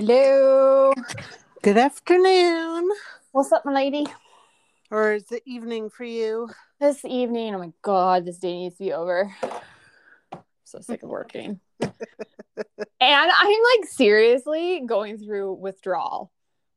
Hello. 0.00 0.92
Good 1.60 1.76
afternoon. 1.76 2.88
What's 3.32 3.50
up, 3.50 3.64
my 3.64 3.72
lady? 3.72 4.06
Or 4.92 5.14
is 5.14 5.32
it 5.32 5.42
evening 5.44 5.90
for 5.90 6.04
you? 6.04 6.50
This 6.78 7.04
evening, 7.04 7.52
oh 7.56 7.58
my 7.58 7.72
god, 7.82 8.24
this 8.24 8.38
day 8.38 8.52
needs 8.52 8.76
to 8.76 8.84
be 8.84 8.92
over. 8.92 9.34
So 10.62 10.78
sick 10.78 11.02
of 11.02 11.08
working. 11.08 11.58
and 11.80 11.92
I'm 13.00 13.60
like 13.80 13.88
seriously 13.88 14.84
going 14.86 15.18
through 15.18 15.54
withdrawal. 15.54 16.30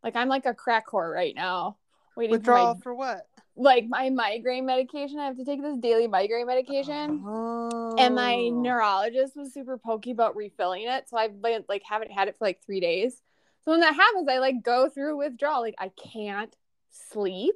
Like 0.03 0.15
I'm 0.15 0.27
like 0.27 0.47
a 0.47 0.55
crack 0.55 0.87
whore 0.87 1.13
right 1.13 1.35
now. 1.35 1.77
Waiting 2.17 2.31
Withdrawal 2.31 2.73
for 2.73 2.81
for 2.81 2.95
what? 2.95 3.27
Like 3.55 3.85
my 3.87 4.09
migraine 4.09 4.65
medication. 4.65 5.19
I 5.19 5.25
have 5.25 5.37
to 5.37 5.45
take 5.45 5.61
this 5.61 5.77
daily 5.79 6.07
migraine 6.07 6.47
medication. 6.47 7.23
Oh. 7.25 7.95
And 7.97 8.15
my 8.15 8.35
oh. 8.35 8.61
neurologist 8.61 9.35
was 9.35 9.53
super 9.53 9.77
pokey 9.77 10.11
about 10.11 10.35
refilling 10.35 10.87
it. 10.87 11.09
So 11.09 11.17
I've 11.17 11.41
been, 11.41 11.63
like 11.67 11.83
haven't 11.87 12.11
had 12.11 12.27
it 12.27 12.37
for 12.37 12.45
like 12.45 12.61
three 12.65 12.79
days. 12.79 13.21
So 13.63 13.71
when 13.71 13.81
that 13.81 13.95
happens, 13.95 14.27
I 14.29 14.39
like 14.39 14.63
go 14.63 14.89
through 14.89 15.17
withdrawal. 15.17 15.61
Like 15.61 15.75
I 15.77 15.89
can't 15.89 16.55
sleep. 16.89 17.55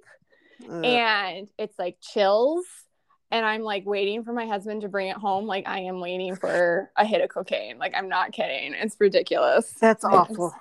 Ugh. 0.64 0.86
and 0.86 1.50
it's 1.58 1.78
like 1.78 1.98
chills 2.00 2.64
and 3.32 3.46
i'm 3.46 3.62
like 3.62 3.86
waiting 3.86 4.24
for 4.24 4.32
my 4.32 4.46
husband 4.46 4.82
to 4.82 4.88
bring 4.88 5.10
it 5.10 5.18
home 5.18 5.46
like 5.46 5.68
i 5.68 5.80
am 5.80 6.00
waiting 6.00 6.36
for 6.36 6.92
a 6.96 7.06
hit 7.06 7.22
of 7.22 7.30
cocaine 7.30 7.78
like 7.78 7.94
i'm 7.96 8.08
not 8.08 8.32
kidding 8.32 8.74
it's 8.74 8.96
ridiculous 9.00 9.72
That's 9.82 10.06
awful. 10.06 10.56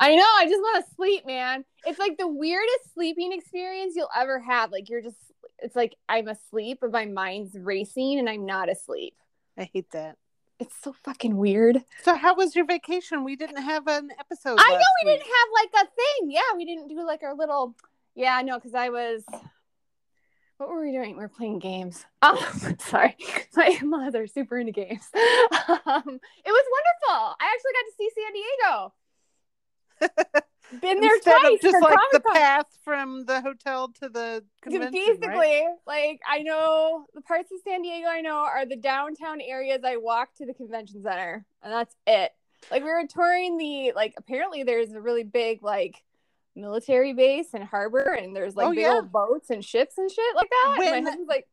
I 0.00 0.14
know 0.16 0.26
i 0.38 0.44
just 0.46 0.60
want 0.60 0.84
to 0.84 0.94
sleep 0.96 1.24
man 1.26 1.64
it's 1.86 1.98
like 1.98 2.18
the 2.18 2.26
weirdest 2.26 2.92
sleeping 2.94 3.32
experience 3.32 3.94
you'll 3.94 4.08
ever 4.16 4.40
have 4.40 4.72
like 4.72 4.88
you're 4.88 5.00
just 5.02 5.16
it's 5.60 5.76
like 5.76 5.94
i'm 6.08 6.26
asleep 6.26 6.78
but 6.80 6.90
my 6.90 7.04
mind's 7.04 7.56
racing 7.58 8.18
and 8.18 8.28
i'm 8.28 8.44
not 8.46 8.68
asleep 8.68 9.14
I 9.58 9.68
hate 9.72 9.90
that. 9.92 10.16
it's 10.58 10.74
so 10.82 10.94
fucking 11.04 11.36
weird 11.36 11.84
So, 12.02 12.14
how 12.16 12.34
was 12.34 12.56
your 12.56 12.64
vacation? 12.64 13.24
We 13.24 13.36
didn't 13.36 13.62
have 13.62 13.86
an 13.88 14.10
episode. 14.18 14.58
I 14.58 14.70
know 14.72 14.84
we 15.04 15.10
week. 15.12 15.20
didn't 15.20 15.30
have 15.38 15.48
like 15.54 15.84
a 15.84 15.86
thing. 15.94 16.30
Yeah, 16.30 16.56
we 16.56 16.64
didn't 16.64 16.88
do 16.88 17.04
like 17.04 17.22
our 17.22 17.34
little. 17.36 17.74
Yeah, 18.14 18.40
no, 18.42 18.56
because 18.58 18.74
I 18.74 18.88
was. 18.88 19.22
What 20.58 20.68
were 20.70 20.80
we 20.84 20.92
doing? 20.92 21.16
We 21.16 21.22
were 21.22 21.28
playing 21.28 21.58
games. 21.58 22.04
Oh, 22.22 22.36
sorry. 22.78 23.16
My 23.56 23.78
mother's 23.82 24.32
super 24.32 24.58
into 24.58 24.72
games. 24.72 25.06
Um, 25.14 26.20
it 26.44 26.52
was 26.52 26.66
wonderful. 26.76 27.36
I 27.40 27.46
actually 27.52 27.74
got 27.74 27.86
to 27.86 27.94
see 27.98 28.10
San 28.14 28.32
Diego. 28.32 28.92
Been 30.80 31.00
there 31.00 31.16
Instead 31.16 31.36
twice 31.40 31.54
of 31.54 31.60
just 31.62 31.74
for 31.78 31.80
like 31.90 31.98
the 32.12 32.20
Comic-Con. 32.20 32.34
path 32.34 32.66
from 32.84 33.24
the 33.24 33.40
hotel 33.40 33.88
to 34.00 34.08
the 34.08 34.44
convention, 34.62 34.92
Basically, 34.92 35.28
right? 35.28 35.74
like 35.84 36.20
I 36.28 36.42
know 36.42 37.06
the 37.12 37.20
parts 37.22 37.50
of 37.50 37.58
San 37.64 37.82
Diego 37.82 38.06
I 38.06 38.20
know 38.20 38.36
are 38.36 38.64
the 38.64 38.76
downtown 38.76 39.40
areas 39.40 39.80
I 39.84 39.96
walk 39.96 40.32
to 40.36 40.46
the 40.46 40.54
convention 40.54 41.02
center, 41.02 41.44
and 41.62 41.72
that's 41.72 41.96
it. 42.06 42.30
Like 42.70 42.84
we 42.84 42.88
were 42.90 43.04
touring 43.08 43.56
the 43.56 43.92
like 43.96 44.14
apparently 44.16 44.62
there's 44.62 44.92
a 44.92 45.00
really 45.00 45.24
big 45.24 45.60
like 45.64 46.04
military 46.54 47.14
base 47.14 47.48
and 47.52 47.64
harbor, 47.64 48.12
and 48.12 48.34
there's 48.36 48.54
like 48.54 48.66
Oh, 48.68 48.70
big 48.70 48.78
yeah. 48.80 48.92
old 48.92 49.10
boats 49.10 49.50
and 49.50 49.64
ships 49.64 49.98
and 49.98 50.08
shit 50.08 50.36
like 50.36 50.50
that. 50.50 50.68
and 50.68 50.78
When- 50.78 51.04
my 51.04 51.10
husband's 51.10 51.28
like, 51.28 51.48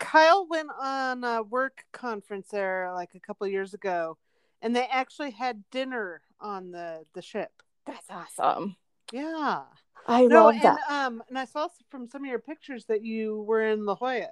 Kyle 0.00 0.46
went 0.48 0.70
on 0.80 1.22
a 1.22 1.42
work 1.44 1.84
conference 1.92 2.48
there 2.50 2.90
like 2.92 3.14
a 3.14 3.20
couple 3.20 3.46
years 3.46 3.72
ago, 3.72 4.18
and 4.62 4.74
they 4.74 4.86
actually 4.86 5.30
had 5.30 5.62
dinner 5.70 6.22
on 6.40 6.72
the 6.72 7.04
the 7.14 7.22
ship. 7.22 7.52
"That's 7.88 8.10
awesome. 8.10 8.76
Yeah. 9.12 9.62
I 10.06 10.26
No, 10.26 10.44
love 10.44 10.54
and 10.54 10.62
that." 10.62 10.90
um, 10.90 11.22
and 11.28 11.38
I 11.38 11.44
saw 11.46 11.68
from 11.90 12.06
some 12.06 12.22
of 12.22 12.28
your 12.30 12.38
pictures 12.38 12.84
that 12.86 13.02
you 13.02 13.42
were 13.42 13.62
in 13.64 13.84
La 13.84 13.94
Jolla. 13.94 14.28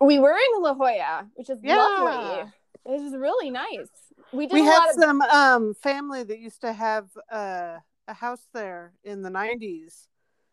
We 0.00 0.18
were 0.18 0.32
in 0.34 0.62
La 0.62 0.74
Jolla, 0.74 1.28
which 1.34 1.48
is 1.48 1.58
Yeah. 1.62 1.76
lovely. 1.76 2.52
It 2.84 3.00
was 3.02 3.16
really 3.16 3.50
nice. 3.50 3.88
We 4.32 4.46
did 4.46 4.54
We 4.54 4.60
a 4.60 4.64
had 4.64 4.78
lot 4.78 4.88
of 4.90 4.94
some 5.00 5.22
um 5.22 5.74
family 5.74 6.22
that 6.24 6.38
used 6.38 6.60
to 6.62 6.72
have 6.72 7.08
uh, 7.30 7.78
a 8.06 8.14
house 8.14 8.46
there 8.52 8.92
in 9.04 9.22
the 9.22 9.30
nineties. 9.30 10.06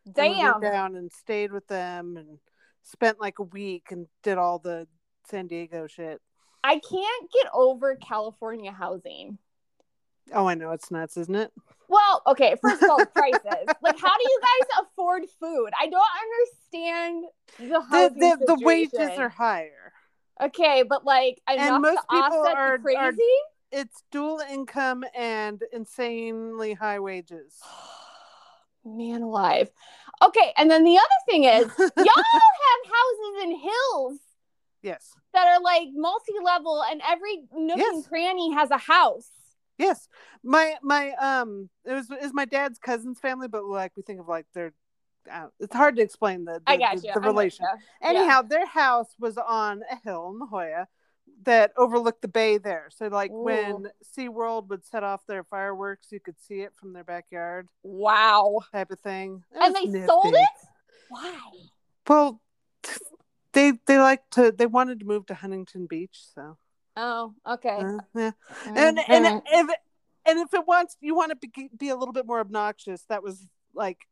We 0.05 0.11
damn. 0.13 0.61
went 0.61 0.61
down 0.61 0.95
and 0.95 1.11
stayed 1.11 1.51
with 1.51 1.67
them 1.67 2.17
and 2.17 2.39
spent 2.83 3.19
like 3.19 3.39
a 3.39 3.43
week 3.43 3.91
and 3.91 4.07
did 4.23 4.37
all 4.37 4.59
the 4.59 4.87
San 5.27 5.47
Diego 5.47 5.87
shit. 5.87 6.21
I 6.63 6.79
can't 6.79 7.31
get 7.31 7.47
over 7.53 7.95
California 7.95 8.71
housing. 8.71 9.37
Oh, 10.33 10.47
I 10.47 10.55
know 10.55 10.71
it's 10.71 10.89
nuts, 10.91 11.17
isn't 11.17 11.35
it? 11.35 11.51
Well, 11.87 12.23
okay, 12.27 12.55
first 12.61 12.81
of 12.81 12.89
all, 12.89 12.97
the 12.97 13.05
prices. 13.15 13.41
like, 13.81 13.99
how 13.99 14.17
do 14.17 14.23
you 14.23 14.39
guys 14.41 14.83
afford 14.83 15.23
food? 15.39 15.69
I 15.79 15.87
don't 15.87 16.03
understand 16.73 17.25
the 17.59 17.79
The 17.91 18.37
the, 18.39 18.45
the 18.55 18.65
wages 18.65 19.17
are 19.19 19.29
higher. 19.29 19.93
okay, 20.41 20.83
but 20.87 21.05
like 21.05 21.39
enough 21.49 21.81
most 21.81 21.99
people 22.09 22.23
offset 22.41 22.55
are- 22.57 22.77
crazy. 22.79 22.97
are- 22.97 23.13
It's 23.71 24.03
dual 24.11 24.39
income 24.49 25.03
and 25.15 25.61
insanely 25.71 26.73
high 26.73 26.99
wages. 26.99 27.59
Man 28.85 29.21
alive. 29.21 29.69
Okay, 30.23 30.53
and 30.57 30.69
then 30.71 30.83
the 30.83 30.97
other 30.97 31.21
thing 31.29 31.43
is, 31.43 31.65
y'all 31.77 31.89
have 31.97 32.81
houses 32.95 33.43
in 33.43 33.51
hills 33.59 34.19
yes. 34.81 35.11
that 35.33 35.47
are 35.47 35.61
like 35.61 35.89
multi-level, 35.93 36.83
and 36.89 37.01
every 37.07 37.43
nook 37.53 37.79
and 37.79 38.05
cranny 38.07 38.53
has 38.53 38.71
a 38.71 38.77
house. 38.77 39.29
Yes, 39.77 40.07
my 40.43 40.75
my 40.81 41.11
um, 41.13 41.69
it 41.85 41.91
was 41.91 42.09
is 42.21 42.33
my 42.33 42.45
dad's 42.45 42.79
cousin's 42.79 43.19
family, 43.19 43.47
but 43.47 43.65
like 43.65 43.91
we 43.97 44.03
think 44.03 44.19
of 44.21 44.27
like 44.27 44.45
their, 44.53 44.73
uh, 45.31 45.47
it's 45.59 45.75
hard 45.75 45.97
to 45.97 46.01
explain 46.01 46.45
the 46.45 46.61
the, 46.65 46.71
I 46.71 46.77
got 46.77 47.01
the, 47.01 47.11
the 47.15 47.19
relation. 47.19 47.65
Anyhow, 48.01 48.41
their 48.41 48.65
house 48.65 49.13
was 49.19 49.37
on 49.37 49.81
a 49.91 49.97
hill 49.97 50.31
in 50.33 50.39
La 50.39 50.45
Jolla 50.47 50.87
that 51.43 51.71
overlooked 51.75 52.21
the 52.21 52.27
bay 52.27 52.57
there. 52.57 52.87
So 52.91 53.07
like 53.07 53.31
Ooh. 53.31 53.43
when 53.43 53.87
SeaWorld 54.17 54.69
would 54.69 54.85
set 54.85 55.03
off 55.03 55.25
their 55.27 55.43
fireworks, 55.43 56.11
you 56.11 56.19
could 56.19 56.39
see 56.39 56.61
it 56.61 56.73
from 56.79 56.93
their 56.93 57.03
backyard, 57.03 57.67
Wow. 57.83 58.61
type 58.71 58.91
of 58.91 58.99
thing. 58.99 59.43
It 59.53 59.61
And 59.61 59.93
they 59.93 60.07
sold 60.07 60.33
it? 60.33 60.49
Why? 61.09 61.39
Well, 62.07 62.41
they 63.53 63.73
they 63.87 63.97
like 63.97 64.29
to 64.31 64.51
they 64.51 64.65
wanted 64.67 64.99
to 64.99 65.05
move 65.05 65.25
to 65.27 65.33
Huntington 65.33 65.87
Beach, 65.87 66.21
so 66.33 66.57
Oh, 66.97 67.33
okay. 67.47 67.69
uh, 67.81 67.97
yeah. 68.15 68.31
Mm, 68.65 68.77
and 68.77 68.99
and 69.07 69.25
alright. 69.25 69.43
if 69.51 69.69
and 70.25 70.39
if 70.39 70.53
it 70.53 70.65
wants 70.67 70.97
you 71.01 71.15
want 71.15 71.31
to 71.31 71.47
be, 71.47 71.69
be 71.77 71.89
a 71.89 71.95
little 71.95 72.13
bit 72.13 72.25
more 72.25 72.39
obnoxious 72.39 73.03
that 73.09 73.21
was 73.23 73.45
like 73.73 74.07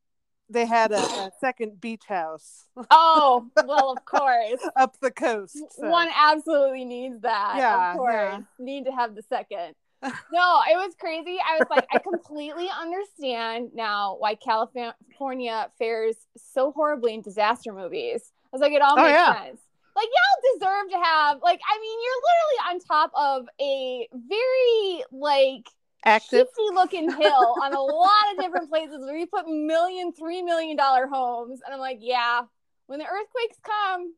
they 0.50 0.66
had 0.66 0.92
a, 0.92 0.98
a 1.00 1.32
second 1.40 1.80
beach 1.80 2.04
house 2.08 2.66
oh, 2.92 3.48
well, 3.66 3.92
of 3.92 4.04
course. 4.06 4.60
up 4.76 4.98
the 5.00 5.10
coast 5.12 5.58
so. 5.72 5.90
One 5.90 6.10
absolutely 6.16 6.84
needs 6.86 7.22
that. 7.22 7.54
Yeah, 7.58 7.92
of 7.92 7.98
course. 7.98 8.14
yeah. 8.14 8.40
Need 8.60 8.86
to 8.86 8.92
have 8.92 9.16
the 9.16 9.24
second. 9.24 9.76
no, 10.04 10.60
it 10.70 10.76
was 10.76 10.94
crazy. 11.00 11.38
I 11.40 11.60
was 11.60 11.68
like, 11.70 11.88
I 11.94 11.98
completely 12.00 12.70
understand 12.78 13.70
now 13.74 14.18
why 14.20 14.36
California 14.36 15.70
fares 15.80 16.18
so 16.38 16.74
horribly 16.74 17.14
in 17.14 17.22
disaster 17.22 17.72
movies. 17.72 18.22
I 18.46 18.50
was 18.52 18.62
like, 18.62 18.74
it 18.74 18.82
all 18.82 19.00
Oh, 19.00 19.04
makes 19.04 19.14
yeah. 19.14 19.46
sense. 19.46 19.62
Like, 19.96 20.08
y'all 20.08 20.54
deserve 20.58 20.92
to 20.92 20.98
have, 21.04 21.42
like, 21.44 21.60
I 21.70 21.80
mean, 21.80 22.00
you're 22.04 22.22
literally 22.28 22.60
on 22.70 22.80
top 22.80 23.12
of 23.16 23.48
a 23.62 24.08
very, 24.14 25.04
like, 25.12 25.68
active 26.06 26.48
looking 26.74 27.12
hill 27.12 27.56
on 27.62 27.74
a 27.74 27.82
lot 27.82 28.34
of 28.34 28.40
different 28.42 28.70
places 28.70 29.00
where 29.00 29.18
you 29.18 29.28
put 29.28 29.48
million, 29.48 30.12
three 30.12 30.42
million 30.42 30.76
dollar 30.76 31.08
homes. 31.08 31.62
And 31.64 31.74
I'm 31.74 31.80
like, 31.80 32.00
yeah, 32.02 32.42
when 32.88 33.00
the 33.00 33.06
earthquakes 33.06 33.58
come, 33.64 34.14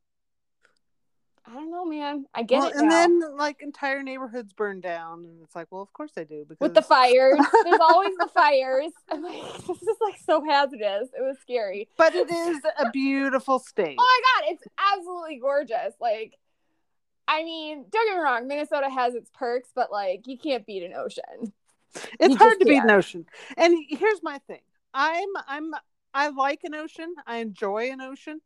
I 1.48 1.54
don't 1.54 1.70
know, 1.70 1.86
man. 1.86 2.26
I 2.34 2.44
get 2.44 2.60
well, 2.60 2.70
it 2.70 2.76
and 2.76 2.90
now. 2.90 3.02
then 3.02 3.38
like 3.38 3.62
entire 3.62 4.02
neighborhoods 4.02 4.52
burn 4.54 4.82
down 4.82 5.26
and 5.26 5.42
it's 5.44 5.56
like 5.56 5.68
well 5.70 5.82
of 5.82 5.94
course 5.94 6.12
they 6.16 6.24
do 6.24 6.44
because 6.48 6.60
With 6.60 6.74
the 6.74 6.82
fires, 6.82 7.40
there's 7.64 7.80
always 7.80 8.16
the 8.18 8.28
fires. 8.34 8.92
I'm 9.12 9.22
like, 9.24 9.42
this 9.68 9.82
is 9.82 9.98
like 10.02 10.18
so 10.26 10.44
hazardous. 10.44 11.10
It 11.18 11.22
was 11.22 11.38
scary. 11.42 11.88
but 11.98 12.16
it 12.16 12.30
is 12.32 12.60
a 12.80 12.90
beautiful 12.90 13.60
state 13.60 13.98
Oh 14.00 14.22
my 14.38 14.42
god, 14.42 14.54
it's 14.54 14.64
absolutely 14.94 15.38
gorgeous. 15.40 15.94
Like, 16.02 16.34
I 17.28 17.44
mean, 17.44 17.86
don't 17.92 18.08
get 18.08 18.16
me 18.18 18.22
wrong, 18.24 18.48
Minnesota 18.48 18.90
has 18.90 19.14
its 19.16 19.30
perks, 19.34 19.70
but 19.76 19.92
like, 19.92 20.28
you 20.28 20.38
can't 20.38 20.66
beat 20.66 20.84
an 20.84 20.94
ocean. 20.94 21.54
it's 22.20 22.32
you 22.34 22.38
hard 22.38 22.60
to 22.60 22.66
beat 22.66 22.84
an 22.84 22.92
ocean 22.92 23.26
and 23.56 23.74
here's 23.88 24.22
my 24.22 24.38
thing 24.40 24.60
i'm 24.94 25.30
i'm 25.48 25.72
I 26.16 26.30
like 26.30 26.62
an 26.64 26.74
ocean. 26.74 27.14
I 27.28 27.38
enjoy 27.38 27.92
an 27.92 28.00
ocean, 28.00 28.40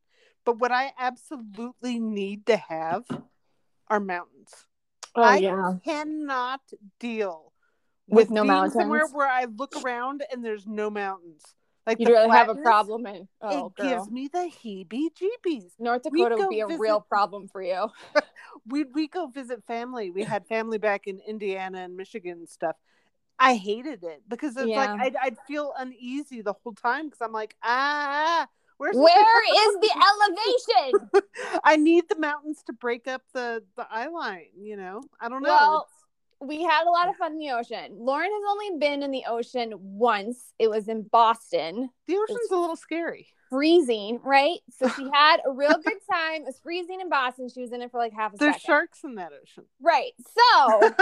but 0.46 0.58
what 0.60 0.72
I 0.72 0.92
absolutely 0.98 2.00
need 2.00 2.46
to 2.48 2.58
have 2.58 3.06
are 3.88 4.00
mountains. 4.00 4.66
Oh 5.16 5.24
I 5.24 5.42
yeah. 5.42 5.74
cannot 5.84 6.62
deal 7.00 7.52
With 8.08 8.30
no 8.30 8.44
being 8.44 8.70
somewhere 8.70 9.02
mountains? 9.02 9.16
where 9.16 9.28
I 9.28 9.46
look 9.46 9.76
around 9.76 10.24
and 10.32 10.44
there's 10.44 10.66
no 10.68 10.90
mountains. 10.90 11.44
Like 11.86 12.00
You'd 12.00 12.10
really 12.10 12.30
have 12.30 12.50
a 12.50 12.56
problem 12.56 13.06
in 13.08 13.28
oh 13.42 13.70
it 13.70 13.76
girl. 13.76 13.88
gives 13.90 14.10
me 14.10 14.28
the 14.28 14.50
heebie-jeebies. 14.64 15.72
North 15.80 16.04
Dakota 16.04 16.36
would 16.38 16.50
be 16.50 16.60
a 16.60 16.68
visit- 16.68 16.82
real 16.82 17.02
problem 17.02 17.48
for 17.48 17.62
you. 17.62 17.88
we 18.68 18.84
we 18.84 19.08
go 19.08 19.28
visit 19.28 19.64
family. 19.66 20.12
We 20.12 20.24
had 20.24 20.46
family 20.48 20.78
back 20.78 21.08
in 21.08 21.20
Indiana 21.28 21.80
and 21.80 21.98
Michigan 21.98 22.40
and 22.40 22.50
stuff. 22.50 22.76
I 23.40 23.56
hated 23.56 24.04
it 24.04 24.22
because 24.28 24.56
it's 24.58 24.68
Yeah. 24.70 24.76
like 24.76 25.02
I'd, 25.02 25.16
I'd 25.16 25.38
feel 25.48 25.74
uneasy 25.78 26.42
the 26.42 26.54
whole 26.54 26.74
time 26.74 27.06
because 27.06 27.22
I'm 27.22 27.32
like, 27.32 27.56
ah, 27.64 28.48
where's 28.80 28.96
the- 28.96 29.02
Where 29.02 29.44
is 29.68 29.78
the 29.82 30.84
elevation? 30.90 31.10
I 31.64 31.76
need 31.78 32.06
the 32.10 32.18
mountains 32.18 32.64
to 32.66 32.74
break 32.74 33.08
up 33.08 33.22
the 33.34 33.64
the 33.78 33.86
eye 33.90 34.08
line. 34.08 34.48
You 34.60 34.76
know, 34.78 35.04
I 35.22 35.30
don't 35.30 35.44
know. 35.44 35.50
Well, 35.50 35.88
we 36.42 36.64
had 36.64 36.86
a 36.88 36.90
lot 36.90 37.10
of 37.10 37.16
fun 37.18 37.34
in 37.34 37.38
the 37.38 37.52
ocean. 37.52 37.98
Lauren 38.00 38.32
has 38.32 38.44
only 38.50 38.80
been 38.80 39.04
in 39.04 39.12
the 39.12 39.26
ocean 39.28 39.74
once. 39.78 40.54
It 40.58 40.70
was 40.70 40.88
in 40.88 41.04
Boston, 41.04 41.90
the 42.08 42.16
ocean's 42.18 42.50
a 42.52 42.56
little 42.56 42.78
scary. 42.78 43.28
freezing, 43.50 44.22
right? 44.24 44.60
So 44.70 44.88
she 44.96 45.06
had 45.14 45.42
a 45.46 45.52
real 45.52 45.74
good 45.84 46.00
time. 46.10 46.44
It 46.44 46.46
was 46.46 46.60
freezing 46.64 47.02
in 47.02 47.10
Boston. 47.10 47.50
She 47.54 47.60
was 47.62 47.74
in 47.74 47.82
it 47.82 47.92
for 47.92 47.98
like 48.00 48.14
half 48.14 48.34
a 48.34 48.38
There's 48.38 48.56
second. 48.56 48.66
sharks 48.68 49.00
in 49.04 49.16
that 49.16 49.32
ocean. 49.34 49.66
Right. 49.82 50.14
So 50.34 50.96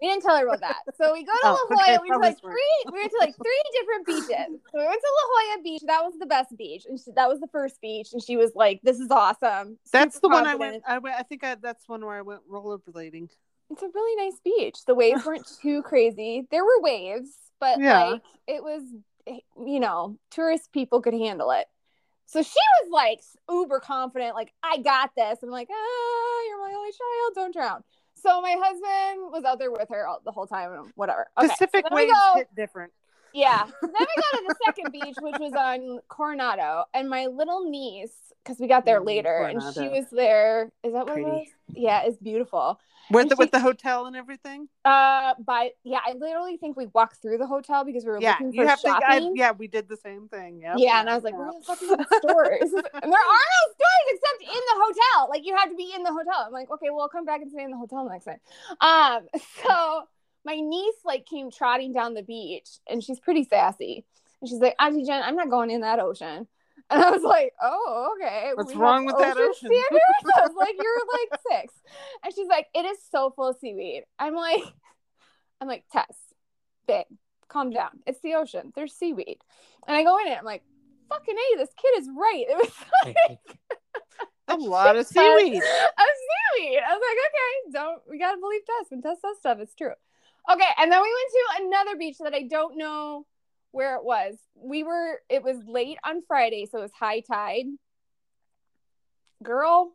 we 0.00 0.08
didn't 0.08 0.22
tell 0.22 0.36
her 0.36 0.46
about 0.46 0.60
that. 0.60 0.76
So 0.96 1.12
we 1.12 1.24
go 1.24 1.32
to 1.32 1.38
Oh, 1.44 1.68
La 1.70 1.76
Jolla. 1.76 1.82
okay, 1.82 1.98
we 2.02 2.10
went 2.10 2.22
to 2.22 2.28
like 2.28 2.40
three. 2.40 2.92
We 2.92 2.98
went 2.98 3.10
to 3.10 3.16
like 3.20 3.34
three 3.36 3.62
different 3.72 4.06
beaches. 4.06 4.60
So 4.72 4.78
we 4.78 4.84
went 4.86 5.00
to 5.00 5.12
La 5.16 5.52
Jolla 5.52 5.62
Beach. 5.62 5.82
That 5.86 6.02
was 6.04 6.14
the 6.18 6.26
best 6.26 6.56
beach, 6.56 6.84
and 6.88 6.98
she, 6.98 7.10
that 7.16 7.28
was 7.28 7.40
the 7.40 7.48
first 7.48 7.80
beach. 7.80 8.08
And 8.12 8.22
she 8.22 8.36
was 8.36 8.52
like, 8.54 8.80
"This 8.82 8.98
is 8.98 9.10
awesome." 9.10 9.78
That's 9.92 10.16
Super 10.16 10.28
the 10.28 10.28
one 10.34 10.46
I 10.46 10.54
went. 10.54 10.82
I 10.86 10.98
went. 10.98 11.16
I 11.18 11.22
think 11.22 11.44
I, 11.44 11.54
that's 11.56 11.88
one 11.88 12.04
where 12.04 12.16
I 12.16 12.22
went 12.22 12.40
rollerblading. 12.50 13.28
It's 13.70 13.82
a 13.82 13.88
really 13.94 14.24
nice 14.24 14.40
beach. 14.44 14.84
The 14.86 14.94
waves 14.94 15.24
weren't 15.24 15.48
too 15.62 15.82
crazy. 15.82 16.46
There 16.50 16.64
were 16.64 16.80
waves, 16.80 17.30
but 17.60 17.78
Yeah. 17.78 18.02
like 18.10 18.22
it 18.48 18.64
was, 18.64 18.82
you 19.26 19.78
know, 19.80 20.18
tourist 20.30 20.72
people 20.72 21.00
could 21.02 21.14
handle 21.14 21.50
it. 21.52 21.66
So 22.26 22.42
she 22.42 22.58
was 22.82 22.90
like 22.90 23.20
uber 23.50 23.80
confident, 23.80 24.34
like 24.34 24.52
I 24.62 24.78
got 24.78 25.10
this. 25.16 25.38
I'm 25.42 25.50
like, 25.50 25.68
ah, 25.70 26.40
you're 26.48 26.60
my 26.68 26.74
only 26.76 26.90
child, 26.90 27.32
don't 27.34 27.52
drown. 27.52 27.82
So 28.22 28.40
my 28.40 28.56
husband 28.58 29.32
was 29.32 29.44
out 29.44 29.58
there 29.58 29.70
with 29.70 29.88
her 29.88 30.06
all, 30.06 30.20
the 30.24 30.32
whole 30.32 30.46
time, 30.46 30.72
and 30.72 30.92
whatever. 30.94 31.26
Okay, 31.38 31.48
so 31.48 31.52
Pacific 31.52 31.86
we 31.90 32.06
waves 32.06 32.12
hit 32.34 32.54
different. 32.54 32.92
Yeah. 33.32 33.64
Then 33.64 33.92
we 33.92 33.92
go 33.92 34.38
to 34.38 34.48
the 34.48 34.54
second 34.64 34.92
beach, 34.92 35.16
which 35.20 35.38
was 35.38 35.54
on 35.54 36.00
Coronado, 36.08 36.84
and 36.94 37.08
my 37.08 37.26
little 37.26 37.68
niece, 37.68 38.12
because 38.42 38.58
we 38.58 38.66
got 38.68 38.84
there 38.84 39.00
Mm, 39.00 39.06
later, 39.06 39.44
and 39.44 39.62
she 39.62 39.88
was 39.88 40.06
there. 40.10 40.72
Is 40.82 40.92
that 40.92 41.06
what 41.06 41.14
Pretty. 41.14 41.28
it 41.30 41.32
was? 41.34 41.48
Yeah, 41.74 42.02
it's 42.04 42.18
beautiful. 42.18 42.80
With 43.10 43.22
And 43.22 43.30
the, 43.30 43.36
with 43.36 43.50
the 43.50 43.60
hotel 43.60 44.06
and 44.06 44.16
everything. 44.16 44.68
Uh, 44.84 45.34
by 45.44 45.72
yeah, 45.84 45.98
I 46.06 46.12
literally 46.14 46.56
think 46.56 46.76
we 46.76 46.86
walked 46.86 47.20
through 47.20 47.38
the 47.38 47.46
hotel 47.46 47.84
because 47.84 48.04
we 48.04 48.10
were 48.10 48.20
Yeah, 48.20 48.38
looking 48.38 48.52
you 48.52 48.62
for 48.62 48.68
have 48.68 48.80
to. 48.82 48.88
shopping. 48.88 49.32
I, 49.32 49.38
yeah, 49.38 49.50
we 49.52 49.68
did 49.68 49.88
the 49.88 49.96
same 49.96 50.28
thing. 50.28 50.60
Yep. 50.62 50.78
Yeah, 50.78 51.00
and 51.00 51.10
I 51.10 51.14
was 51.14 51.24
like, 51.24 51.34
Yeah. 51.34 51.38
where 51.38 51.52
the 51.52 51.64
fuck 51.66 51.82
are 51.82 51.96
the 51.96 52.04
stores? 52.18 52.72
and 52.72 53.12
there 53.12 53.20
are 53.20 53.44
no 53.54 53.62
stores 53.74 54.06
except 54.08 54.42
in 54.42 54.62
the 54.70 54.84
hotel. 54.84 55.28
Like 55.28 55.44
you 55.44 55.54
have 55.56 55.68
to 55.70 55.76
be 55.76 55.92
in 55.94 56.02
the 56.02 56.12
hotel. 56.12 56.44
I'm 56.46 56.52
like, 56.52 56.70
okay, 56.70 56.88
well, 56.90 57.02
I'll 57.02 57.08
come 57.08 57.24
back 57.24 57.42
and 57.42 57.50
stay 57.50 57.62
in 57.64 57.70
the 57.70 57.76
hotel 57.76 58.08
next 58.08 58.24
time. 58.24 58.40
Um, 58.80 59.28
so 59.62 60.02
my 60.50 60.60
niece 60.60 60.96
like 61.04 61.26
came 61.26 61.50
trotting 61.50 61.92
down 61.92 62.14
the 62.14 62.22
beach, 62.22 62.68
and 62.88 63.02
she's 63.02 63.20
pretty 63.20 63.44
sassy, 63.44 64.04
and 64.40 64.48
she's 64.48 64.58
like, 64.58 64.74
Auntie 64.80 65.04
Jen, 65.04 65.22
I'm 65.22 65.36
not 65.36 65.50
going 65.50 65.70
in 65.70 65.82
that 65.82 66.00
ocean. 66.00 66.46
And 66.92 67.00
I 67.04 67.10
was 67.10 67.22
like, 67.22 67.52
oh, 67.62 68.16
okay. 68.16 68.50
What's 68.54 68.74
wrong 68.74 69.04
with 69.06 69.16
that 69.16 69.36
ocean?" 69.36 69.54
standards? 69.54 70.02
I 70.36 70.40
was 70.40 70.56
like, 70.56 70.74
you're 70.76 70.98
like 71.12 71.40
six. 71.48 71.74
And 72.24 72.34
she's 72.34 72.48
like, 72.48 72.66
it 72.74 72.84
is 72.84 72.98
so 73.12 73.30
full 73.30 73.50
of 73.50 73.58
seaweed. 73.60 74.02
I'm 74.18 74.34
like, 74.34 74.64
I'm 75.60 75.68
like, 75.68 75.84
Tess, 75.92 76.16
babe, 76.88 77.04
calm 77.46 77.70
down. 77.70 78.00
It's 78.08 78.18
the 78.22 78.34
ocean. 78.34 78.72
There's 78.74 78.92
seaweed. 78.92 79.38
And 79.86 79.96
I 79.96 80.02
go 80.02 80.18
in 80.18 80.26
it. 80.32 80.38
I'm 80.38 80.44
like, 80.44 80.64
fucking 81.08 81.36
A, 81.36 81.58
this 81.58 81.68
kid 81.80 82.00
is 82.00 82.08
right. 82.16 82.46
It 82.48 82.56
was 82.56 82.72
like 83.04 83.38
a 84.48 84.56
lot 84.56 84.96
of 84.96 85.06
seaweed. 85.06 85.58
Of 85.58 85.62
seaweed. 85.62 86.80
I 86.84 86.96
was 86.96 87.02
like, 87.06 87.18
okay, 87.28 87.72
don't, 87.72 88.02
we 88.10 88.18
got 88.18 88.32
to 88.32 88.40
believe 88.40 88.62
Tess. 88.66 88.90
When 88.90 89.00
Tess 89.00 89.18
says 89.20 89.36
stuff, 89.38 89.58
it's 89.60 89.76
true. 89.76 89.92
Okay. 90.48 90.68
And 90.78 90.92
then 90.92 91.02
we 91.02 91.08
went 91.08 91.30
to 91.32 91.64
another 91.64 91.96
beach 91.96 92.18
that 92.20 92.34
I 92.34 92.42
don't 92.42 92.76
know 92.76 93.26
where 93.72 93.96
it 93.96 94.04
was. 94.04 94.36
We 94.54 94.82
were, 94.82 95.20
it 95.28 95.42
was 95.42 95.56
late 95.66 95.98
on 96.04 96.22
Friday. 96.26 96.66
So 96.70 96.78
it 96.78 96.82
was 96.82 96.92
high 96.92 97.20
tide. 97.20 97.66
Girl, 99.42 99.92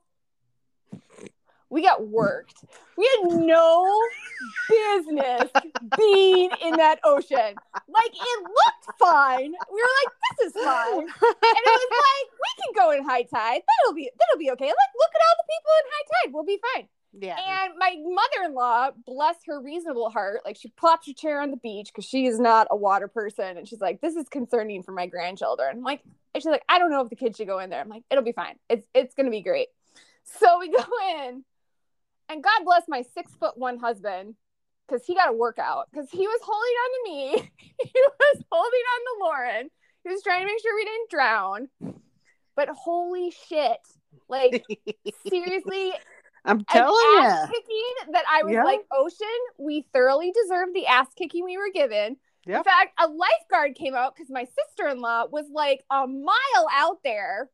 we 1.69 1.81
got 1.83 2.07
worked. 2.07 2.63
We 2.97 3.06
had 3.06 3.31
no 3.31 4.00
business 4.69 5.50
being 5.97 6.50
in 6.63 6.77
that 6.77 7.00
ocean. 7.03 7.56
Like 7.88 8.13
it 8.13 8.44
looked 8.44 9.00
fine. 9.00 9.51
We 9.51 9.81
were 9.81 9.95
like, 10.03 10.13
this 10.39 10.48
is 10.48 10.63
fine. 10.63 11.00
And 11.00 11.09
it 11.09 11.19
was 11.21 11.91
like, 11.91 12.27
we 12.31 12.63
can 12.63 12.74
go 12.75 12.91
in 12.91 13.03
high 13.03 13.24
tide. 13.24 13.62
That'll 13.62 13.95
be 13.95 14.09
that'll 14.18 14.39
be 14.39 14.51
okay. 14.51 14.68
Like, 14.68 14.94
look 14.98 15.12
at 15.13 15.21
all 15.27 15.36
the 15.38 15.48
people 15.53 15.71
in 15.77 15.86
high 15.91 16.07
tide. 16.13 16.33
We'll 16.33 16.44
be 16.45 16.59
fine. 16.74 16.88
Yeah. 17.19 17.38
And 17.38 17.73
my 17.77 17.95
mother-in-law, 18.03 18.91
bless 19.06 19.35
her 19.47 19.62
reasonable 19.62 20.09
heart, 20.09 20.41
like 20.45 20.57
she 20.57 20.69
plops 20.69 21.07
her 21.07 21.13
chair 21.13 21.41
on 21.41 21.51
the 21.51 21.57
beach 21.57 21.88
because 21.88 22.06
she 22.06 22.25
is 22.25 22.39
not 22.39 22.67
a 22.69 22.75
water 22.75 23.07
person. 23.07 23.57
And 23.57 23.67
she's 23.67 23.81
like, 23.81 24.01
this 24.01 24.15
is 24.15 24.27
concerning 24.27 24.83
for 24.83 24.91
my 24.91 25.07
grandchildren. 25.07 25.77
I'm 25.77 25.83
like, 25.83 26.01
and 26.33 26.44
she's 26.44 26.51
like, 26.51 26.63
I 26.67 26.79
don't 26.79 26.91
know 26.91 27.01
if 27.01 27.09
the 27.09 27.15
kids 27.15 27.38
should 27.38 27.47
go 27.47 27.59
in 27.59 27.69
there. 27.69 27.81
I'm 27.81 27.89
like, 27.89 28.03
it'll 28.09 28.23
be 28.23 28.33
fine. 28.33 28.56
It's 28.69 28.85
it's 28.94 29.13
gonna 29.15 29.29
be 29.29 29.41
great. 29.41 29.67
So 30.39 30.59
we 30.59 30.69
go 30.71 30.83
in, 31.19 31.44
and 32.29 32.44
God 32.44 32.65
bless 32.65 32.83
my 32.88 33.03
six 33.13 33.31
foot 33.35 33.57
one 33.57 33.77
husband, 33.77 34.35
because 34.88 35.06
he 35.06 35.15
got 35.15 35.29
a 35.29 35.33
workout, 35.33 35.88
because 35.91 36.09
he 36.09 36.27
was 36.27 36.39
holding 36.44 36.75
on 36.83 36.89
to 36.91 37.12
me, 37.12 37.51
he 37.79 38.01
was 38.19 38.44
holding 38.51 38.79
on 38.94 39.00
to 39.00 39.23
Lauren, 39.23 39.69
he 40.03 40.09
was 40.09 40.21
trying 40.21 40.41
to 40.41 40.45
make 40.45 40.62
sure 40.62 40.75
we 40.75 40.85
didn't 40.85 41.09
drown. 41.09 41.69
But 42.56 42.69
holy 42.69 43.31
shit. 43.31 43.79
Like 44.29 44.63
seriously, 45.29 45.94
I'm 46.45 46.63
telling 46.65 46.95
ass 47.19 47.50
you. 47.50 47.56
kicking 47.56 48.13
that 48.13 48.24
I 48.30 48.44
was 48.44 48.53
Yeah. 48.53 48.63
like, 48.63 48.86
Ocean, 48.92 49.27
we 49.57 49.86
thoroughly 49.94 50.31
deserved 50.31 50.74
the 50.74 50.86
ass 50.88 51.07
kicking 51.15 51.44
we 51.44 51.57
were 51.57 51.71
given. 51.74 52.18
In 52.59 52.63
fact, 52.63 52.94
a 53.00 53.07
lifeguard 53.07 53.75
came 53.75 53.95
out 53.95 54.15
because 54.15 54.30
my 54.30 54.44
sister 54.45 54.88
in 54.88 55.01
law 55.01 55.25
was 55.25 55.45
like 55.51 55.83
a 55.89 56.06
mile 56.06 56.68
out 56.71 57.00
there. 57.03 57.50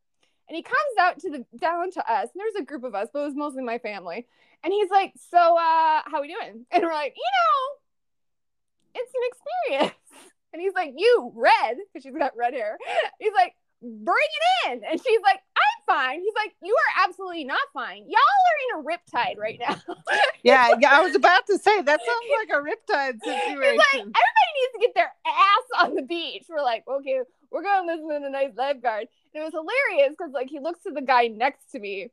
And 0.49 0.55
he 0.57 0.63
comes 0.63 0.75
out 0.99 1.19
to 1.19 1.29
the 1.29 1.45
down 1.57 1.91
to 1.91 2.11
us. 2.11 2.27
And 2.33 2.39
there's 2.41 2.55
a 2.59 2.63
group 2.65 2.83
of 2.83 2.93
us, 2.93 3.07
but 3.13 3.19
it 3.21 3.25
was 3.25 3.35
mostly 3.35 3.63
my 3.63 3.77
family. 3.77 4.27
And 4.63 4.73
he's 4.73 4.89
like, 4.89 5.13
So 5.29 5.37
uh, 5.37 6.01
how 6.05 6.21
we 6.21 6.27
doing? 6.27 6.65
And 6.71 6.83
we're 6.83 6.91
like, 6.91 7.13
you 7.15 7.23
know, 8.95 9.01
it's 9.01 9.13
an 9.13 9.21
experience. 9.79 9.95
And 10.53 10.61
he's 10.61 10.73
like, 10.73 10.91
You 10.97 11.31
red, 11.33 11.77
because 11.93 12.03
she's 12.03 12.13
got 12.17 12.35
red 12.35 12.53
hair. 12.53 12.77
He's 13.19 13.31
like, 13.33 13.55
bring 13.81 14.27
it 14.65 14.71
in. 14.71 14.81
And 14.89 15.01
she's 15.01 15.21
like, 15.23 15.39
I'm 15.55 15.85
fine. 15.85 16.19
He's 16.19 16.33
like, 16.35 16.53
you 16.61 16.73
are 16.75 17.07
absolutely 17.07 17.43
not 17.43 17.61
fine. 17.73 18.03
Y'all 18.07 18.19
are 18.47 18.79
in 18.79 18.85
a 18.85 18.87
riptide 18.87 19.37
right 19.37 19.59
now. 19.59 19.75
Yeah, 20.43 20.69
yeah. 20.79 20.97
I 20.97 21.01
was 21.01 21.13
about 21.13 21.45
to 21.47 21.59
say 21.59 21.83
that 21.83 21.99
sounds 21.99 22.25
like 22.39 22.49
a 22.49 22.63
riptide 22.63 23.19
situation. 23.23 23.61
He's 23.61 23.77
like, 23.77 23.93
everybody 23.93 24.51
needs 24.57 24.73
to 24.73 24.79
get 24.81 24.95
their 24.95 25.11
ass 25.27 25.83
on 25.83 25.93
the 25.93 26.01
beach. 26.01 26.45
We're 26.49 26.63
like, 26.63 26.83
okay, 26.87 27.19
we're 27.51 27.61
going 27.61 27.87
to 27.87 27.93
listen 27.93 28.09
to 28.09 28.19
the 28.23 28.29
nice 28.29 28.49
lifeguard. 28.57 29.05
And 29.35 29.43
it 29.43 29.45
was 29.45 29.53
hilarious 29.53 30.15
because 30.17 30.33
like 30.33 30.49
he 30.49 30.59
looks 30.59 30.81
to 30.83 30.91
the 30.91 31.01
guy 31.01 31.27
next 31.27 31.71
to 31.73 31.79
me. 31.79 32.09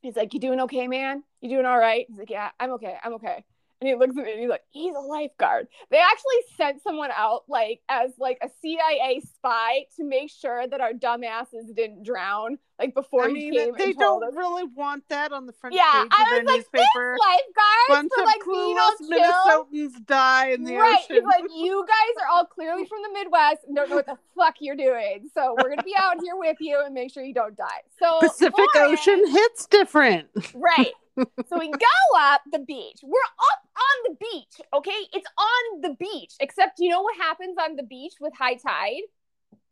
He's 0.00 0.16
like, 0.16 0.34
You 0.34 0.40
doing 0.40 0.60
okay, 0.62 0.88
man? 0.88 1.22
You 1.40 1.50
doing 1.50 1.66
all 1.66 1.78
right? 1.78 2.06
He's 2.08 2.18
like, 2.18 2.30
Yeah, 2.30 2.50
I'm 2.58 2.72
okay. 2.72 2.96
I'm 3.02 3.14
okay. 3.14 3.44
And 3.82 3.88
he 3.88 3.96
looks 3.96 4.16
at 4.16 4.24
me 4.24 4.30
and 4.30 4.40
he's 4.40 4.48
like, 4.48 4.62
he's 4.70 4.94
a 4.94 5.00
lifeguard. 5.00 5.66
They 5.90 5.98
actually 5.98 6.36
sent 6.56 6.80
someone 6.84 7.10
out 7.16 7.42
like 7.48 7.80
as 7.88 8.12
like 8.16 8.38
a 8.40 8.48
CIA 8.60 9.20
spy 9.34 9.86
to 9.96 10.04
make 10.04 10.30
sure 10.30 10.68
that 10.68 10.80
our 10.80 10.92
dumbasses 10.92 11.74
didn't 11.74 12.04
drown, 12.04 12.58
like 12.78 12.94
before 12.94 13.24
I 13.24 13.30
he 13.30 13.50
came 13.50 13.72
they 13.76 13.92
don't 13.92 14.36
really 14.36 14.62
want 14.76 15.02
that 15.08 15.32
on 15.32 15.46
the 15.46 15.52
front 15.52 15.74
Yeah, 15.74 15.82
page 16.04 16.12
I 16.12 16.22
of 16.22 16.28
their 16.28 16.38
was 16.42 16.46
like, 16.46 16.56
newspaper. 16.58 17.16
Lifeguards 17.18 17.88
Bunch 17.88 18.12
for 18.14 18.20
of 18.20 18.26
like 18.26 18.46
all 18.46 18.54
clueless. 18.54 19.90
Minnesotans 19.90 20.06
die 20.06 20.50
in 20.50 20.62
the 20.62 20.76
right. 20.76 21.00
ocean. 21.02 21.16
He's 21.16 21.24
like, 21.24 21.44
you 21.52 21.84
guys 21.84 22.22
are 22.24 22.28
all 22.28 22.44
clearly 22.44 22.86
from 22.86 22.98
the 23.02 23.18
Midwest 23.18 23.64
and 23.66 23.74
don't 23.74 23.90
know 23.90 23.96
what 23.96 24.06
the 24.06 24.18
fuck 24.36 24.54
you're 24.60 24.76
doing. 24.76 25.28
So 25.34 25.56
we're 25.60 25.70
gonna 25.70 25.82
be 25.82 25.96
out 25.98 26.18
here 26.22 26.36
with 26.36 26.58
you 26.60 26.80
and 26.84 26.94
make 26.94 27.12
sure 27.12 27.24
you 27.24 27.34
don't 27.34 27.56
die. 27.56 27.66
So 27.98 28.20
Pacific 28.20 28.54
Lauren- 28.76 28.92
Ocean 28.92 29.28
hits 29.28 29.66
different. 29.66 30.28
Right. 30.54 30.92
so 31.18 31.58
we 31.58 31.68
go 31.72 32.18
up 32.18 32.42
the 32.52 32.60
beach. 32.60 33.00
We're 33.02 33.18
up 33.52 33.61
on 33.76 34.12
the 34.12 34.16
beach, 34.20 34.60
okay? 34.74 35.06
It's 35.12 35.26
on 35.38 35.80
the 35.82 35.94
beach. 35.98 36.32
Except 36.40 36.78
you 36.78 36.88
know 36.90 37.02
what 37.02 37.16
happens 37.16 37.56
on 37.60 37.76
the 37.76 37.82
beach 37.82 38.14
with 38.20 38.32
high 38.34 38.54
tide? 38.54 39.02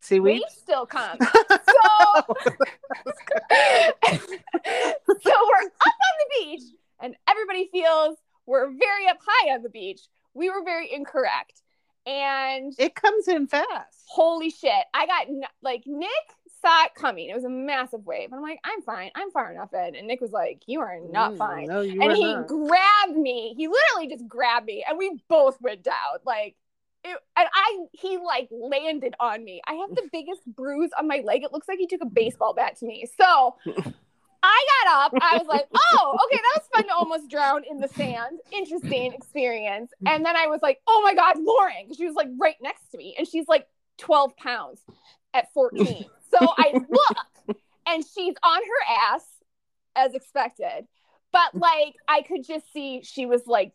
Seaweed. 0.01 0.41
Waves 0.43 0.55
still 0.57 0.87
come. 0.87 1.19
So 1.21 2.25
so 3.51 5.33
we're 5.35 5.67
up 5.67 5.97
on 6.09 6.15
the 6.19 6.29
beach 6.39 6.63
and 7.01 7.15
everybody 7.29 7.69
feels 7.73 8.17
we're 8.47 8.71
very 8.71 9.09
up 9.09 9.19
high 9.27 9.53
on 9.55 9.63
the 9.63 9.69
beach. 9.69 10.01
We 10.35 10.49
were 10.51 10.63
very 10.65 10.93
incorrect. 10.93 11.61
and 12.07 12.73
It 12.79 12.95
comes 12.95 13.29
in 13.29 13.47
fast. 13.47 14.05
holy 14.09 14.51
shit, 14.51 14.73
I 14.95 15.07
got 15.07 15.27
like 15.63 15.83
Nick 15.87 16.09
saw 16.61 16.85
it 16.85 16.95
coming. 16.95 17.29
It 17.29 17.35
was 17.35 17.45
a 17.45 17.49
massive 17.51 18.05
wave. 18.05 18.27
And 18.27 18.35
I'm 18.35 18.43
like, 18.43 18.61
I'm 18.65 18.83
fine. 18.83 19.11
I'm 19.15 19.31
far 19.31 19.53
enough 19.53 19.73
in. 19.73 19.95
And 19.97 20.07
Nick 20.07 20.21
was 20.21 20.33
like, 20.33 20.63
You 20.67 20.81
are 20.81 20.99
not 21.01 21.33
Mm, 21.33 21.39
fine. 21.39 21.67
No, 21.69 21.81
and 21.81 22.17
he 22.17 22.35
not. 22.35 22.47
grabbed 22.47 23.17
me. 23.17 23.55
He 23.57 23.69
literally 23.69 24.09
just 24.09 24.29
grabbed 24.29 24.67
me, 24.67 24.85
and 24.89 24.99
we 24.99 25.21
both 25.29 25.61
went 25.61 25.83
down. 25.83 26.19
Like, 26.25 26.57
it, 27.05 27.17
and 27.37 27.49
I, 27.55 27.79
he 27.93 28.19
like 28.19 28.49
landed 28.51 29.15
on 29.21 29.43
me. 29.45 29.63
I 29.67 29.75
have 29.75 29.91
the 29.91 30.09
biggest 30.13 30.43
bruise 30.47 30.91
on 30.99 31.09
my 31.09 31.23
leg. 31.25 31.43
It 31.43 31.53
looks 31.53 31.69
like 31.69 31.79
he 31.79 31.87
took 31.87 32.03
a 32.03 32.07
baseball 32.07 32.55
bat 32.55 32.77
to 32.79 32.87
me. 32.87 33.07
So 33.19 33.57
I 34.43 34.65
got 34.85 35.07
up. 35.07 35.13
I 35.23 35.39
was 35.39 35.47
like, 35.47 35.67
oh, 35.75 36.19
okay, 36.27 36.37
that 36.37 36.61
was 36.61 36.69
fun 36.75 36.87
to 36.89 36.95
almost 36.95 37.31
drown 37.31 37.63
in 37.69 37.79
the 37.79 37.89
sand. 37.89 38.39
Interesting 38.53 39.13
experience. 39.13 39.93
And 40.07 40.25
then 40.25 40.37
I 40.37 40.47
was 40.47 40.61
like, 40.63 40.81
oh 40.87 41.01
my 41.05 41.15
God, 41.15 41.37
Lauren. 41.39 41.93
She 41.97 42.07
was 42.07 42.15
like 42.15 42.29
right 42.39 42.57
next 42.61 42.91
to 42.93 42.99
me, 42.99 43.15
and 43.19 43.27
she's 43.27 43.49
like 43.49 43.67
12 43.99 44.37
pounds 44.37 44.81
at 45.35 45.53
14. 45.53 46.05
So 46.31 46.39
I 46.41 46.73
look, 46.73 47.57
and 47.87 48.05
she's 48.05 48.35
on 48.43 48.61
her 48.63 49.15
ass 49.15 49.25
as 49.97 50.15
expected. 50.15 50.87
But 51.33 51.55
like 51.55 51.95
I 52.09 52.23
could 52.23 52.45
just 52.47 52.73
see 52.73 53.03
she 53.03 53.27
was 53.27 53.47
like 53.47 53.73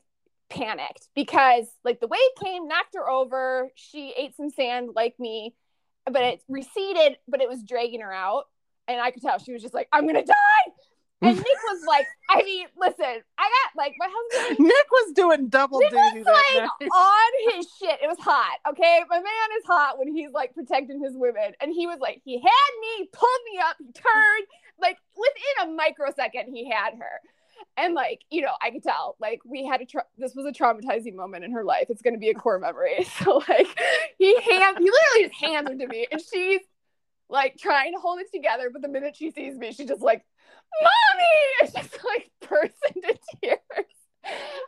panicked 0.49 1.07
because 1.15 1.65
like 1.83 1.99
the 1.99 2.07
wave 2.07 2.19
came, 2.43 2.67
knocked 2.67 2.95
her 2.95 3.09
over. 3.09 3.69
She 3.75 4.13
ate 4.17 4.35
some 4.35 4.49
sand 4.49 4.89
like 4.95 5.19
me, 5.19 5.55
but 6.05 6.21
it 6.21 6.41
receded, 6.49 7.17
but 7.27 7.41
it 7.41 7.49
was 7.49 7.63
dragging 7.63 8.01
her 8.01 8.13
out. 8.13 8.45
And 8.87 8.99
I 8.99 9.11
could 9.11 9.21
tell 9.21 9.39
she 9.39 9.53
was 9.53 9.61
just 9.61 9.73
like, 9.73 9.87
I'm 9.91 10.05
gonna 10.05 10.25
die. 10.25 10.71
And 11.21 11.37
Nick 11.37 11.45
was 11.45 11.83
like, 11.87 12.05
I 12.29 12.43
mean, 12.43 12.67
listen, 12.77 13.21
I 13.37 13.49
got 13.49 13.77
like 13.77 13.93
my 13.97 14.07
husband 14.09 14.59
Nick 14.67 14.91
was 14.91 15.13
doing 15.13 15.47
double 15.49 15.79
Nick 15.79 15.91
duty 15.91 16.19
was 16.19 16.25
like 16.25 16.63
night. 16.63 16.89
on 16.91 17.55
his 17.55 17.67
shit. 17.79 17.99
It 18.03 18.07
was 18.07 18.19
hot. 18.19 18.57
Okay. 18.69 19.01
My 19.09 19.17
man 19.17 19.49
is 19.57 19.65
hot 19.65 19.97
when 19.97 20.13
he's 20.13 20.31
like 20.33 20.53
protecting 20.53 21.01
his 21.01 21.13
women. 21.15 21.53
And 21.61 21.71
he 21.73 21.87
was 21.87 21.99
like, 21.99 22.21
he 22.25 22.39
had 22.39 22.71
me, 22.81 23.09
pulled 23.11 23.29
me 23.51 23.59
up, 23.59 23.77
he 23.79 23.85
turned, 23.85 24.47
like 24.79 24.97
within 25.15 25.69
a 25.69 25.75
microsecond, 25.75 26.53
he 26.53 26.69
had 26.69 26.93
her. 26.99 27.21
And 27.77 27.93
like, 27.93 28.21
you 28.29 28.41
know, 28.41 28.53
I 28.61 28.71
could 28.71 28.83
tell, 28.83 29.15
like, 29.19 29.39
we 29.45 29.65
had 29.65 29.81
a, 29.81 29.85
tra- 29.85 30.05
this 30.17 30.33
was 30.35 30.45
a 30.45 30.51
traumatizing 30.51 31.15
moment 31.15 31.43
in 31.43 31.51
her 31.51 31.63
life. 31.63 31.85
It's 31.89 32.01
going 32.01 32.13
to 32.13 32.19
be 32.19 32.29
a 32.29 32.33
core 32.33 32.59
memory. 32.59 33.05
So, 33.23 33.41
like, 33.49 33.67
he 34.17 34.33
hand, 34.41 34.77
he 34.79 34.89
literally 34.89 35.29
just 35.29 35.35
hands 35.41 35.69
her 35.69 35.77
to 35.77 35.87
me. 35.87 36.07
And 36.11 36.21
she's 36.21 36.61
like 37.29 37.57
trying 37.57 37.93
to 37.93 37.99
hold 37.99 38.19
it 38.19 38.27
together. 38.33 38.69
But 38.71 38.81
the 38.81 38.87
minute 38.87 39.15
she 39.15 39.31
sees 39.31 39.57
me, 39.57 39.71
she 39.71 39.85
just 39.85 40.01
like, 40.01 40.25
mommy, 40.81 41.37
and 41.61 41.69
she's 41.69 41.99
like 42.03 42.31
bursts 42.47 42.81
into 42.95 43.17
tears. 43.41 43.59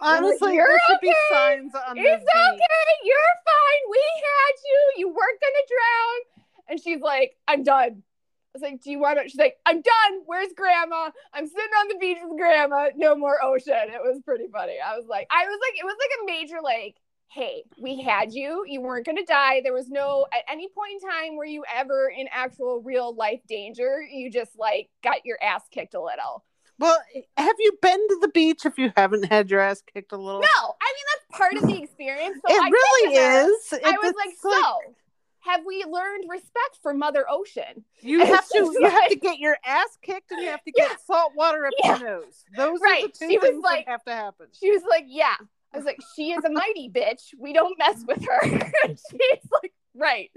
Honestly, 0.02 0.54
"You're 0.56 0.68
there 0.68 0.80
should 0.90 1.02
be 1.02 1.14
signs 1.32 1.74
on 1.74 1.98
It's 1.98 2.06
this 2.06 2.20
beach. 2.20 2.44
okay. 2.54 2.90
You're 3.04 3.34
fine. 3.46 3.82
We 3.90 4.04
had 4.22 4.56
you. 4.66 4.94
You 4.98 5.08
weren't 5.10 5.42
gonna 5.42 5.66
drown. 5.68 6.44
And 6.70 6.82
she's 6.82 7.02
like, 7.02 7.36
I'm 7.48 7.64
done. 7.64 8.04
I 8.04 8.54
was 8.54 8.62
like, 8.62 8.82
Do 8.84 8.92
you 8.92 9.00
want 9.00 9.20
to? 9.20 9.28
She's 9.30 9.40
like, 9.40 9.56
I'm 9.66 9.82
done. 9.82 10.22
Where's 10.26 10.54
grandma? 10.56 11.10
I'm 11.34 11.48
sitting 11.48 11.72
on 11.80 11.88
the 11.90 11.98
beach 12.00 12.18
with 12.24 12.38
grandma. 12.38 12.90
No 12.96 13.16
more 13.16 13.44
ocean. 13.44 13.74
It 13.74 14.02
was 14.04 14.22
pretty 14.24 14.46
funny. 14.52 14.76
I 14.84 14.96
was 14.98 15.08
like, 15.08 15.28
I 15.32 15.46
was 15.46 15.60
like, 15.62 15.80
it 15.80 15.86
was 15.86 15.96
like 16.00 16.12
a 16.22 16.26
major 16.26 16.62
like, 16.64 16.96
hey, 17.30 17.64
we 17.80 18.02
had 18.02 18.34
you. 18.34 18.64
You 18.68 18.82
weren't 18.82 19.06
gonna 19.06 19.26
die. 19.26 19.62
There 19.64 19.74
was 19.74 19.90
no 19.90 20.26
at 20.34 20.44
any 20.52 20.68
point 20.70 20.94
in 21.02 21.10
time 21.10 21.36
were 21.36 21.46
you 21.46 21.64
ever 21.74 22.10
in 22.16 22.28
actual 22.32 22.82
real 22.82 23.14
life 23.14 23.42
danger. 23.48 24.02
You 24.02 24.32
just 24.32 24.58
like 24.58 24.90
got 25.04 25.26
your 25.26 25.38
ass 25.44 25.64
kicked 25.72 25.94
a 25.94 26.02
little. 26.02 26.44
Well, 26.80 26.98
eh, 27.16 27.22
have 27.38 27.56
you 27.60 27.74
been 27.82 28.08
to 28.08 28.18
the 28.22 28.28
beach 28.30 28.66
if 28.66 28.78
you 28.78 28.92
haven't 28.96 29.26
had 29.26 29.50
your 29.50 29.60
ass 29.62 29.82
kicked 29.94 30.12
a 30.14 30.18
little? 30.18 30.42
No, 30.42 30.74
I 30.82 30.94
mean 30.96 31.06
that's 31.14 31.38
part 31.40 31.54
of 31.56 31.64
the 31.68 31.78
experience. 31.84 32.40
So 32.48 32.54
it 32.56 32.62
I 32.62 32.70
really 32.70 33.16
to 33.16 33.22
is. 33.22 33.74
I 33.84 33.92
was 34.02 34.14
like, 34.16 34.36
so 34.40 34.94
have 35.42 35.62
we 35.66 35.84
learned 35.90 36.26
respect 36.30 36.78
for 36.82 36.94
Mother 36.94 37.26
Ocean? 37.30 37.84
you 38.02 38.20
and 38.22 38.30
have 38.30 38.48
to 38.50 38.58
you 38.58 38.88
have 38.90 39.10
to 39.10 39.16
get 39.16 39.40
your 39.40 39.58
ass 39.66 39.98
kicked 40.02 40.32
and 40.32 40.42
you 40.42 40.50
have 40.50 40.64
to 40.64 40.72
get 40.72 41.00
salt 41.02 41.34
water 41.36 41.66
up 41.66 41.74
Yeah. 41.84 42.00
your 42.00 42.08
nose. 42.10 42.44
Those 42.56 42.80
are 42.82 43.02
the 43.02 43.08
two 43.10 43.30
She 43.30 43.38
was 43.38 43.50
things 43.50 43.64
like- 43.64 43.86
that 43.86 43.92
have 43.92 44.04
to 44.06 44.14
happen. 44.14 44.48
She 44.60 44.72
was 44.72 44.84
like, 44.90 45.06
yeah. 45.08 45.36
I 45.74 45.78
was 45.78 45.86
like, 45.86 46.00
she 46.16 46.32
is 46.32 46.44
a 46.44 46.50
mighty 46.50 46.90
bitch. 46.90 47.34
We 47.38 47.54
don't 47.54 47.78
mess 47.78 48.04
with 48.08 48.24
her. 48.26 48.40
And 48.84 49.00
She's 49.12 49.50
like, 49.62 49.74
right. 49.94 50.32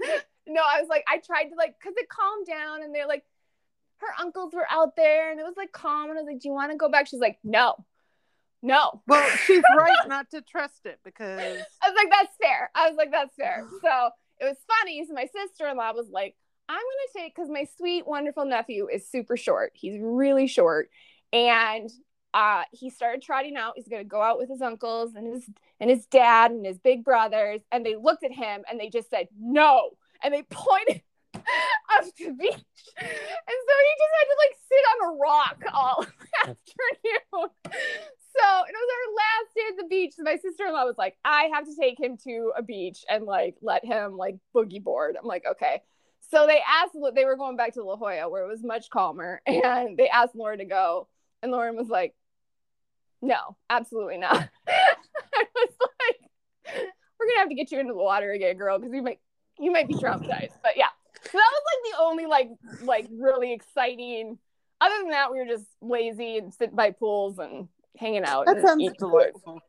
No, 0.47 0.61
I 0.61 0.79
was 0.81 0.89
like, 0.89 1.03
I 1.07 1.17
tried 1.19 1.45
to 1.45 1.55
like, 1.55 1.75
cause 1.81 1.93
it 1.95 2.09
calmed 2.09 2.47
down 2.47 2.83
and 2.83 2.93
they're 2.93 3.07
like, 3.07 3.23
her 3.97 4.07
uncles 4.19 4.53
were 4.53 4.65
out 4.69 4.95
there 4.95 5.31
and 5.31 5.39
it 5.39 5.43
was 5.43 5.55
like 5.57 5.71
calm. 5.71 6.09
And 6.09 6.17
I 6.17 6.21
was 6.21 6.27
like, 6.27 6.41
do 6.41 6.49
you 6.49 6.53
want 6.53 6.71
to 6.71 6.77
go 6.77 6.89
back? 6.89 7.07
She's 7.07 7.19
like, 7.19 7.37
no, 7.43 7.75
no. 8.61 9.01
Well, 9.07 9.27
she's 9.45 9.63
right 9.77 10.07
not 10.07 10.29
to 10.31 10.41
trust 10.41 10.85
it 10.85 10.99
because 11.03 11.39
I 11.81 11.89
was 11.89 11.95
like, 11.95 12.11
that's 12.11 12.35
fair. 12.41 12.69
I 12.75 12.89
was 12.89 12.97
like, 12.97 13.11
that's 13.11 13.35
fair. 13.35 13.65
So 13.81 14.09
it 14.39 14.45
was 14.45 14.57
funny. 14.79 15.05
So 15.07 15.13
my 15.13 15.27
sister 15.33 15.67
in 15.67 15.77
law 15.77 15.93
was 15.93 16.09
like, 16.11 16.35
I'm 16.67 16.75
going 16.75 16.83
to 17.07 17.19
take, 17.19 17.35
because 17.35 17.49
my 17.49 17.65
sweet, 17.77 18.07
wonderful 18.07 18.45
nephew 18.45 18.87
is 18.87 19.09
super 19.09 19.35
short. 19.35 19.71
He's 19.75 19.97
really 19.99 20.47
short. 20.47 20.89
And 21.33 21.89
uh, 22.33 22.63
he 22.71 22.89
started 22.89 23.21
trotting 23.21 23.57
out. 23.57 23.73
He's 23.75 23.87
going 23.87 24.01
to 24.01 24.07
go 24.07 24.21
out 24.21 24.37
with 24.37 24.49
his 24.49 24.61
uncles 24.61 25.15
and 25.15 25.27
his 25.27 25.49
and 25.79 25.89
his 25.89 26.05
dad 26.05 26.51
and 26.51 26.65
his 26.65 26.79
big 26.79 27.03
brothers. 27.03 27.61
And 27.71 27.85
they 27.85 27.95
looked 27.95 28.23
at 28.23 28.31
him 28.31 28.63
and 28.69 28.79
they 28.79 28.89
just 28.89 29.09
said, 29.09 29.27
no. 29.37 29.91
And 30.23 30.33
they 30.33 30.43
pointed 30.49 31.01
up 31.35 32.03
to 32.03 32.25
the 32.25 32.33
beach. 32.33 32.53
And 32.97 33.59
so 33.67 33.73
he 33.77 33.93
just 33.97 34.13
had 34.17 34.27
to 34.27 34.37
like 34.39 34.57
sit 34.69 34.85
on 34.91 35.09
a 35.09 35.17
rock 35.17 35.63
all 35.73 36.05
afternoon. 36.41 37.49
So 38.33 38.63
it 38.67 38.75
was 38.75 38.89
our 38.95 39.13
last 39.17 39.55
day 39.55 39.61
at 39.71 39.77
the 39.77 39.87
beach. 39.89 40.13
So 40.15 40.23
my 40.23 40.37
sister 40.37 40.65
in 40.65 40.73
law 40.73 40.85
was 40.85 40.97
like, 40.97 41.17
I 41.25 41.49
have 41.53 41.65
to 41.65 41.75
take 41.75 41.99
him 41.99 42.17
to 42.23 42.53
a 42.55 42.63
beach 42.63 43.03
and 43.09 43.25
like 43.25 43.55
let 43.61 43.83
him 43.83 44.15
like 44.15 44.37
boogie 44.55 44.83
board. 44.83 45.17
I'm 45.19 45.27
like, 45.27 45.43
okay. 45.49 45.81
So 46.29 46.47
they 46.47 46.61
asked, 46.65 46.95
they 47.13 47.25
were 47.25 47.35
going 47.35 47.57
back 47.57 47.73
to 47.73 47.83
La 47.83 47.97
Jolla 47.97 48.29
where 48.29 48.45
it 48.45 48.47
was 48.47 48.63
much 48.63 48.89
calmer. 48.89 49.41
And 49.47 49.97
they 49.97 50.07
asked 50.07 50.35
Lauren 50.35 50.59
to 50.59 50.65
go. 50.65 51.07
And 51.43 51.51
Lauren 51.51 51.75
was 51.75 51.89
like, 51.89 52.13
no, 53.21 53.57
absolutely 53.69 54.17
not. 54.17 54.35
I 54.67 55.45
was 55.55 55.69
like, 55.79 56.29
we're 57.19 57.25
going 57.25 57.35
to 57.35 57.39
have 57.39 57.49
to 57.49 57.55
get 57.55 57.71
you 57.71 57.79
into 57.79 57.93
the 57.93 57.99
water 57.99 58.31
again, 58.31 58.57
girl, 58.57 58.79
because 58.79 58.93
you 58.93 59.01
might, 59.01 59.19
you 59.59 59.71
might 59.71 59.87
be 59.87 59.95
traumatized. 59.95 60.53
But 60.63 60.75
yeah. 60.75 60.89
So 61.23 61.37
that 61.37 61.51
was 61.51 61.63
like 61.71 61.93
the 61.93 62.03
only 62.03 62.25
like, 62.25 62.49
like 62.83 63.07
really 63.11 63.53
exciting. 63.53 64.37
Other 64.79 64.95
than 65.01 65.11
that, 65.11 65.31
we 65.31 65.37
were 65.37 65.45
just 65.45 65.65
lazy 65.81 66.37
and 66.37 66.53
sitting 66.53 66.75
by 66.75 66.91
pools 66.91 67.37
and 67.37 67.67
hanging 67.97 68.25
out. 68.25 68.47
that 68.47 68.57
and 68.57 68.67
sounds 68.67 68.91
delightful. 68.97 69.61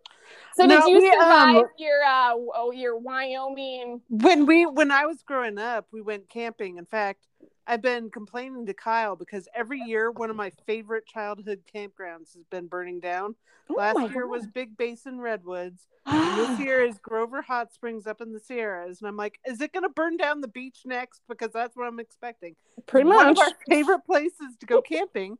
So 0.54 0.64
No, 0.64 0.80
did 0.80 0.88
you 0.88 1.00
we, 1.00 1.10
survive 1.10 1.56
um, 1.56 1.64
your 1.78 2.04
uh 2.04 2.34
oh, 2.54 2.72
your 2.72 2.98
Wyoming? 2.98 4.00
When 4.08 4.46
we 4.46 4.66
when 4.66 4.90
I 4.90 5.06
was 5.06 5.22
growing 5.22 5.58
up, 5.58 5.86
we 5.92 6.00
went 6.00 6.28
camping. 6.28 6.78
In 6.78 6.86
fact, 6.86 7.26
I've 7.66 7.82
been 7.82 8.10
complaining 8.10 8.66
to 8.66 8.74
Kyle 8.74 9.14
because 9.16 9.48
every 9.54 9.80
year 9.80 10.10
one 10.10 10.30
of 10.30 10.36
my 10.36 10.50
favorite 10.66 11.06
childhood 11.06 11.60
campgrounds 11.72 12.34
has 12.34 12.44
been 12.50 12.66
burning 12.66 13.00
down. 13.00 13.36
Oh 13.70 13.74
Last 13.74 14.00
year 14.12 14.22
God. 14.22 14.30
was 14.30 14.46
Big 14.48 14.76
Basin 14.76 15.20
Redwoods. 15.20 15.86
This 16.06 16.58
year 16.58 16.82
is 16.84 16.98
Grover 16.98 17.40
Hot 17.42 17.72
Springs 17.72 18.06
up 18.06 18.20
in 18.20 18.32
the 18.32 18.40
Sierras. 18.40 19.00
And 19.00 19.08
I'm 19.08 19.16
like, 19.16 19.38
is 19.46 19.60
it 19.60 19.72
going 19.72 19.84
to 19.84 19.88
burn 19.88 20.16
down 20.16 20.40
the 20.40 20.48
beach 20.48 20.80
next? 20.84 21.22
Because 21.28 21.52
that's 21.52 21.76
what 21.76 21.86
I'm 21.86 22.00
expecting. 22.00 22.56
pretty 22.86 23.08
One 23.08 23.26
much. 23.26 23.36
of 23.38 23.42
our 23.42 23.52
favorite 23.68 24.04
places 24.04 24.56
to 24.60 24.66
go 24.66 24.82
camping 24.82 25.38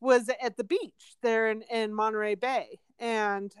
was 0.00 0.28
at 0.42 0.56
the 0.56 0.64
beach 0.64 1.16
there 1.22 1.48
in, 1.50 1.62
in 1.70 1.94
Monterey 1.94 2.34
Bay. 2.34 2.80
And 2.98 3.52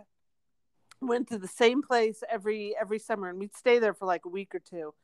went 1.00 1.28
to 1.28 1.38
the 1.38 1.48
same 1.48 1.82
place 1.82 2.22
every 2.30 2.74
every 2.80 2.98
summer 2.98 3.28
and 3.28 3.38
we'd 3.38 3.54
stay 3.56 3.78
there 3.80 3.92
for 3.94 4.06
like 4.06 4.24
a 4.24 4.28
week 4.28 4.54
or 4.54 4.60
two. 4.60 4.94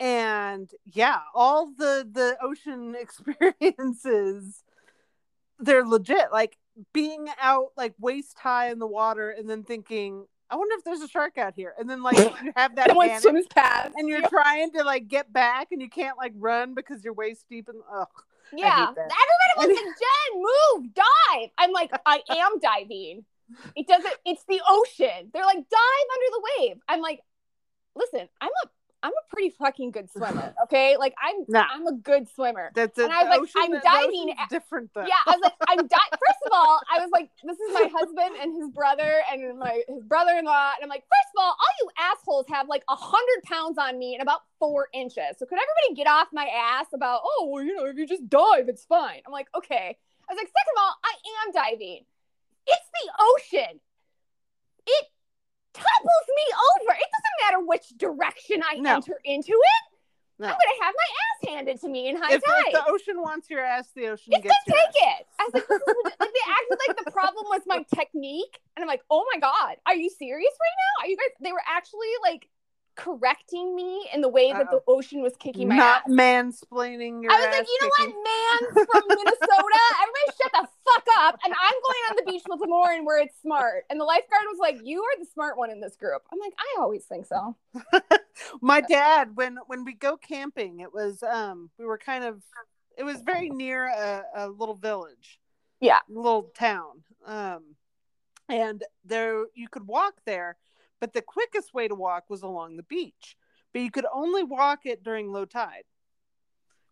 And 0.00 0.70
yeah, 0.84 1.20
all 1.34 1.66
the 1.66 2.06
the 2.10 2.36
ocean 2.42 2.94
experiences 3.00 4.62
they're 5.60 5.84
legit. 5.86 6.32
Like 6.32 6.56
being 6.92 7.28
out 7.40 7.68
like 7.76 7.94
waist 7.98 8.36
high 8.38 8.70
in 8.70 8.78
the 8.78 8.86
water 8.86 9.30
and 9.30 9.48
then 9.48 9.62
thinking, 9.62 10.26
I 10.50 10.56
wonder 10.56 10.74
if 10.76 10.84
there's 10.84 11.00
a 11.00 11.08
shark 11.08 11.38
out 11.38 11.54
here. 11.54 11.74
And 11.78 11.88
then 11.88 12.02
like 12.02 12.18
you 12.42 12.52
have 12.56 12.74
that 12.76 12.88
And 12.90 12.96
one 12.96 13.20
swims 13.20 13.46
past. 13.46 13.92
and 13.96 14.08
you're 14.08 14.28
trying 14.28 14.72
to 14.72 14.82
like 14.82 15.08
get 15.08 15.32
back 15.32 15.68
and 15.70 15.80
you 15.80 15.88
can't 15.88 16.18
like 16.18 16.32
run 16.36 16.74
because 16.74 17.04
you're 17.04 17.14
waist 17.14 17.46
deep 17.48 17.68
and 17.68 17.78
ugh. 17.92 18.08
yeah. 18.54 18.86
that. 18.94 19.10
Everybody 19.56 19.74
was 19.74 19.84
like, 19.86 19.94
Jen, 19.94 20.82
move, 20.82 20.94
dive. 20.94 21.50
I'm 21.58 21.72
like, 21.72 21.90
I 22.04 22.20
am 22.30 22.58
diving. 22.58 23.24
It 23.76 23.86
doesn't. 23.86 24.14
It's 24.24 24.44
the 24.48 24.60
ocean. 24.68 25.30
They're 25.32 25.44
like, 25.44 25.56
dive 25.56 26.08
under 26.14 26.30
the 26.30 26.42
wave. 26.58 26.76
I'm 26.88 27.00
like, 27.00 27.20
listen, 27.94 28.28
I'm 28.40 28.48
a 28.64 28.68
I'm 29.04 29.12
a 29.12 29.24
pretty 29.28 29.50
fucking 29.50 29.90
good 29.90 30.10
swimmer. 30.10 30.54
Okay, 30.64 30.96
like 30.96 31.14
I'm 31.22 31.44
Nah. 31.46 31.66
I'm 31.70 31.86
a 31.86 31.92
good 31.92 32.26
swimmer. 32.34 32.72
That's 32.74 32.98
And 32.98 33.12
I 33.12 33.22
was 33.24 33.28
like, 33.30 33.40
ocean- 33.42 33.74
I'm 33.74 33.80
diving 33.80 34.34
at- 34.38 34.48
different 34.48 34.90
though. 34.94 35.02
Yeah, 35.02 35.20
I 35.26 35.32
was 35.36 35.40
like, 35.42 35.52
I'm 35.68 35.86
di- 35.86 36.10
First 36.12 36.40
of 36.46 36.52
all, 36.52 36.80
I 36.90 37.00
was 37.00 37.10
like, 37.12 37.28
this 37.44 37.58
is 37.60 37.74
my 37.74 37.88
husband 37.94 38.34
and 38.40 38.56
his 38.56 38.70
brother 38.70 39.20
and 39.30 39.58
my 39.58 39.82
his 39.88 40.02
brother-in-law, 40.04 40.72
and 40.76 40.82
I'm 40.82 40.88
like, 40.88 41.02
first 41.04 41.30
of 41.36 41.42
all, 41.42 41.50
all 41.50 41.74
you 41.80 41.88
assholes 42.00 42.46
have 42.48 42.68
like 42.68 42.82
a 42.88 42.96
hundred 42.96 43.42
pounds 43.44 43.76
on 43.78 43.98
me 43.98 44.14
and 44.14 44.22
about 44.22 44.40
four 44.58 44.88
inches. 44.94 45.36
So 45.38 45.44
could 45.46 45.58
everybody 45.58 45.94
get 45.94 46.06
off 46.08 46.28
my 46.32 46.46
ass 46.46 46.86
about, 46.94 47.20
oh, 47.24 47.50
well, 47.52 47.62
you 47.62 47.76
know, 47.76 47.84
if 47.84 47.96
you 47.98 48.06
just 48.06 48.28
dive, 48.30 48.68
it's 48.68 48.84
fine. 48.86 49.20
I'm 49.26 49.32
like, 49.32 49.48
okay. 49.54 49.98
I 50.28 50.32
was 50.32 50.38
like, 50.38 50.48
second 50.48 50.74
of 50.76 50.82
all, 50.82 50.94
I 51.04 51.14
am 51.44 51.52
diving. 51.52 52.04
It's 52.66 52.88
the 52.94 53.12
ocean. 53.20 53.80
It 54.86 55.06
topples 55.74 56.28
me 56.28 56.46
over. 56.70 56.92
It 56.94 57.08
doesn't 57.12 57.36
matter 57.44 57.60
which 57.66 57.88
direction 57.98 58.62
I 58.68 58.76
No. 58.76 58.96
enter 58.96 59.20
into 59.24 59.52
it. 59.52 59.82
No. 60.38 60.46
I'm 60.48 60.52
gonna 60.52 60.82
have 60.84 60.94
my 60.96 61.10
ass 61.22 61.54
handed 61.54 61.80
to 61.82 61.88
me 61.88 62.08
in 62.08 62.16
high 62.16 62.34
If, 62.34 62.42
tide. 62.44 62.62
if 62.66 62.72
the 62.72 62.84
ocean 62.90 63.20
wants 63.22 63.48
your 63.50 63.60
ass, 63.60 63.88
the 63.94 64.08
ocean 64.08 64.32
It's 64.34 64.42
gets 64.42 64.54
gonna 64.66 64.78
your 64.80 64.86
take 64.92 65.02
ass. 65.06 65.20
it. 65.20 65.26
I 65.38 65.44
was 65.44 65.54
like, 65.54 65.68
this 65.68 65.80
is 65.80 65.86
legit- 65.86 66.20
like, 66.20 66.30
they 66.34 66.50
acted 66.50 66.78
like 66.88 67.04
the 67.04 67.10
problem 67.12 67.44
was 67.50 67.62
my 67.66 67.84
technique, 67.94 68.58
and 68.76 68.82
I'm 68.82 68.88
like, 68.88 69.02
oh 69.10 69.24
my 69.32 69.38
god, 69.38 69.76
are 69.86 69.94
you 69.94 70.10
serious 70.10 70.50
right 70.60 70.76
now? 70.82 71.04
Are 71.04 71.08
you 71.08 71.16
guys? 71.16 71.30
They 71.40 71.52
were 71.52 71.62
actually 71.68 72.10
like 72.22 72.48
correcting 72.96 73.74
me 73.74 74.08
in 74.12 74.20
the 74.20 74.28
way 74.28 74.52
that 74.52 74.70
the 74.70 74.80
ocean 74.86 75.22
was 75.22 75.34
kicking 75.36 75.68
my 75.68 75.74
ass 75.76 75.78
Not 75.78 76.02
ass. 76.02 76.10
mansplaining 76.10 77.22
your 77.22 77.32
I 77.32 77.36
was 77.40 77.46
like, 77.58 77.66
you 77.66 77.78
know 77.82 77.90
kicking. 77.98 78.14
what, 78.14 78.24
man 78.24 78.86
from 78.86 79.02
Minnesota, 79.08 79.78
everybody 80.02 80.38
shut 80.42 80.52
the 80.52 80.68
fuck 80.84 81.04
up. 81.20 81.38
And 81.44 81.52
I'm 81.52 81.74
going 81.82 82.02
on 82.10 82.16
the 82.16 82.32
beach 82.32 82.42
with 82.48 82.60
Lauren 82.68 83.04
where 83.04 83.20
it's 83.20 83.34
smart. 83.40 83.84
And 83.90 84.00
the 84.00 84.04
lifeguard 84.04 84.42
was 84.50 84.58
like, 84.60 84.78
you 84.84 85.02
are 85.02 85.18
the 85.18 85.26
smart 85.26 85.56
one 85.58 85.70
in 85.70 85.80
this 85.80 85.96
group. 85.96 86.22
I'm 86.32 86.38
like, 86.38 86.52
I 86.58 86.80
always 86.80 87.04
think 87.04 87.26
so. 87.26 87.56
my 88.60 88.80
dad 88.80 89.30
when 89.36 89.58
when 89.66 89.84
we 89.84 89.92
go 89.94 90.16
camping 90.16 90.80
it 90.80 90.92
was 90.92 91.22
um 91.22 91.70
we 91.78 91.84
were 91.86 91.98
kind 91.98 92.24
of 92.24 92.42
it 92.98 93.04
was 93.04 93.20
very 93.22 93.48
near 93.50 93.86
a, 93.86 94.24
a 94.36 94.48
little 94.48 94.74
village 94.74 95.38
Yeah. 95.80 96.00
little 96.08 96.50
town 96.56 97.02
um 97.26 97.76
and 98.48 98.82
there 99.04 99.44
you 99.54 99.68
could 99.68 99.86
walk 99.86 100.14
there 100.26 100.56
but 101.04 101.12
the 101.12 101.20
quickest 101.20 101.74
way 101.74 101.86
to 101.86 101.94
walk 101.94 102.24
was 102.30 102.40
along 102.42 102.78
the 102.78 102.82
beach 102.84 103.36
but 103.74 103.82
you 103.82 103.90
could 103.90 104.06
only 104.10 104.42
walk 104.42 104.86
it 104.86 105.02
during 105.04 105.30
low 105.30 105.44
tide 105.44 105.84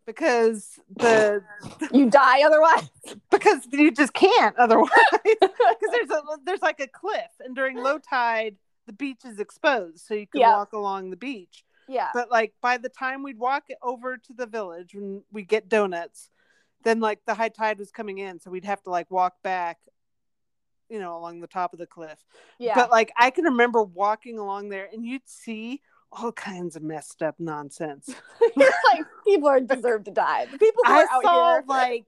because 0.06 0.78
the 0.96 1.42
You 1.92 2.10
die 2.10 2.42
otherwise. 2.42 2.90
because 3.30 3.60
you 3.72 3.90
just 3.90 4.12
can't 4.12 4.54
otherwise 4.58 4.90
because 5.24 5.90
there's 5.92 6.10
a 6.10 6.22
there's 6.44 6.60
like 6.62 6.80
a 6.80 6.88
cliff 6.88 7.30
and 7.40 7.56
during 7.56 7.76
low 7.78 7.98
tide 7.98 8.56
the 8.86 8.92
beach 8.92 9.24
is 9.24 9.38
exposed 9.38 10.00
so 10.06 10.12
you 10.12 10.26
can 10.26 10.42
Yeah. 10.42 10.56
walk 10.56 10.72
along 10.74 11.08
the 11.10 11.16
beach 11.16 11.64
Yeah. 11.88 12.08
but 12.12 12.30
like 12.30 12.52
by 12.60 12.76
the 12.76 12.90
time 12.90 13.22
we'd 13.22 13.38
walk 13.38 13.64
over 13.82 14.18
to 14.18 14.32
the 14.34 14.46
village 14.46 14.92
and 14.92 15.22
we 15.32 15.42
get 15.44 15.70
donuts 15.70 16.28
then 16.84 17.00
like 17.00 17.20
the 17.26 17.34
high 17.34 17.48
tide 17.48 17.78
was 17.78 17.90
coming 17.92 18.18
in 18.18 18.40
so 18.40 18.50
we'd 18.50 18.66
have 18.66 18.82
to 18.82 18.90
like 18.90 19.10
walk 19.10 19.34
back 19.42 19.78
you 20.92 21.00
know 21.00 21.16
along 21.16 21.40
the 21.40 21.46
top 21.46 21.72
of 21.72 21.78
the 21.78 21.86
cliff 21.86 22.18
Yeah. 22.58 22.74
but 22.74 22.90
like 22.90 23.10
i 23.18 23.30
can 23.30 23.44
remember 23.44 23.82
walking 23.82 24.38
along 24.38 24.68
there 24.68 24.88
and 24.92 25.04
you'd 25.04 25.26
see 25.26 25.80
all 26.12 26.30
kinds 26.32 26.76
of 26.76 26.82
messed 26.82 27.22
up 27.22 27.36
nonsense 27.38 28.08
like, 28.56 29.04
people 29.26 29.48
are 29.48 29.60
deserve 29.60 30.04
to 30.04 30.10
die. 30.10 30.44
The 30.52 30.58
people 30.58 30.82
who 30.84 30.92
i 30.92 30.96
are 31.04 31.08
out 31.10 31.22
saw 31.22 31.52
here. 31.54 31.64
like 31.66 32.04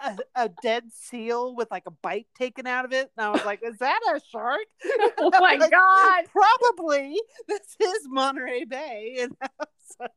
a, 0.00 0.16
a 0.34 0.50
dead 0.62 0.84
seal 0.92 1.54
with 1.54 1.70
like 1.70 1.82
a 1.86 1.90
bite 1.90 2.26
taken 2.38 2.66
out 2.66 2.84
of 2.86 2.92
it 2.92 3.10
and 3.16 3.26
i 3.26 3.30
was 3.30 3.44
like 3.44 3.60
is 3.62 3.76
that 3.78 4.00
a 4.14 4.20
shark 4.32 4.60
oh 5.18 5.30
my 5.40 5.56
Like, 5.56 5.70
God. 5.70 6.24
probably 6.32 7.20
this 7.48 7.76
is 7.80 8.06
monterey 8.08 8.64
bay 8.64 9.18
and 9.20 9.36
I 9.42 9.48
was 9.58 9.68
just 9.86 10.00
like- 10.00 10.10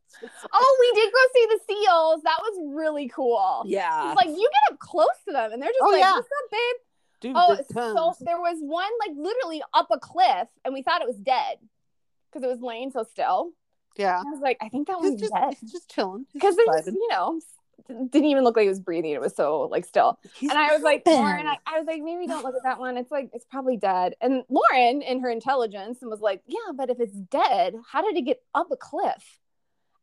Oh, 0.53 0.77
we 0.79 1.01
did 1.01 1.13
go 1.13 1.19
see 1.33 1.45
the 1.51 1.59
seals. 1.67 2.21
That 2.23 2.39
was 2.41 2.73
really 2.75 3.07
cool. 3.09 3.63
yeah 3.67 4.07
It's 4.11 4.15
like 4.17 4.27
you 4.29 4.49
get 4.51 4.73
up 4.73 4.79
close 4.79 5.07
to 5.27 5.33
them 5.33 5.51
and 5.53 5.61
they're 5.61 5.69
just 5.69 5.81
Oh, 5.81 5.89
like, 5.91 5.99
yeah. 5.99 6.13
what's 6.13 6.27
up, 6.27 6.51
babe? 6.51 6.75
Dude, 7.21 7.33
Oh, 7.35 7.57
so 7.73 8.13
there 8.21 8.39
was 8.39 8.57
one 8.59 8.89
like 9.05 9.15
literally 9.17 9.61
up 9.73 9.87
a 9.91 9.99
cliff, 9.99 10.47
and 10.63 10.73
we 10.73 10.81
thought 10.81 11.01
it 11.01 11.07
was 11.07 11.17
dead 11.17 11.57
because 12.31 12.43
it 12.43 12.49
was 12.49 12.61
laying 12.61 12.91
so 12.91 13.03
still. 13.03 13.51
yeah. 13.97 14.19
I 14.19 14.29
was 14.29 14.39
like, 14.41 14.57
I 14.61 14.69
think 14.69 14.87
that 14.87 14.99
one's 14.99 15.19
just, 15.19 15.33
dead 15.33 15.55
just 15.69 15.89
chilling. 15.89 16.25
Because 16.33 16.55
there's 16.55 16.87
you 16.87 17.07
know 17.09 17.39
didn't 17.87 18.25
even 18.25 18.43
look 18.43 18.55
like 18.55 18.65
it 18.65 18.69
was 18.69 18.79
breathing. 18.79 19.11
It 19.11 19.21
was 19.21 19.35
so 19.35 19.61
like 19.71 19.85
still. 19.85 20.19
He's 20.35 20.49
And 20.49 20.59
I 20.59 20.73
was 20.73 20.81
like. 20.81 21.03
Lauren, 21.05 21.47
I, 21.47 21.57
I 21.65 21.79
was 21.79 21.87
like, 21.87 22.01
maybe 22.01 22.27
don't 22.27 22.43
look 22.43 22.55
at 22.55 22.63
that 22.63 22.79
one. 22.79 22.97
It's 22.97 23.11
like 23.11 23.29
it's 23.33 23.45
probably 23.45 23.77
dead. 23.77 24.13
And 24.21 24.43
Lauren, 24.49 25.01
in 25.01 25.21
her 25.21 25.29
intelligence, 25.29 26.01
and 26.01 26.11
was 26.11 26.21
like, 26.21 26.41
yeah, 26.45 26.71
but 26.75 26.89
if 26.89 26.99
it's 26.99 27.15
dead, 27.15 27.75
how 27.89 28.01
did 28.01 28.15
it 28.15 28.21
get 28.21 28.41
up 28.53 28.67
a 28.71 28.77
cliff? 28.77 29.39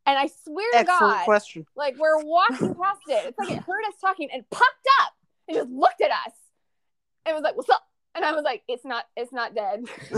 And 0.05 0.17
I 0.17 0.29
swear 0.43 0.65
to 0.79 0.83
God, 0.85 1.25
question. 1.25 1.65
like 1.75 1.97
we're 1.97 2.23
walking 2.23 2.75
past 2.75 3.01
it. 3.07 3.25
It's 3.27 3.37
like 3.37 3.51
it 3.51 3.59
heard 3.63 3.83
us 3.87 3.93
talking 3.99 4.29
and 4.33 4.49
popped 4.49 4.87
up 5.01 5.13
and 5.47 5.57
just 5.57 5.69
looked 5.69 6.01
at 6.01 6.11
us. 6.11 6.33
And 7.27 7.35
was 7.35 7.43
like, 7.43 7.57
"What's 7.57 7.69
up?" 7.69 7.83
And 8.15 8.23
I 8.23 8.31
was 8.31 8.43
like, 8.43 8.63
"It's 8.67 8.85
not. 8.85 9.05
It's 9.15 9.33
not 9.33 9.53
dead." 9.53 9.83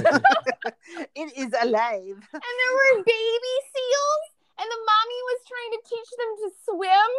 it 1.18 1.30
is 1.36 1.52
alive. 1.58 2.18
And 2.22 2.56
there 2.62 2.74
were 2.78 3.02
baby 3.02 3.56
seals, 3.74 4.24
and 4.62 4.68
the 4.70 4.82
mommy 4.86 5.20
was 5.34 5.40
trying 5.50 5.72
to 5.74 5.82
teach 5.90 6.10
them 6.14 6.32
to 6.46 6.48
swim. 6.70 7.12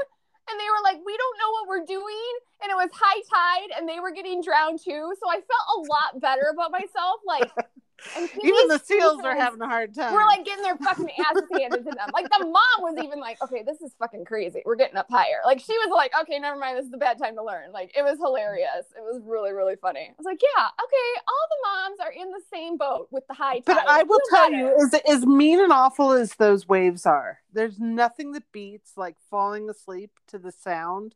And 0.48 0.58
they 0.58 0.70
were 0.70 0.82
like, 0.86 1.02
"We 1.04 1.16
don't 1.18 1.38
know 1.42 1.50
what 1.58 1.68
we're 1.68 1.86
doing." 1.86 2.32
And 2.62 2.70
it 2.70 2.78
was 2.78 2.90
high 2.94 3.22
tide, 3.26 3.76
and 3.76 3.88
they 3.88 3.98
were 3.98 4.12
getting 4.12 4.42
drowned 4.42 4.78
too. 4.78 5.12
So 5.18 5.28
I 5.28 5.42
felt 5.42 5.66
a 5.74 5.80
lot 5.90 6.20
better 6.22 6.48
about 6.54 6.70
myself. 6.70 7.20
Like, 7.26 7.50
Even 8.18 8.68
the 8.68 8.80
seals 8.82 9.22
are 9.24 9.36
having 9.36 9.60
a 9.60 9.66
hard 9.66 9.94
time. 9.94 10.12
We're 10.12 10.24
like 10.26 10.44
getting 10.44 10.62
their 10.62 10.76
fucking 10.76 11.10
asses 11.18 11.48
handed 11.52 11.84
to 11.84 11.90
them. 11.90 12.10
Like 12.12 12.28
the 12.30 12.44
mom 12.44 12.78
was 12.80 13.02
even 13.02 13.20
like, 13.20 13.42
okay, 13.42 13.62
this 13.64 13.80
is 13.80 13.92
fucking 13.98 14.24
crazy. 14.24 14.62
We're 14.64 14.76
getting 14.76 14.96
up 14.96 15.06
higher. 15.10 15.40
Like 15.44 15.60
she 15.60 15.72
was 15.72 15.90
like, 15.94 16.12
okay, 16.22 16.38
never 16.38 16.58
mind. 16.58 16.78
This 16.78 16.86
is 16.86 16.90
the 16.90 16.98
bad 16.98 17.18
time 17.18 17.36
to 17.36 17.44
learn. 17.44 17.72
Like 17.72 17.92
it 17.96 18.02
was 18.02 18.18
hilarious. 18.18 18.86
It 18.96 19.02
was 19.02 19.22
really, 19.24 19.52
really 19.52 19.76
funny. 19.76 20.08
I 20.10 20.14
was 20.18 20.24
like, 20.24 20.40
yeah, 20.42 20.66
okay, 20.66 21.20
all 21.28 21.46
the 21.50 21.68
moms 21.68 22.00
are 22.00 22.12
in 22.12 22.30
the 22.30 22.42
same 22.52 22.76
boat 22.76 23.08
with 23.10 23.26
the 23.28 23.34
high 23.34 23.60
tide. 23.60 23.64
but 23.66 23.88
I 23.88 24.02
will 24.02 24.20
tell 24.30 24.52
you, 24.52 24.74
as, 24.80 24.94
as 25.08 25.26
mean 25.26 25.60
and 25.60 25.72
awful 25.72 26.12
as 26.12 26.34
those 26.34 26.68
waves 26.68 27.06
are, 27.06 27.40
there's 27.52 27.78
nothing 27.78 28.32
that 28.32 28.50
beats 28.52 28.92
like 28.96 29.16
falling 29.30 29.68
asleep 29.68 30.10
to 30.28 30.38
the 30.38 30.52
sound 30.52 31.14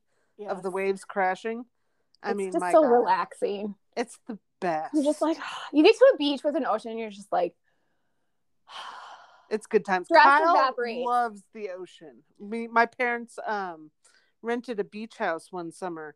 of 0.48 0.62
the 0.62 0.70
waves 0.70 1.04
crashing. 1.04 1.64
I 2.22 2.32
mean 2.34 2.48
It's 2.48 2.54
mean, 2.54 2.62
just 2.62 2.72
so 2.72 2.82
God, 2.82 2.88
relaxing. 2.88 3.74
it's 3.96 4.18
the 4.26 4.38
best. 4.64 4.94
You're 4.94 5.04
just 5.04 5.22
like, 5.22 5.38
you 5.72 5.82
get 5.82 5.94
to 5.96 6.12
a 6.14 6.16
beach 6.16 6.42
with 6.44 6.56
an 6.56 6.66
ocean, 6.66 6.90
and 6.92 7.00
you're 7.00 7.10
just 7.10 7.30
like, 7.32 7.54
it's 9.50 9.66
good 9.66 9.84
times. 9.84 10.06
Stress 10.06 10.22
Kyle 10.24 10.54
evaporates. 10.56 11.04
loves 11.06 11.42
the 11.52 11.70
ocean. 11.70 12.22
Me, 12.40 12.66
my 12.66 12.86
parents 12.86 13.38
um 13.46 13.90
rented 14.42 14.78
a 14.80 14.84
beach 14.84 15.16
house 15.16 15.50
one 15.50 15.72
summer, 15.72 16.14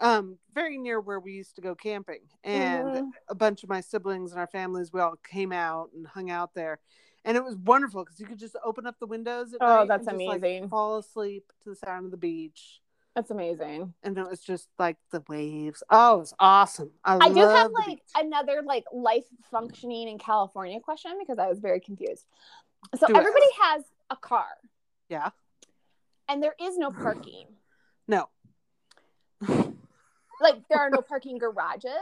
um, 0.00 0.36
very 0.52 0.78
near 0.78 1.00
where 1.00 1.20
we 1.20 1.32
used 1.32 1.54
to 1.56 1.60
go 1.60 1.74
camping, 1.74 2.22
and 2.42 2.88
Mhm. 2.94 3.10
a 3.28 3.34
bunch 3.34 3.62
of 3.62 3.68
my 3.68 3.80
siblings 3.80 4.32
and 4.32 4.40
our 4.40 4.48
families 4.48 4.92
we 4.92 5.00
all 5.00 5.16
came 5.28 5.52
out 5.52 5.90
and 5.94 6.06
hung 6.06 6.28
out 6.30 6.54
there, 6.54 6.80
and 7.24 7.36
it 7.36 7.44
was 7.44 7.56
wonderful 7.56 8.02
because 8.04 8.18
you 8.18 8.26
could 8.26 8.38
just 8.38 8.56
open 8.64 8.86
up 8.86 8.98
the 8.98 9.06
windows. 9.06 9.54
At 9.54 9.60
Oh, 9.62 9.86
that's 9.86 10.06
and 10.08 10.18
just, 10.18 10.26
like, 10.26 10.38
amazing. 10.42 10.68
fall 10.70 10.98
asleep 10.98 11.52
to 11.62 11.70
the 11.70 11.76
sound 11.76 12.04
of 12.06 12.10
the 12.10 12.16
beach. 12.16 12.80
That's 13.14 13.30
amazing. 13.30 13.92
And 14.02 14.16
it 14.16 14.28
was 14.28 14.40
just 14.40 14.68
like 14.78 14.96
the 15.10 15.22
waves. 15.28 15.82
Oh, 15.90 16.16
it 16.16 16.20
was 16.20 16.34
awesome. 16.38 16.90
I, 17.04 17.18
I 17.20 17.28
do 17.28 17.40
have 17.40 17.70
like 17.72 18.00
another 18.16 18.62
like 18.64 18.84
life 18.92 19.26
functioning 19.50 20.08
in 20.08 20.18
California 20.18 20.80
question 20.80 21.12
because 21.20 21.38
I 21.38 21.46
was 21.46 21.60
very 21.60 21.80
confused. 21.80 22.24
So 22.98 23.06
Do 23.06 23.14
it. 23.14 23.18
everybody 23.18 23.46
has 23.62 23.82
a 24.10 24.16
car. 24.16 24.46
Yeah. 25.08 25.30
And 26.28 26.42
there 26.42 26.54
is 26.60 26.78
no 26.78 26.90
parking. 26.90 27.46
no. 28.08 28.28
Like 30.40 30.66
there 30.68 30.78
are 30.78 30.90
no 30.90 31.02
parking 31.02 31.38
garages. 31.38 31.92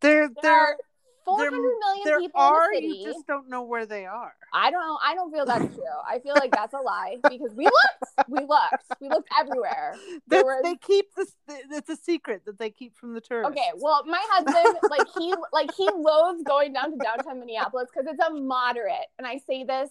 There, 0.00 0.28
There 0.28 0.34
there, 0.42 0.52
are 0.52 0.76
400 1.24 1.50
million 1.52 2.04
there 2.04 2.18
people 2.18 2.40
are. 2.40 2.72
in 2.72 2.82
the 2.82 2.88
city. 2.88 3.02
You 3.02 3.12
just 3.12 3.26
don't 3.26 3.48
know 3.48 3.62
where 3.62 3.86
they 3.86 4.06
are. 4.06 4.34
I 4.52 4.70
don't 4.70 4.80
know. 4.80 4.98
I 5.04 5.14
don't 5.14 5.32
feel 5.32 5.46
that's 5.46 5.74
true. 5.74 5.84
I 6.08 6.18
feel 6.18 6.34
like 6.34 6.50
that's 6.52 6.74
a 6.74 6.78
lie 6.78 7.16
because 7.28 7.54
we 7.54 7.64
looked. 7.64 8.28
We 8.28 8.40
looked. 8.40 8.84
We 9.00 9.08
looked 9.08 9.28
everywhere. 9.38 9.96
They 10.62 10.76
keep 10.76 11.06
this. 11.14 11.34
It's 11.48 11.88
a 11.88 11.96
secret 11.96 12.42
that 12.46 12.58
they 12.58 12.70
keep 12.70 12.96
from 12.96 13.14
the 13.14 13.20
tourists. 13.20 13.52
Okay, 13.52 13.70
well, 13.76 14.04
my 14.06 14.22
husband, 14.30 14.78
like 14.90 15.06
he, 15.16 15.34
like 15.52 15.70
he 15.72 15.90
loathes 15.94 16.42
going 16.44 16.72
down 16.72 16.92
to 16.92 16.98
downtown 16.98 17.40
Minneapolis 17.40 17.88
because 17.92 18.10
it's 18.10 18.22
a 18.24 18.32
moderate, 18.32 19.06
and 19.18 19.26
I 19.26 19.38
say 19.38 19.64
this 19.64 19.90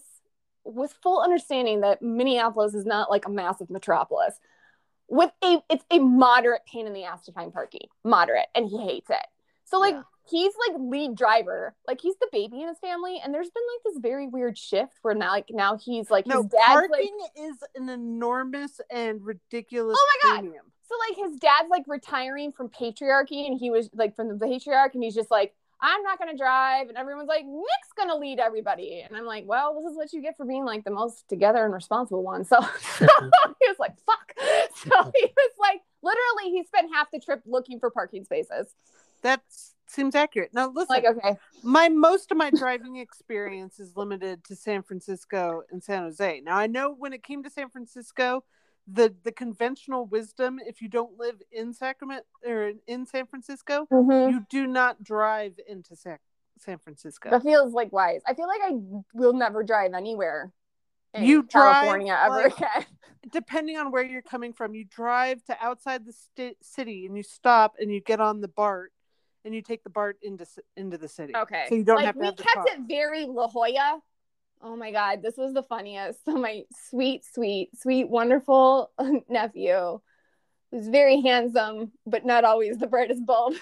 with 0.64 0.94
full 1.02 1.22
understanding 1.22 1.82
that 1.82 2.02
Minneapolis 2.02 2.74
is 2.74 2.86
not 2.86 3.10
like 3.10 3.26
a 3.26 3.30
massive 3.30 3.70
metropolis. 3.70 4.40
With 5.08 5.32
a, 5.44 5.60
it's 5.70 5.84
a 5.90 6.00
moderate 6.00 6.62
pain 6.72 6.86
in 6.86 6.94
the 6.94 7.06
ass 7.06 7.26
to 7.26 7.32
find 7.32 7.52
parking, 7.52 7.88
moderate, 8.04 8.48
and 8.54 8.68
he 8.68 8.80
hates 8.80 9.10
it. 9.10 9.26
So 9.66 9.80
like 9.80 9.96
Yeah. 9.96 10.04
He's 10.30 10.54
like 10.68 10.78
lead 10.80 11.16
driver, 11.16 11.76
like 11.88 12.00
he's 12.02 12.16
the 12.20 12.28
baby 12.32 12.62
in 12.62 12.68
his 12.68 12.80
family, 12.80 13.20
and 13.24 13.34
there's 13.34 13.50
been 13.50 13.64
like 13.76 13.94
this 13.94 14.02
very 14.02 14.28
weird 14.28 14.58
shift 14.58 14.94
where 15.02 15.16
now 15.16 15.32
like 15.32 15.50
now 15.52 15.78
he's 15.78 16.10
like 16.10 16.26
no, 16.28 16.44
his 16.44 16.52
dad's 16.52 16.90
like 16.90 16.90
parking 16.90 17.18
is 17.38 17.56
an 17.76 17.90
enormous 17.90 18.80
and 18.92 19.24
ridiculous 19.26 19.98
Oh 20.00 20.08
my 20.24 20.30
God. 20.32 20.40
premium. 20.42 20.66
So 20.88 20.96
like 21.08 21.30
his 21.30 21.40
dad's 21.40 21.70
like 21.70 21.84
retiring 21.88 22.52
from 22.52 22.70
patriarchy 22.70 23.46
and 23.48 23.60
he 23.60 23.70
was 23.70 23.90
like 23.94 24.16
from 24.16 24.28
the 24.38 24.46
patriarch 24.48 24.96
and 24.96 25.04
he's 25.04 25.14
just 25.14 25.30
like, 25.30 25.54
I'm 25.82 26.02
not 26.04 26.18
gonna 26.20 26.36
drive 26.36 26.90
and 26.90 26.98
everyone's 26.98 27.28
like, 27.28 27.46
Nick's 27.46 27.94
gonna 27.96 28.16
lead 28.16 28.40
everybody. 28.40 29.02
And 29.08 29.16
I'm 29.16 29.26
like, 29.26 29.46
well, 29.48 29.80
this 29.80 29.92
is 29.92 29.96
what 29.96 30.12
you 30.14 30.22
get 30.22 30.36
for 30.36 30.46
being 30.46 30.66
like 30.66 30.84
the 30.84 30.92
most 30.92 31.30
together 31.30 31.64
and 31.64 31.74
responsible 31.74 32.24
one. 32.24 32.44
So, 32.44 32.60
so 32.98 33.06
he 33.60 33.68
was 33.68 33.78
like, 33.80 33.94
fuck. 34.06 34.34
So 34.76 35.12
he 35.16 35.26
was 35.26 35.52
like, 35.60 35.82
literally 36.02 36.52
he 36.58 36.64
spent 36.66 36.92
half 36.94 37.12
the 37.12 37.20
trip 37.20 37.42
looking 37.46 37.80
for 37.80 37.92
parking 37.92 38.24
spaces. 38.26 38.74
That 39.22 39.42
seems 39.90 40.16
accurate. 40.16 40.54
Now 40.54 40.70
listen, 40.70 40.88
Like, 40.96 41.06
okay. 41.06 41.38
my 41.64 41.90
most 41.90 42.32
of 42.32 42.38
my 42.38 42.50
driving 42.52 42.98
experience 42.98 43.80
is 43.80 43.96
limited 43.98 44.44
to 44.46 44.56
San 44.56 44.84
Francisco 44.84 45.64
and 45.72 45.84
San 45.84 46.04
Jose. 46.04 46.42
Now 46.42 46.58
I 46.58 46.68
know 46.68 46.92
when 46.94 47.14
it 47.14 47.24
came 47.24 47.44
to 47.44 47.50
San 47.50 47.70
Francisco, 47.70 48.44
the 48.88 49.14
the 49.24 49.32
conventional 49.32 50.06
wisdom 50.06 50.60
if 50.66 50.82
you 50.82 50.90
don't 50.90 51.18
live 51.20 51.42
in 51.52 51.74
Sacramento 51.74 52.24
or 52.46 52.72
in 52.88 53.06
San 53.06 53.26
Francisco, 53.28 53.88
Mhm. 53.92 54.32
you 54.32 54.46
do 54.50 54.66
not 54.68 55.04
drive 55.04 55.60
into 55.68 55.96
Sac- 55.96 56.22
San 56.58 56.78
Francisco. 56.80 57.30
That 57.30 57.44
feels 57.44 57.74
like 57.74 57.92
wise. 57.94 58.22
I 58.28 58.34
feel 58.34 58.48
like 58.48 58.62
I 58.64 58.72
will 59.14 59.34
never 59.34 59.64
drive 59.64 59.94
anywhere. 59.94 60.52
in 61.16 61.24
You 61.24 61.42
drive, 61.42 61.74
California 61.86 62.14
ever 62.22 62.44
like- 62.44 62.58
again. 62.58 62.86
Depending 63.32 63.78
on 63.78 63.90
where 63.92 64.04
you're 64.04 64.22
coming 64.22 64.54
from, 64.54 64.76
you 64.76 64.86
drive 64.86 65.44
to 65.46 65.58
outside 65.60 66.06
the 66.06 66.14
sti- 66.14 66.56
city 66.62 67.08
and 67.08 67.18
you 67.18 67.24
stop 67.24 67.76
and 67.80 67.92
you 67.92 68.00
get 68.00 68.20
on 68.22 68.42
the 68.42 68.48
BART 68.48 68.94
and 69.46 69.54
you 69.56 69.62
take 69.62 69.84
the 69.84 69.90
BART 69.90 70.18
into 70.22 70.46
into 70.76 70.98
the 70.98 71.08
city. 71.08 71.36
Okay. 71.36 71.66
So 71.70 71.76
you 71.76 71.84
don't 71.84 71.98
like 71.98 72.06
have 72.06 72.16
to 72.16 72.20
we 72.20 72.26
have 72.28 72.36
kept 72.38 72.56
car. 72.56 72.66
it 72.68 72.80
very 72.88 73.26
La 73.26 73.48
Jolla. 73.48 74.02
Oh 74.62 74.76
my 74.76 74.92
god, 74.92 75.22
this 75.22 75.36
was 75.38 75.54
the 75.54 75.64
funniest. 75.64 76.20
So 76.26 76.34
my 76.36 76.64
sweet, 76.90 77.24
sweet, 77.34 77.70
sweet, 77.80 78.10
wonderful 78.10 78.92
nephew 79.30 80.00
who's 80.72 80.88
very 80.88 81.22
handsome, 81.22 81.92
but 82.06 82.26
not 82.26 82.44
always 82.44 82.78
the 82.78 82.86
brightest 82.88 83.26
bulb. 83.26 83.54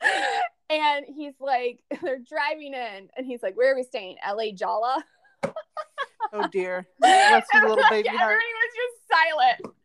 and 0.70 1.06
he's 1.08 1.34
like, 1.40 1.80
they're 2.02 2.18
driving 2.18 2.74
in, 2.74 3.08
and 3.16 3.24
he's 3.26 3.42
like, 3.42 3.56
Where 3.56 3.72
are 3.72 3.76
we 3.76 3.82
staying? 3.84 4.16
LA 4.26 4.52
Jala. 4.54 5.04
Oh 6.32 6.46
dear. 6.52 6.86
Bless 7.00 7.44
your 7.52 7.62
little 7.68 7.78
Like, 7.78 7.90
baby 7.90 8.08
everybody 8.08 8.18
heart. 8.18 8.38
was 8.38 8.76
just 8.76 9.08
silent. 9.08 9.76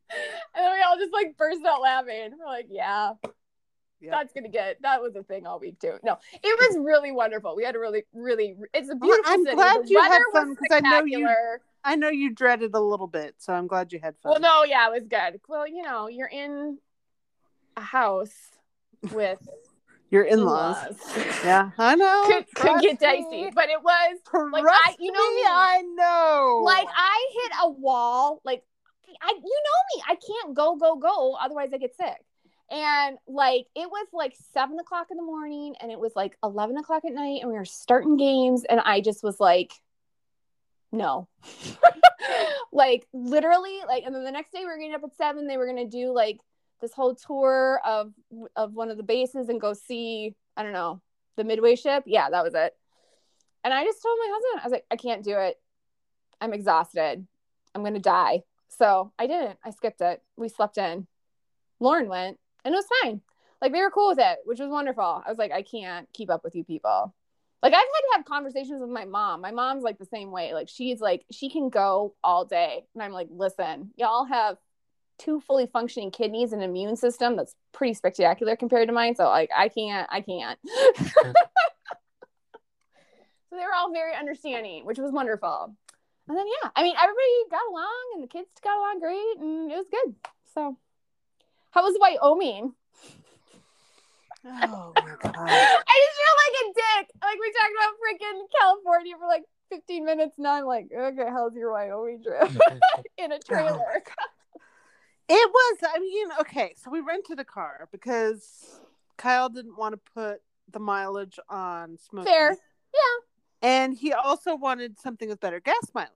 And 0.56 0.64
then 0.66 0.74
we 0.74 0.82
all 0.84 0.98
just 0.98 1.14
like 1.14 1.36
burst 1.38 1.66
out 1.66 1.82
laughing. 1.82 2.32
We're 2.38 2.46
like, 2.46 2.68
yeah, 2.70 3.14
Yeah. 4.02 4.12
that's 4.12 4.34
gonna 4.34 4.50
get 4.50 4.82
that 4.82 5.02
was 5.02 5.16
a 5.16 5.24
thing 5.24 5.48
all 5.48 5.60
week 5.60 5.80
too. 5.80 5.94
No, 6.04 6.18
it 6.34 6.60
was 6.60 6.78
really 6.86 7.12
wonderful. 7.12 7.56
We 7.56 7.64
had 7.64 7.76
a 7.76 7.80
really, 7.80 8.04
really 8.14 8.56
it's 8.74 8.90
a 8.90 8.96
Well, 8.96 9.10
beautiful 9.10 9.32
I'm 9.34 9.44
city. 9.44 9.56
glad 9.56 9.84
the 9.84 9.90
you 9.90 10.02
had 10.02 10.22
fun, 10.34 10.50
was 10.50 10.58
'cause 10.58 10.68
I 10.72 10.80
know 10.82 11.04
you-. 11.06 11.30
I 11.84 11.96
know 11.96 12.10
you 12.10 12.32
dreaded 12.34 12.72
a 12.74 12.80
little 12.80 13.08
bit, 13.08 13.36
so 13.38 13.54
I'm 13.54 13.68
glad 13.68 13.94
you 13.94 14.00
had 14.02 14.16
fun. 14.18 14.32
Well, 14.34 14.40
no, 14.42 14.64
yeah, 14.64 14.88
it 14.88 14.92
was 14.92 15.08
good. 15.08 15.40
Well, 15.48 15.68
you 15.68 15.82
know, 15.84 16.08
you're 16.08 16.28
in 16.28 16.78
a 17.78 17.82
house 17.82 18.34
with 19.14 19.40
Your 20.12 20.24
in-laws. 20.24 20.78
in-laws. 20.88 21.44
Yeah, 21.44 21.72
I 21.78 21.96
know. 21.96 22.24
Could, 22.28 22.46
could 22.56 22.82
get 22.82 23.00
dicey, 23.00 23.50
but 23.54 23.70
it 23.70 23.82
was 23.82 24.18
Trust 24.30 24.54
Like, 24.54 24.64
I- 24.68 24.96
you 25.00 25.12
know 25.12 25.30
me, 25.32 25.36
me. 25.36 25.48
I 25.48 25.82
know. 25.96 26.62
like 26.64 26.88
I 26.94 27.30
hit 27.42 27.52
a 27.64 27.70
wall. 27.70 28.42
Like 28.46 28.64
I, 29.22 29.30
you 29.30 29.36
know 29.36 29.96
me, 29.96 30.04
I 30.08 30.16
can't 30.16 30.54
go, 30.56 30.76
go, 30.76 30.96
go. 30.98 31.38
Otherwise, 31.40 31.70
I 31.74 31.78
get 31.78 31.96
sick. 31.96 32.18
And 32.72 33.18
like 33.28 33.68
it 33.76 33.88
was 33.90 34.08
like 34.12 34.36
seven 34.54 34.80
o'clock 34.80 35.08
in 35.12 35.18
the 35.18 35.24
morning, 35.24 35.76
and 35.80 35.92
it 35.92 36.00
was 36.00 36.14
like 36.16 36.36
eleven 36.44 36.78
o'clock 36.78 37.06
at 37.06 37.14
night, 37.14 37.42
and 37.42 37.50
we 37.52 37.58
were 37.58 37.66
starting 37.66 38.18
games, 38.18 38.64
and 38.68 38.80
I 38.80 39.02
just 39.02 39.24
was 39.24 39.40
like, 39.40 39.72
no, 40.92 41.28
like 42.72 43.08
literally, 43.14 43.80
like. 43.88 44.04
And 44.06 44.16
then 44.16 44.24
the 44.24 44.32
next 44.32 44.52
day, 44.52 44.60
we 44.60 44.66
were 44.66 44.78
getting 44.78 44.96
up 44.96 45.04
at 45.04 45.16
seven. 45.16 45.48
They 45.48 45.58
were 45.58 45.68
gonna 45.68 45.88
do 45.88 46.12
like 46.12 46.40
this 46.82 46.94
whole 46.94 47.16
tour 47.16 47.82
of 47.86 48.14
of 48.56 48.74
one 48.74 48.90
of 48.90 48.98
the 48.98 49.04
bases 49.04 49.50
and 49.50 49.62
go 49.62 49.74
see 49.74 50.36
I 50.58 50.64
don't 50.64 50.74
know 50.74 51.02
the 51.36 51.44
midway 51.44 51.76
ship. 51.76 52.04
Yeah, 52.08 52.30
that 52.30 52.44
was 52.44 52.54
it. 52.56 52.76
And 53.64 53.74
I 53.74 53.84
just 53.84 54.02
told 54.02 54.18
my 54.20 54.32
husband, 54.32 54.62
I 54.62 54.66
was 54.66 54.72
like, 54.72 54.86
I 54.92 54.96
can't 54.96 55.24
do 55.24 55.38
it. 55.38 55.60
I'm 56.40 56.54
exhausted. 56.54 57.26
I'm 57.74 57.84
gonna 57.84 58.00
die. 58.00 58.44
So 58.70 59.12
I 59.18 59.28
didn't. 59.28 59.58
I 59.64 59.72
skipped 59.72 60.02
it. 60.02 60.22
We 60.36 60.50
slept 60.50 60.78
in. 60.78 61.08
Lauren 61.80 62.08
went, 62.08 62.40
and 62.66 62.74
it 62.74 62.78
was 62.78 62.88
fine. 63.02 63.22
Like 63.62 63.72
they 63.72 63.82
were 63.82 63.92
cool 63.92 64.10
with 64.10 64.20
it, 64.20 64.40
which 64.44 64.60
was 64.60 64.70
wonderful. 64.70 65.24
I 65.26 65.30
was 65.30 65.38
like, 65.38 65.52
I 65.52 65.62
can't 65.62 66.10
keep 66.14 66.30
up 66.30 66.44
with 66.44 66.56
you 66.56 66.64
people. 66.64 67.14
Like 67.64 67.74
I've 67.74 67.80
had 67.80 67.84
to 67.84 68.18
have 68.18 68.26
conversations 68.26 68.82
with 68.82 68.90
my 68.90 69.06
mom. 69.06 69.42
My 69.42 69.52
mom's 69.52 69.84
like 69.84 69.98
the 69.98 70.06
same 70.06 70.32
way. 70.32 70.54
Like 70.54 70.68
she's 70.70 71.00
like 71.00 71.26
she 71.32 71.50
can 71.50 71.70
go 71.70 72.14
all 72.24 72.46
day, 72.46 72.86
and 72.94 73.02
I'm 73.02 73.12
like, 73.12 73.28
listen, 73.32 73.92
y'all 73.96 74.26
have 74.26 74.58
two 75.18 75.40
fully 75.40 75.66
functioning 75.66 76.12
kidneys 76.12 76.52
and 76.52 76.62
immune 76.62 76.98
system 76.98 77.36
that's 77.38 77.56
pretty 77.72 77.94
spectacular 77.94 78.56
compared 78.56 78.88
to 78.90 78.94
mine. 78.94 79.16
So 79.16 79.26
like 79.26 79.50
I 79.56 79.70
can't, 79.70 80.08
I 80.12 80.22
can't. 80.22 80.60
so 80.66 81.34
they 83.52 83.58
were 83.58 83.74
all 83.76 83.94
very 83.94 84.14
understanding, 84.16 84.86
which 84.86 85.00
was 85.00 85.12
wonderful. 85.12 85.76
And 86.28 86.38
then 86.38 86.46
yeah, 86.46 86.70
I 86.76 86.84
mean 86.84 86.96
everybody 87.02 87.50
got 87.50 87.62
along 87.70 88.12
and 88.16 88.24
the 88.24 88.28
kids 88.28 88.50
got 88.64 88.78
along 88.78 89.00
great 89.00 89.38
and 89.40 89.72
it 89.72 89.76
was 89.76 89.88
good. 89.90 90.16
So 90.54 90.78
how 91.76 91.84
was 91.84 91.98
Wyoming? 92.00 92.74
oh 94.46 94.94
my 94.96 95.16
god. 95.22 95.36
I 95.38 95.96
just 96.04 96.18
feel 96.22 96.36
like 96.42 96.56
a 96.62 96.66
dick. 96.74 97.12
Like 97.22 97.38
we 97.40 97.52
talked 97.52 97.76
about 97.76 97.94
freaking 98.00 98.42
California 98.60 99.16
for 99.20 99.28
like 99.28 99.44
15 99.70 100.06
minutes 100.06 100.38
and 100.38 100.48
I'm 100.48 100.66
like, 100.66 100.88
okay, 100.96 101.30
how's 101.30 101.54
your 101.54 101.74
Wyoming 101.74 102.24
trip? 102.24 102.50
In 103.18 103.34
a 103.34 103.40
trailer. 103.40 103.78
Oh 103.78 104.24
it 105.28 105.50
was. 105.52 105.78
I 105.94 106.00
mean, 106.00 106.28
okay. 106.40 106.76
So 106.82 106.90
we 106.90 107.02
rented 107.02 107.40
a 107.40 107.46
car 107.46 107.90
because 107.92 108.80
Kyle 109.18 109.50
didn't 109.50 109.78
want 109.78 109.94
to 109.94 110.12
put 110.14 110.42
the 110.72 110.80
mileage 110.80 111.40
on 111.50 111.98
Smokey. 111.98 112.30
Fair. 112.30 112.52
Yeah. 112.52 113.68
And 113.68 113.94
he 113.94 114.14
also 114.14 114.56
wanted 114.56 114.98
something 115.00 115.28
with 115.28 115.42
better 115.42 115.60
gas 115.60 115.90
mileage. 115.94 116.12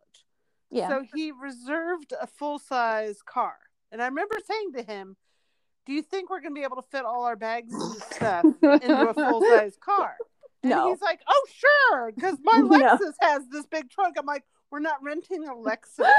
Yeah. 0.72 0.88
So 0.88 1.04
he 1.14 1.32
reserved 1.32 2.14
a 2.20 2.28
full 2.28 2.60
size 2.60 3.22
car. 3.26 3.56
And 3.92 4.02
I 4.02 4.06
remember 4.06 4.38
saying 4.46 4.74
to 4.74 4.84
him, 4.84 5.18
Do 5.90 5.96
you 5.96 6.04
think 6.04 6.30
we're 6.30 6.40
going 6.40 6.54
to 6.54 6.60
be 6.60 6.64
able 6.64 6.76
to 6.76 6.88
fit 6.92 7.04
all 7.04 7.24
our 7.24 7.36
bags 7.36 7.74
and 7.74 7.94
stuff 8.14 8.46
into 8.62 9.10
a 9.10 9.14
full 9.16 9.42
size 9.42 9.76
car? 9.84 10.16
And 10.62 10.72
no. 10.72 10.90
he's 10.90 11.00
like, 11.02 11.22
Oh, 11.28 11.46
sure. 11.56 12.12
Because 12.12 12.38
my 12.44 12.58
No. 12.58 12.68
Lexus 12.68 13.14
has 13.22 13.48
this 13.50 13.66
big 13.66 13.90
trunk. 13.90 14.18
I'm 14.20 14.26
like, 14.26 14.44
We're 14.70 14.82
not 14.82 15.02
renting 15.02 15.48
a 15.48 15.54
Lexus. 15.54 16.12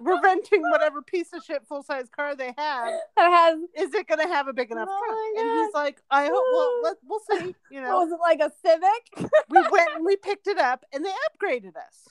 we're 0.00 0.20
renting 0.20 0.62
whatever 0.62 1.00
piece 1.00 1.32
of 1.32 1.44
shit 1.44 1.62
full 1.68 1.84
size 1.84 2.08
car 2.14 2.34
they 2.34 2.52
have. 2.58 2.92
That 3.16 3.30
has 3.30 3.58
Is 3.88 3.94
it 3.94 4.08
going 4.08 4.20
to 4.20 4.26
have 4.26 4.48
a 4.48 4.52
big 4.52 4.72
enough 4.72 4.88
Oh 4.90 5.00
trunk? 5.06 5.38
And 5.38 5.60
he's 5.64 5.72
like, 5.74 6.02
I 6.10 6.24
hope, 6.24 6.44
well, 6.52 6.80
let, 6.82 6.96
we'll 7.08 7.20
see. 7.20 7.54
You 7.70 7.80
know, 7.82 7.98
was 8.04 8.10
it 8.10 8.18
like 8.20 8.40
a 8.40 8.50
Civic? 8.62 9.30
we 9.48 9.62
went 9.70 9.90
and 9.94 10.04
we 10.04 10.16
picked 10.16 10.48
it 10.48 10.58
up 10.58 10.84
and 10.92 11.04
they 11.04 11.10
upgraded 11.30 11.76
us 11.76 12.08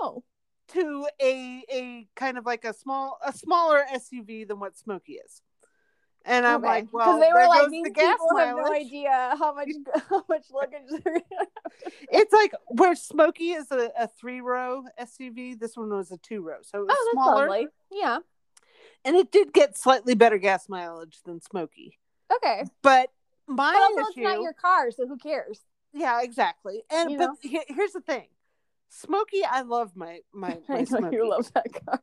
Oh. 0.00 0.24
to 0.68 1.06
a 1.20 1.64
a 1.70 2.08
kind 2.16 2.38
of 2.38 2.46
like 2.46 2.64
a 2.64 2.72
small 2.72 3.18
a 3.24 3.30
smaller 3.32 3.84
SUV 3.94 4.48
than 4.48 4.58
what 4.58 4.76
Smokey 4.78 5.18
is. 5.24 5.42
And 6.24 6.46
I'm 6.46 6.60
Okay. 6.60 6.66
like, 6.68 6.92
well, 6.92 7.06
because 7.06 7.20
they 7.20 7.32
were 7.32 7.48
like, 7.48 7.70
these 7.70 7.84
the 7.84 7.90
gas 7.90 8.12
people 8.12 8.36
have 8.38 8.56
no 8.56 8.72
idea 8.72 9.34
how 9.38 9.52
much 9.54 9.68
how 10.08 10.24
much 10.28 10.44
luggage 10.52 11.02
they're 11.04 11.20
It's 12.10 12.32
like 12.32 12.52
where 12.68 12.94
Smokey 12.94 13.52
is 13.52 13.70
a, 13.70 13.90
a 13.98 14.06
three 14.08 14.40
row 14.40 14.84
SUV. 15.00 15.58
This 15.58 15.76
one 15.76 15.90
was 15.90 16.10
a 16.12 16.18
two 16.18 16.42
row, 16.42 16.58
so 16.62 16.82
it 16.82 16.86
was 16.86 16.96
Oh, 16.96 17.08
smaller, 17.12 17.46
lovely. 17.48 17.68
Yeah. 17.90 18.18
and 19.04 19.16
it 19.16 19.32
did 19.32 19.52
get 19.52 19.76
slightly 19.76 20.14
better 20.14 20.38
gas 20.38 20.68
mileage 20.68 21.20
than 21.24 21.40
Smokey. 21.40 21.98
Okay. 22.36 22.64
But 22.82 23.10
my 23.48 23.72
But 23.72 23.82
also, 24.00 24.10
it's 24.10 24.18
not 24.18 24.42
your 24.42 24.52
car, 24.54 24.90
so 24.90 25.06
who 25.06 25.16
cares? 25.16 25.60
yeah, 25.92 26.22
exactly. 26.22 26.82
And 26.90 27.10
You 27.10 27.18
but 27.18 27.30
he- 27.42 27.60
here's 27.68 27.92
the 27.92 28.00
thing, 28.00 28.28
Smokey, 28.94 29.42
I 29.48 29.62
love 29.62 29.96
my 29.96 30.20
my 30.34 30.58
my 30.68 30.76
I 30.76 30.78
know 30.80 30.84
Smokey. 30.84 31.16
you 31.16 31.28
love 31.28 31.50
that 31.54 31.66
car. 31.86 32.00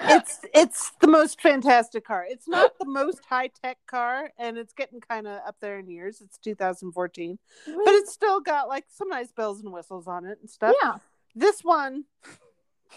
it's 0.00 0.40
it's 0.54 0.92
the 1.00 1.06
most 1.06 1.40
fantastic 1.40 2.04
car. 2.04 2.26
It's 2.28 2.46
not 2.46 2.72
the 2.78 2.84
most 2.86 3.20
high 3.28 3.48
tech 3.62 3.78
car, 3.86 4.30
and 4.38 4.58
it's 4.58 4.74
getting 4.74 5.00
kind 5.00 5.26
of 5.26 5.40
up 5.46 5.56
there 5.60 5.78
in 5.78 5.88
years. 5.88 6.20
It's 6.20 6.36
2014, 6.38 7.38
but 7.66 7.74
it's 7.94 8.12
still 8.12 8.40
got 8.40 8.68
like 8.68 8.84
some 8.88 9.08
nice 9.08 9.32
bells 9.32 9.60
and 9.62 9.72
whistles 9.72 10.06
on 10.06 10.26
it 10.26 10.38
and 10.40 10.50
stuff. 10.50 10.74
yeah. 10.82 10.96
This 11.34 11.60
one, 11.62 12.04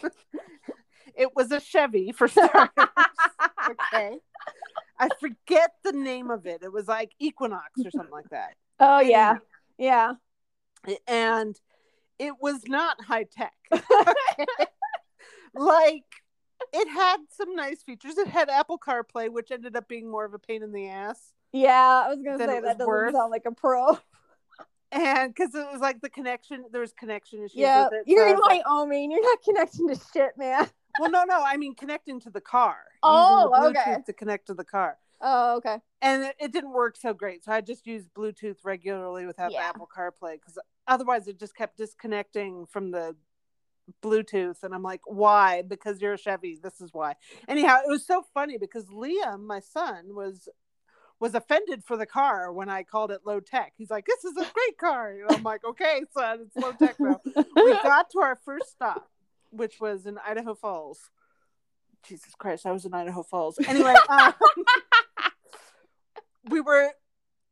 it 1.15 1.36
was 1.36 1.52
a 1.52 1.60
Chevy 1.60 2.12
for 2.12 2.28
starters. 2.28 2.69
okay, 3.69 4.17
I 4.99 5.10
forget 5.19 5.71
the 5.84 5.91
name 5.93 6.30
of 6.30 6.45
it. 6.45 6.62
It 6.62 6.71
was 6.73 6.88
like 6.88 7.12
Equinox 7.19 7.71
or 7.86 7.91
something 7.91 8.12
like 8.12 8.30
that, 8.32 8.56
Oh 8.80 8.99
yeah. 8.99 9.38
Yeah. 9.78 10.13
and 11.08 11.58
it 12.19 12.34
was 12.41 12.67
not 12.67 13.01
high 13.03 13.23
tech. 13.23 13.53
like 15.53 16.03
it 16.73 16.88
had 16.89 17.17
some 17.29 17.55
nice 17.55 17.82
features. 17.84 18.17
It 18.17 18.27
had 18.27 18.49
Apple 18.49 18.77
CarPlay, 18.77 19.32
which 19.32 19.51
ended 19.51 19.75
up 19.75 19.88
being 19.88 20.10
more 20.12 20.25
of 20.25 20.34
a 20.34 20.39
pain 20.39 20.62
in 20.62 20.71
the 20.71 20.89
ass. 20.89 21.34
Yeah. 21.53 22.03
I 22.05 22.10
was 22.10 22.21
gonna 22.21 22.38
say 22.38 22.43
it 22.43 22.47
that 22.47 22.62
was 22.63 22.71
doesn't 22.73 22.88
worth- 22.88 23.13
sound 23.13 23.32
like 23.32 23.45
a 23.45 23.51
pro. 23.51 23.97
And 24.91 25.34
because 25.34 25.53
it 25.53 25.67
was 25.71 25.82
like 25.82 26.01
the 26.01 26.10
connection, 26.10 26.65
there 26.71 26.82
was 26.82 26.93
connection 26.93 27.39
issues 27.39 27.55
Yeah. 27.55 27.84
with 27.86 27.93
it. 27.93 28.03
You're 28.08 28.25
I 28.25 28.32
in 28.32 28.36
was 28.38 28.41
like, 28.47 28.65
Wyoming. 28.65 29.12
You're 29.12 29.21
not 29.21 29.38
connecting 29.43 29.88
to 29.88 29.99
shit, 30.12 30.32
man. 30.36 30.67
well, 30.99 31.12
no, 31.12 31.23
no. 31.25 31.43
I 31.45 31.58
mean, 31.58 31.75
connecting 31.75 32.19
to 32.21 32.32
the 32.32 32.41
car. 32.41 32.75
Oh, 33.03 33.69
okay. 33.69 33.97
To 34.08 34.13
connect 34.13 34.47
to 34.47 34.55
the 34.55 34.63
car. 34.63 34.97
Oh, 35.21 35.58
okay. 35.58 35.77
And 36.01 36.23
it, 36.23 36.36
it 36.39 36.53
didn't 36.53 36.71
work 36.71 36.95
so 36.95 37.13
great. 37.13 37.43
So 37.43 37.51
I 37.51 37.62
just 37.62 37.86
used 37.86 38.13
Bluetooth 38.13 38.58
regularly 38.63 39.25
without 39.25 39.51
Yeah. 39.51 39.62
Apple 39.62 39.88
CarPlay 39.93 40.34
because 40.34 40.58
otherwise 40.88 41.27
it 41.27 41.39
just 41.39 41.55
kept 41.55 41.77
disconnecting 41.77 42.65
from 42.67 42.91
the 42.91 43.15
Bluetooth. 44.01 44.63
And 44.63 44.73
I'm 44.73 44.84
like, 44.84 45.01
why? 45.05 45.62
Because 45.62 46.01
you're 46.01 46.13
a 46.13 46.17
Chevy. 46.17 46.58
This 46.62 46.79
is 46.79 46.93
why. 46.93 47.15
Anyhow, 47.47 47.79
it 47.86 47.89
was 47.89 48.05
so 48.05 48.23
funny 48.34 48.58
because 48.58 48.86
Liam, 48.86 49.45
my 49.45 49.60
son, 49.60 50.15
was 50.15 50.47
was 51.19 51.36
offended 51.36 51.84
for 51.84 51.97
the 51.97 52.05
car 52.05 52.51
when 52.53 52.69
I 52.69 52.84
called 52.84 53.12
it 53.12 53.21
low 53.25 53.41
tech. 53.41 53.73
He's 53.77 53.89
like, 53.89 54.05
"This 54.05 54.23
is 54.23 54.38
a 54.38 54.49
great 54.53 54.77
car." 54.77 55.12
And 55.12 55.29
I'm 55.29 55.43
like, 55.43 55.65
"Okay, 55.65 56.03
son, 56.13 56.45
it's 56.45 56.55
low 56.55 56.71
tech 56.71 56.97
now." 56.97 57.19
we 57.55 57.73
got 57.84 58.10
to 58.12 58.19
our 58.19 58.38
first 58.45 58.69
stop, 58.71 59.10
which 59.51 59.82
was 59.82 60.05
in 60.05 60.17
Idaho 60.25 60.55
Falls. 60.55 61.10
Jesus 62.08 62.34
Christ, 62.36 62.65
I 62.65 62.71
was 62.71 62.86
in 62.86 62.93
Idaho 62.93 63.23
Falls. 63.23 63.60
Anyway, 63.67 63.93
um, 64.10 64.34
we 66.50 66.62
were 66.62 66.92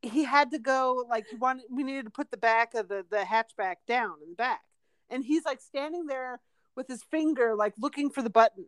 he 0.01 0.23
had 0.23 0.51
to 0.51 0.59
go 0.59 1.05
like 1.09 1.25
he 1.29 1.35
wanted 1.35 1.65
we 1.69 1.83
needed 1.83 2.05
to 2.05 2.11
put 2.11 2.31
the 2.31 2.37
back 2.37 2.73
of 2.73 2.87
the 2.87 3.05
the 3.09 3.17
hatchback 3.17 3.75
down 3.87 4.15
in 4.23 4.29
the 4.29 4.35
back. 4.35 4.61
And 5.09 5.23
he's 5.23 5.45
like 5.45 5.61
standing 5.61 6.05
there 6.05 6.39
with 6.75 6.87
his 6.87 7.03
finger 7.03 7.55
like 7.55 7.73
looking 7.79 8.09
for 8.09 8.21
the 8.21 8.29
button 8.29 8.65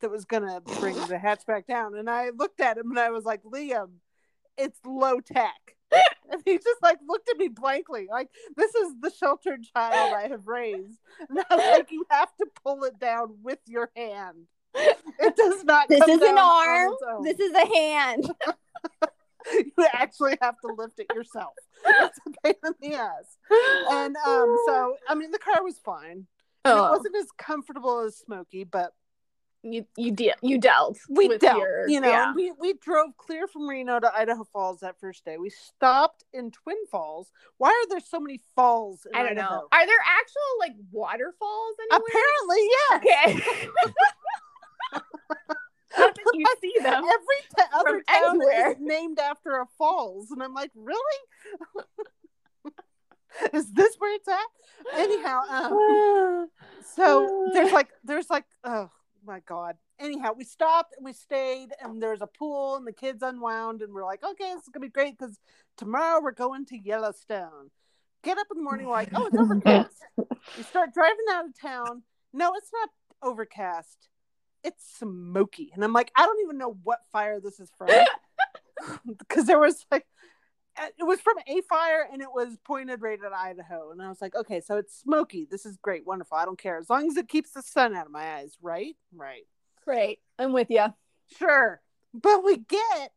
that 0.00 0.10
was 0.10 0.24
gonna 0.24 0.60
bring 0.60 0.94
the 0.94 1.20
hatchback 1.22 1.66
down. 1.66 1.96
And 1.96 2.08
i 2.08 2.30
looked 2.30 2.60
at 2.60 2.78
him 2.78 2.90
and 2.90 2.98
i 2.98 3.10
was 3.10 3.24
like 3.24 3.42
liam 3.42 3.90
it's 4.56 4.78
low 4.84 5.20
tech 5.20 5.76
and 6.30 6.42
he 6.44 6.56
just 6.56 6.82
like 6.82 6.98
looked 7.06 7.28
at 7.28 7.36
me 7.38 7.48
blankly 7.48 8.06
like 8.10 8.28
this 8.56 8.74
is 8.74 8.92
the 9.00 9.10
sheltered 9.10 9.64
child 9.74 10.14
i 10.14 10.28
have 10.28 10.46
raised. 10.46 10.98
And 11.28 11.38
i 11.50 11.56
was 11.56 11.78
like 11.78 11.90
you 11.90 12.04
have 12.10 12.34
to 12.38 12.46
pull 12.64 12.84
it 12.84 12.98
down 12.98 13.36
with 13.42 13.58
your 13.66 13.90
hand. 13.94 14.46
It 14.74 15.36
does 15.36 15.64
not 15.64 15.88
This 15.88 16.06
is 16.08 16.22
an 16.22 16.38
arm. 16.38 16.92
This 17.24 17.40
is 17.40 17.52
a 17.52 17.66
hand. 17.66 18.30
you 19.52 19.86
actually 19.92 20.36
have 20.40 20.58
to 20.60 20.68
lift 20.76 20.98
it 21.00 21.06
yourself. 21.14 21.54
It's 21.86 22.18
a 22.26 22.30
pain 22.44 22.54
in 22.64 22.74
the 22.90 22.96
ass. 22.96 23.38
And 23.90 24.16
um, 24.16 24.56
so 24.66 24.96
I 25.08 25.14
mean, 25.14 25.30
the 25.30 25.38
car 25.38 25.62
was 25.64 25.78
fine. 25.78 26.26
Oh. 26.64 26.86
It 26.86 26.90
wasn't 26.90 27.16
as 27.16 27.28
comfortable 27.38 28.00
as 28.00 28.16
Smokey, 28.18 28.64
but 28.64 28.92
you 29.62 29.86
you 29.96 30.10
de- 30.12 30.34
you 30.42 30.58
dealt. 30.58 30.98
we 31.08 31.28
with 31.28 31.40
dealt. 31.40 31.58
your- 31.58 31.88
you 31.88 32.00
know, 32.00 32.08
yeah. 32.10 32.32
we 32.34 32.52
we 32.58 32.74
drove 32.74 33.16
clear 33.16 33.46
from 33.46 33.68
Reno 33.68 33.98
to 34.00 34.14
Idaho 34.14 34.44
Falls 34.44 34.80
that 34.80 34.98
first 35.00 35.24
day. 35.24 35.36
We 35.38 35.50
stopped 35.50 36.24
in 36.34 36.50
Twin 36.50 36.76
Falls. 36.90 37.30
Why 37.58 37.68
are 37.68 37.88
there 37.88 38.00
so 38.00 38.20
many 38.20 38.40
falls? 38.54 39.06
In 39.06 39.18
I 39.18 39.22
don't 39.22 39.32
Idaho? 39.38 39.54
know. 39.54 39.68
Are 39.72 39.86
there 39.86 39.96
actual 40.06 40.58
like 40.60 40.72
waterfalls 40.92 41.76
anywhere? 41.90 42.08
Apparently, 42.08 42.68
yeah. 42.76 42.96
Okay. 42.96 43.70
Not 45.98 46.14
that 46.14 46.24
you 46.34 46.46
see 46.60 46.74
them. 46.82 47.02
Every 47.04 47.40
t- 47.56 47.62
other 47.72 48.02
town 48.02 48.36
anywhere. 48.36 48.72
is 48.72 48.76
named 48.80 49.18
after 49.18 49.60
a 49.60 49.66
falls, 49.78 50.30
and 50.30 50.42
I'm 50.42 50.54
like, 50.54 50.70
really? 50.74 51.18
is 53.52 53.72
this 53.72 53.96
where 53.98 54.14
it's 54.14 54.28
at? 54.28 54.38
Anyhow, 54.94 55.42
um, 55.50 56.48
so 56.94 57.48
there's 57.52 57.72
like 57.72 57.88
there's 58.04 58.30
like 58.30 58.44
oh 58.64 58.90
my 59.24 59.40
god. 59.46 59.76
Anyhow, 59.98 60.32
we 60.34 60.44
stopped 60.44 60.94
and 60.96 61.04
we 61.04 61.12
stayed, 61.12 61.68
and 61.82 62.02
there's 62.02 62.22
a 62.22 62.26
pool, 62.26 62.76
and 62.76 62.86
the 62.86 62.92
kids 62.92 63.22
unwound, 63.22 63.82
and 63.82 63.92
we're 63.92 64.04
like, 64.04 64.24
okay, 64.24 64.54
this 64.54 64.62
is 64.62 64.68
gonna 64.72 64.86
be 64.86 64.90
great 64.90 65.18
because 65.18 65.38
tomorrow 65.76 66.20
we're 66.22 66.32
going 66.32 66.64
to 66.66 66.78
Yellowstone. 66.78 67.70
Get 68.22 68.38
up 68.38 68.46
in 68.52 68.58
the 68.58 68.64
morning, 68.64 68.86
we're 68.86 68.92
like, 68.92 69.10
oh, 69.14 69.26
it's 69.26 69.36
overcast. 69.38 70.04
we 70.56 70.62
start 70.62 70.94
driving 70.94 71.16
out 71.32 71.46
of 71.46 71.58
town. 71.60 72.02
No, 72.32 72.52
it's 72.56 72.70
not 72.72 72.88
overcast. 73.22 74.08
It's 74.62 74.98
smoky, 74.98 75.70
and 75.74 75.82
I'm 75.82 75.92
like, 75.92 76.12
I 76.16 76.26
don't 76.26 76.40
even 76.44 76.58
know 76.58 76.76
what 76.82 77.00
fire 77.12 77.40
this 77.40 77.60
is 77.60 77.70
from 77.76 77.88
because 79.18 79.46
there 79.46 79.58
was 79.58 79.86
like 79.90 80.06
uh, 80.80 80.86
it 80.98 81.04
was 81.04 81.20
from 81.20 81.36
a 81.46 81.60
fire 81.62 82.08
and 82.12 82.22
it 82.22 82.28
was 82.32 82.56
pointed 82.64 83.02
right 83.02 83.18
at 83.24 83.32
Idaho. 83.32 83.90
And 83.90 84.00
I 84.00 84.08
was 84.08 84.20
like, 84.20 84.34
okay, 84.34 84.60
so 84.60 84.76
it's 84.76 84.98
smoky. 84.98 85.46
This 85.50 85.66
is 85.66 85.76
great, 85.76 86.06
wonderful. 86.06 86.36
I 86.36 86.44
don't 86.44 86.58
care 86.58 86.78
as 86.78 86.88
long 86.88 87.08
as 87.08 87.16
it 87.16 87.28
keeps 87.28 87.52
the 87.52 87.62
sun 87.62 87.94
out 87.94 88.06
of 88.06 88.12
my 88.12 88.36
eyes, 88.36 88.56
right? 88.62 88.96
Right. 89.14 89.46
Great. 89.84 90.20
I'm 90.38 90.52
with 90.52 90.70
you. 90.70 90.86
Sure. 91.38 91.80
But 92.14 92.44
we 92.44 92.58
get 92.58 93.12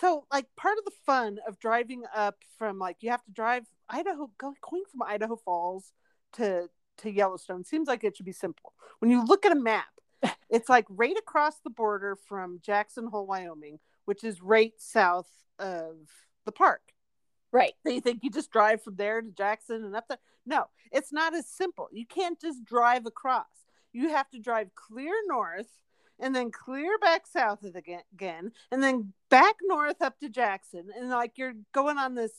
so 0.00 0.24
like 0.32 0.46
part 0.56 0.78
of 0.78 0.84
the 0.84 0.92
fun 1.04 1.38
of 1.46 1.58
driving 1.58 2.02
up 2.14 2.36
from 2.56 2.78
like 2.78 2.98
you 3.00 3.10
have 3.10 3.24
to 3.24 3.30
drive 3.30 3.66
Idaho 3.88 4.30
going 4.38 4.54
from 4.90 5.02
Idaho 5.06 5.36
Falls 5.36 5.92
to 6.34 6.68
to 6.98 7.10
Yellowstone 7.10 7.64
seems 7.64 7.88
like 7.88 8.04
it 8.04 8.16
should 8.16 8.26
be 8.26 8.32
simple. 8.32 8.72
When 9.00 9.10
you 9.10 9.24
look 9.24 9.44
at 9.44 9.52
a 9.52 9.60
map, 9.60 9.86
it's 10.50 10.68
like 10.68 10.86
right 10.88 11.16
across 11.16 11.58
the 11.60 11.70
border 11.70 12.16
from 12.28 12.60
Jackson 12.62 13.06
Hole, 13.06 13.26
Wyoming, 13.26 13.78
which 14.04 14.24
is 14.24 14.42
right 14.42 14.72
south 14.78 15.30
of 15.58 15.96
the 16.44 16.52
park. 16.52 16.82
Right. 17.52 17.74
So 17.84 17.92
you 17.92 18.00
think 18.00 18.20
you 18.22 18.30
just 18.30 18.50
drive 18.50 18.82
from 18.82 18.96
there 18.96 19.20
to 19.20 19.30
Jackson 19.30 19.84
and 19.84 19.94
up 19.94 20.08
there? 20.08 20.18
No, 20.46 20.64
it's 20.90 21.12
not 21.12 21.34
as 21.34 21.46
simple. 21.46 21.88
You 21.92 22.06
can't 22.06 22.40
just 22.40 22.64
drive 22.64 23.06
across. 23.06 23.46
You 23.92 24.08
have 24.08 24.30
to 24.30 24.38
drive 24.38 24.74
clear 24.74 25.12
north 25.26 25.68
and 26.18 26.34
then 26.34 26.50
clear 26.50 26.98
back 26.98 27.26
south 27.26 27.62
of 27.64 27.76
again, 27.76 28.02
again 28.14 28.52
and 28.70 28.82
then 28.82 29.12
back 29.28 29.56
north 29.62 30.00
up 30.00 30.18
to 30.20 30.28
Jackson. 30.28 30.88
And 30.96 31.10
like 31.10 31.32
you're 31.36 31.54
going 31.72 31.98
on 31.98 32.14
this 32.14 32.32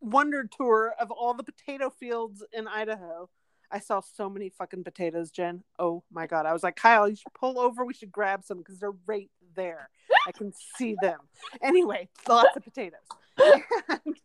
wonder 0.00 0.44
tour 0.44 0.94
of 1.00 1.10
all 1.10 1.34
the 1.34 1.42
potato 1.42 1.90
fields 1.90 2.44
in 2.52 2.66
Idaho. 2.68 3.28
I 3.74 3.80
saw 3.80 4.00
so 4.00 4.30
many 4.30 4.50
fucking 4.50 4.84
potatoes, 4.84 5.32
Jen. 5.32 5.64
Oh 5.80 6.04
my 6.12 6.28
god! 6.28 6.46
I 6.46 6.52
was 6.52 6.62
like, 6.62 6.76
Kyle, 6.76 7.08
you 7.08 7.16
should 7.16 7.34
pull 7.34 7.58
over. 7.58 7.84
We 7.84 7.92
should 7.92 8.12
grab 8.12 8.44
some 8.44 8.58
because 8.58 8.78
they're 8.78 8.92
right 9.04 9.30
there. 9.56 9.90
I 10.28 10.30
can 10.30 10.52
see 10.76 10.94
them. 11.02 11.18
Anyway, 11.60 12.08
lots 12.28 12.56
of 12.56 12.62
potatoes. 12.62 13.00
And- 13.36 14.16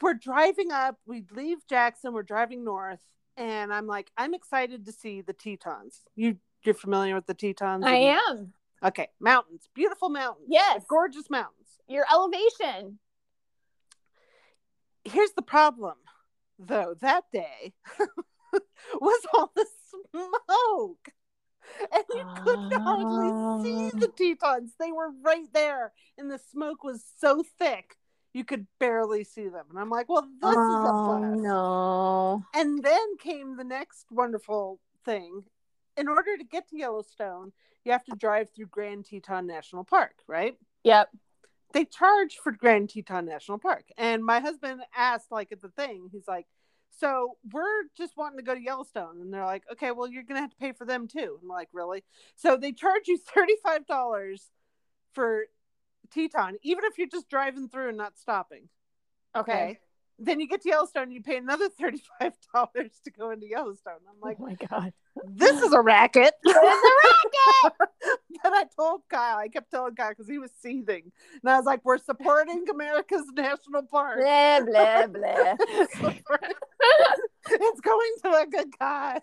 we're 0.00 0.14
driving 0.14 0.70
up. 0.70 0.98
We 1.04 1.24
leave 1.32 1.58
Jackson. 1.68 2.12
We're 2.12 2.22
driving 2.22 2.64
north, 2.64 3.00
and 3.36 3.74
I'm 3.74 3.88
like, 3.88 4.08
I'm 4.16 4.34
excited 4.34 4.86
to 4.86 4.92
see 4.92 5.20
the 5.20 5.32
Tetons. 5.32 6.00
You 6.14 6.36
you're 6.62 6.74
familiar 6.76 7.16
with 7.16 7.26
the 7.26 7.34
Tetons? 7.34 7.84
I 7.84 8.18
am. 8.28 8.52
Okay, 8.84 9.08
mountains, 9.18 9.68
beautiful 9.74 10.10
mountains. 10.10 10.46
Yes. 10.48 10.84
gorgeous 10.88 11.28
mountains. 11.28 11.66
Your 11.88 12.04
elevation. 12.12 13.00
here's 15.04 15.32
the 15.32 15.42
problem 15.42 15.94
though 16.58 16.94
that 17.00 17.24
day 17.32 17.72
was 19.00 19.26
all 19.34 19.52
the 19.54 19.66
smoke. 19.90 21.08
And 21.92 22.04
you 22.14 22.26
could 22.44 22.72
hardly 22.74 23.64
see 23.64 23.90
oh. 23.94 23.98
the 23.98 24.08
tetons. 24.08 24.74
They 24.78 24.92
were 24.92 25.10
right 25.22 25.50
there 25.52 25.92
and 26.18 26.30
the 26.30 26.38
smoke 26.38 26.84
was 26.84 27.04
so 27.18 27.42
thick 27.58 27.96
you 28.32 28.44
could 28.44 28.66
barely 28.78 29.24
see 29.24 29.48
them. 29.48 29.66
And 29.70 29.78
i'm 29.78 29.90
like 29.90 30.08
well 30.08 30.22
this 30.40 30.50
is 30.50 30.56
a 30.56 30.60
oh 30.60 31.34
no. 31.34 32.44
and 32.54 32.82
then 32.82 33.16
came 33.18 33.56
the 33.56 33.64
next 33.64 34.06
wonderful 34.10 34.80
thing. 35.04 35.44
In 35.96 36.08
order 36.08 36.36
to 36.36 36.44
get 36.44 36.68
to 36.68 36.76
yellowstone 36.76 37.52
you 37.84 37.92
have 37.92 38.04
to 38.04 38.16
drive 38.16 38.50
through 38.50 38.66
grand 38.66 39.06
teton 39.06 39.46
national 39.46 39.84
park 39.84 40.14
right? 40.26 40.56
Yep. 40.84 41.08
They 41.74 41.84
charge 41.84 42.36
for 42.36 42.52
Grand 42.52 42.88
Teton 42.88 43.26
National 43.26 43.58
Park. 43.58 43.84
And 43.98 44.24
my 44.24 44.40
husband 44.40 44.80
asked, 44.96 45.30
like, 45.30 45.52
at 45.52 45.60
the 45.60 45.68
thing, 45.68 46.08
he's 46.10 46.28
like, 46.28 46.46
So 46.98 47.36
we're 47.52 47.82
just 47.96 48.16
wanting 48.16 48.38
to 48.38 48.44
go 48.44 48.54
to 48.54 48.62
Yellowstone. 48.62 49.20
And 49.20 49.34
they're 49.34 49.44
like, 49.44 49.64
Okay, 49.72 49.90
well, 49.90 50.08
you're 50.08 50.22
going 50.22 50.36
to 50.36 50.42
have 50.42 50.50
to 50.50 50.56
pay 50.56 50.72
for 50.72 50.86
them 50.86 51.08
too. 51.08 51.38
And 51.40 51.42
I'm 51.42 51.48
like, 51.48 51.68
Really? 51.72 52.04
So 52.36 52.56
they 52.56 52.72
charge 52.72 53.08
you 53.08 53.18
$35 53.86 54.38
for 55.12 55.44
Teton, 56.12 56.56
even 56.62 56.84
if 56.84 56.96
you're 56.96 57.08
just 57.08 57.28
driving 57.28 57.68
through 57.68 57.88
and 57.88 57.98
not 57.98 58.16
stopping. 58.18 58.68
Okay. 59.36 59.78
Then 60.18 60.38
you 60.40 60.46
get 60.48 60.62
to 60.62 60.68
Yellowstone, 60.68 61.04
and 61.04 61.12
you 61.12 61.22
pay 61.22 61.36
another 61.36 61.68
$35 61.68 62.00
to 63.04 63.10
go 63.18 63.30
into 63.30 63.46
Yellowstone. 63.48 63.94
I'm 64.08 64.20
like, 64.20 64.36
oh 64.40 64.46
my 64.46 64.54
god. 64.54 64.92
This 65.26 65.60
is 65.62 65.72
a 65.72 65.80
racket. 65.80 66.34
This 66.42 66.56
is 66.56 66.62
a 66.62 67.70
racket. 67.70 67.72
But 68.42 68.52
I 68.52 68.64
told 68.76 69.02
Kyle, 69.08 69.38
I 69.38 69.48
kept 69.48 69.70
telling 69.70 69.94
Kyle 69.94 70.10
because 70.10 70.28
he 70.28 70.36
was 70.36 70.50
seething. 70.60 71.10
And 71.42 71.50
I 71.50 71.56
was 71.56 71.64
like, 71.64 71.80
we're 71.82 71.96
supporting 71.96 72.66
America's 72.70 73.24
national 73.34 73.84
park. 73.84 74.18
blah 74.20 74.60
blah 74.60 75.06
blah. 75.06 75.54
it's 77.50 77.80
going 77.80 78.12
to 78.22 78.28
a 78.34 78.46
good 78.46 78.78
cause. 78.78 79.22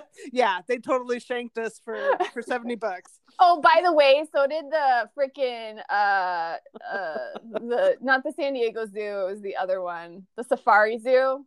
Yeah, 0.32 0.60
they 0.66 0.78
totally 0.78 1.20
shanked 1.20 1.58
us 1.58 1.80
for, 1.84 1.96
for 2.32 2.42
70 2.42 2.74
bucks. 2.76 3.12
Oh, 3.40 3.60
by 3.60 3.80
the 3.82 3.92
way, 3.92 4.24
so 4.32 4.46
did 4.46 4.66
the 4.70 5.10
freaking 5.18 5.80
uh 5.90 6.56
uh 6.88 7.18
the 7.50 7.96
not 8.00 8.22
the 8.22 8.30
San 8.30 8.54
Diego 8.54 8.86
Zoo, 8.86 9.00
it 9.00 9.24
was 9.28 9.40
the 9.40 9.56
other 9.56 9.80
one, 9.80 10.24
the 10.36 10.44
Safari 10.44 10.98
Zoo. 10.98 11.44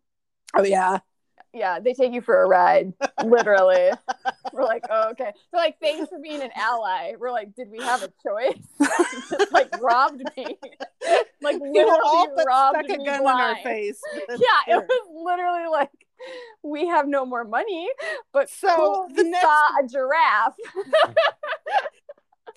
Oh, 0.54 0.64
yeah. 0.64 1.00
Yeah, 1.58 1.80
they 1.80 1.94
take 1.94 2.14
you 2.14 2.22
for 2.22 2.44
a 2.44 2.48
ride, 2.48 2.94
literally. 3.26 3.90
We're 4.54 4.64
like, 4.64 4.84
oh, 4.92 5.10
okay. 5.12 5.32
They're 5.52 5.62
like, 5.62 5.78
thanks 5.82 6.10
for 6.10 6.20
being 6.20 6.42
an 6.42 6.52
ally. 6.56 7.14
We're 7.20 7.32
like, 7.32 7.56
did 7.56 7.70
we 7.72 7.80
have 7.80 8.04
a 8.04 8.12
choice? 8.26 8.62
Just 9.30 9.52
like 9.52 9.70
robbed 9.82 10.22
me, 10.38 10.46
like 11.42 11.56
You 11.56 11.72
literally 11.74 12.00
all 12.06 12.28
but 12.36 12.46
robbed 12.48 12.78
stuck 12.86 13.00
a 13.00 13.04
gun 13.04 13.22
in 13.22 13.28
our 13.28 13.54
blind. 13.54 13.58
face. 13.64 14.00
Yeah, 14.30 14.76
it 14.76 14.86
was 14.88 15.08
literally 15.26 15.68
like, 15.70 15.90
we 16.64 16.88
have 16.88 17.08
no 17.08 17.26
more 17.26 17.44
money, 17.44 17.88
but 18.34 18.50
So, 18.50 18.76
cool, 18.76 19.08
the 19.16 19.24
next- 19.24 19.42
saw 19.42 19.70
a 19.84 19.88
giraffe. 19.88 20.56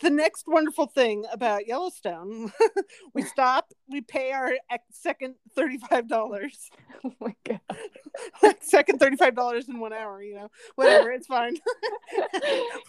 The 0.01 0.11
next 0.11 0.45
wonderful 0.47 0.87
thing 0.87 1.25
about 1.33 1.67
Yellowstone, 1.67 2.53
we 3.15 3.23
stop, 3.23 3.73
we 3.89 4.01
pay 4.01 4.33
our 4.33 4.53
second 4.91 5.35
$35. 5.57 6.51
Oh 7.03 7.15
my 7.19 7.35
god. 7.45 7.61
like 8.43 8.59
second 8.63 8.99
thirty-five 8.99 9.35
dollars 9.35 9.71
in 9.71 9.81
one 9.81 9.95
hour. 9.95 10.23
You 10.23 10.35
know, 10.35 10.51
whatever, 10.75 11.11
it's 11.11 11.27
fine. 11.27 11.57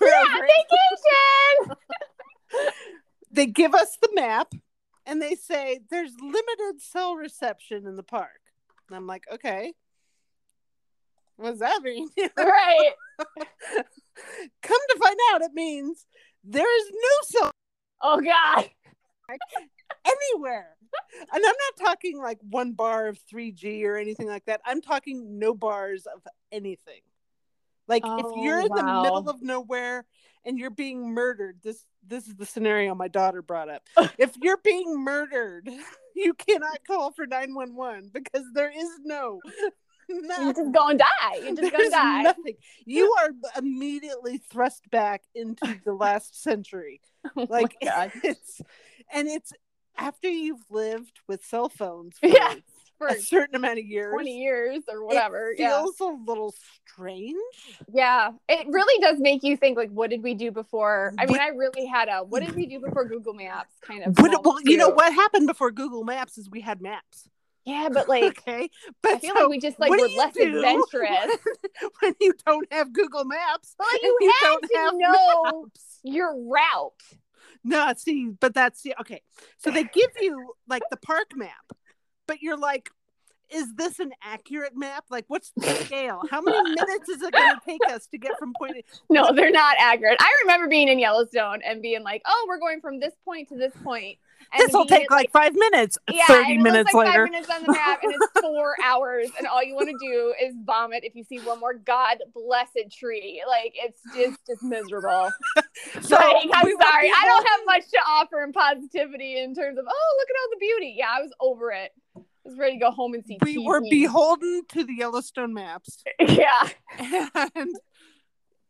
We're 0.02 0.08
Yeah, 0.10 0.26
vacation. 0.42 1.78
They 3.32 3.46
give 3.46 3.74
us 3.74 3.98
the 4.02 4.10
map, 4.14 4.54
and 5.06 5.22
they 5.22 5.36
say 5.36 5.80
there's 5.90 6.12
limited 6.20 6.82
cell 6.82 7.16
reception 7.16 7.88
in 7.88 7.96
the 7.96 8.04
park. 8.04 8.42
And 8.90 8.98
I'm 8.98 9.08
like, 9.08 9.24
okay, 9.34 9.72
what 11.38 11.52
does 11.52 11.60
that 11.60 11.82
mean? 11.82 12.10
right. 12.38 12.92
Come 14.62 14.80
to 14.90 15.00
find 15.02 15.18
out, 15.34 15.42
it 15.42 15.52
means 15.54 16.06
there's 16.44 16.92
no 16.92 17.40
cell. 17.40 17.52
Oh 18.02 18.22
god. 18.22 18.70
anywhere. 20.06 20.76
And 21.20 21.28
I'm 21.34 21.42
not 21.42 21.88
talking 21.88 22.20
like 22.20 22.40
one 22.42 22.74
bar 22.74 23.08
of 23.08 23.20
3G 23.32 23.84
or 23.86 23.98
anything 23.98 24.28
like 24.28 24.46
that. 24.46 24.62
I'm 24.66 24.82
talking 24.82 25.40
no 25.40 25.54
bars 25.54 26.06
of 26.06 26.22
anything. 26.52 27.02
Like 27.88 28.04
Oh, 28.06 28.18
if 28.18 28.44
you're 28.44 28.60
in 28.60 28.70
the 28.70 28.84
middle 28.84 29.30
of 29.30 29.42
nowhere 29.42 30.06
and 30.46 30.58
you're 30.58 30.70
being 30.70 31.14
murdered, 31.14 31.60
this 31.64 31.86
this 32.06 32.28
is 32.28 32.36
the 32.36 32.46
scenario 32.46 32.96
my 32.96 33.08
daughter 33.08 33.42
brought 33.42 33.70
up. 33.70 33.84
if 34.18 34.36
you're 34.42 34.60
being 34.64 35.04
murdered, 35.04 35.70
you 36.16 36.34
cannot 36.34 36.80
call 36.86 37.12
for 37.12 37.28
911 37.28 38.12
because 38.14 38.46
there 38.54 38.72
is 38.72 38.90
no 39.04 39.40
You're 40.42 40.54
just 40.54 40.72
gonna 40.72 40.98
die. 40.98 41.36
You're 41.44 41.56
just 41.56 41.72
gonna 41.72 41.90
die. 41.90 42.22
nothing. 42.24 42.56
You 42.86 43.14
are 43.20 43.30
immediately 43.58 44.38
thrust 44.38 44.90
back 44.90 45.24
into 45.36 45.80
the 45.86 45.94
last 46.06 46.42
century. 46.42 47.02
Oh 47.38 47.46
Like 47.50 47.76
it's 47.82 48.62
and 49.14 49.28
it's 49.28 49.54
after 49.98 50.30
you've 50.30 50.64
lived 50.70 51.20
with 51.28 51.44
cell 51.46 51.70
phones 51.70 52.18
for 52.18 52.28
Yes, 52.28 52.58
for 52.98 53.08
a 53.08 53.20
certain 53.20 53.56
amount 53.56 53.78
of 53.80 53.86
years. 53.86 54.14
20 54.14 54.32
years 54.42 54.84
or 54.92 55.06
whatever. 55.06 55.52
It 55.52 55.60
yeah. 55.60 55.70
feels 55.82 56.00
a 56.00 56.06
little 56.26 56.54
strange. 56.88 57.36
Yeah. 57.94 58.32
It 58.50 58.66
really 58.68 59.00
does 59.02 59.20
make 59.20 59.44
you 59.44 59.58
think 59.58 59.78
like 59.78 59.90
what 59.92 60.10
did 60.10 60.24
we 60.24 60.34
do 60.34 60.52
before? 60.52 61.14
I 61.20 61.26
mean, 61.26 61.34
What- 61.34 61.42
I 61.42 61.50
really 61.50 61.86
had 61.86 62.08
a 62.10 62.24
what 62.24 62.44
did 62.44 62.56
we 62.56 62.66
do 62.66 62.80
before 62.80 63.06
Google 63.06 63.34
Maps 63.34 63.74
kind 63.82 64.04
of. 64.04 64.18
Moment, 64.18 64.44
well, 64.46 64.58
you 64.64 64.78
know 64.78 64.90
what 64.90 65.14
happened 65.14 65.48
before 65.48 65.72
Google 65.72 66.04
Maps 66.04 66.38
is 66.38 66.50
we 66.50 66.62
had 66.62 66.82
maps. 66.82 67.30
Yeah, 67.66 67.90
but 67.94 68.10
like 68.10 68.24
okay, 68.40 68.70
but 69.04 69.14
I 69.16 69.20
feel 69.20 69.36
so 69.36 69.42
like 69.42 69.50
we 69.50 69.60
just 69.60 69.80
like 69.80 69.92
were 69.92 69.98
less 69.98 70.34
do 70.34 70.58
adventurous. 70.58 71.38
when 72.00 72.16
you 72.20 72.34
don't 72.46 72.72
have 72.74 72.92
Google 72.92 73.24
Maps. 73.26 73.76
But 73.78 73.88
like 73.92 74.02
you, 74.02 74.34
had 74.42 74.48
don't 74.48 74.64
to 74.64 74.78
have 74.78 74.94
know 74.98 75.62
maps. 75.64 76.00
your 76.04 76.36
route. 76.50 76.94
No, 77.64 77.94
see, 77.96 78.30
but 78.40 78.54
that's 78.56 78.82
the 78.82 78.96
okay. 79.02 79.22
So 79.58 79.70
they 79.70 79.84
give 79.84 80.10
you 80.20 80.54
like 80.68 80.82
the 80.90 80.98
park 80.98 81.36
map, 81.36 81.72
but 82.28 82.42
you're 82.42 82.58
like, 82.58 82.90
is 83.52 83.72
this 83.76 84.00
an 84.00 84.12
accurate 84.24 84.76
map? 84.76 85.06
Like, 85.12 85.26
what's 85.28 85.52
the 85.56 85.68
scale? 85.86 86.22
How 86.32 86.42
many 86.42 86.62
minutes 86.64 87.10
is 87.10 87.22
it 87.22 87.32
going 87.32 87.56
to 87.56 87.62
take 87.64 87.82
us 87.92 88.08
to 88.08 88.18
get 88.18 88.32
from 88.40 88.54
point? 88.58 88.78
A- 88.78 88.84
No, 89.14 89.32
they're 89.34 89.52
not 89.52 89.76
accurate. 89.80 90.18
I 90.20 90.32
remember 90.44 90.68
being 90.68 90.88
in 90.88 90.98
Yellowstone 90.98 91.60
and 91.64 91.82
being 91.84 92.02
like, 92.02 92.24
"Oh, 92.26 92.46
we're 92.48 92.60
going 92.60 92.82
from 92.82 93.00
this 93.00 93.14
point 93.24 93.50
to 93.50 93.56
this 93.58 93.74
point." 93.84 94.18
This 94.58 94.74
will 94.74 94.86
take 94.86 95.10
like 95.10 95.32
five 95.32 95.54
minutes. 95.54 95.98
yeah, 96.12 96.26
Thirty 96.28 96.58
minutes 96.58 96.94
like 96.94 97.08
later. 97.08 97.26
Five 97.26 97.32
minutes 97.32 97.50
on 97.50 97.64
the 97.64 97.72
map, 97.72 98.00
and 98.04 98.14
it's 98.14 98.28
four 98.42 98.76
hours, 98.84 99.30
and 99.38 99.48
all 99.48 99.64
you 99.64 99.76
want 99.76 99.90
to 99.90 99.98
do 100.00 100.34
is 100.42 100.56
vomit 100.66 101.04
if 101.04 101.16
you 101.16 101.24
see 101.24 101.40
one 101.40 101.60
more 101.60 101.74
god 101.74 102.18
blessed 102.34 102.92
tree. 102.92 103.44
Like 103.48 103.74
it's 103.76 104.00
just 104.16 104.40
just 104.48 104.64
miserable. 104.64 105.30
So 106.02 106.16
like, 106.16 106.48
I'm 106.54 106.66
we 106.66 106.78
sorry, 106.80 107.10
I 107.10 107.26
don't 107.26 107.48
have 107.48 107.60
much 107.66 107.90
to 107.90 107.98
offer 108.08 108.44
in 108.44 108.52
positivity 108.52 109.40
in 109.40 109.56
terms 109.56 109.78
of 109.78 109.86
oh, 109.88 110.16
look 110.20 110.28
at 110.30 110.36
all 110.42 110.50
the 110.52 110.58
beauty. 110.60 110.96
Yeah, 110.98 111.08
I 111.10 111.22
was 111.22 111.32
over 111.40 111.72
it. 111.72 111.92
I 112.16 112.22
was 112.46 112.58
ready 112.58 112.74
to 112.74 112.80
go 112.80 112.92
home 112.92 113.14
and 113.14 113.26
see. 113.26 113.38
We 113.42 113.58
were 113.58 113.82
beholden 113.82 114.64
to 114.70 114.84
the 114.84 114.94
Yellowstone 114.94 115.54
maps, 115.54 116.04
yeah. 116.20 116.70
and 117.00 117.76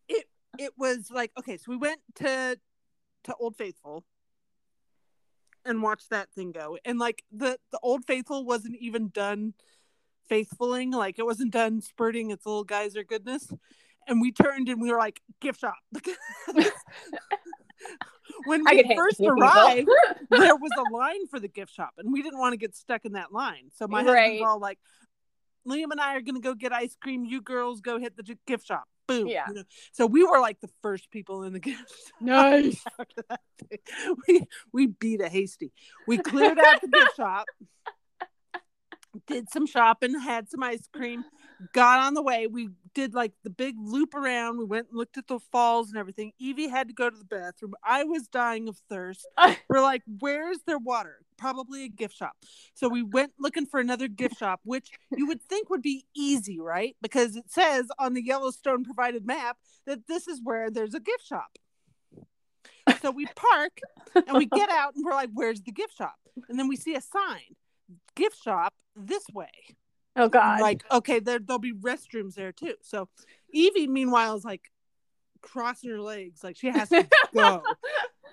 it 0.08 0.26
it 0.58 0.74
was 0.78 1.10
like 1.12 1.32
okay. 1.40 1.58
So 1.58 1.72
we 1.72 1.78
went 1.78 2.00
to 2.16 2.58
to 3.26 3.36
Old 3.40 3.56
Faithful 3.56 4.04
and 5.66 5.82
watch 5.82 6.04
that 6.10 6.32
thing 6.34 6.52
go, 6.52 6.78
and 6.86 7.00
like 7.00 7.24
the 7.32 7.58
the 7.72 7.80
Old 7.82 8.06
Faithful 8.06 8.46
wasn't 8.46 8.76
even 8.80 9.10
done 9.10 9.54
faithfuling, 10.30 10.94
like 10.94 11.20
it 11.20 11.26
wasn't 11.26 11.52
done 11.52 11.82
spurting 11.82 12.32
its 12.32 12.46
little 12.46 12.64
geyser 12.64 13.04
goodness, 13.04 13.52
and 14.08 14.22
we 14.22 14.32
turned 14.32 14.70
and 14.70 14.82
we 14.82 14.92
were 14.92 14.98
like 14.98 15.22
gift 15.40 15.60
shop. 15.60 15.76
when 18.46 18.64
we 18.64 18.96
first 18.96 19.20
with 19.20 19.28
you 19.28 19.34
people. 19.34 19.44
arrived, 19.44 19.90
there 20.30 20.56
was 20.56 20.72
a 20.78 20.84
line 20.94 21.28
for 21.28 21.40
the 21.40 21.48
gift 21.48 21.74
shop, 21.74 21.92
and 21.98 22.12
we 22.12 22.22
didn't 22.22 22.40
want 22.40 22.54
to 22.54 22.58
get 22.58 22.76
stuck 22.76 23.06
in 23.06 23.14
that 23.14 23.32
line. 23.32 23.70
So 23.76 23.88
my 23.88 24.04
husband's 24.04 24.42
Right. 24.42 24.48
all 24.48 24.60
like, 24.60 24.80
"Liam 25.68 25.92
and 25.92 26.00
I 26.00 26.16
are 26.16 26.22
going 26.22 26.36
to 26.36 26.42
go 26.42 26.54
get 26.54 26.72
ice 26.74 26.96
cream. 27.02 27.26
You 27.26 27.42
girls 27.42 27.82
go 27.82 28.00
hit 28.00 28.16
the 28.16 28.38
gift 28.48 28.66
shop." 28.66 28.88
Boom. 29.08 29.28
Yeah. 29.28 29.46
you 29.48 29.54
know? 29.56 29.64
So 29.92 30.06
we 30.06 30.24
were 30.24 30.40
like 30.40 30.60
the 30.62 30.70
first 30.82 31.12
people 31.12 31.44
in 31.44 31.54
the 31.54 31.60
gift 31.72 31.90
shop. 31.90 32.22
Nice. 32.22 32.84
We 34.28 34.44
we 34.74 34.88
beat 34.88 35.22
a 35.22 35.30
hasty. 35.30 35.72
We 36.08 36.18
cleared 36.18 36.58
out 36.60 36.82
the 36.82 36.88
gift 36.88 37.16
shop, 37.16 37.46
did 39.28 39.50
some 39.50 39.66
shopping, 39.68 40.20
had 40.20 40.50
some 40.50 40.64
ice 40.64 40.88
cream, 40.92 41.24
got 41.74 42.00
on 42.00 42.16
the 42.16 42.22
way. 42.22 42.48
We 42.48 42.70
did 42.94 43.14
like 43.14 43.34
the 43.44 43.50
big 43.50 43.76
loop 43.78 44.16
around. 44.16 44.58
We 44.58 44.66
went 44.66 44.88
and 44.90 44.98
looked 44.98 45.18
at 45.18 45.28
the 45.28 45.40
falls 45.52 45.90
and 45.90 45.98
everything. 45.98 46.34
Evie 46.40 46.68
had 46.68 46.88
to 46.88 46.94
go 46.94 47.10
to 47.10 47.18
the 47.18 47.24
bathroom. 47.24 47.74
I 47.84 48.04
was 48.04 48.28
dying 48.28 48.68
of 48.68 48.78
thirst. 48.90 49.28
We're 49.70 49.82
like, 49.82 50.02
where's 50.20 50.60
their 50.66 50.80
water? 50.80 51.20
Probably 51.42 51.86
a 51.86 51.90
gift 51.90 52.16
shop. 52.16 52.34
So 52.76 52.88
we 52.88 53.02
went 53.02 53.34
looking 53.40 53.66
for 53.66 53.80
another 53.80 54.08
gift 54.08 54.38
shop, 54.38 54.60
which 54.64 54.92
you 55.10 55.26
would 55.26 55.42
think 55.42 55.72
would 55.72 55.82
be 55.82 56.06
easy, 56.16 56.60
right? 56.60 56.96
Because 57.02 57.36
it 57.36 57.50
says 57.50 57.88
on 57.98 58.14
the 58.14 58.24
Yellowstone 58.24 58.84
provided 58.84 59.26
map 59.26 59.58
that 59.88 60.06
this 60.08 60.28
is 60.28 60.40
where 60.44 60.70
there's 60.70 60.94
a 60.94 61.00
gift 61.00 61.26
shop. 61.26 61.58
So 63.02 63.10
we 63.10 63.26
park 63.36 63.80
and 64.14 64.38
we 64.38 64.46
get 64.46 64.70
out 64.70 64.94
and 64.96 65.04
we're 65.04 65.14
like, 65.14 65.32
where's 65.34 65.62
the 65.62 65.72
gift 65.72 65.98
shop? 65.98 66.14
And 66.48 66.60
then 66.60 66.68
we 66.68 66.76
see 66.76 66.94
a 66.94 67.02
sign, 67.02 67.56
gift 68.16 68.38
shop 68.44 68.76
this 68.96 69.24
way. 69.34 69.50
Oh 70.16 70.30
God. 70.30 70.62
Like, 70.62 70.84
okay, 70.92 71.20
there 71.20 71.40
there'll 71.40 71.58
be 71.58 71.74
restrooms 71.74 72.36
there 72.36 72.52
too. 72.52 72.76
So 72.84 73.10
Evie, 73.52 73.88
meanwhile, 73.88 74.36
is 74.36 74.46
like 74.46 74.70
crossing 75.42 75.90
her 75.92 76.00
legs, 76.02 76.44
like 76.44 76.58
she 76.58 76.68
has 76.70 76.90
to 76.90 77.08
go. 77.36 77.62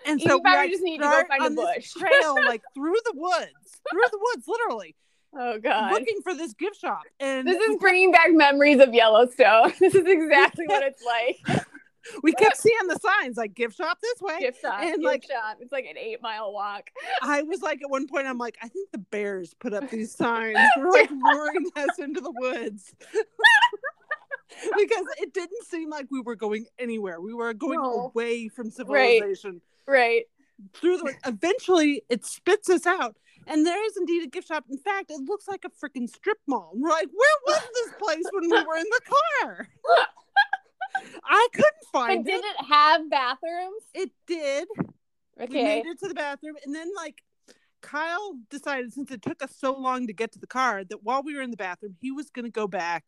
And 0.06 0.20
so 0.20 0.40
we 0.42 0.70
just 0.70 0.82
need 0.82 0.98
to 0.98 1.04
go 1.04 1.22
find 1.28 1.44
a 1.44 1.50
bush. 1.50 1.92
trail, 1.92 2.34
like 2.46 2.62
through 2.74 2.94
the 3.04 3.12
woods, 3.14 3.50
through 3.90 4.02
the 4.10 4.18
woods, 4.20 4.46
literally 4.46 4.94
oh 5.36 5.58
God. 5.58 5.92
looking 5.92 6.20
for 6.22 6.34
this 6.34 6.52
gift 6.54 6.80
shop. 6.80 7.02
And 7.20 7.46
This 7.46 7.60
is 7.60 7.76
bringing 7.80 8.12
back 8.12 8.28
memories 8.30 8.80
of 8.80 8.94
Yellowstone. 8.94 9.72
This 9.80 9.94
is 9.94 10.04
exactly 10.06 10.66
what 10.66 10.82
it's 10.84 11.02
like. 11.04 11.62
we 12.22 12.32
kept 12.32 12.56
seeing 12.56 12.86
the 12.86 12.98
signs 12.98 13.36
like 13.36 13.54
gift 13.54 13.76
shop 13.76 13.98
this 14.00 14.20
way. 14.22 14.38
Gift 14.38 14.60
shop, 14.62 14.78
And, 14.80 14.92
gift 14.92 15.02
like- 15.04 15.24
shop. 15.24 15.58
It's 15.60 15.72
like 15.72 15.84
an 15.84 15.98
eight 15.98 16.22
mile 16.22 16.52
walk. 16.52 16.88
I 17.20 17.42
was 17.42 17.60
like, 17.60 17.82
at 17.82 17.90
one 17.90 18.06
point, 18.06 18.26
I'm 18.26 18.38
like, 18.38 18.56
I 18.62 18.68
think 18.68 18.90
the 18.92 18.98
bears 18.98 19.52
put 19.60 19.74
up 19.74 19.90
these 19.90 20.14
signs. 20.14 20.56
We're 20.78 20.90
like 20.90 21.10
luring 21.10 21.66
us 21.76 21.98
into 21.98 22.20
the 22.20 22.32
woods. 22.34 22.94
because 24.76 25.04
it 25.20 25.32
didn't 25.34 25.64
seem 25.66 25.90
like 25.90 26.06
we 26.10 26.20
were 26.20 26.36
going 26.36 26.66
anywhere. 26.78 27.20
We 27.20 27.34
were 27.34 27.54
going 27.54 27.80
No. 27.80 28.10
away 28.14 28.48
from 28.48 28.70
civilization. 28.70 29.60
Right. 29.86 30.24
Through 30.74 30.98
the 30.98 31.14
eventually 31.26 32.02
it 32.08 32.24
spits 32.24 32.68
us 32.70 32.86
out. 32.86 33.16
And 33.46 33.64
there 33.66 33.82
is 33.86 33.96
indeed 33.96 34.24
a 34.24 34.26
gift 34.26 34.48
shop. 34.48 34.64
In 34.70 34.78
fact, 34.78 35.10
it 35.10 35.20
looks 35.26 35.48
like 35.48 35.64
a 35.64 35.70
freaking 35.70 36.08
strip 36.08 36.38
mall. 36.46 36.72
We're 36.74 36.90
like, 36.90 37.08
where 37.14 37.36
was 37.46 37.62
this 37.74 37.92
place 37.98 38.24
when 38.32 38.50
we 38.50 38.62
were 38.62 38.76
in 38.76 38.84
the 38.90 39.00
car? 39.44 39.68
I 41.24 41.48
couldn't 41.52 41.72
But 41.92 41.98
find 42.00 42.24
did 42.24 42.44
it. 42.44 42.44
it 42.44 42.64
have 42.66 43.08
bathrooms? 43.08 43.82
It 43.94 44.10
did. 44.26 44.68
We 44.76 45.44
Okay. 45.44 45.62
made 45.62 45.86
it 45.86 45.98
to 46.00 46.08
the 46.08 46.14
bathroom, 46.14 46.56
and 46.64 46.74
then 46.74 46.88
like 46.96 47.22
Kyle 47.80 48.34
decided 48.50 48.92
since 48.92 49.10
it 49.12 49.22
took 49.22 49.40
us 49.42 49.54
so 49.56 49.72
long 49.78 50.08
to 50.08 50.12
get 50.12 50.32
to 50.32 50.38
the 50.40 50.48
car 50.48 50.82
that 50.84 51.04
while 51.04 51.22
we 51.22 51.36
were 51.36 51.42
in 51.42 51.52
the 51.52 51.56
bathroom, 51.56 51.94
he 52.00 52.10
was 52.10 52.28
going 52.30 52.44
to 52.44 52.50
go 52.50 52.66
back 52.66 53.04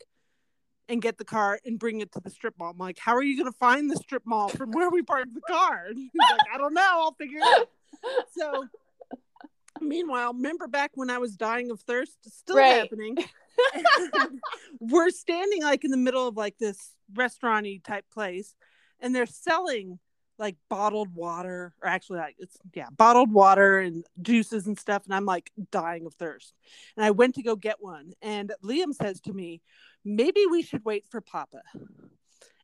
and 0.90 1.00
get 1.00 1.16
the 1.18 1.24
car 1.24 1.60
and 1.64 1.78
bring 1.78 2.00
it 2.00 2.10
to 2.12 2.20
the 2.20 2.30
strip 2.30 2.54
mall. 2.58 2.70
I'm 2.72 2.78
like, 2.78 2.98
how 2.98 3.14
are 3.14 3.22
you 3.22 3.36
going 3.38 3.50
to 3.50 3.56
find 3.58 3.88
the 3.88 3.96
strip 3.96 4.24
mall 4.26 4.48
from 4.50 4.72
where 4.72 4.90
we 4.90 5.02
parked 5.02 5.32
the 5.32 5.40
car? 5.40 5.86
And 5.88 5.96
he's 5.96 6.22
like, 6.30 6.42
I 6.52 6.58
don't 6.58 6.74
know. 6.74 6.82
I'll 6.82 7.14
figure 7.14 7.38
it 7.38 7.44
out. 7.44 7.68
So, 8.36 8.66
meanwhile, 9.80 10.32
remember 10.32 10.66
back 10.66 10.90
when 10.94 11.08
I 11.08 11.18
was 11.18 11.36
dying 11.36 11.70
of 11.70 11.80
thirst? 11.80 12.18
Still 12.28 12.56
Right. 12.56 12.80
happening. 12.80 13.16
We're 14.80 15.10
standing 15.10 15.62
like 15.62 15.84
in 15.84 15.92
the 15.92 15.96
middle 15.96 16.26
of 16.26 16.36
like 16.36 16.58
this 16.58 16.96
restaurant-y 17.14 17.80
type 17.84 18.06
place, 18.12 18.54
and 19.00 19.14
they're 19.14 19.26
selling 19.26 20.00
like 20.38 20.56
bottled 20.70 21.14
water, 21.14 21.74
or 21.82 21.88
actually, 21.88 22.18
like 22.18 22.36
it's 22.38 22.56
yeah, 22.74 22.88
bottled 22.96 23.30
water 23.30 23.78
and 23.78 24.04
juices 24.22 24.66
and 24.66 24.78
stuff. 24.78 25.04
And 25.04 25.14
I'm 25.14 25.26
like 25.26 25.52
dying 25.70 26.06
of 26.06 26.14
thirst. 26.14 26.54
And 26.96 27.04
I 27.04 27.10
went 27.10 27.34
to 27.36 27.42
go 27.42 27.54
get 27.54 27.76
one, 27.80 28.12
and 28.22 28.52
Liam 28.64 28.94
says 28.94 29.20
to 29.22 29.32
me, 29.32 29.60
"Maybe 30.04 30.46
we 30.46 30.62
should 30.62 30.84
wait 30.84 31.04
for 31.10 31.20
Papa." 31.20 31.62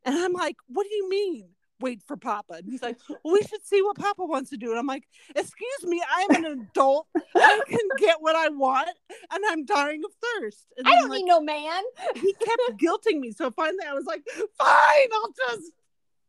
And 0.05 0.14
I'm 0.16 0.32
like, 0.32 0.57
"What 0.68 0.87
do 0.89 0.95
you 0.95 1.09
mean?" 1.09 1.49
Wait 1.78 2.01
for 2.07 2.16
Papa. 2.16 2.55
And 2.55 2.64
he's 2.70 2.80
like, 2.80 2.97
Well, 3.22 3.34
we 3.34 3.43
should 3.43 3.62
see 3.62 3.82
what 3.82 3.99
Papa 3.99 4.24
wants 4.24 4.49
to 4.49 4.57
do. 4.57 4.70
And 4.70 4.78
I'm 4.78 4.87
like, 4.87 5.05
Excuse 5.34 5.82
me, 5.84 6.03
I'm 6.11 6.30
an 6.43 6.45
adult. 6.47 7.07
I 7.34 7.61
can 7.68 7.78
get 7.99 8.16
what 8.22 8.34
I 8.34 8.49
want, 8.49 8.89
and 9.30 9.45
I'm 9.47 9.66
dying 9.66 10.01
of 10.03 10.11
thirst. 10.41 10.64
And 10.78 10.89
I 10.89 10.93
don't 10.95 11.11
like, 11.11 11.18
need 11.18 11.26
no 11.26 11.43
man. 11.43 11.82
he 12.14 12.32
kept 12.32 12.62
guilting 12.80 13.20
me. 13.20 13.32
So 13.32 13.51
finally, 13.51 13.84
I 13.87 13.93
was 13.93 14.07
like, 14.07 14.22
"Fine, 14.57 15.09
I'll 15.12 15.34
just 15.37 15.72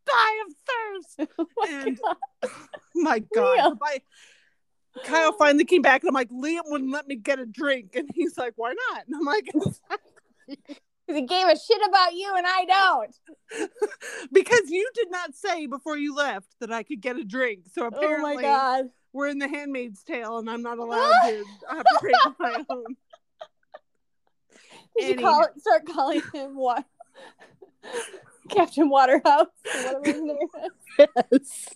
die 0.05 0.43
of 0.47 0.53
thirst." 0.67 1.31
Oh 1.39 1.47
my 1.55 1.69
And- 1.69 1.97
God. 1.97 2.51
My 2.95 3.19
God, 3.33 3.77
my 3.79 4.01
Kyle 5.05 5.31
finally 5.31 5.63
came 5.63 5.81
back, 5.81 6.01
and 6.03 6.09
I'm 6.09 6.13
like, 6.13 6.29
"Liam 6.29 6.63
wouldn't 6.65 6.91
let 6.91 7.07
me 7.07 7.15
get 7.15 7.39
a 7.39 7.45
drink," 7.45 7.95
and 7.95 8.09
he's 8.13 8.37
like, 8.37 8.51
"Why 8.57 8.73
not?" 8.91 9.03
And 9.07 9.15
I'm 9.15 9.23
like, 9.23 9.47
Because 11.07 11.21
he 11.21 11.25
gave 11.25 11.47
a 11.47 11.55
shit 11.57 11.81
about 11.87 12.13
you 12.15 12.33
and 12.35 12.45
I 12.45 12.65
don't. 12.65 13.69
because 14.33 14.69
you 14.69 14.89
did 14.93 15.09
not 15.09 15.33
say 15.35 15.65
before 15.65 15.97
you 15.97 16.13
left 16.13 16.55
that 16.59 16.71
I 16.71 16.83
could 16.83 16.99
get 17.01 17.15
a 17.15 17.23
drink. 17.23 17.67
So 17.73 17.83
Oh 17.83 17.87
apparently 17.87 18.35
my 18.35 18.41
god. 18.41 18.85
we're 19.13 19.27
in 19.27 19.39
the 19.39 19.47
handmaid's 19.47 20.03
tale 20.03 20.37
and 20.37 20.49
I'm 20.49 20.61
not 20.61 20.79
allowed 20.79 21.13
to 21.23 21.45
operate 21.69 22.15
on 22.25 22.35
my 22.39 22.63
own. 22.69 22.95
Did 24.99 25.19
you 25.19 25.25
call 25.25 25.43
it, 25.43 25.59
start 25.61 25.85
calling 25.85 26.21
him 26.33 26.55
what? 26.55 26.83
Captain 28.49 28.89
Waterhouse. 28.89 29.47
or 29.75 29.83
whatever 29.83 30.05
his 30.05 30.21
name 30.21 30.37
is. 30.63 31.07
Yes. 31.31 31.75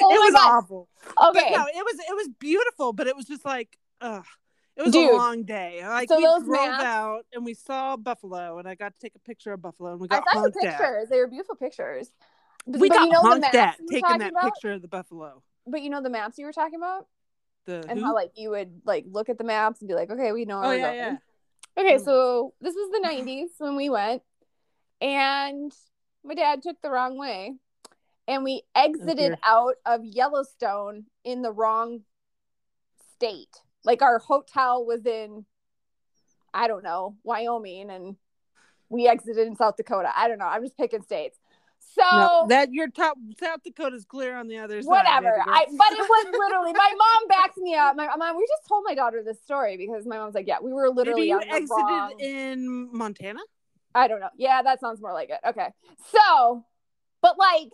Oh 0.00 0.14
it 0.14 0.18
was 0.18 0.32
God. 0.32 0.58
awful. 0.58 0.88
But 1.16 1.36
Okay. 1.36 1.50
no, 1.50 1.66
it 1.66 1.84
was 1.84 1.96
it 2.08 2.14
was 2.16 2.28
beautiful, 2.38 2.92
but 2.92 3.06
it 3.08 3.16
was 3.16 3.26
just 3.26 3.44
like 3.44 3.76
ugh. 4.00 4.24
It 4.76 4.82
was 4.84 4.92
Dude. 4.92 5.10
a 5.10 5.16
long 5.16 5.42
day. 5.44 5.80
Like 5.82 6.08
So 6.08 6.16
we 6.18 6.24
those 6.24 6.44
drove 6.44 6.68
maps- 6.70 6.84
out 6.84 7.22
and 7.32 7.44
we 7.44 7.54
saw 7.54 7.96
buffalo, 7.96 8.58
and 8.58 8.68
I 8.68 8.74
got 8.74 8.92
to 8.92 8.98
take 8.98 9.14
a 9.14 9.18
picture 9.20 9.52
of 9.52 9.62
buffalo, 9.62 9.92
and 9.92 10.00
we 10.00 10.08
I 10.10 10.16
got 10.16 10.24
saw 10.28 10.34
the 10.34 10.40
honked 10.40 10.56
at. 10.64 10.78
pictures. 10.78 11.08
They 11.08 11.18
were 11.18 11.26
beautiful 11.28 11.56
pictures. 11.56 12.10
But, 12.66 12.80
We 12.80 12.88
but 12.88 12.96
got 12.96 13.04
you 13.04 13.10
know 13.12 13.22
the 13.22 13.28
honked 13.28 13.40
maps 13.42 13.54
at 13.56 13.78
you 13.78 13.84
were 13.84 13.88
taking 13.90 14.02
talking 14.02 14.18
that 14.18 14.30
about? 14.32 14.42
picture 14.44 14.72
of 14.72 14.82
the 14.82 14.88
buffalo. 14.88 15.42
But 15.66 15.82
you 15.82 15.88
know 15.90 16.02
the 16.02 16.10
maps 16.10 16.36
you 16.38 16.44
were 16.46 16.52
talking 16.52 16.74
about? 16.78 17.06
The 17.64 17.86
And 17.88 17.98
who? 17.98 18.04
how 18.04 18.14
like 18.14 18.32
you 18.36 18.50
would 18.50 18.82
like 18.84 19.04
look 19.10 19.28
at 19.28 19.38
the 19.38 19.44
maps 19.44 19.80
and 19.80 19.88
be 19.88 19.94
like, 19.94 20.10
okay, 20.10 20.32
we 20.32 20.44
know 20.44 20.58
where 20.60 20.66
oh 20.66 20.70
we're 20.70 20.76
yeah, 20.76 20.82
going. 21.04 21.18
yeah. 21.76 21.82
Okay, 21.82 21.96
Mm. 21.96 22.04
so 22.04 22.54
this 22.60 22.74
was 22.74 22.90
the 22.92 23.08
90s 23.08 23.48
when 23.58 23.76
we 23.76 23.88
went, 23.90 24.22
and 25.00 25.72
my 26.24 26.34
dad 26.34 26.62
took 26.62 26.80
the 26.82 26.90
wrong 26.90 27.16
way, 27.18 27.54
and 28.28 28.44
we 28.44 28.62
exited 28.74 29.16
dear. 29.16 29.38
out 29.44 29.74
of 29.86 30.04
Yellowstone 30.04 31.06
in 31.24 31.42
the 31.42 31.52
wrong 31.52 32.00
state. 33.14 33.62
Like 33.86 34.02
our 34.02 34.18
hotel 34.18 34.84
was 34.84 35.06
in, 35.06 35.46
I 36.52 36.68
don't 36.68 36.82
know, 36.84 37.16
Wyoming, 37.24 37.88
and 37.90 38.16
we 38.88 39.08
exited 39.08 39.46
in 39.46 39.56
South 39.56 39.76
Dakota. 39.76 40.10
I 40.14 40.28
don't 40.28 40.38
know. 40.38 40.46
I'm 40.46 40.62
just 40.62 40.76
picking 40.76 41.02
states. 41.02 41.38
So 41.78 42.02
No, 42.12 42.46
that 42.48 42.72
your 42.72 42.88
top 42.88 43.16
South 43.40 43.62
Dakota's 43.64 44.04
clear 44.04 44.36
on 44.36 44.48
the 44.48 44.58
other 44.58 44.82
side. 44.82 44.88
whatever. 44.88 45.40
I 45.46 45.64
but 45.70 45.92
it 45.92 45.98
was 45.98 46.26
literally 46.38 46.72
my 46.72 46.92
mom 46.98 47.28
backs 47.28 47.56
me 47.56 47.74
up. 47.74 47.96
My 47.96 48.08
mom, 48.16 48.36
we 48.36 48.46
just 48.46 48.68
told 48.68 48.84
my 48.86 48.94
daughter 48.94 49.22
this 49.24 49.40
story 49.40 49.76
because 49.76 50.04
my 50.04 50.18
mom's 50.18 50.34
like, 50.34 50.46
yeah, 50.46 50.58
we 50.60 50.72
were 50.72 50.90
literally 50.90 51.32
Maybe 51.32 51.46
you 51.46 51.54
exited 51.56 51.70
wrong. 51.70 52.20
in 52.20 52.90
Montana. 52.92 53.40
I 53.94 54.08
don't 54.08 54.20
know. 54.20 54.28
Yeah, 54.36 54.62
that 54.62 54.80
sounds 54.80 55.00
more 55.00 55.12
like 55.14 55.30
it. 55.30 55.38
Okay. 55.48 55.68
So, 56.12 56.64
but 57.22 57.38
like, 57.38 57.72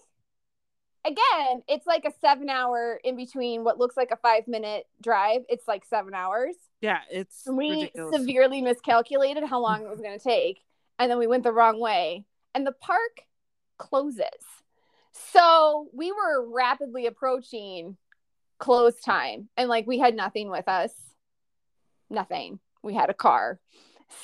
again, 1.05 1.63
it's 1.69 1.87
like 1.87 2.05
a 2.05 2.13
seven 2.21 2.49
hour 2.49 3.01
in 3.03 3.17
between 3.17 3.65
what 3.65 3.79
looks 3.79 3.97
like 3.97 4.11
a 4.11 4.17
five 4.17 4.47
minute 4.49 4.87
drive. 5.01 5.43
It's 5.49 5.67
like 5.67 5.85
seven 5.85 6.15
hours. 6.15 6.55
Yeah, 6.81 6.99
it's 7.11 7.47
And 7.47 7.57
we 7.57 7.71
ridiculous. 7.71 8.17
severely 8.17 8.63
miscalculated 8.63 9.45
how 9.45 9.61
long 9.61 9.83
it 9.83 9.89
was 9.89 10.01
going 10.01 10.19
to 10.19 10.23
take. 10.23 10.63
And 10.99 11.11
then 11.11 11.19
we 11.19 11.27
went 11.27 11.45
the 11.45 11.53
wrong 11.53 11.81
way. 11.81 12.25
And 12.55 12.67
the 12.67 12.73
park 12.73 13.23
closes. 13.79 14.27
So 15.13 15.89
we 15.93 16.13
were 16.13 16.49
rapidly 16.51 17.07
approaching 17.07 17.97
close 18.59 19.01
time. 19.01 19.49
And 19.57 19.69
like, 19.69 19.87
we 19.87 19.99
had 19.99 20.15
nothing 20.15 20.51
with 20.51 20.69
us. 20.69 20.93
Nothing. 22.11 22.61
We 22.83 22.95
had 22.95 23.11
a 23.11 23.15
car. 23.15 23.59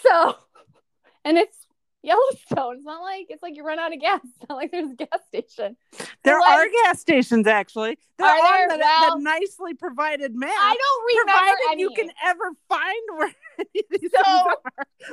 So, 0.03 0.37
and 1.25 1.39
it's 1.39 1.57
Yellowstone. 2.03 2.77
It's 2.77 2.85
not 2.85 3.03
like 3.03 3.27
it's 3.29 3.43
like 3.43 3.57
you 3.57 3.65
run 3.65 3.79
out 3.79 3.93
of 3.93 4.01
gas. 4.01 4.21
It's 4.25 4.49
not 4.49 4.57
like 4.57 4.71
there's 4.71 4.91
a 4.91 4.95
gas 4.95 5.09
station. 5.29 5.77
there 6.25 6.39
like- 6.41 6.49
are 6.51 6.67
gas 6.85 7.01
stations 7.01 7.47
actually. 7.47 7.99
They're 8.19 8.29
Are 8.29 8.63
on 8.63 8.69
there? 8.69 8.79
the, 8.79 8.85
Well- 8.85 9.17
the 9.19 9.23
nicely 9.23 9.75
provided 9.75 10.35
map. 10.35 10.51
I 10.53 10.77
don't 10.77 11.05
remember 11.07 11.33
provided 11.33 11.73
any. 11.73 11.83
you 11.83 11.91
can 11.91 12.11
ever 12.25 12.53
find 12.69 13.03
where 13.17 13.35
any 13.59 13.83
of 13.93 14.01
these 14.01 14.11
So, 14.15 14.31
are. 14.31 14.57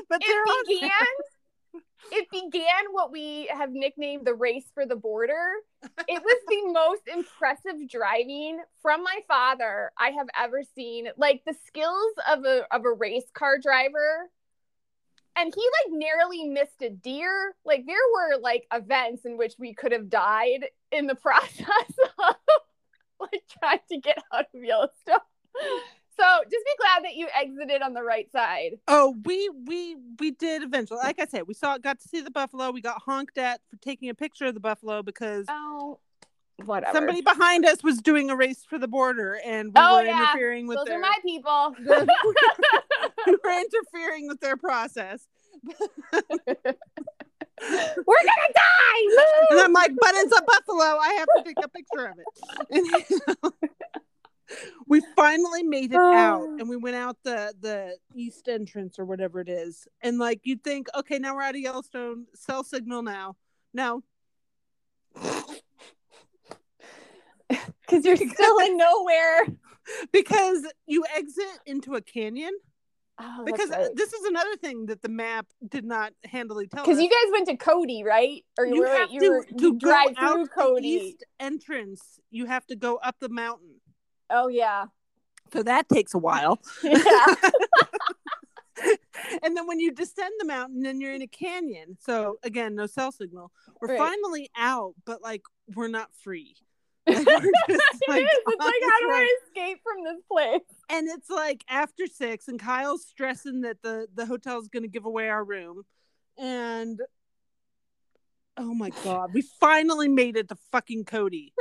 But 0.09 0.21
they're 0.25 0.41
on 0.41 0.63
it 0.67 0.67
began 0.81 0.91
it 2.11 2.29
began 2.31 2.85
what 2.91 3.11
we 3.11 3.47
have 3.47 3.71
nicknamed 3.71 4.25
the 4.27 4.33
race 4.35 4.65
for 4.75 4.85
the 4.85 4.95
border 4.95 5.35
it 6.07 6.21
was 6.23 6.37
the 6.47 6.71
most 6.71 7.01
impressive 7.07 7.89
driving 7.89 8.59
from 8.81 9.03
my 9.03 9.19
father 9.27 9.91
i 9.97 10.09
have 10.09 10.27
ever 10.39 10.61
seen 10.75 11.07
like 11.17 11.41
the 11.47 11.55
skills 11.65 12.13
of 12.31 12.45
a 12.45 12.63
of 12.73 12.85
a 12.85 12.91
race 12.93 13.25
car 13.33 13.57
driver 13.57 14.29
and 15.37 15.53
he 15.55 15.61
like 15.61 15.99
narrowly 15.99 16.45
missed 16.45 16.81
a 16.81 16.89
deer 16.89 17.53
like 17.65 17.85
there 17.85 17.95
were 18.13 18.37
like 18.41 18.65
events 18.73 19.25
in 19.25 19.37
which 19.37 19.53
we 19.59 19.73
could 19.73 19.91
have 19.91 20.09
died 20.09 20.65
in 20.91 21.07
the 21.07 21.15
process 21.27 21.59
of 22.19 22.35
like 23.19 23.43
trying 23.59 23.79
to 23.91 23.97
get 23.99 24.17
out 24.33 24.45
of 24.53 24.63
yellowstone 24.63 25.19
so 26.17 26.23
just 26.43 26.65
be 26.65 26.71
glad 26.79 27.03
that 27.03 27.15
you 27.15 27.27
exited 27.37 27.81
on 27.81 27.93
the 27.93 28.03
right 28.03 28.31
side 28.31 28.71
Oh, 28.87 29.15
we 29.25 29.49
we 29.65 29.95
we 30.19 30.31
did 30.31 30.63
eventually. 30.63 30.99
Like 30.99 31.19
I 31.19 31.25
said, 31.25 31.43
we 31.47 31.53
saw 31.53 31.77
got 31.77 31.99
to 31.99 32.07
see 32.07 32.21
the 32.21 32.29
buffalo. 32.31 32.71
We 32.71 32.81
got 32.81 33.01
honked 33.01 33.37
at 33.37 33.59
for 33.69 33.77
taking 33.77 34.09
a 34.09 34.13
picture 34.13 34.45
of 34.45 34.53
the 34.53 34.59
buffalo 34.59 35.01
because 35.01 35.45
Oh, 35.49 35.99
whatever. 36.65 36.93
somebody 36.93 37.21
behind 37.21 37.65
us 37.65 37.83
was 37.83 37.97
doing 38.01 38.29
a 38.29 38.35
race 38.35 38.63
for 38.69 38.77
the 38.77 38.87
border 38.87 39.39
and 39.45 39.67
we 39.69 39.73
Oh, 39.77 39.95
were 39.95 40.03
yeah. 40.05 40.21
interfering 40.21 40.67
with 40.67 40.77
Those 40.77 40.85
their 40.85 40.97
are 40.97 41.01
my 41.01 41.17
people. 41.23 41.75
we 43.27 43.37
were 43.43 43.59
interfering 43.59 44.27
with 44.27 44.39
their 44.39 44.57
process. 44.57 45.27
We're 47.61 48.23
gonna 48.23 48.53
die. 48.53 49.25
And 49.51 49.59
I'm 49.61 49.73
like, 49.73 49.91
but 49.99 50.11
it's 50.15 50.37
a 50.37 50.41
buffalo. 50.43 50.83
I 50.83 51.13
have 51.19 51.27
to 51.37 51.43
take 51.43 51.57
a 51.63 51.69
picture 51.69 52.07
of 52.07 52.17
it. 52.19 52.25
And 53.51 53.53
we 54.87 55.01
finally 55.15 55.63
made 55.63 55.91
it 55.91 55.97
out 55.97 56.41
Oh. 56.43 56.57
and 56.59 56.69
we 56.69 56.77
went 56.77 56.95
out 56.95 57.17
the 57.23 57.53
the 57.59 57.97
east 58.13 58.47
entrance 58.47 58.99
or 58.99 59.05
whatever 59.05 59.39
it 59.41 59.49
is. 59.49 59.87
And 60.01 60.19
like 60.19 60.41
you'd 60.43 60.63
think, 60.63 60.87
okay, 60.95 61.17
now 61.17 61.33
we're 61.35 61.41
out 61.41 61.55
of 61.55 61.61
Yellowstone, 61.61 62.27
cell 62.35 62.63
signal 62.63 63.01
now. 63.01 63.35
No. 63.73 64.03
Because 67.49 68.05
you're 68.05 68.17
still 68.17 68.59
in 68.59 68.77
nowhere. 68.77 69.47
Because 70.11 70.63
you 70.85 71.05
exit 71.15 71.59
into 71.65 71.95
a 71.95 72.01
canyon. 72.01 72.51
Oh, 73.17 73.43
Because 73.45 73.71
uh, 73.71 73.87
this 73.95 74.11
is 74.11 74.25
another 74.25 74.55
thing 74.57 74.87
that 74.87 75.01
the 75.01 75.07
map 75.09 75.45
did 75.67 75.85
not 75.85 76.11
handily 76.25 76.67
tell 76.67 76.81
us. 76.81 76.87
because 76.87 77.01
you 77.01 77.09
guys 77.09 77.31
went 77.31 77.47
to 77.47 77.55
Cody, 77.55 78.03
right? 78.03 78.43
Or 78.57 78.65
you 78.65 78.81
were, 78.81 78.87
have 78.87 79.09
you 79.11 79.19
to, 79.21 79.29
were, 79.29 79.43
to 79.45 79.55
you 79.57 79.79
drive 79.79 80.17
through 80.17 80.43
the 80.43 80.49
Cody. 80.49 80.87
east 80.87 81.23
entrance. 81.39 82.19
You 82.29 82.45
have 82.47 82.65
to 82.67 82.75
go 82.75 82.97
up 82.97 83.15
the 83.21 83.29
mountain. 83.29 83.79
Oh 84.29 84.47
yeah, 84.49 84.85
So 85.53 85.63
that 85.63 85.87
takes 85.87 86.13
a 86.13 86.17
while. 86.17 86.59
yeah. 86.83 87.35
and 89.43 89.55
then 89.55 89.65
when 89.67 89.79
you 89.79 89.91
descend 89.93 90.33
the 90.39 90.45
mountain, 90.45 90.81
then 90.81 90.99
you're 90.99 91.13
in 91.13 91.21
a 91.21 91.27
canyon. 91.27 91.97
So 92.01 92.37
again, 92.43 92.75
no 92.75 92.85
cell 92.87 93.11
signal. 93.11 93.51
We're 93.79 93.89
Right. 93.89 93.97
finally 93.99 94.49
out, 94.57 94.93
but 95.05 95.21
like 95.21 95.43
we're 95.73 95.87
not 95.87 96.09
free. 96.21 96.55
Like, 97.07 97.25
we're 97.25 98.17
it 98.17 98.23
is. 98.23 98.39
It's 98.47 98.59
like, 98.59 98.73
how 98.81 98.99
do. 98.99 99.13
I 99.13 99.37
escape 99.47 99.79
from 99.83 100.03
this 100.03 100.21
place? 100.31 100.61
And 100.89 101.07
it's 101.07 101.29
like 101.29 101.63
after 101.69 102.07
six, 102.07 102.47
and 102.47 102.59
Kyle's 102.59 103.05
stressing 103.05 103.61
that 103.61 103.81
the 103.81 104.07
the 104.13 104.25
hotel's 104.25 104.67
going 104.67 104.83
to 104.83 104.89
give 104.89 105.05
away 105.05 105.29
our 105.29 105.43
room, 105.43 105.83
and 106.37 106.99
oh 108.57 108.73
my 108.73 108.91
god, 109.03 109.33
we 109.33 109.41
finally 109.59 110.07
made 110.07 110.37
it 110.37 110.49
to 110.49 110.55
fucking 110.71 111.05
Cody. 111.05 111.53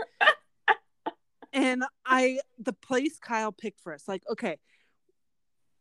and 1.53 1.85
I, 2.05 2.41
the 2.59 2.73
place 2.73 3.19
Kyle 3.19 3.53
picked 3.53 3.81
for 3.81 3.95
us, 3.95 4.07
like 4.07 4.23
okay, 4.31 4.59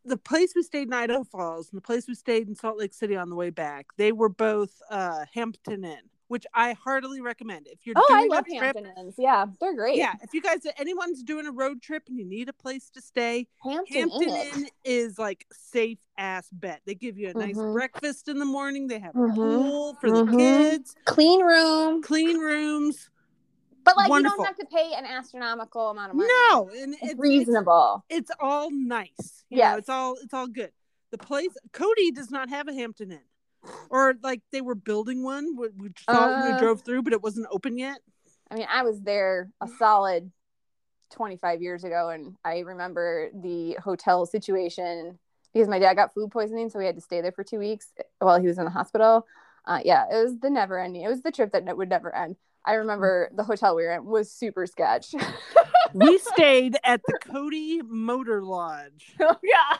the 0.05 0.17
place 0.17 0.53
we 0.55 0.63
stayed 0.63 0.87
in 0.87 0.93
Idaho 0.93 1.23
Falls 1.23 1.69
and 1.71 1.77
the 1.77 1.85
place 1.85 2.07
we 2.07 2.15
stayed 2.15 2.47
in 2.47 2.55
Salt 2.55 2.77
Lake 2.77 2.93
City 2.93 3.15
on 3.15 3.29
the 3.29 3.35
way 3.35 3.49
back, 3.49 3.87
they 3.97 4.11
were 4.11 4.29
both 4.29 4.71
uh 4.89 5.25
Hampton 5.33 5.83
Inn, 5.85 6.09
which 6.33 6.47
I 6.55 6.73
heartily 6.73 7.21
recommend 7.21 7.67
if 7.67 7.85
you're 7.85 7.93
Oh, 7.95 8.07
I 8.11 8.21
doing 8.21 8.31
love 8.31 8.45
a 8.47 8.49
trip. 8.49 8.63
Hampton 8.75 8.87
Inns. 8.97 9.13
Yeah, 9.19 9.45
they're 9.61 9.75
great. 9.75 9.97
Yeah, 9.97 10.13
if 10.23 10.33
you 10.33 10.41
guys, 10.41 10.61
anyone's 10.79 11.21
doing 11.21 11.45
a 11.45 11.51
road 11.51 11.79
trip 11.79 12.01
and 12.07 12.17
you 12.17 12.25
need 12.25 12.49
a 12.49 12.53
place 12.53 12.89
to 12.95 13.01
stay, 13.01 13.45
Hampton, 13.63 13.95
Hampton 14.09 14.29
Inn. 14.29 14.47
Inn 14.55 14.69
is 14.83 15.19
like 15.19 15.45
safe 15.53 15.99
ass 16.17 16.47
bet. 16.51 16.81
They 16.87 16.95
give 16.95 17.19
you 17.19 17.29
a 17.29 17.35
nice 17.35 17.55
Mhm. 17.55 17.71
breakfast 17.73 18.29
in 18.29 18.39
the 18.39 18.45
morning. 18.45 18.87
They 18.87 18.97
have 18.97 19.13
a 19.15 19.19
Mhm. 19.19 19.35
pool 19.35 19.93
for 20.01 20.09
Mhm. 20.09 20.31
the 20.31 20.37
kids, 20.37 20.95
clean 21.05 21.43
room, 21.45 22.01
clean 22.01 22.39
rooms. 22.39 23.11
but 23.85 23.97
like 23.97 24.09
Wonderful. 24.09 24.37
you 24.39 24.45
don't 24.45 24.47
have 24.47 24.55
to 24.55 24.75
pay 24.75 24.93
an 24.93 25.05
astronomical 25.05 25.89
amount 25.89 26.09
of 26.11 26.15
money. 26.15 26.29
No, 26.49 26.69
and 26.69 26.93
it's 26.93 27.03
it's, 27.03 27.11
it's 27.11 27.19
reasonable. 27.19 28.05
it's 28.09 28.31
all 28.39 28.71
nice. 28.71 29.43
Yeah, 29.49 29.75
it's 29.75 29.89
all 29.89 30.15
it's 30.23 30.33
all 30.33 30.47
good. 30.47 30.71
The 31.11 31.17
place 31.17 31.49
Cody 31.73 32.09
does 32.09 32.31
not 32.31 32.49
have 32.49 32.67
a 32.69 32.73
Hampton 32.73 33.11
Inn, 33.11 33.19
or 33.89 34.15
like 34.23 34.41
they 34.51 34.61
were 34.61 34.75
building 34.75 35.23
one. 35.23 35.55
We, 35.55 35.67
we 35.77 35.89
saw 36.09 36.25
Uh. 36.25 36.43
we 36.53 36.59
drove 36.59 36.81
through, 36.81 37.03
but 37.03 37.13
it 37.13 37.21
wasn't 37.21 37.47
open 37.51 37.77
yet. 37.77 37.99
I 38.51 38.55
mean, 38.55 38.67
I 38.69 38.83
was 38.83 39.01
there 39.01 39.49
a 39.61 39.67
solid 39.79 40.31
25 41.11 41.61
years 41.61 41.83
ago, 41.83 42.09
and 42.09 42.35
I 42.43 42.59
remember 42.59 43.29
the 43.33 43.77
hotel 43.83 44.25
situation 44.25 45.17
because 45.53 45.67
my 45.67 45.79
dad 45.79 45.93
got 45.95 46.13
food 46.13 46.31
poisoning, 46.31 46.69
so 46.69 46.79
we 46.79 46.85
had 46.85 46.95
to 46.95 47.01
stay 47.01 47.21
there 47.21 47.31
for 47.31 47.43
two 47.43 47.59
weeks 47.59 47.91
while 48.19 48.39
he 48.39 48.47
was 48.47 48.57
in 48.57 48.65
the 48.65 48.71
hospital. 48.71 49.27
Uh, 49.65 49.79
yeah, 49.85 50.05
it 50.11 50.21
was 50.23 50.39
the 50.39 50.49
never 50.49 50.79
ending. 50.79 51.03
It 51.03 51.07
was 51.09 51.21
the 51.21 51.31
trip 51.31 51.51
that 51.53 51.77
would 51.77 51.89
never 51.89 52.13
end. 52.13 52.35
I 52.65 52.73
remember 52.73 53.29
the 53.35 53.43
hotel 53.43 53.75
we 53.75 53.83
were 53.83 53.93
in 53.93 54.05
was 54.05 54.31
super 54.31 54.65
sketch. 54.65 55.13
We 55.93 56.17
stayed 56.17 56.75
at 56.83 57.01
the 57.05 57.19
Cody 57.21 57.81
Motor 57.83 58.41
Lodge. 58.41 59.13
oh 59.19 59.35
yeah. 59.43 59.77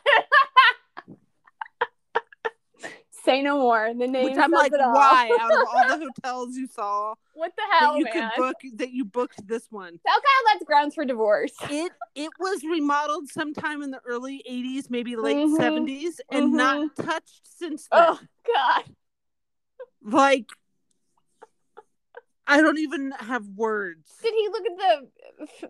Say 3.24 3.41
no 3.41 3.57
more. 3.59 3.93
The 3.93 4.07
name 4.07 4.24
Which 4.26 4.38
I'm 4.38 4.51
like, 4.51 4.71
why? 4.74 5.38
Out 5.39 5.53
of 5.53 5.67
all 5.74 5.97
the 5.97 6.05
hotels 6.24 6.55
you 6.55 6.67
saw, 6.67 7.13
What 7.34 7.53
the 7.55 7.63
hell, 7.71 7.93
that 7.93 7.99
you 7.99 8.03
man? 8.05 8.32
could 8.36 8.41
book, 8.41 8.55
that 8.76 8.91
you 8.91 9.05
booked 9.05 9.47
this 9.47 9.67
one. 9.69 9.99
Tell 10.05 10.15
Kyle 10.15 10.53
that's 10.53 10.65
grounds 10.65 10.95
for 10.95 11.05
divorce. 11.05 11.53
It 11.69 11.91
it 12.15 12.32
was 12.39 12.63
remodeled 12.63 13.30
sometime 13.30 13.82
in 13.82 13.91
the 13.91 14.01
early 14.05 14.43
'80s, 14.49 14.89
maybe 14.89 15.15
late 15.15 15.38
Mhm. 15.38 15.57
'70s, 15.57 16.19
and 16.32 16.51
not 16.53 16.95
touched 16.95 17.41
since 17.57 17.88
then. 17.89 18.05
Oh 18.09 18.19
God. 18.53 18.84
Like, 20.05 20.49
I 22.54 22.62
don't 22.62 22.78
even 22.78 23.12
have 23.20 23.45
words. 23.56 24.14
Did 24.22 24.34
he 24.34 24.47
look 24.49 24.64
at 24.66 24.78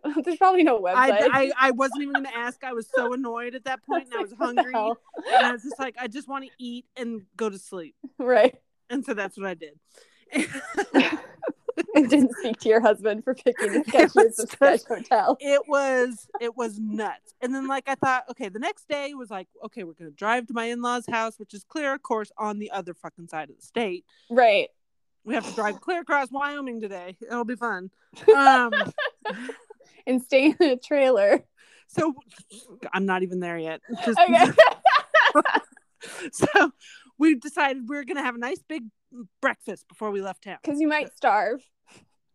the? 0.04 0.22
There's 0.24 0.38
probably 0.38 0.64
no 0.64 0.82
website. 0.82 0.96
I, 1.22 1.30
I, 1.32 1.68
I 1.68 1.72
wasn't 1.72 2.02
even 2.04 2.14
going 2.16 2.26
to 2.26 2.36
ask. 2.38 2.64
I 2.64 2.74
was 2.74 2.88
so 2.94 3.14
annoyed 3.14 3.56
at 3.56 3.64
that 3.66 3.84
point, 3.90 4.06
and 4.06 4.14
I 4.14 4.22
was 4.22 4.34
hungry, 4.34 4.74
and 4.76 5.46
I 5.46 5.52
was 5.52 5.64
just 5.64 5.80
like, 5.80 5.96
I 6.00 6.08
just 6.08 6.28
want 6.28 6.46
to 6.46 6.52
eat 6.60 6.86
and 6.98 7.22
go 7.38 7.50
to 7.50 7.58
sleep, 7.58 7.96
Right. 8.18 8.56
and 8.90 9.06
so 9.06 9.14
that's 9.14 9.38
what 9.38 9.48
I 9.48 9.54
did. 9.54 9.80
I 11.96 12.02
didn't 12.02 12.32
speak 12.40 12.60
to 12.62 12.70
your 12.70 12.82
husband 12.82 13.24
for 13.24 13.34
picking 13.34 13.72
the 13.74 13.80
sketchiest 13.84 14.40
of 14.40 14.50
sketch 14.50 14.82
hotel. 14.88 15.38
it 15.40 15.62
was 15.68 16.28
it 16.40 16.56
was 16.56 16.80
nuts 16.80 17.34
and 17.42 17.54
then 17.54 17.68
like 17.68 17.84
i 17.88 17.96
thought 17.96 18.24
okay 18.30 18.50
the 18.50 18.60
next 18.60 18.88
day 18.88 19.14
was 19.16 19.30
like 19.32 19.48
okay 19.64 19.84
we're 19.84 19.94
gonna 19.94 20.12
drive 20.12 20.46
to 20.48 20.54
my 20.54 20.66
in-laws 20.66 21.06
house 21.08 21.38
which 21.40 21.54
is 21.54 21.64
clear 21.64 21.94
of 21.94 22.02
course 22.04 22.32
on 22.38 22.60
the 22.60 22.70
other 22.72 22.94
fucking 22.94 23.28
side 23.28 23.50
of 23.50 23.56
the 23.56 23.62
state 23.62 24.06
Right. 24.30 24.70
We 25.26 25.34
have 25.34 25.46
to 25.48 25.54
drive 25.54 25.80
clear 25.82 26.02
across 26.02 26.30
wyoming 26.32 26.82
today 26.82 27.16
it'll 27.22 27.46
be 27.46 27.56
fun 27.56 27.90
um 28.36 28.72
And 30.06 30.22
stay 30.22 30.48
in 30.60 30.70
a 30.70 30.76
trailer. 30.76 31.44
so 31.88 32.14
i'm 32.94 33.06
not 33.06 33.24
even 33.24 33.40
there 33.40 33.58
yet 33.58 33.82
Just- 34.06 34.20
Okay. 34.20 34.46
so 36.32 36.72
we 37.18 37.36
decided 37.36 37.88
we 37.88 37.96
were 37.96 38.04
gonna 38.04 38.24
have 38.24 38.36
a 38.36 38.40
nice 38.40 38.62
big 38.68 38.84
breakfast 39.42 39.88
before 39.88 40.12
we 40.12 40.22
left 40.22 40.44
town 40.44 40.58
Because 40.64 40.80
you 40.80 40.88
might 40.88 41.16
starve 41.16 41.62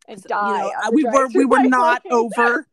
and 0.06 0.20
So, 0.20 0.28
die. 0.28 0.48
you 0.48 0.62
know, 0.62 0.72
we 0.92 1.04
were 1.04 1.28
we 1.34 1.44
were 1.44 1.62
not 1.68 2.02
over 2.10 2.66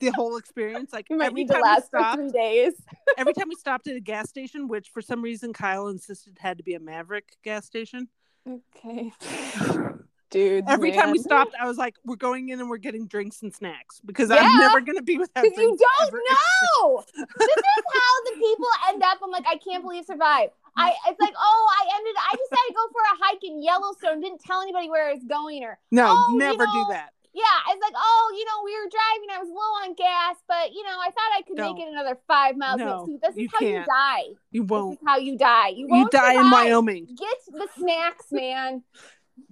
the 0.00 0.08
whole 0.10 0.36
experience 0.36 0.92
like 0.92 1.06
every 1.10 1.32
need 1.44 1.48
time 1.48 1.58
we 1.58 1.62
last 1.62 1.90
for 1.90 1.98
stopped 2.00 2.16
three 2.20 2.30
days. 2.30 2.74
every 3.16 3.32
time 3.32 3.48
we 3.48 3.54
stopped 3.54 3.86
at 3.86 3.96
a 3.96 4.00
gas 4.00 4.28
station, 4.28 4.68
which 4.68 4.88
for 4.90 5.00
some 5.00 5.22
reason 5.22 5.52
Kyle 5.52 5.88
insisted 5.88 6.36
had 6.38 6.58
to 6.58 6.64
be 6.64 6.74
a 6.74 6.80
Maverick 6.80 7.36
gas 7.44 7.64
station. 7.66 8.08
Okay. 8.48 9.12
Dude. 10.30 10.64
Every 10.66 10.92
time 10.92 11.10
we 11.10 11.18
stopped, 11.18 11.54
I 11.60 11.66
was 11.68 11.76
like, 11.76 11.94
"We're 12.06 12.16
going 12.16 12.48
in 12.48 12.58
and 12.58 12.70
we're 12.70 12.78
getting 12.78 13.06
drinks 13.06 13.42
and 13.42 13.54
snacks 13.54 14.00
because 14.02 14.30
Yeah. 14.30 14.36
I'm 14.40 14.58
never 14.60 14.80
gonna 14.80 15.02
be 15.02 15.18
without 15.18 15.42
Because 15.44 15.58
you 15.58 15.76
don't 15.76 16.08
ever." 16.08 16.16
know. 16.16 17.04
this 17.16 17.26
is 17.26 17.84
how 17.92 18.24
the 18.24 18.32
people 18.36 18.66
end 18.88 19.02
up. 19.02 19.18
I'm 19.22 19.30
like, 19.30 19.44
I 19.46 19.56
can't 19.58 19.82
believe 19.82 20.06
survive. 20.06 20.48
I 20.74 20.94
it's 21.08 21.20
like, 21.20 21.34
oh, 21.38 21.68
I 21.82 21.96
ended 21.98 22.14
I 22.18 22.30
decided 22.32 22.68
to 22.68 22.74
go 22.74 22.88
for 22.92 23.00
a 23.02 23.24
hike 23.26 23.44
in 23.44 23.62
Yellowstone, 23.62 24.20
didn't 24.22 24.40
tell 24.42 24.62
anybody 24.62 24.88
where 24.88 25.10
I 25.10 25.12
was 25.12 25.22
going 25.28 25.64
or 25.64 25.78
No, 25.90 26.06
Oh, 26.08 26.28
you 26.32 26.38
never 26.38 26.64
know, 26.64 26.72
do 26.72 26.84
that. 26.92 27.10
Yeah, 27.34 27.72
it's 27.72 27.82
like, 27.82 27.94
oh, 27.96 28.34
you 28.36 28.44
know, 28.44 28.62
we 28.64 28.72
were 28.76 28.90
driving, 28.90 29.28
I 29.34 29.38
was 29.38 29.48
low 29.48 29.88
on 29.88 29.94
gas, 29.94 30.36
but 30.46 30.72
you 30.72 30.82
know, 30.84 30.96
I 31.00 31.06
thought 31.06 31.38
I 31.38 31.42
could 31.46 31.56
Don't. 31.56 31.74
make 31.76 31.86
it 31.86 31.90
another 31.90 32.18
five 32.28 32.56
miles. 32.56 32.78
No, 32.78 33.06
See, 33.06 33.18
this 33.22 33.36
is 33.36 33.50
how 33.52 33.58
can't. 33.58 33.70
you 33.72 33.84
die. 33.86 34.22
You 34.50 34.62
This 34.62 34.70
won't. 34.70 34.92
is 34.94 34.98
how 35.06 35.16
you 35.18 35.38
die. 35.38 35.68
You, 35.68 35.88
You 35.90 36.08
die 36.10 36.34
in. 36.34 36.50
Wyoming. 36.50 37.06
Get 37.06 37.36
the 37.48 37.68
snacks, 37.78 38.26
man. 38.30 38.82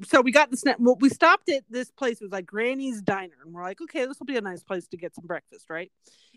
So 0.07 0.21
we 0.21 0.31
got 0.31 0.51
the 0.51 0.57
snack. 0.59 0.77
Well, 0.79 0.97
we 1.01 1.09
stopped 1.09 1.49
at 1.49 1.65
this 1.71 1.91
place. 1.91 2.21
It 2.21 2.25
was 2.25 2.33
like 2.33 2.47
Granny's 2.47 3.01
Diner, 3.01 3.33
and 3.45 3.53
we're 3.55 3.63
like, 3.63 3.81
okay, 3.81 4.05
this 4.05 4.19
will 4.19 4.27
be 4.27 4.37
a 4.37 4.41
nice 4.43 4.63
place 4.63 4.87
to 4.89 4.97
get 4.99 5.15
some 5.15 5.27
breakfast, 5.27 5.71
right? 5.71 5.91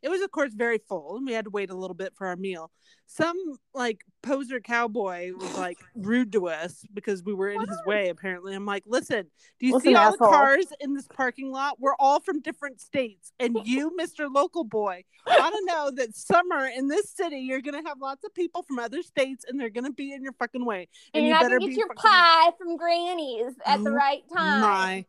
It 0.04 0.10
was, 0.10 0.22
of 0.22 0.30
course, 0.32 0.54
very 0.54 0.80
full, 0.88 1.16
and 1.18 1.26
we 1.26 1.32
had 1.34 1.46
to 1.46 1.50
wait 1.52 1.70
a 1.72 1.76
little 1.76 1.96
bit 1.96 2.14
for 2.16 2.28
our 2.28 2.36
meal. 2.36 2.70
Some 3.08 3.38
like 3.74 4.04
poser 4.22 4.60
cowboy 4.60 5.32
was 5.34 5.58
like 5.58 5.78
rude 5.96 6.32
to 6.34 6.48
us 6.50 6.84
because 6.94 7.24
we 7.24 7.34
were 7.34 7.50
in 7.50 7.62
his 7.62 7.80
way. 7.86 8.10
Apparently, 8.10 8.54
I'm 8.54 8.66
like, 8.66 8.84
listen, 8.86 9.26
do 9.60 9.68
you 9.68 9.74
Listen, 9.76 9.92
see 9.92 9.96
all 9.96 10.14
asshole. 10.14 10.28
the 10.30 10.34
cars 10.38 10.66
in 10.80 10.94
this 10.94 11.08
parking 11.08 11.52
lot? 11.52 11.80
We're 11.80 11.96
all 12.00 12.20
from 12.20 12.42
different 12.42 12.82
states, 12.82 13.32
and 13.40 13.58
you, 13.66 13.92
Mister 13.96 14.28
Local 14.30 14.64
Boy, 14.64 15.04
ought 15.28 15.50
to 15.52 15.62
know 15.66 15.92
that 15.96 16.16
summer 16.16 16.66
in 16.68 16.88
this 16.88 17.10
city, 17.12 17.40
you're 17.40 17.62
gonna 17.62 17.84
have 17.86 17.98
lots 18.02 18.24
of 18.26 18.34
people 18.34 18.64
from 18.64 18.80
other 18.80 19.02
states, 19.04 19.46
and 19.48 19.60
they're 19.60 19.70
gonna 19.70 19.92
be 19.92 20.12
in 20.14 20.22
your 20.24 20.34
fucking 20.34 20.66
way, 20.66 20.88
And, 21.14 21.24
you're 21.24 21.28
you 21.28 21.34
not 21.34 21.42
better 21.44 21.60
gonna 21.60 21.70
get 21.72 21.78
your 21.78 21.88
fucking- 21.88 22.02
pie 22.12 22.52
from 22.58 22.78
Granny's 22.78 23.54
at 23.66 23.84
the 23.84 23.90
Oh 23.92 23.94
right 23.94 24.24
time. 24.36 24.62
my 24.62 25.06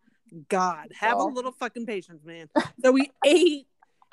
God, 0.49 0.91
have 0.99 1.19
a 1.19 1.25
little 1.25 1.53
fucking 1.53 1.87
patience, 1.87 2.25
man. 2.25 2.49
So 2.83 2.91
we 2.93 3.11
ate 3.25 3.67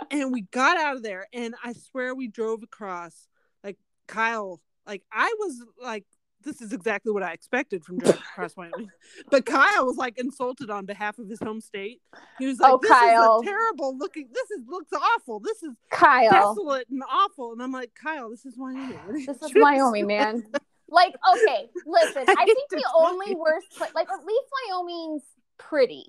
and 0.10 0.32
we 0.32 0.42
got 0.42 0.78
out 0.78 0.96
of 0.96 1.04
there, 1.04 1.28
and 1.34 1.56
I 1.64 1.74
swear 1.74 2.16
we 2.16 2.28
drove 2.28 2.64
across. 2.64 3.28
Like 3.64 3.78
Kyle, 4.08 4.60
like 4.88 5.04
I 5.12 5.34
was 5.40 5.64
like, 5.82 6.06
this 6.44 6.62
is 6.62 6.74
exactly 6.74 7.12
what 7.12 7.24
I 7.24 7.34
expected 7.34 7.86
from 7.86 8.00
driving 8.00 8.22
across 8.32 8.56
Wyoming. 8.56 8.90
But 9.30 9.46
Kyle 9.46 9.86
was 9.86 9.98
like 9.98 10.18
insulted 10.18 10.70
on 10.70 10.86
behalf 10.86 11.20
of 11.20 11.30
his 11.30 11.40
home 11.40 11.62
state. 11.62 12.02
He 12.40 12.48
was 12.48 12.60
oh, 12.60 12.64
like, 12.64 12.74
Oh, 12.74 12.80
"This 12.82 12.92
Kyle. 12.92 13.40
is 13.42 13.48
a 13.48 13.50
terrible 13.52 13.98
looking. 13.98 14.30
This 14.34 14.50
is 14.52 14.66
looks 14.68 14.92
awful. 14.94 15.40
This 15.40 15.62
is 15.64 15.76
Kyle. 15.92 16.32
desolate 16.32 16.88
and 16.90 17.04
awful." 17.10 17.54
And 17.54 17.62
I'm 17.62 17.72
like, 17.72 17.92
Kyle, 18.02 18.30
this 18.30 18.46
is 18.46 18.56
Wyoming. 18.58 18.98
What 19.06 19.16
are 19.16 19.18
you 19.20 19.26
This 19.28 19.42
is? 19.42 19.52
Wyoming, 19.56 20.08
man. 20.08 20.44
Like, 20.90 21.14
okay, 21.34 21.70
listen. 21.86 22.24
I 22.28 22.46
think 22.46 22.70
the 22.70 22.84
only 22.98 23.28
Wyoming. 23.28 23.40
worst, 23.40 23.68
pla- 23.78 23.88
like, 23.96 24.10
at 24.10 24.26
least 24.26 24.48
Wyoming's 24.70 25.24
pretty. 25.58 26.06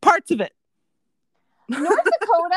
Parts 0.00 0.30
of 0.30 0.40
it. 0.40 0.52
North 1.68 1.84
Dakota. 2.04 2.56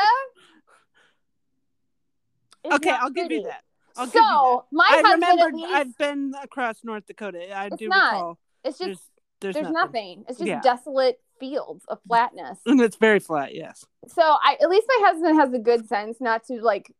Okay, 2.64 2.90
I'll 2.90 3.10
give 3.10 3.30
you 3.30 3.42
that. 3.44 3.62
I'll 3.96 4.06
so 4.06 4.12
give 4.12 4.22
you 4.22 4.22
that. 4.22 4.62
my 4.72 4.84
I 4.84 5.02
husband 5.02 5.22
remember 5.22 5.48
at 5.48 5.54
least, 5.54 5.72
I've 5.74 5.98
been 5.98 6.32
across 6.42 6.76
North 6.84 7.06
Dakota. 7.06 7.56
I 7.56 7.68
do 7.68 7.88
not. 7.88 8.12
recall. 8.14 8.38
it's 8.64 8.78
just 8.78 8.86
There's 8.86 8.98
there's, 9.40 9.54
there's, 9.54 9.72
nothing. 9.72 9.74
nothing. 10.20 10.24
It's 10.28 10.38
just 10.38 10.48
Yeah. 10.48 10.60
desolate 10.60 11.20
fields 11.40 11.84
of 11.88 11.98
flatness. 12.06 12.58
And 12.64 12.80
it's 12.80 12.96
very 12.96 13.18
flat, 13.18 13.54
yes. 13.54 13.84
So 14.08 14.22
I 14.22 14.56
at 14.60 14.68
least 14.70 14.86
my 14.88 15.08
husband 15.08 15.36
has 15.40 15.52
a 15.52 15.58
good 15.58 15.88
sense 15.88 16.18
not 16.20 16.44
to 16.46 16.60
like 16.62 16.90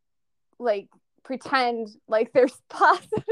like 0.59 0.89
pretend 1.23 1.89
like 2.09 2.33
there's 2.33 2.57
positive. 2.69 3.23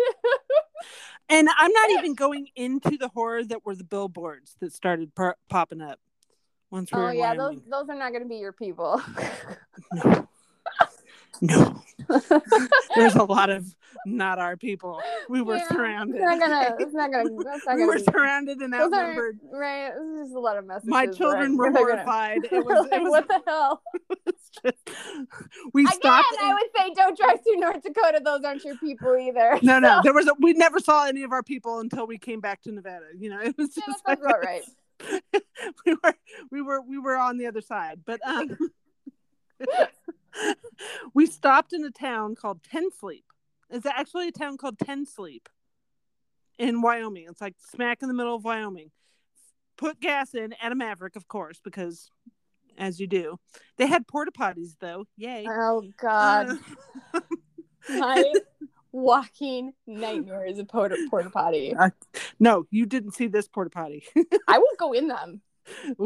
And 1.28 1.49
I'm 1.59 1.72
not 1.72 1.91
even 1.91 2.14
going 2.16 2.49
into 2.57 2.97
the 2.97 3.09
horror 3.09 3.45
that 3.45 3.64
were 3.64 3.74
the 3.74 3.85
billboards 3.85 4.57
that 4.61 4.72
started 4.72 5.14
per- 5.14 5.37
popping 5.49 5.81
up 5.81 5.99
once 6.70 6.93
we 6.93 6.99
oh, 6.99 7.03
were 7.03 7.09
oh 7.09 7.12
yeah, 7.12 7.35
those 7.35 7.61
those 7.68 7.89
are 7.89 7.97
not 7.97 8.11
going 8.11 8.22
to 8.22 8.28
be 8.28 8.37
your 8.37 8.53
people. 8.53 9.03
No. 9.93 10.28
no. 11.41 11.83
There's 12.97 13.15
a 13.15 13.25
lot 13.25 13.51
of 13.51 13.65
not 14.07 14.39
our 14.39 14.57
people. 14.57 15.01
We 15.29 15.43
were 15.43 15.57
Yeah, 15.57 15.69
surrounded. 15.69 16.17
It's 16.17 16.25
not 16.25 16.41
gonna. 16.41 16.77
It's 16.79 16.95
not 16.95 17.13
gonna. 17.13 17.29
That's 17.45 17.67
not 17.67 17.75
we 17.77 17.81
gonna 17.83 17.87
were 17.87 17.99
be. 17.99 18.05
surrounded 18.05 18.59
and 18.59 18.75
outnumbered. 18.75 19.39
right. 19.53 19.91
This 19.93 20.03
is 20.03 20.27
just 20.29 20.35
a 20.37 20.41
lot 20.41 20.57
of 20.59 20.67
messages. 20.67 20.89
My 20.89 21.07
children 21.07 21.53
are- 21.53 21.57
were 21.57 21.73
they're 21.73 21.87
gonna- 21.87 21.97
horrified. 22.05 22.39
It 22.51 22.65
was, 22.65 22.89
like, 22.91 22.93
it 23.01 23.03
was 23.03 23.11
what 23.11 23.29
the 23.29 23.43
hell? 23.47 23.83
it's 24.27 24.51
just, 24.63 24.91
we 25.73 25.83
Again, 25.85 25.93
stopped. 26.01 26.37
I 26.41 26.55
would 26.55 26.71
say 26.77 26.93
don't 26.95 27.17
drive 27.17 27.39
through 27.43 27.57
North 27.61 27.83
Dakota. 27.83 28.21
Those 28.25 28.43
aren't 28.45 28.65
your 28.65 28.77
people 28.77 29.17
either. 29.17 29.59
No, 29.63 29.79
no, 29.79 30.01
there 30.03 30.15
was 30.15 30.27
a, 30.27 30.33
we 30.41 30.53
never 30.55 30.79
saw 30.81 31.07
any 31.07 31.23
of 31.23 31.33
our 31.33 31.43
people 31.43 31.81
until 31.81 32.07
we 32.07 32.19
came 32.19 32.41
back 32.41 32.63
to 32.63 32.73
Nevada. 32.73 33.07
You 33.19 33.31
know, 33.31 33.41
it 33.41 33.57
was 33.59 33.69
just 33.75 33.87
sounds 34.07 34.21
about 34.23 34.43
right. 34.45 34.63
we 35.87 35.95
were 36.03 36.15
we 36.51 36.63
were 36.63 36.81
we 36.83 36.99
were 36.99 37.17
on 37.17 37.39
the 37.39 37.47
other 37.47 37.61
side, 37.61 38.01
but 38.05 38.21
um, 38.27 38.57
we 41.14 41.26
stopped 41.26 41.72
in 41.72 41.85
a 41.85 41.91
town 41.91 42.35
called 42.35 42.62
Ten 42.62 42.91
Sleep. 42.91 43.24
It's 43.68 43.87
actually 43.87 44.28
a 44.28 44.33
town 44.33 44.57
called 44.57 44.78
Ten 44.78 45.07
Sleep 45.07 45.49
in 46.59 46.83
Wyoming. 46.83 47.26
It's 47.28 47.41
like 47.41 47.55
smack 47.59 48.03
in 48.03 48.09
the 48.09 48.14
middle 48.14 48.35
of 48.35 48.45
Wyoming. 48.45 48.91
Put 49.76 50.01
gas 50.01 50.35
in 50.35 50.55
at 50.62 50.72
a 50.72 50.74
Maverick, 50.74 51.16
of 51.16 51.26
course, 51.28 51.61
because 51.62 52.11
as 52.76 52.99
you 52.99 53.07
do. 53.07 53.39
They 53.76 53.87
had 53.87 54.09
porta 54.09 54.33
potties 54.33 54.76
though. 54.81 55.07
Yay. 55.16 55.47
Oh 55.49 55.85
God, 56.01 56.59
Uh, 57.14 57.20
my 57.89 58.33
walking 58.93 59.72
nightmare 59.87 60.47
is 60.47 60.59
a 60.59 60.64
porta 60.64 60.97
porta 61.11 61.31
potty. 61.31 61.74
no, 62.41 62.66
you 62.70 62.87
didn't 62.87 63.12
see 63.12 63.28
this 63.28 63.47
porta 63.47 63.70
potty. 63.70 64.05
I 64.49 64.59
won't 64.59 64.78
go 64.78 64.93
in 64.93 65.09
them. 65.09 65.43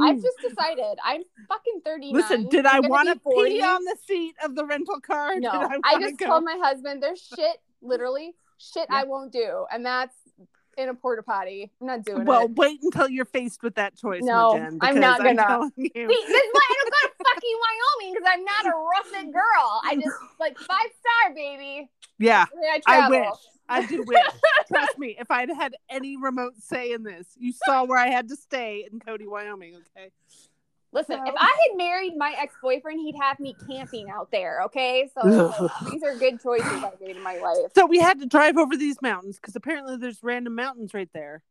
I've 0.02 0.22
just 0.22 0.38
decided. 0.40 0.98
I'm 1.04 1.22
fucking 1.48 1.80
thirty 1.84 2.12
nine. 2.12 2.22
Listen, 2.22 2.48
did 2.48 2.66
I 2.66 2.80
want 2.80 3.08
to 3.08 3.16
pee 3.18 3.62
on 3.62 3.84
the 3.84 3.96
seat 4.06 4.34
of 4.44 4.54
the 4.54 4.64
rental 4.64 5.00
car? 5.00 5.38
No, 5.38 5.50
I, 5.50 5.78
wanna 5.94 6.06
just 6.06 6.18
go? 6.18 6.26
told 6.26 6.44
my 6.44 6.58
husband 6.62 7.02
there's 7.02 7.20
shit, 7.22 7.56
literally 7.82 8.34
shit 8.58 8.86
Yeah. 8.90 8.98
I 9.00 9.04
won't 9.04 9.32
do, 9.32 9.66
and 9.72 9.84
that's 9.84 10.16
in 10.76 10.88
a 10.88 10.94
porta 10.94 11.22
potty. 11.22 11.70
I'm 11.80 11.86
not 11.86 12.04
doing 12.04 12.24
Well, 12.24 12.42
it. 12.42 12.50
Well, 12.50 12.68
wait 12.68 12.80
until 12.82 13.08
you're 13.08 13.24
faced 13.24 13.62
with 13.62 13.76
that 13.76 13.96
choice. 13.96 14.22
No, 14.22 14.54
Jen, 14.56 14.78
I'm 14.80 14.98
not 14.98 15.18
gonna. 15.22 15.70
you. 15.76 15.84
See, 15.86 15.90
this 15.94 16.10
is 16.10 16.50
why 16.52 16.66
I 16.68 16.74
don't 16.80 16.90
go 16.90 17.08
to 17.08 17.24
fucking 17.24 17.58
Wyoming 17.62 18.14
because 18.14 18.28
I'm 18.32 18.44
not 18.44 18.66
a 18.66 18.76
russet 18.76 19.32
girl. 19.32 19.80
I 19.84 19.94
just 19.96 20.16
like 20.40 20.58
five 20.58 20.88
star 20.98 21.34
baby. 21.34 21.88
yeah, 22.18 22.46
I 22.52 22.80
I 22.86 22.96
travel. 22.98 23.20
wish. 23.20 23.38
I 23.68 23.86
do 23.86 24.02
wish. 24.06 24.22
Trust 24.68 24.98
me, 24.98 25.16
if 25.18 25.30
I'd 25.30 25.50
had 25.50 25.74
any 25.88 26.16
remote 26.16 26.54
say 26.58 26.92
in 26.92 27.02
this, 27.02 27.26
you 27.36 27.52
saw 27.66 27.84
where 27.84 27.98
I 27.98 28.08
had 28.08 28.28
to 28.28 28.36
stay 28.36 28.86
in 28.90 29.00
Cody, 29.00 29.26
Wyoming. 29.26 29.74
Okay. 29.96 30.10
Listen, 30.92 31.18
So- 31.18 31.28
if 31.28 31.34
I 31.36 31.46
had 31.68 31.76
married 31.76 32.16
my 32.16 32.34
ex 32.38 32.54
boyfriend, 32.62 33.00
he'd 33.00 33.16
have 33.20 33.40
me 33.40 33.56
camping 33.68 34.10
out 34.10 34.30
there. 34.30 34.62
Okay, 34.66 35.10
so 35.14 35.26
like, 35.60 35.90
these 35.90 36.02
are 36.04 36.14
good 36.16 36.40
choices 36.40 36.66
I 36.66 36.92
made 37.00 37.16
in 37.16 37.22
my 37.22 37.38
life. 37.38 37.72
So 37.74 37.86
we 37.86 37.98
had 37.98 38.20
to 38.20 38.26
drive 38.26 38.56
over 38.58 38.76
these 38.76 39.02
mountains 39.02 39.36
because 39.36 39.56
apparently 39.56 39.96
there's 39.96 40.22
random 40.22 40.54
mountains 40.54 40.94
right 40.94 41.08
there. 41.12 41.42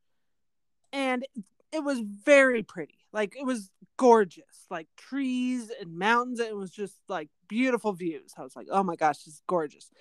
And 0.94 1.26
it 1.72 1.84
was 1.84 2.00
very 2.00 2.64
pretty. 2.64 3.00
Like 3.12 3.36
it 3.38 3.46
was 3.46 3.70
gorgeous. 3.98 4.66
Like 4.70 4.88
trees 4.96 5.72
and 5.82 5.98
mountains. 5.98 6.40
And 6.40 6.48
it 6.50 6.56
was 6.56 6.72
just 6.72 6.96
like 7.10 7.30
beautiful 7.50 7.92
views. 7.92 8.32
I 8.38 8.44
was 8.44 8.56
like, 8.56 8.68
oh 8.72 8.84
my 8.84 8.96
gosh, 8.96 9.18
this 9.24 9.34
is 9.36 9.42
gorgeous. 9.48 9.92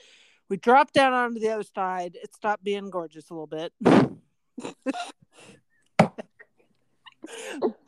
We 0.53 0.59
dropped 0.59 0.93
down 0.93 1.15
onto 1.15 1.41
the 1.41 1.49
other 1.49 1.63
side. 1.63 2.19
It 2.23 2.35
stopped 2.35 2.63
being 2.63 2.91
gorgeous 2.91 3.31
a 3.31 3.33
little 3.33 3.47
bit. 3.47 3.73
but 3.81 4.03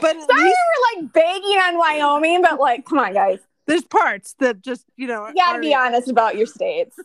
Sorry, 0.01 0.17
least 0.17 0.31
we 0.31 0.45
were 0.47 1.03
like 1.03 1.13
begging 1.13 1.59
on 1.59 1.77
Wyoming, 1.77 2.41
but 2.41 2.59
like, 2.59 2.87
come 2.87 3.01
on, 3.01 3.13
guys, 3.13 3.41
there's 3.67 3.85
parts 3.85 4.35
that 4.41 4.61
just, 4.61 4.85
you 4.97 5.07
know, 5.07 5.27
you 5.29 5.35
gotta 5.35 5.59
are- 5.59 5.63
be 5.63 5.75
honest 5.75 6.09
about 6.09 6.37
your 6.37 6.47
states. 6.47 6.99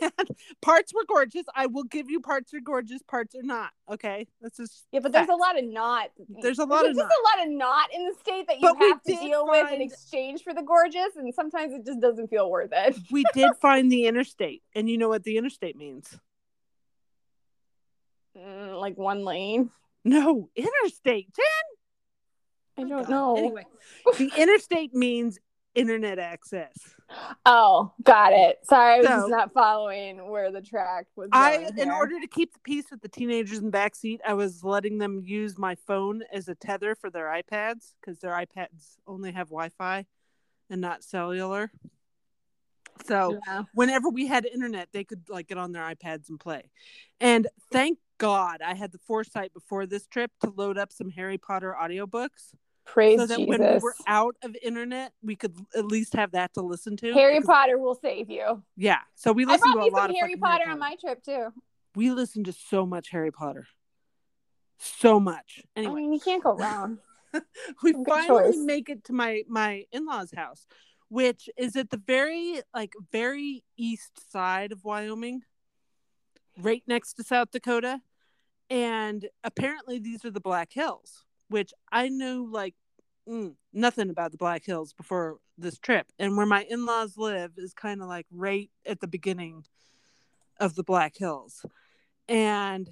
parts 0.62 0.94
were 0.94 1.04
gorgeous. 1.08 1.44
I 1.54 1.66
will 1.66 1.84
give 1.84 2.08
you 2.08 2.20
parts 2.20 2.54
are 2.54 2.60
gorgeous, 2.60 3.02
parts 3.02 3.34
are 3.34 3.42
not. 3.42 3.70
Okay. 3.90 4.26
That's 4.40 4.56
just 4.56 4.86
Yeah, 4.92 5.00
but 5.00 5.12
there's 5.12 5.28
a 5.28 5.34
lot 5.34 5.58
of 5.58 5.64
not. 5.64 6.10
There's 6.40 6.58
a 6.60 6.64
lot 6.64 6.86
of 6.86 6.94
just 6.94 6.98
not. 6.98 7.06
a 7.08 7.38
lot 7.38 7.46
of 7.46 7.52
not 7.52 7.94
in 7.94 8.06
the 8.06 8.14
state 8.20 8.46
that 8.46 8.60
you 8.60 8.74
But 8.74 8.86
have 8.86 9.02
to 9.02 9.16
deal 9.16 9.46
with 9.46 9.72
in 9.72 9.80
exchange 9.80 10.42
for 10.42 10.54
the 10.54 10.62
gorgeous, 10.62 11.16
and 11.16 11.34
sometimes 11.34 11.72
it 11.74 11.84
just 11.84 12.00
doesn't 12.00 12.28
feel 12.28 12.48
worth 12.50 12.70
it. 12.72 12.96
we 13.10 13.24
did 13.34 13.50
find 13.60 13.90
the 13.90 14.06
interstate, 14.06 14.62
and 14.74 14.88
you 14.88 14.98
know 14.98 15.08
what 15.08 15.24
the 15.24 15.36
interstate 15.36 15.76
means? 15.76 16.16
Mm, 18.36 18.80
like 18.80 18.96
one 18.96 19.24
lane. 19.24 19.70
No, 20.04 20.48
interstate. 20.54 21.28
10 22.76 22.86
I 22.86 22.88
don't 22.88 23.08
know. 23.10 23.36
Anyway, 23.36 23.66
the 24.16 24.30
interstate 24.36 24.94
means 24.94 25.38
internet 25.78 26.18
access. 26.18 26.76
Oh, 27.46 27.92
got 28.02 28.32
it. 28.32 28.58
Sorry, 28.64 28.94
I 28.94 28.98
was 28.98 29.06
So- 29.06 29.14
just 29.16 29.28
not 29.30 29.52
following 29.52 30.28
where 30.28 30.50
the 30.50 30.60
track 30.60 31.06
was. 31.16 31.28
I, 31.32 31.70
in 31.78 31.90
order 31.90 32.20
to 32.20 32.26
keep 32.26 32.52
the 32.52 32.58
peace 32.60 32.84
with 32.90 33.00
the 33.00 33.08
teenagers 33.08 33.58
in 33.58 33.66
the 33.66 33.70
back 33.70 33.94
seat, 33.94 34.20
I 34.26 34.34
was 34.34 34.62
letting 34.64 34.98
them 34.98 35.22
use 35.24 35.56
my 35.56 35.74
phone 35.74 36.22
as 36.32 36.48
a 36.48 36.54
tether 36.54 36.94
for 36.94 37.08
their 37.10 37.26
iPads 37.26 37.94
because 38.00 38.18
their 38.20 38.32
iPads 38.32 38.96
only 39.06 39.32
have 39.32 39.48
Wi-Fi 39.48 40.04
and 40.68 40.80
not 40.80 41.02
cellular. 41.02 41.70
So 43.06 43.38
Yeah. 43.46 43.62
whenever 43.74 44.08
we 44.10 44.26
had 44.26 44.44
internet, 44.44 44.88
they 44.92 45.04
could 45.04 45.28
like 45.28 45.46
get 45.46 45.56
on 45.56 45.72
their 45.72 45.84
iPads 45.84 46.28
and 46.28 46.38
play. 46.38 46.70
And 47.20 47.46
thank 47.70 47.98
God 48.18 48.60
I 48.60 48.74
had 48.74 48.90
the 48.92 48.98
foresight 48.98 49.54
before 49.54 49.86
this 49.86 50.06
trip 50.06 50.32
to 50.40 50.50
load 50.50 50.76
up 50.76 50.92
some 50.92 51.10
Harry 51.10 51.38
Potter 51.38 51.74
audiobooks 51.80 52.54
Praise 52.92 53.18
so 53.20 53.26
that 53.26 53.38
Jesus. 53.38 53.48
when 53.48 53.60
we 53.60 53.78
were 53.78 53.94
out 54.06 54.34
of 54.42 54.56
internet, 54.62 55.12
we 55.22 55.36
could 55.36 55.54
at 55.76 55.84
least 55.84 56.14
have 56.14 56.32
that 56.32 56.54
to 56.54 56.62
listen 56.62 56.96
to. 56.98 57.12
Harry 57.12 57.40
Potter 57.40 57.78
will 57.78 57.94
save 57.94 58.30
you. 58.30 58.62
Yeah. 58.76 59.00
So 59.14 59.32
we 59.32 59.44
I 59.44 59.52
listened 59.52 59.74
to 59.74 59.80
a 59.80 59.84
me 59.84 59.90
lot 59.90 60.02
some 60.02 60.10
of 60.10 60.16
Harry 60.16 60.32
fucking 60.34 60.40
Potter 60.42 60.70
on 60.70 60.78
my 60.78 60.96
trip 61.00 61.22
too. 61.22 61.48
We 61.94 62.10
listened 62.10 62.46
to 62.46 62.52
so 62.52 62.86
much 62.86 63.10
Harry 63.10 63.30
Potter. 63.30 63.66
So 64.78 65.20
much. 65.20 65.62
I 65.76 65.80
Anyway, 65.80 65.94
mean, 66.02 66.12
you 66.12 66.20
can't 66.20 66.42
go 66.42 66.54
wrong. 66.56 66.98
we 67.82 67.92
good 67.92 68.06
finally 68.08 68.52
choice. 68.52 68.56
make 68.58 68.88
it 68.88 69.04
to 69.04 69.12
my 69.12 69.42
my 69.48 69.84
in-laws 69.92 70.32
house 70.34 70.66
which 71.10 71.48
is 71.58 71.76
at 71.76 71.90
the 71.90 71.96
very 72.06 72.60
like 72.74 72.94
very 73.12 73.62
east 73.76 74.30
side 74.32 74.72
of 74.72 74.82
wyoming 74.82 75.42
right 76.58 76.82
next 76.86 77.12
to 77.14 77.22
south 77.22 77.50
dakota 77.50 78.00
and 78.70 79.28
apparently 79.44 79.98
these 79.98 80.24
are 80.24 80.30
the 80.30 80.40
black 80.40 80.72
hills 80.72 81.26
which 81.48 81.72
i 81.90 82.08
knew 82.08 82.48
like 82.50 82.74
mm, 83.28 83.54
nothing 83.72 84.10
about 84.10 84.32
the 84.32 84.38
black 84.38 84.64
hills 84.64 84.92
before 84.92 85.38
this 85.56 85.78
trip. 85.78 86.06
And 86.18 86.36
where 86.36 86.46
my 86.46 86.64
in-laws 86.68 87.16
live 87.16 87.52
is 87.56 87.74
kind 87.74 88.00
of 88.00 88.08
like 88.08 88.26
right 88.32 88.70
at 88.86 89.00
the 89.00 89.08
beginning 89.08 89.64
of 90.58 90.74
the 90.74 90.82
black 90.82 91.16
hills. 91.16 91.64
And 92.28 92.90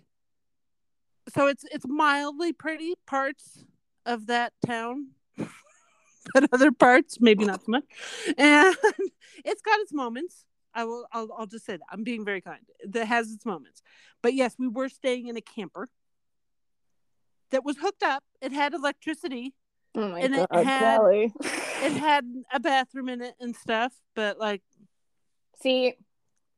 so 1.34 1.46
it's 1.46 1.64
it's 1.72 1.86
mildly 1.88 2.52
pretty 2.52 2.94
parts 3.06 3.64
of 4.04 4.26
that 4.26 4.52
town 4.64 5.08
but 6.34 6.48
other 6.52 6.70
parts 6.70 7.18
maybe 7.20 7.44
not 7.44 7.64
so 7.64 7.72
much. 7.72 7.84
And 8.38 8.76
it's 9.44 9.62
got 9.62 9.80
its 9.80 9.92
moments. 9.92 10.44
I 10.72 10.84
will 10.84 11.06
I'll, 11.12 11.28
I'll 11.36 11.46
just 11.46 11.66
say 11.66 11.76
that. 11.76 11.86
I'm 11.90 12.04
being 12.04 12.24
very 12.24 12.40
kind. 12.40 12.60
That 12.88 13.06
has 13.06 13.32
its 13.32 13.44
moments. 13.44 13.82
But 14.22 14.34
yes 14.34 14.54
we 14.58 14.68
were 14.68 14.88
staying 14.88 15.26
in 15.26 15.36
a 15.36 15.40
camper 15.40 15.88
that 17.50 17.64
was 17.64 17.76
hooked 17.78 18.02
up 18.02 18.22
it 18.40 18.52
had 18.52 18.74
electricity 18.74 19.54
Oh 19.98 20.08
my 20.08 20.20
And 20.20 20.34
it 20.34 20.46
had- 20.52 20.98
Kelly. 20.98 21.32
it 21.40 21.92
had 21.96 22.24
a 22.52 22.60
bathroom 22.60 23.08
in 23.08 23.22
it 23.22 23.34
and 23.40 23.56
stuff 23.56 23.92
but 24.14 24.38
like 24.38 24.62
See, 25.62 25.94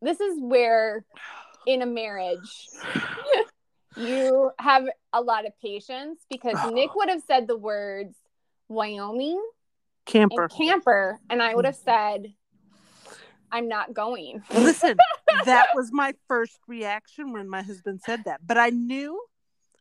this 0.03 0.21
is 0.21 0.39
where 0.41 1.05
in 1.67 1.83
a 1.83 1.87
marriage 1.87 2.67
you 3.97 4.51
have 4.59 4.87
a 5.13 5.21
lot 5.21 5.47
of 5.47 5.53
patience 5.61 6.21
because 6.31 6.57
Nick 6.73 6.95
would 6.95 7.09
have 7.09 7.23
said 7.27 7.47
the 7.47 7.57
words 7.57 8.17
Wyoming 8.69 9.41
camper 10.09 10.43
and 10.43 10.53
camper, 10.53 11.21
and 11.31 11.43
I 11.43 11.55
would 11.55 11.65
have 11.65 11.77
mm-hmm. 11.77 12.25
said, 12.25 12.35
I'm 13.51 13.69
not 13.69 13.95
going. 13.95 14.43
Listen, 14.53 14.97
that 15.45 15.69
was 15.75 15.91
my 15.93 16.15
first 16.27 16.59
reaction 16.67 17.33
when 17.33 17.49
my 17.49 17.63
husband 17.63 18.01
said 18.05 18.25
that. 18.25 18.41
But 18.47 18.59
I 18.59 18.71
knew, 18.71 19.23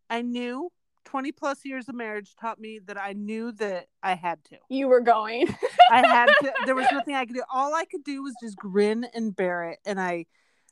I 0.09 0.21
knew 0.21 0.71
20 1.07 1.31
plus 1.31 1.63
years 1.63 1.87
of 1.87 1.95
marriage 1.95 2.35
taught 2.39 2.59
me 2.59 2.79
that 2.85 2.97
I 2.97 3.13
knew 3.13 3.53
that 3.53 3.87
I 4.03 4.15
had 4.15 4.43
to. 4.45 4.57
You 4.69 4.89
were 4.89 4.99
going. 4.99 5.47
I 5.91 6.05
had 6.05 6.27
to, 6.41 6.53
there 6.65 6.75
was 6.75 6.87
nothing 6.91 7.15
I 7.15 7.25
could 7.25 7.35
do. 7.35 7.43
All 7.51 7.73
I 7.73 7.85
could 7.85 8.03
do 8.03 8.21
was 8.21 8.35
just 8.43 8.57
grin 8.57 9.07
and 9.13 9.35
bear 9.35 9.63
it. 9.69 9.79
And 9.85 9.99
I, 10.01 10.25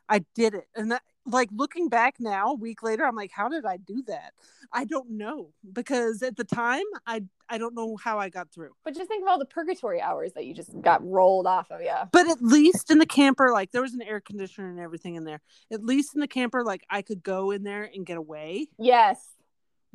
I 0.10 0.26
did 0.36 0.54
it. 0.54 0.68
And 0.76 0.92
that, 0.92 1.02
like 1.26 1.50
looking 1.52 1.90
back 1.90 2.16
now, 2.20 2.52
a 2.52 2.56
week 2.56 2.84
later, 2.84 3.06
I'm 3.06 3.16
like, 3.16 3.32
how 3.32 3.50
did 3.50 3.66
I 3.66 3.78
do 3.78 4.04
that? 4.08 4.34
I 4.72 4.84
don't 4.84 5.12
know 5.12 5.54
because 5.74 6.22
at 6.22 6.36
the 6.36 6.44
time, 6.44 6.84
I, 7.08 7.24
I 7.50 7.58
don't 7.58 7.74
know 7.74 7.96
how 7.96 8.20
I 8.20 8.30
got 8.30 8.52
through. 8.52 8.72
But 8.84 8.96
just 8.96 9.08
think 9.08 9.24
of 9.24 9.30
all 9.30 9.40
the 9.40 9.46
purgatory 9.46 10.02
hours 10.02 10.34
that 10.34 10.46
you 10.46 10.54
just 10.54 10.70
got 10.82 11.04
rolled 11.04 11.48
off 11.48 11.72
of 11.72 11.82
yeah. 11.82 12.06
But 12.12 12.28
at 12.30 12.42
least 12.42 12.92
in 12.92 13.00
the 13.00 13.06
camper, 13.06 13.52
like 13.52 13.72
there 13.72 13.82
was 13.82 13.94
an 13.94 14.02
air 14.02 14.20
conditioner 14.20 14.70
and 14.70 14.80
everything 14.80 15.16
in 15.16 15.24
there. 15.24 15.42
At 15.72 15.84
least 15.84 16.14
in 16.14 16.22
the 16.22 16.28
camper, 16.28 16.64
like 16.64 16.86
I 16.90 17.02
could 17.02 17.24
go 17.24 17.52
in 17.52 17.64
there 17.64 17.90
and 17.92 18.06
get 18.06 18.18
away, 18.18 18.68
Yes. 18.78 19.35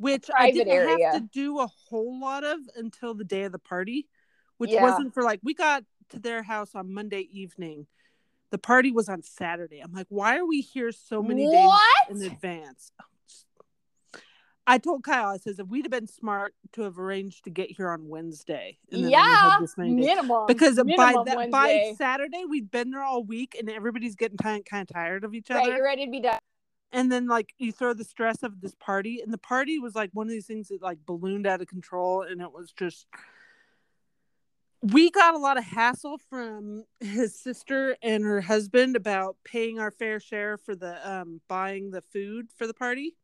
Which 0.01 0.29
I 0.35 0.49
didn't 0.49 0.73
area. 0.73 1.11
have 1.11 1.21
to 1.21 1.27
do 1.31 1.59
a 1.59 1.67
whole 1.67 2.19
lot 2.19 2.43
of 2.43 2.59
until 2.75 3.13
the 3.13 3.23
day 3.23 3.43
of 3.43 3.51
the 3.51 3.59
party, 3.59 4.07
which 4.57 4.71
Yeah. 4.71 4.81
wasn't 4.81 5.13
for 5.13 5.21
like 5.21 5.39
we 5.43 5.53
got 5.53 5.83
to 6.09 6.19
their 6.19 6.41
house 6.41 6.73
on 6.73 6.91
Monday 6.91 7.21
evening. 7.31 7.85
The 8.49 8.57
party 8.57 8.91
was 8.91 9.07
on 9.07 9.21
Saturday. 9.21 9.79
I'm 9.79 9.93
like, 9.93 10.07
why 10.09 10.37
are 10.37 10.45
we 10.45 10.59
here 10.61 10.91
so 10.91 11.21
many 11.21 11.45
What? 11.45 11.79
days 12.09 12.21
in 12.25 12.31
advance? 12.31 12.91
I 14.67 14.77
told 14.77 15.03
Kyle, 15.03 15.29
I 15.29 15.37
says, 15.37 15.57
if 15.59 15.67
we'd 15.67 15.85
have 15.85 15.91
been 15.91 16.07
smart 16.07 16.53
to 16.73 16.81
have 16.83 16.99
arranged 16.99 17.43
to 17.45 17.49
get 17.49 17.71
here 17.71 17.89
on 17.89 18.07
Wednesday, 18.09 18.77
and 18.91 19.03
then 19.03 19.11
Yeah. 19.11 19.57
this 19.59 19.77
many 19.77 19.95
days 19.95 20.05
Minimum. 20.05 20.45
because 20.47 20.75
by 20.77 20.83
minimum 20.85 21.25
that 21.25 21.51
by 21.51 21.93
Saturday 21.97 22.45
we'd 22.45 22.69
been 22.71 22.91
there 22.91 23.03
all 23.03 23.23
week 23.23 23.55
and 23.59 23.69
everybody's 23.69 24.15
getting 24.15 24.37
kind 24.37 24.65
kind 24.65 24.81
of 24.81 24.93
tired 24.93 25.23
of 25.23 25.33
each 25.33 25.49
Right, 25.49 25.63
other. 25.63 25.75
you're 25.75 25.83
ready 25.83 26.05
to 26.05 26.11
be 26.11 26.19
done. 26.21 26.39
And 26.91 27.11
then 27.11 27.27
like 27.27 27.53
you 27.57 27.71
throw 27.71 27.93
the 27.93 28.03
stress 28.03 28.43
of 28.43 28.61
this 28.61 28.75
party, 28.75 29.21
and 29.21 29.33
the 29.33 29.37
party 29.37 29.79
was 29.79 29.95
like 29.95 30.09
one 30.13 30.27
of 30.27 30.31
these 30.31 30.45
things 30.45 30.67
that 30.69 30.81
like 30.81 31.05
ballooned 31.05 31.47
out 31.47 31.61
of 31.61 31.67
control, 31.67 32.23
and 32.23 32.41
it 32.41 32.51
was 32.51 32.71
just. 32.71 33.07
We 34.83 35.11
got 35.11 35.35
a 35.35 35.37
lot 35.37 35.59
of 35.59 35.63
hassle 35.63 36.17
from 36.27 36.85
his 36.99 37.39
sister 37.39 37.95
and 38.01 38.23
her 38.23 38.41
husband 38.41 38.95
about 38.95 39.37
paying 39.45 39.77
our 39.77 39.91
fair 39.91 40.19
share 40.19 40.57
for 40.57 40.75
the 40.75 40.97
um 41.07 41.39
buying 41.47 41.91
the 41.91 42.01
food 42.01 42.47
for 42.57 42.65
the 42.65 42.73
party, 42.73 43.15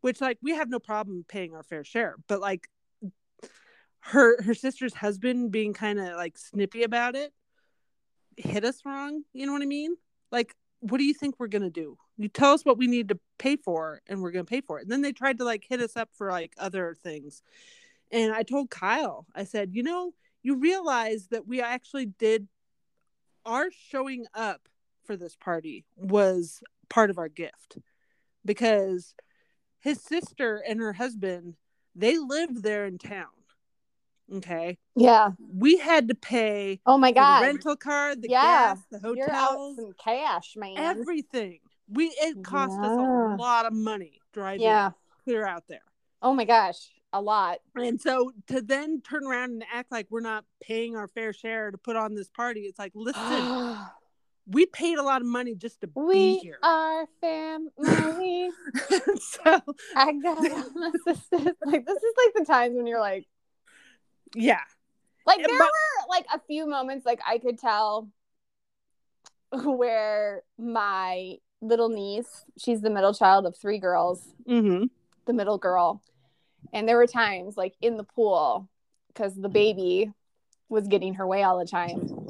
which 0.00 0.22
like 0.22 0.38
we 0.42 0.52
have 0.52 0.70
no 0.70 0.78
problem 0.78 1.24
paying 1.28 1.54
our 1.54 1.62
fair 1.62 1.84
share, 1.84 2.16
but 2.28 2.40
like 2.40 2.66
her 4.00 4.42
her 4.42 4.54
sister's 4.54 4.94
husband 4.94 5.52
being 5.52 5.72
kind 5.72 6.00
of 6.00 6.16
like 6.16 6.38
snippy 6.38 6.82
about 6.82 7.14
it 7.14 7.32
hit 8.36 8.64
us 8.64 8.80
wrong 8.84 9.22
you 9.32 9.46
know 9.46 9.52
what 9.52 9.62
i 9.62 9.66
mean 9.66 9.94
like 10.32 10.54
what 10.80 10.98
do 10.98 11.04
you 11.04 11.14
think 11.14 11.34
we're 11.38 11.46
gonna 11.46 11.70
do 11.70 11.96
you 12.20 12.28
tell 12.28 12.52
us 12.52 12.64
what 12.64 12.76
we 12.76 12.86
need 12.86 13.08
to 13.08 13.18
pay 13.38 13.56
for 13.56 14.02
and 14.06 14.20
we're 14.20 14.30
gonna 14.30 14.44
pay 14.44 14.60
for 14.60 14.78
it 14.78 14.82
and 14.82 14.92
then 14.92 15.00
they 15.00 15.12
tried 15.12 15.38
to 15.38 15.44
like 15.44 15.64
hit 15.66 15.80
us 15.80 15.96
up 15.96 16.10
for 16.14 16.30
like 16.30 16.52
other 16.58 16.96
things 17.02 17.42
and 18.12 18.32
i 18.32 18.42
told 18.42 18.68
kyle 18.70 19.26
i 19.34 19.42
said 19.44 19.70
you 19.72 19.82
know 19.82 20.12
you 20.42 20.56
realize 20.56 21.28
that 21.30 21.46
we 21.46 21.60
actually 21.60 22.06
did 22.06 22.46
our 23.46 23.70
showing 23.70 24.26
up 24.34 24.68
for 25.04 25.16
this 25.16 25.34
party 25.36 25.84
was 25.96 26.62
part 26.90 27.08
of 27.10 27.18
our 27.18 27.28
gift 27.28 27.78
because 28.44 29.14
his 29.80 30.02
sister 30.02 30.62
and 30.68 30.78
her 30.78 30.92
husband 30.92 31.54
they 31.94 32.18
lived 32.18 32.62
there 32.62 32.84
in 32.84 32.98
town 32.98 33.26
okay 34.34 34.76
Yeah. 34.94 35.30
we 35.38 35.78
had 35.78 36.08
to 36.08 36.14
pay 36.14 36.80
Oh 36.84 36.98
my 36.98 37.12
god. 37.12 37.40
the 37.40 37.46
rental 37.46 37.76
car 37.76 38.14
the 38.14 38.28
Yeah. 38.28 38.74
gas 38.74 38.78
the 38.90 38.98
hotels 38.98 39.76
some 39.76 39.92
cash, 40.04 40.54
man. 40.56 40.74
everything 40.76 41.60
we 41.90 42.06
it 42.20 42.42
cost 42.44 42.78
us 42.78 42.86
a 42.96 43.36
lot 43.36 43.66
of 43.66 43.72
money 43.72 44.20
driving 44.32 44.62
yeah. 44.62 44.90
clear 45.24 45.44
out 45.46 45.64
there 45.68 45.80
Oh 46.22 46.34
my 46.34 46.44
gosh. 46.44 46.90
a 47.12 47.20
lot. 47.20 47.58
And 47.74 48.00
so 48.00 48.32
to 48.48 48.60
then 48.60 49.00
turn 49.00 49.26
around 49.26 49.50
and 49.52 49.64
act 49.72 49.90
like 49.90 50.06
we're 50.10 50.20
not 50.20 50.44
paying 50.62 50.96
our 50.96 51.08
fair 51.08 51.32
share 51.32 51.70
to 51.70 51.78
put 51.78 51.96
on 51.96 52.14
this 52.14 52.28
party, 52.28 52.60
it's 52.60 52.78
like, 52.78 52.92
listen, 52.94 53.76
we 54.46 54.66
paid 54.66 54.98
a 54.98 55.02
lot 55.02 55.20
of 55.22 55.26
money 55.26 55.54
just 55.54 55.80
to 55.80 55.86
be 55.86 56.38
here. 56.38 56.58
we 56.62 56.68
are 56.68 57.06
family. 57.20 58.50
so 59.18 59.60
I 59.96 60.12
got 60.12 60.38
my 60.74 60.92
sisters. 61.06 61.54
Like 61.66 61.86
this 61.86 61.96
is 61.96 62.14
like 62.16 62.34
the 62.34 62.44
times 62.46 62.76
when 62.76 62.86
you're 62.86 63.00
like, 63.00 63.26
yeah, 64.34 64.60
like 65.26 65.38
there 65.38 65.58
but- 65.58 65.64
were 65.64 66.08
like 66.10 66.26
a 66.34 66.40
few 66.46 66.68
moments 66.68 67.06
like 67.06 67.20
I 67.26 67.38
could 67.38 67.58
tell 67.58 68.08
where 69.52 70.42
my 70.58 71.36
little 71.60 71.88
niece, 71.88 72.44
she's 72.58 72.80
the 72.80 72.90
middle 72.90 73.14
child 73.14 73.46
of 73.46 73.56
three 73.56 73.78
girls, 73.78 74.22
mm-hmm. 74.48 74.84
the 75.26 75.32
middle 75.32 75.58
girl. 75.58 76.02
And 76.72 76.88
there 76.88 76.96
were 76.96 77.06
times 77.06 77.56
like 77.56 77.74
in 77.80 77.96
the 77.96 78.04
pool 78.04 78.68
because 79.08 79.34
the 79.34 79.48
baby 79.48 80.12
was 80.68 80.86
getting 80.86 81.14
her 81.14 81.26
way 81.26 81.42
all 81.42 81.58
the 81.58 81.66
time. 81.66 82.28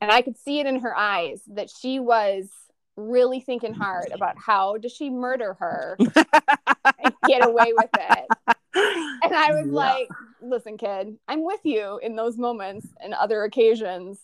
And 0.00 0.10
I 0.10 0.20
could 0.22 0.36
see 0.36 0.60
it 0.60 0.66
in 0.66 0.80
her 0.80 0.96
eyes 0.96 1.40
that 1.48 1.70
she 1.70 2.00
was 2.00 2.48
really 2.96 3.40
thinking 3.40 3.74
hard 3.74 4.10
about 4.12 4.36
how 4.38 4.76
does 4.78 4.92
she 4.92 5.10
murder 5.10 5.54
her 5.54 5.96
and 5.98 7.14
get 7.26 7.46
away 7.46 7.72
with 7.76 7.90
it. 7.94 8.26
And 9.22 9.34
I 9.34 9.52
was 9.52 9.66
Yeah. 9.66 9.72
like, 9.72 10.08
listen, 10.42 10.76
kid, 10.76 11.16
I'm 11.28 11.44
with 11.44 11.60
you 11.64 11.98
in 12.02 12.16
those 12.16 12.36
moments 12.38 12.86
and 13.00 13.14
other 13.14 13.44
occasions. 13.44 14.18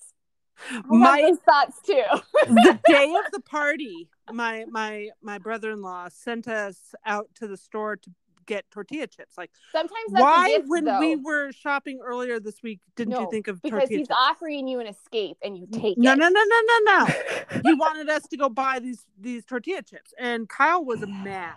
Have 0.56 0.84
My- 0.86 1.22
those 1.22 1.38
thoughts 1.38 1.80
too. 1.84 2.02
the 2.46 2.78
day 2.86 3.14
of 3.24 3.32
the 3.32 3.40
party, 3.40 4.08
my 4.32 4.64
my 4.68 5.08
my 5.22 5.38
brother-in-law 5.38 6.08
sent 6.10 6.46
us 6.48 6.94
out 7.04 7.28
to 7.36 7.46
the 7.46 7.56
store 7.56 7.96
to 7.96 8.10
get 8.46 8.68
tortilla 8.70 9.06
chips. 9.06 9.38
Like, 9.38 9.50
Sometimes 9.70 9.94
that's 10.10 10.20
why 10.22 10.48
gift, 10.48 10.64
when 10.68 10.84
though, 10.84 10.98
we 10.98 11.14
were 11.16 11.52
shopping 11.52 12.00
earlier 12.04 12.40
this 12.40 12.60
week 12.62 12.80
didn't 12.96 13.12
you 13.18 13.28
think 13.30 13.46
of 13.48 13.62
because 13.62 13.88
he's 13.88 14.08
chips? 14.08 14.16
offering 14.18 14.66
you 14.66 14.80
an 14.80 14.88
escape 14.88 15.36
and 15.44 15.56
you 15.56 15.66
take 15.70 15.96
no, 15.96 16.12
it. 16.12 16.18
no, 16.18 16.28
no, 16.28 16.42
no, 16.44 16.60
no, 16.66 16.78
no. 17.06 17.60
he 17.64 17.74
wanted 17.74 18.08
us 18.08 18.22
to 18.28 18.36
go 18.36 18.48
buy 18.48 18.78
these 18.80 19.04
these 19.18 19.44
tortilla 19.44 19.82
chips, 19.82 20.12
and 20.18 20.48
Kyle 20.48 20.84
was 20.84 21.04
mad. 21.06 21.54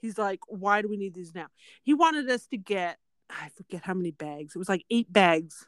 He's 0.00 0.18
like, 0.18 0.40
"Why 0.48 0.82
do 0.82 0.88
we 0.88 0.96
need 0.96 1.14
these 1.14 1.34
now?" 1.34 1.46
He 1.82 1.94
wanted 1.94 2.28
us 2.30 2.46
to 2.48 2.56
get 2.58 2.98
I 3.30 3.48
forget 3.56 3.82
how 3.82 3.94
many 3.94 4.10
bags. 4.10 4.54
It 4.54 4.58
was 4.58 4.68
like 4.68 4.84
eight 4.90 5.10
bags 5.12 5.66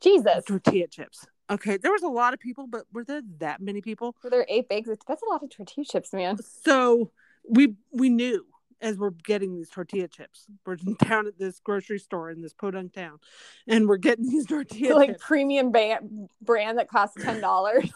Jesus. 0.00 0.44
tortilla 0.44 0.86
chips. 0.88 1.26
Okay, 1.48 1.76
there 1.76 1.92
was 1.92 2.02
a 2.02 2.08
lot 2.08 2.34
of 2.34 2.40
people, 2.40 2.66
but 2.66 2.84
were 2.92 3.04
there 3.04 3.22
that 3.38 3.60
many 3.60 3.80
people? 3.80 4.16
Were 4.22 4.30
there 4.30 4.46
eight 4.48 4.68
bags? 4.68 4.88
That's 5.06 5.22
a 5.22 5.26
lot 5.30 5.42
of 5.42 5.50
tortilla 5.50 5.84
chips, 5.84 6.12
man. 6.12 6.38
So 6.64 7.12
we 7.48 7.74
we 7.92 8.08
knew 8.08 8.44
as 8.80 8.98
we're 8.98 9.10
getting 9.10 9.54
these 9.54 9.70
tortilla 9.70 10.08
chips. 10.08 10.46
We're 10.64 10.76
down 11.04 11.26
at 11.26 11.38
this 11.38 11.60
grocery 11.60 11.98
store 11.98 12.30
in 12.30 12.42
this 12.42 12.52
podunk 12.52 12.92
town, 12.92 13.18
and 13.66 13.88
we're 13.88 13.96
getting 13.96 14.28
these 14.28 14.46
tortilla 14.46 14.94
like 14.96 15.10
chips. 15.10 15.24
premium 15.24 15.72
ba- 15.72 16.00
brand 16.42 16.78
that 16.78 16.88
costs 16.88 17.22
ten 17.22 17.40
dollars. 17.40 17.90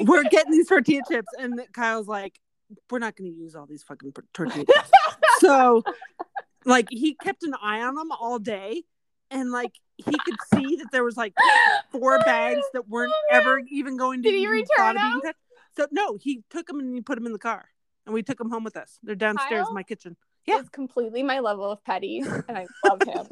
We're 0.00 0.24
getting 0.24 0.52
these 0.52 0.68
tortilla 0.68 1.02
chips, 1.08 1.28
and 1.38 1.60
Kyle's 1.72 2.08
like, 2.08 2.38
"We're 2.90 2.98
not 2.98 3.16
going 3.16 3.32
to 3.32 3.36
use 3.36 3.54
all 3.54 3.66
these 3.66 3.82
fucking 3.82 4.12
tortilla 4.32 4.64
chips." 4.64 4.90
so, 5.38 5.82
like, 6.64 6.86
he 6.90 7.14
kept 7.14 7.42
an 7.42 7.54
eye 7.60 7.82
on 7.82 7.94
them 7.94 8.10
all 8.12 8.38
day, 8.38 8.84
and 9.30 9.50
like 9.50 9.72
he 9.98 10.18
could 10.18 10.36
see 10.54 10.76
that 10.76 10.86
there 10.92 11.04
was 11.04 11.16
like 11.16 11.34
four 11.90 12.18
bags 12.20 12.62
that 12.72 12.88
weren't 12.88 13.12
ever 13.30 13.60
even 13.70 13.96
going 13.96 14.22
to 14.22 14.30
Did 14.30 14.38
he 14.38 14.46
return 14.46 14.66
thought 14.76 14.96
of 14.96 15.02
being. 15.22 15.32
So 15.76 15.86
no, 15.90 16.16
he 16.20 16.42
took 16.50 16.66
them 16.66 16.80
and 16.80 16.94
he 16.94 17.00
put 17.00 17.16
them 17.16 17.26
in 17.26 17.32
the 17.32 17.38
car, 17.38 17.68
and 18.06 18.14
we 18.14 18.22
took 18.22 18.38
them 18.38 18.50
home 18.50 18.64
with 18.64 18.76
us. 18.76 18.98
They're 19.02 19.14
downstairs 19.14 19.62
Kyle? 19.64 19.68
in 19.68 19.74
my 19.74 19.82
kitchen. 19.82 20.16
Yeah. 20.46 20.60
It's 20.60 20.68
completely 20.68 21.24
my 21.24 21.40
level 21.40 21.70
of 21.70 21.82
petty, 21.84 22.20
and 22.48 22.56
I 22.56 22.66
love 22.84 23.02
him. 23.02 23.26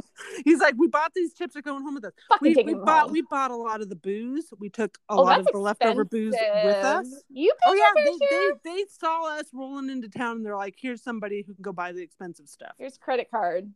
He's 0.45 0.59
like, 0.61 0.75
we 0.77 0.89
bought 0.89 1.13
these 1.15 1.33
chips. 1.33 1.55
They're 1.55 1.63
going 1.63 1.83
home 1.85 1.95
with 1.95 2.05
us. 2.05 2.13
Fucking 2.29 2.55
We, 2.57 2.63
we 2.65 2.75
bought 2.75 3.05
home. 3.05 3.13
we 3.13 3.23
bought 3.23 3.53
a 3.53 3.57
lot 3.57 3.81
of 3.81 3.89
the 3.89 3.95
booze. 3.97 4.47
We 4.59 4.69
took 4.69 4.99
a 5.09 5.15
Oh, 5.15 5.23
lot 5.23 5.39
of 5.39 5.47
the 5.47 5.59
leftover 5.59 6.05
booze 6.05 6.35
with 6.65 6.77
us. 6.85 7.07
You 7.31 7.55
Oh 7.65 7.73
yeah, 7.73 8.03
they, 8.05 8.27
they 8.31 8.51
they 8.65 8.85
saw 8.91 9.29
us 9.39 9.47
rolling 9.55 9.91
into 9.91 10.09
town 10.09 10.39
and 10.39 10.45
they're 10.47 10.57
like, 10.57 10.75
"Here's 10.77 11.03
somebody 11.03 11.45
who 11.47 11.55
can 11.55 11.63
go 11.63 11.73
buy 11.73 11.93
the 11.93 12.03
expensive 12.03 12.49
stuff." 12.49 12.73
Here's 12.79 12.99
credit 12.99 13.31
card. 13.31 13.73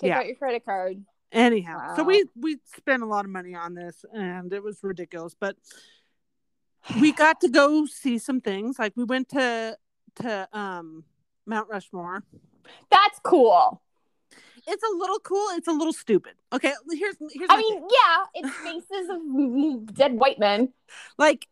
Take 0.00 0.08
Yeah. 0.08 0.18
out 0.18 0.26
your 0.26 0.34
credit 0.36 0.64
card. 0.64 1.02
Anyhow, 1.32 1.94
so 1.94 2.02
we 2.02 2.24
we 2.34 2.58
spent 2.76 3.02
a 3.02 3.06
lot 3.06 3.24
of 3.24 3.30
money 3.30 3.54
on 3.54 3.74
this 3.74 4.04
and 4.12 4.52
it 4.52 4.62
was 4.62 4.80
ridiculous, 4.82 5.34
but 5.38 5.56
we 7.00 7.12
got 7.24 7.40
to 7.42 7.48
go 7.48 7.86
see 7.86 8.18
some 8.18 8.40
things. 8.40 8.78
Like 8.78 8.94
we 8.96 9.04
went 9.04 9.28
to 9.30 9.76
to 10.16 10.48
um 10.52 11.04
Mount 11.46 11.68
Rushmore. 11.68 12.24
That's 12.90 13.20
cool. 13.22 13.80
It's 14.66 14.82
a 14.82 14.96
little 14.96 15.18
cool. 15.20 15.46
It's 15.52 15.68
a 15.68 15.72
little 15.72 15.92
stupid. 15.92 16.34
Okay, 16.52 16.72
here's 16.90 17.16
here's 17.32 17.48
I 17.48 17.56
mean, 17.56 17.74
thing. 17.74 17.88
yeah, 17.90 18.24
it's 18.34 18.56
faces 18.56 19.08
of 19.08 19.94
dead 19.94 20.14
white 20.14 20.38
men 20.38 20.72
like 21.16 21.46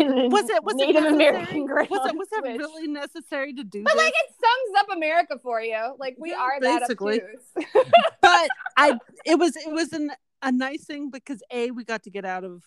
in 0.00 0.30
was 0.30 0.48
it 0.50 0.62
was 0.64 0.74
Native 0.74 0.96
it 0.96 1.10
necessary? 1.12 1.28
American 1.28 1.66
ground. 1.66 1.90
Was 1.90 2.10
it 2.10 2.16
was 2.16 2.28
it 2.32 2.42
which- 2.42 2.58
really 2.58 2.88
necessary 2.88 3.52
to 3.54 3.64
do 3.64 3.82
But 3.82 3.92
this? 3.94 4.02
like, 4.02 4.12
it 4.16 4.30
sums 4.34 4.78
up 4.80 4.96
America 4.96 5.38
for 5.42 5.60
you. 5.60 5.94
Like, 5.98 6.16
we 6.18 6.30
Yeah, 6.30 6.40
are 6.40 6.60
that 6.60 6.80
basically. 6.80 7.20
obtuse. 7.22 7.66
but 8.20 8.48
I 8.76 8.98
it 9.24 9.38
was 9.38 9.56
it 9.56 9.70
was 9.72 9.92
an 9.92 10.10
a 10.42 10.50
nice 10.52 10.84
thing 10.84 11.10
because 11.10 11.42
a 11.52 11.70
we 11.70 11.84
got 11.84 12.02
to 12.04 12.10
get 12.10 12.24
out 12.24 12.44
of 12.44 12.62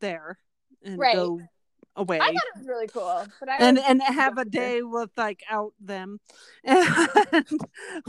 there 0.00 0.38
and 0.84 0.98
Right. 0.98 1.16
go 1.16 1.40
away 1.96 2.18
I 2.20 2.26
thought 2.26 2.34
it 2.54 2.58
was 2.58 2.68
really 2.68 2.86
cool. 2.86 3.26
But 3.40 3.48
I 3.48 3.56
and 3.58 3.78
and 3.78 4.00
have 4.02 4.38
a 4.38 4.44
day 4.44 4.82
with 4.82 5.10
like 5.16 5.42
out 5.50 5.72
them 5.80 6.20
and 6.64 6.78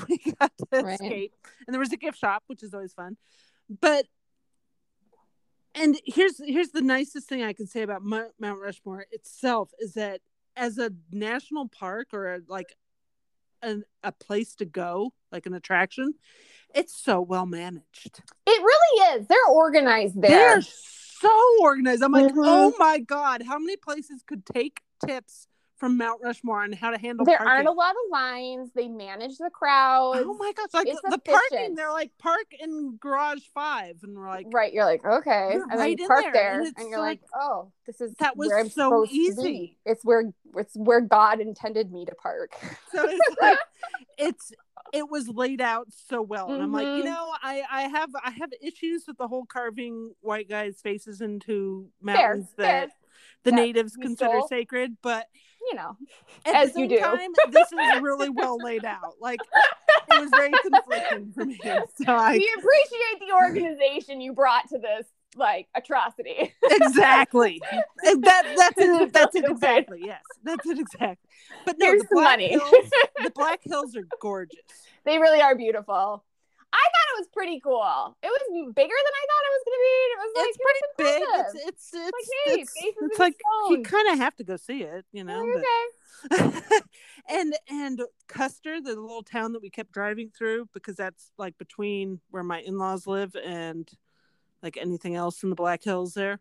we 0.07 0.19
got 0.39 0.51
to 0.57 0.65
Right. 0.83 0.93
escape 0.93 1.33
and 1.65 1.73
there 1.73 1.79
was 1.79 1.91
a 1.91 1.97
gift 1.97 2.19
shop 2.19 2.43
which 2.47 2.61
is 2.61 2.73
always 2.73 2.93
fun 2.93 3.17
but 3.81 4.05
and 5.79 5.99
here's 6.05 6.37
here's 6.43 6.69
the 6.69 6.81
nicest 6.81 7.27
thing 7.27 7.43
I 7.43 7.53
can 7.53 7.67
say 7.67 7.81
about 7.81 8.03
Mo- 8.03 8.31
Mount 8.39 8.59
Rushmore 8.61 9.05
itself 9.11 9.71
is 9.79 9.93
that 9.93 10.21
as 10.55 10.77
a 10.77 10.91
national 11.11 11.67
park 11.69 12.09
or 12.13 12.35
a, 12.35 12.39
like 12.47 12.75
an, 13.61 13.83
a 14.03 14.11
place 14.11 14.55
to 14.55 14.65
go 14.65 15.13
like 15.31 15.45
an 15.45 15.53
attraction 15.53 16.13
it's 16.73 16.95
so 16.95 17.19
well 17.21 17.45
managed 17.45 18.21
it 18.45 18.61
really 18.61 19.19
is. 19.19 19.27
They're 19.27 19.37
organized 19.49 20.21
there. 20.21 20.31
they're 20.31 20.61
so 20.61 21.29
organized 21.61 22.01
i'm 22.01 22.11
like 22.13 22.31
Mhm. 22.33 22.43
oh 22.45 22.73
my 22.79 22.99
god 22.99 23.43
how 23.43 23.59
many 23.59 23.75
places 23.75 24.23
could 24.25 24.45
take 24.45 24.79
tips 25.05 25.47
from 25.79 25.97
mount 25.97 26.19
rushmore 26.21 26.61
on 26.61 26.73
how 26.73 26.91
to 26.91 26.97
handle 26.99 27.25
There 27.25 27.37
parking? 27.37 27.51
aren't 27.53 27.67
a 27.67 27.71
lot 27.71 27.91
of 27.91 28.11
lines. 28.11 28.69
They 28.75 28.87
manage 28.87 29.37
the 29.37 29.49
crowds. 29.49 30.19
oh 30.23 30.33
my 30.37 30.51
gosh 30.51 30.67
like 30.73 30.87
It's 30.87 31.01
the 31.01 31.17
parking 31.17 31.75
they're 31.75 31.91
like 31.91 32.11
park 32.19 32.47
in 32.59 32.97
garage 32.99 33.39
five 33.53 33.95
and 34.03 34.17
we're 34.17 34.27
like 34.27 34.47
right, 34.51 34.71
you're 34.73 34.85
like 34.85 35.05
okay, 35.05 35.51
You're 35.53 35.63
and 35.71 35.79
then 35.79 35.89
you 35.97 36.07
park 36.07 36.23
there, 36.23 36.33
there, 36.33 36.59
and 36.61 36.73
and, 36.77 36.89
you're 36.89 36.99
like- 36.99 37.21
like, 37.21 37.41
oh, 37.41 37.71
this 37.87 38.01
is 38.01 38.13
That 38.19 38.35
was 38.37 38.51
so 38.73 39.05
easy. 39.09 39.77
It's 39.85 40.03
where 40.03 40.31
it's 40.57 40.75
where 40.75 41.01
God 41.01 41.39
intended 41.39 41.91
me 41.91 42.05
to 42.05 42.15
park. 42.15 42.51
so 42.93 43.05
it's 43.07 43.41
like 43.41 43.57
it's 44.17 44.51
it 44.91 45.09
was 45.09 45.27
laid 45.29 45.61
out 45.61 45.87
so 46.07 46.19
well 46.19 46.51
and 46.51 46.63
i'm 46.63 46.71
like 46.71 46.87
you 46.87 47.03
Mhm. 47.03 47.05
know 47.05 47.33
i 47.43 47.61
i 47.71 47.81
have 47.83 48.09
i 48.23 48.31
have 48.31 48.49
issues 48.59 49.03
with 49.07 49.17
the 49.19 49.27
whole 49.27 49.45
carving 49.45 50.15
white 50.21 50.49
guys 50.49 50.79
faces 50.81 51.21
into 51.21 51.87
Fair, 52.03 52.15
mountains 52.15 52.47
that 52.57 52.65
fair. 52.65 52.87
the 53.43 53.51
That 53.51 53.55
natives 53.57 53.95
consider 53.95 54.31
stole. 54.31 54.47
sacred 54.47 54.97
but 55.03 55.27
You 55.69 55.75
know, 55.75 55.97
at 56.45 56.55
As 56.55 56.75
you 56.75 56.87
do. 56.87 56.99
time, 56.99 57.29
this 57.51 57.71
is 57.71 58.01
really 58.01 58.29
well 58.29 58.57
laid 58.57 58.85
out. 58.85 59.15
Like 59.19 59.39
it 60.11 60.19
was 60.19 60.29
very 60.31 60.51
conflicting 60.63 61.31
for 61.33 61.45
me. 61.45 61.59
So 61.63 62.13
I 62.13 62.31
we 62.33 62.51
appreciate 62.57 63.19
the 63.27 63.33
organization 63.35 64.21
you 64.21 64.33
brought 64.33 64.67
to 64.69 64.79
this 64.79 65.05
like 65.35 65.67
atrocity. 65.75 66.53
exactly 66.63 67.61
that 68.03 68.53
that's 68.57 68.77
it. 68.77 69.13
That's 69.13 69.35
it 69.35 69.45
exactly. 69.49 69.99
Yes, 70.03 70.21
that's 70.43 70.65
it 70.67 70.79
exactly. 70.79 71.29
But 71.65 71.77
no, 71.77 71.85
Here's 71.87 72.01
the 72.01 72.07
the 72.09 72.15
Black 72.15 72.31
money. 72.39 72.49
Hills, 72.49 72.91
the 73.23 73.31
Black 73.35 73.59
Hills 73.63 73.95
are 73.95 74.07
gorgeous. 74.19 74.59
they 75.05 75.19
really 75.19 75.41
are 75.41 75.55
beautiful. 75.55 76.23
I 76.71 76.77
thought 76.77 77.07
it 77.15 77.19
was 77.19 77.27
pretty 77.33 77.59
cool. 77.59 78.17
It 78.21 78.27
was 78.27 78.73
bigger 78.75 78.99
than 79.05 79.15
I 79.15 79.25
thought 79.29 79.43
it 79.47 79.53
was 79.55 79.63
going 79.65 79.77
to 79.77 79.83
be. 79.87 79.97
It 80.09 80.19
was 80.19 80.31
like 80.35 80.47
it's 80.47 80.57
pretty 80.65 80.83
big. 80.97 81.21
impressive. 81.21 81.61
It's 81.67 81.67
it's 81.67 81.93
it's 81.93 82.03
like, 82.03 82.29
hey, 82.45 82.61
it's, 82.61 82.73
it's 83.01 83.19
like 83.19 83.35
you 83.69 83.83
kind 83.83 84.07
of 84.09 84.17
have 84.19 84.35
to 84.37 84.43
go 84.43 84.55
see 84.57 84.83
it, 84.83 85.05
you 85.11 85.23
know. 85.23 85.45
But- 85.53 85.63
okay. 85.63 86.79
and 87.29 87.53
and 87.69 88.01
Custer, 88.27 88.81
the 88.81 88.89
little 88.89 89.23
town 89.23 89.53
that 89.53 89.61
we 89.61 89.69
kept 89.69 89.91
driving 89.91 90.31
through, 90.37 90.69
because 90.73 90.95
that's 90.95 91.31
like 91.37 91.57
between 91.57 92.19
where 92.29 92.43
my 92.43 92.59
in-laws 92.59 93.07
live 93.07 93.35
and 93.35 93.89
like 94.61 94.77
anything 94.77 95.15
else 95.15 95.43
in 95.43 95.49
the 95.49 95.55
Black 95.55 95.83
Hills 95.83 96.13
there. 96.13 96.39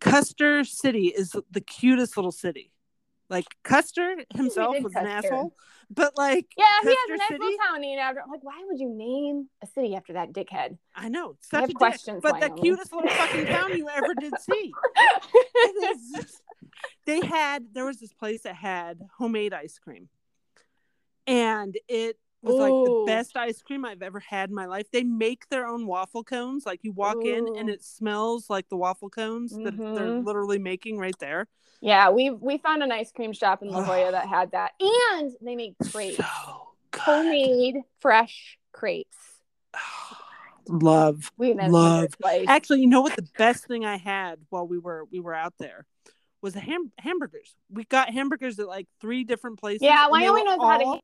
Custer 0.00 0.64
City 0.64 1.06
is 1.06 1.34
the 1.50 1.60
cutest 1.60 2.16
little 2.16 2.32
city. 2.32 2.72
Like 3.30 3.46
Custer 3.62 4.16
himself 4.34 4.76
was 4.82 4.94
an 4.94 5.06
asshole, 5.06 5.54
but 5.90 6.16
like 6.18 6.46
Yeah, 6.58 6.64
he 6.82 6.88
has 6.88 6.96
Custer 6.96 7.14
a 7.14 7.16
nice 7.16 7.28
City? 7.28 7.40
little 7.44 7.58
town 7.58 7.80
named 7.80 7.98
after. 8.00 8.22
Like, 8.30 8.44
why 8.44 8.62
would 8.66 8.78
you 8.78 8.90
name 8.94 9.48
a 9.62 9.66
city 9.66 9.94
after 9.96 10.12
that 10.12 10.32
dickhead? 10.32 10.76
I 10.94 11.08
know 11.08 11.30
it's 11.38 11.48
I 11.52 11.60
such 11.66 11.72
have 11.82 11.92
a 11.92 11.96
dick, 12.12 12.22
but 12.22 12.40
the 12.40 12.50
cutest 12.50 12.92
little 12.92 13.08
fucking 13.10 13.46
town 13.46 13.76
you 13.76 13.88
ever 13.88 14.14
did 14.14 14.32
see. 14.40 14.72
It 15.56 15.96
is 15.96 16.12
just- 16.14 16.42
they 17.06 17.20
had 17.24 17.66
there 17.72 17.86
was 17.86 17.98
this 17.98 18.12
place 18.12 18.42
that 18.42 18.56
had 18.56 19.00
homemade 19.16 19.54
ice 19.54 19.78
cream 19.78 20.08
and 21.26 21.76
it 21.88 22.18
was 22.44 22.56
like 22.56 22.70
the 22.70 23.04
best 23.06 23.36
ice 23.36 23.62
cream 23.62 23.84
I've 23.84 24.02
ever 24.02 24.20
had 24.20 24.50
in 24.50 24.54
my 24.54 24.66
life. 24.66 24.90
They 24.90 25.04
make 25.04 25.48
their 25.48 25.66
own 25.66 25.86
waffle 25.86 26.24
cones. 26.24 26.66
Like 26.66 26.80
you 26.82 26.92
walk 26.92 27.24
in 27.24 27.56
and 27.56 27.68
it 27.68 27.82
smells 27.82 28.50
like 28.50 28.68
the 28.68 28.76
waffle 28.76 29.10
cones 29.10 29.52
that 29.52 29.76
they're 29.76 29.96
mm-hmm. 29.96 30.26
literally 30.26 30.58
making 30.58 30.98
right 30.98 31.18
there. 31.18 31.48
Yeah, 31.80 32.10
we 32.10 32.30
we 32.30 32.58
found 32.58 32.82
an 32.82 32.92
ice 32.92 33.12
cream 33.12 33.32
shop 33.32 33.62
in 33.62 33.68
La 33.68 33.84
Jolla 33.84 34.12
that 34.12 34.26
had 34.26 34.52
that, 34.52 34.72
and 34.80 35.32
they 35.42 35.54
make 35.54 35.74
crepes, 35.90 36.16
So 36.16 36.68
homemade 36.96 37.76
fresh 38.00 38.58
crepes. 38.72 39.16
Love. 40.68 41.30
We 41.36 41.52
Love. 41.52 42.14
Actually, 42.46 42.80
you 42.80 42.86
know 42.86 43.02
what 43.02 43.16
the 43.16 43.28
best 43.36 43.66
thing 43.66 43.84
I 43.84 43.98
had 43.98 44.38
while 44.48 44.66
we 44.66 44.78
were 44.78 45.04
we 45.12 45.20
were 45.20 45.34
out 45.34 45.54
there 45.58 45.84
was 46.40 46.54
the 46.54 46.60
ham- 46.60 46.92
hamburgers. 46.98 47.54
We 47.70 47.84
got 47.84 48.10
hamburgers 48.10 48.58
at 48.58 48.68
like 48.68 48.86
three 49.00 49.24
different 49.24 49.58
places. 49.58 49.82
Yeah, 49.82 50.08
Wyoming 50.08 50.44
knows 50.44 50.58
how 50.60 50.78
to 50.78 50.84
all 50.84 51.00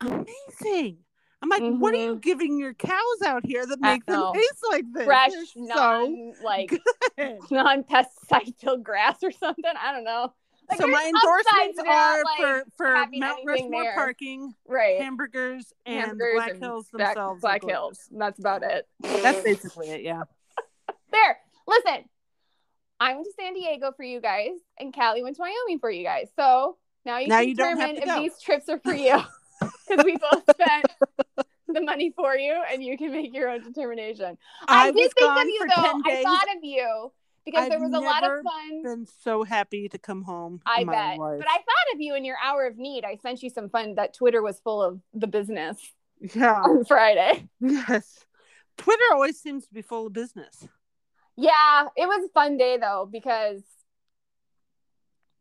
amazing. 0.00 0.98
I'm 1.42 1.48
like, 1.48 1.62
what 1.62 1.94
are 1.94 1.96
you 1.96 2.16
giving 2.16 2.58
your 2.58 2.74
cows 2.74 3.22
out 3.24 3.46
here 3.46 3.64
that 3.64 3.80
Mm-hmm. 3.80 3.86
Make 3.92 4.04
them 4.06 4.32
taste 4.34 4.64
like 4.70 4.84
this? 4.92 5.04
fresh, 5.04 5.30
They're 5.32 5.46
so 5.46 5.74
non 5.74 6.32
like 6.44 6.78
non 7.50 7.84
pesticide 7.84 8.82
grass 8.82 9.16
or 9.22 9.30
something. 9.32 9.64
I 9.82 9.92
don't 9.92 10.04
know. 10.04 10.34
Like, 10.68 10.80
so 10.80 10.86
my 10.86 11.02
endorsements 11.04 11.80
are 11.88 12.22
like, 12.24 12.36
for 12.38 12.64
for 12.76 13.06
Mount 13.14 13.40
Rushmore 13.46 13.82
there. 13.82 13.94
parking, 13.94 14.54
right 14.68 15.00
hamburgers, 15.00 15.72
and 15.86 16.00
Hamburgers 16.04 16.34
Black 16.36 16.50
and 16.50 16.62
Hills 16.62 16.88
Black- 16.92 17.14
themselves. 17.14 17.40
Black. 17.40 17.64
Hills. 17.64 17.98
That's 18.12 18.38
about 18.38 18.62
it. 18.62 18.86
That's 19.00 19.40
basically 19.44 19.88
it. 19.88 20.02
Yeah. 20.02 20.24
There. 21.10 21.38
Listen, 21.66 22.04
I 23.00 23.14
went 23.14 23.24
to 23.26 23.32
San 23.40 23.54
Diego 23.54 23.92
for 23.96 24.02
you 24.04 24.20
guys, 24.20 24.50
and 24.78 24.94
Callie 24.94 25.22
went 25.22 25.36
to 25.36 25.40
Wyoming 25.42 25.78
for 25.80 25.90
you 25.90 26.04
guys. 26.04 26.28
So 26.36 26.76
now 27.06 27.18
you 27.18 27.28
Now 27.28 27.38
can 27.40 27.48
you 27.48 27.54
determine 27.54 27.96
if 27.96 28.04
go. 28.04 28.20
these 28.20 28.38
trips 28.40 28.68
are 28.68 28.78
for 28.78 28.94
you, 28.94 29.18
because 29.90 30.04
we 30.04 30.16
both 30.16 30.44
spent 30.54 30.86
the 31.68 31.80
money 31.80 32.12
for 32.14 32.36
you, 32.36 32.62
and 32.70 32.82
you 32.82 32.96
can 32.96 33.12
make 33.12 33.34
your 33.34 33.48
own 33.48 33.62
determination. 33.62 34.38
I, 34.66 34.88
I 34.88 34.92
did 34.92 35.12
think 35.12 35.30
of 35.30 35.44
you 35.44 35.66
though. 35.76 35.82
10 35.82 36.02
I 36.04 36.22
thought 36.22 36.56
of 36.56 36.62
you 36.62 37.12
because 37.44 37.68
there 37.68 37.78
I've 37.78 37.82
was 37.82 37.92
a 37.92 38.00
lot 38.00 38.24
of 38.24 38.42
fun. 38.42 38.82
Been 38.82 39.06
so 39.22 39.44
happy 39.44 39.88
to 39.88 39.98
come 39.98 40.22
home. 40.22 40.60
I 40.66 40.84
bet. 40.84 41.18
life. 41.18 41.38
But 41.38 41.48
I 41.48 41.56
thought 41.56 41.94
of 41.94 42.00
you 42.00 42.14
in 42.14 42.24
your 42.24 42.36
hour 42.42 42.66
of 42.66 42.76
need. 42.76 43.04
I 43.04 43.16
sent 43.16 43.42
you 43.42 43.50
some 43.50 43.68
fun 43.68 43.94
that 43.96 44.14
Twitter 44.14 44.42
was 44.42 44.60
full 44.60 44.82
of 44.82 45.00
the 45.14 45.26
business 45.26 45.78
yeah. 46.34 46.60
on 46.60 46.84
Friday. 46.84 47.48
Yes. 47.60 48.24
Twitter 48.76 49.02
always 49.12 49.38
seems 49.38 49.66
to 49.66 49.74
be 49.74 49.82
full 49.82 50.06
of 50.06 50.12
business. 50.12 50.66
Yeah, 51.36 51.86
it 51.96 52.06
was 52.06 52.24
a 52.24 52.32
fun 52.32 52.56
day 52.56 52.78
though 52.78 53.08
because 53.10 53.60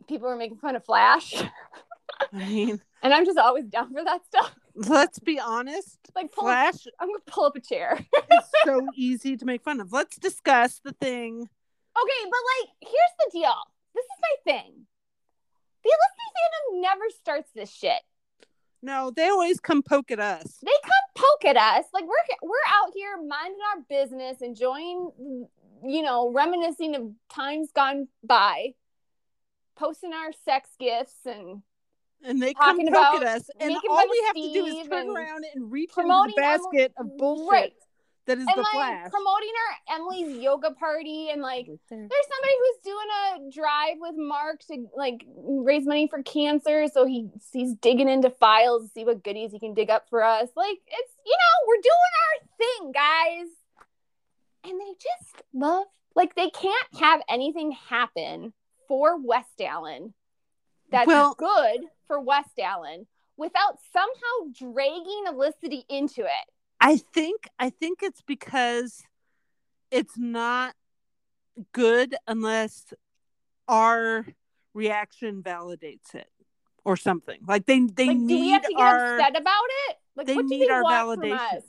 people 0.08 0.28
were 0.28 0.36
making 0.36 0.58
fun 0.58 0.76
of 0.76 0.86
Flash. 0.86 1.34
I 2.34 2.38
mean, 2.38 2.82
And 3.02 3.14
I'm 3.14 3.26
just 3.26 3.38
always 3.38 3.66
down 3.66 3.94
for 3.94 4.04
that 4.04 4.26
stuff. 4.26 4.56
let's 4.76 5.20
be 5.20 5.40
honest. 5.40 5.98
Like 6.16 6.32
pull 6.32 6.46
Flash 6.46 6.88
I'm 7.00 7.08
gonna 7.08 7.20
pull 7.28 7.46
up 7.46 7.56
a 7.56 7.60
chair. 7.60 8.00
it's 8.32 8.48
so 8.66 8.88
easy 8.96 9.38
to 9.38 9.46
make 9.46 9.64
fun 9.64 9.80
of. 9.80 9.92
Let's 9.94 10.18
discuss 10.18 10.80
the 10.84 10.94
thing. 10.94 11.42
Okay, 11.42 12.30
but 12.30 12.40
like 12.62 12.70
here's 12.82 13.16
the 13.20 13.40
deal. 13.40 13.56
This 13.96 14.06
is 14.06 14.22
my 14.22 14.52
thing. 14.54 14.86
The 15.84 15.90
Olicity 15.90 16.30
fandom 16.36 16.82
never 16.82 17.04
starts 17.20 17.50
this 17.56 17.72
shit. 17.72 18.02
No, 18.82 19.12
they 19.14 19.28
always 19.28 19.60
come 19.60 19.82
poke 19.84 20.12
at 20.12 20.20
us. 20.20 20.58
They 20.64 20.72
come 20.84 21.24
poke 21.24 21.46
at 21.46 21.58
us. 21.58 21.86
Like 21.94 22.06
we're 22.06 22.36
we're 22.42 22.70
out 22.70 22.92
here 22.94 23.18
minding 23.18 23.60
our 23.76 23.82
business, 23.90 24.42
enjoying 24.42 25.48
you 25.84 26.02
know, 26.02 26.32
reminiscing 26.32 26.96
of 26.96 27.12
times 27.34 27.72
gone 27.74 28.08
by, 28.24 28.74
posting 29.76 30.14
our 30.14 30.32
sex 30.46 30.70
gifts 30.80 31.26
and 31.26 31.62
And 32.24 32.42
they 32.42 32.54
come 32.54 32.78
Talking 32.78 32.92
poke 32.92 33.22
at 33.22 33.24
us. 33.24 33.50
And 33.60 33.76
all 33.90 34.04
we 34.10 34.20
of 34.20 34.26
have 34.26 34.36
to 34.36 34.54
do 34.54 34.66
is 34.66 34.88
turn 34.88 35.08
and 35.08 35.18
around 35.18 35.46
and 35.56 35.72
reach 35.72 35.92
into 35.98 36.08
the 36.28 36.34
basket 36.36 36.94
Emily- 37.00 37.14
of 37.14 37.18
bullshit 37.18 37.50
Right. 37.52 37.74
that 38.26 38.38
is 38.38 38.46
and 38.48 38.58
the 38.58 38.62
like 38.62 38.72
Flash. 38.74 39.10
promoting 39.12 39.50
our 39.90 39.96
Emily's 39.96 40.38
yoga 40.38 40.72
party 40.72 41.30
and 41.32 41.42
like 41.42 41.66
there's 41.66 41.80
somebody 41.90 42.54
who's 42.60 42.84
doing 42.84 43.08
a 43.48 43.52
drive 43.52 43.96
with 44.00 44.16
Mark 44.18 44.60
to 44.68 44.86
like 44.96 45.26
raise 45.38 45.86
money 45.86 46.08
for 46.08 46.22
cancer. 46.24 46.88
So 46.88 47.06
he 47.06 47.30
he's 47.54 47.74
digging 47.76 48.10
into 48.10 48.30
files 48.30 48.84
to 48.84 48.90
see 48.90 49.06
what 49.06 49.24
goodies 49.24 49.52
he 49.54 49.60
can 49.60 49.74
dig 49.74 49.90
up 49.90 50.10
for 50.10 50.22
us. 50.24 50.50
Like 50.58 50.78
it's 50.88 51.14
you 51.26 51.32
know 51.38 51.68
we're 51.68 51.82
doing 51.82 52.14
our 52.20 52.48
thing, 52.58 52.92
guys, 52.92 53.48
and 54.66 54.80
they 54.80 54.94
just 54.94 55.44
love 55.54 55.86
like 56.16 56.36
they 56.36 56.50
can't 56.50 56.88
have 57.00 57.22
anything 57.30 57.72
happen 57.72 58.52
for 58.90 59.18
West 59.18 59.62
Allen 59.62 60.14
that's 60.92 61.08
Well- 61.08 61.34
good 61.36 61.82
for 62.10 62.20
West 62.20 62.60
Allen 62.60 63.06
without 63.38 63.78
somehow 63.94 64.52
dragging 64.74 65.24
Olicity 65.28 65.86
into 65.88 66.24
it. 66.24 66.48
I 66.82 66.98
think 66.98 67.48
I 67.58 67.70
think 67.70 68.00
it's 68.02 68.22
because 68.22 69.04
it's 69.92 70.18
not 70.18 70.76
good 71.72 72.16
unless 72.28 72.94
our 73.68 74.26
reaction 74.74 75.44
validates 75.44 76.16
it 76.16 76.28
or 76.84 76.98
something. 76.98 77.40
Like 77.48 77.66
they 77.66 77.80
they 77.80 78.08
like, 78.08 78.18
need 78.18 78.28
do 78.28 78.40
we 78.40 78.50
have 78.50 78.64
to 78.64 78.70
get 78.70 78.82
our 78.82 79.20
upset 79.20 79.40
about 79.40 79.64
it? 79.90 79.98
Like, 80.16 80.28
they 80.28 80.36
what 80.36 80.48
do 80.48 80.50
need 80.50 80.68
they 80.68 80.74
our 80.74 80.84
want 80.84 81.22
validation. 81.22 81.62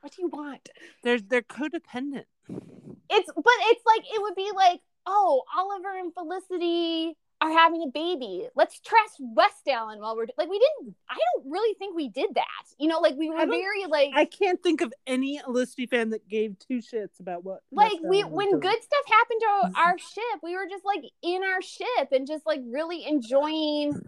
What 0.00 0.12
do 0.14 0.22
you 0.22 0.28
want? 0.28 0.68
they're 1.02 1.20
they're 1.20 1.42
codependent. 1.42 2.24
It's 2.48 3.30
but 3.34 3.54
it's 3.70 3.82
like 3.86 4.02
it 4.12 4.20
would 4.20 4.34
be 4.34 4.50
like, 4.54 4.80
oh, 5.06 5.42
Oliver 5.56 5.96
and 5.98 6.12
Felicity 6.12 7.16
are 7.44 7.52
having 7.52 7.82
a 7.82 7.90
baby. 7.90 8.48
Let's 8.54 8.80
trust 8.80 9.16
West 9.20 9.68
Allen 9.68 10.00
while 10.00 10.16
we're 10.16 10.26
like 10.36 10.48
we 10.48 10.58
didn't. 10.58 10.94
I 11.08 11.16
don't 11.34 11.50
really 11.50 11.74
think 11.74 11.94
we 11.94 12.08
did 12.08 12.34
that. 12.34 12.64
You 12.78 12.88
know, 12.88 13.00
like 13.00 13.16
we 13.16 13.28
were 13.30 13.46
very 13.46 13.84
like 13.88 14.10
I 14.14 14.24
can't 14.24 14.62
think 14.62 14.80
of 14.80 14.92
any 15.06 15.40
Felicity 15.44 15.86
fan 15.86 16.10
that 16.10 16.28
gave 16.28 16.58
two 16.58 16.78
shits 16.78 17.20
about 17.20 17.44
what 17.44 17.60
like 17.70 17.92
we 18.02 18.22
when 18.22 18.50
doing. 18.50 18.60
good 18.60 18.82
stuff 18.82 19.04
happened 19.06 19.40
to 19.40 19.80
our 19.80 19.98
ship, 19.98 20.40
we 20.42 20.56
were 20.56 20.66
just 20.68 20.84
like 20.84 21.04
in 21.22 21.42
our 21.42 21.62
ship 21.62 22.12
and 22.12 22.26
just 22.26 22.46
like 22.46 22.60
really 22.64 23.04
enjoying. 23.06 24.00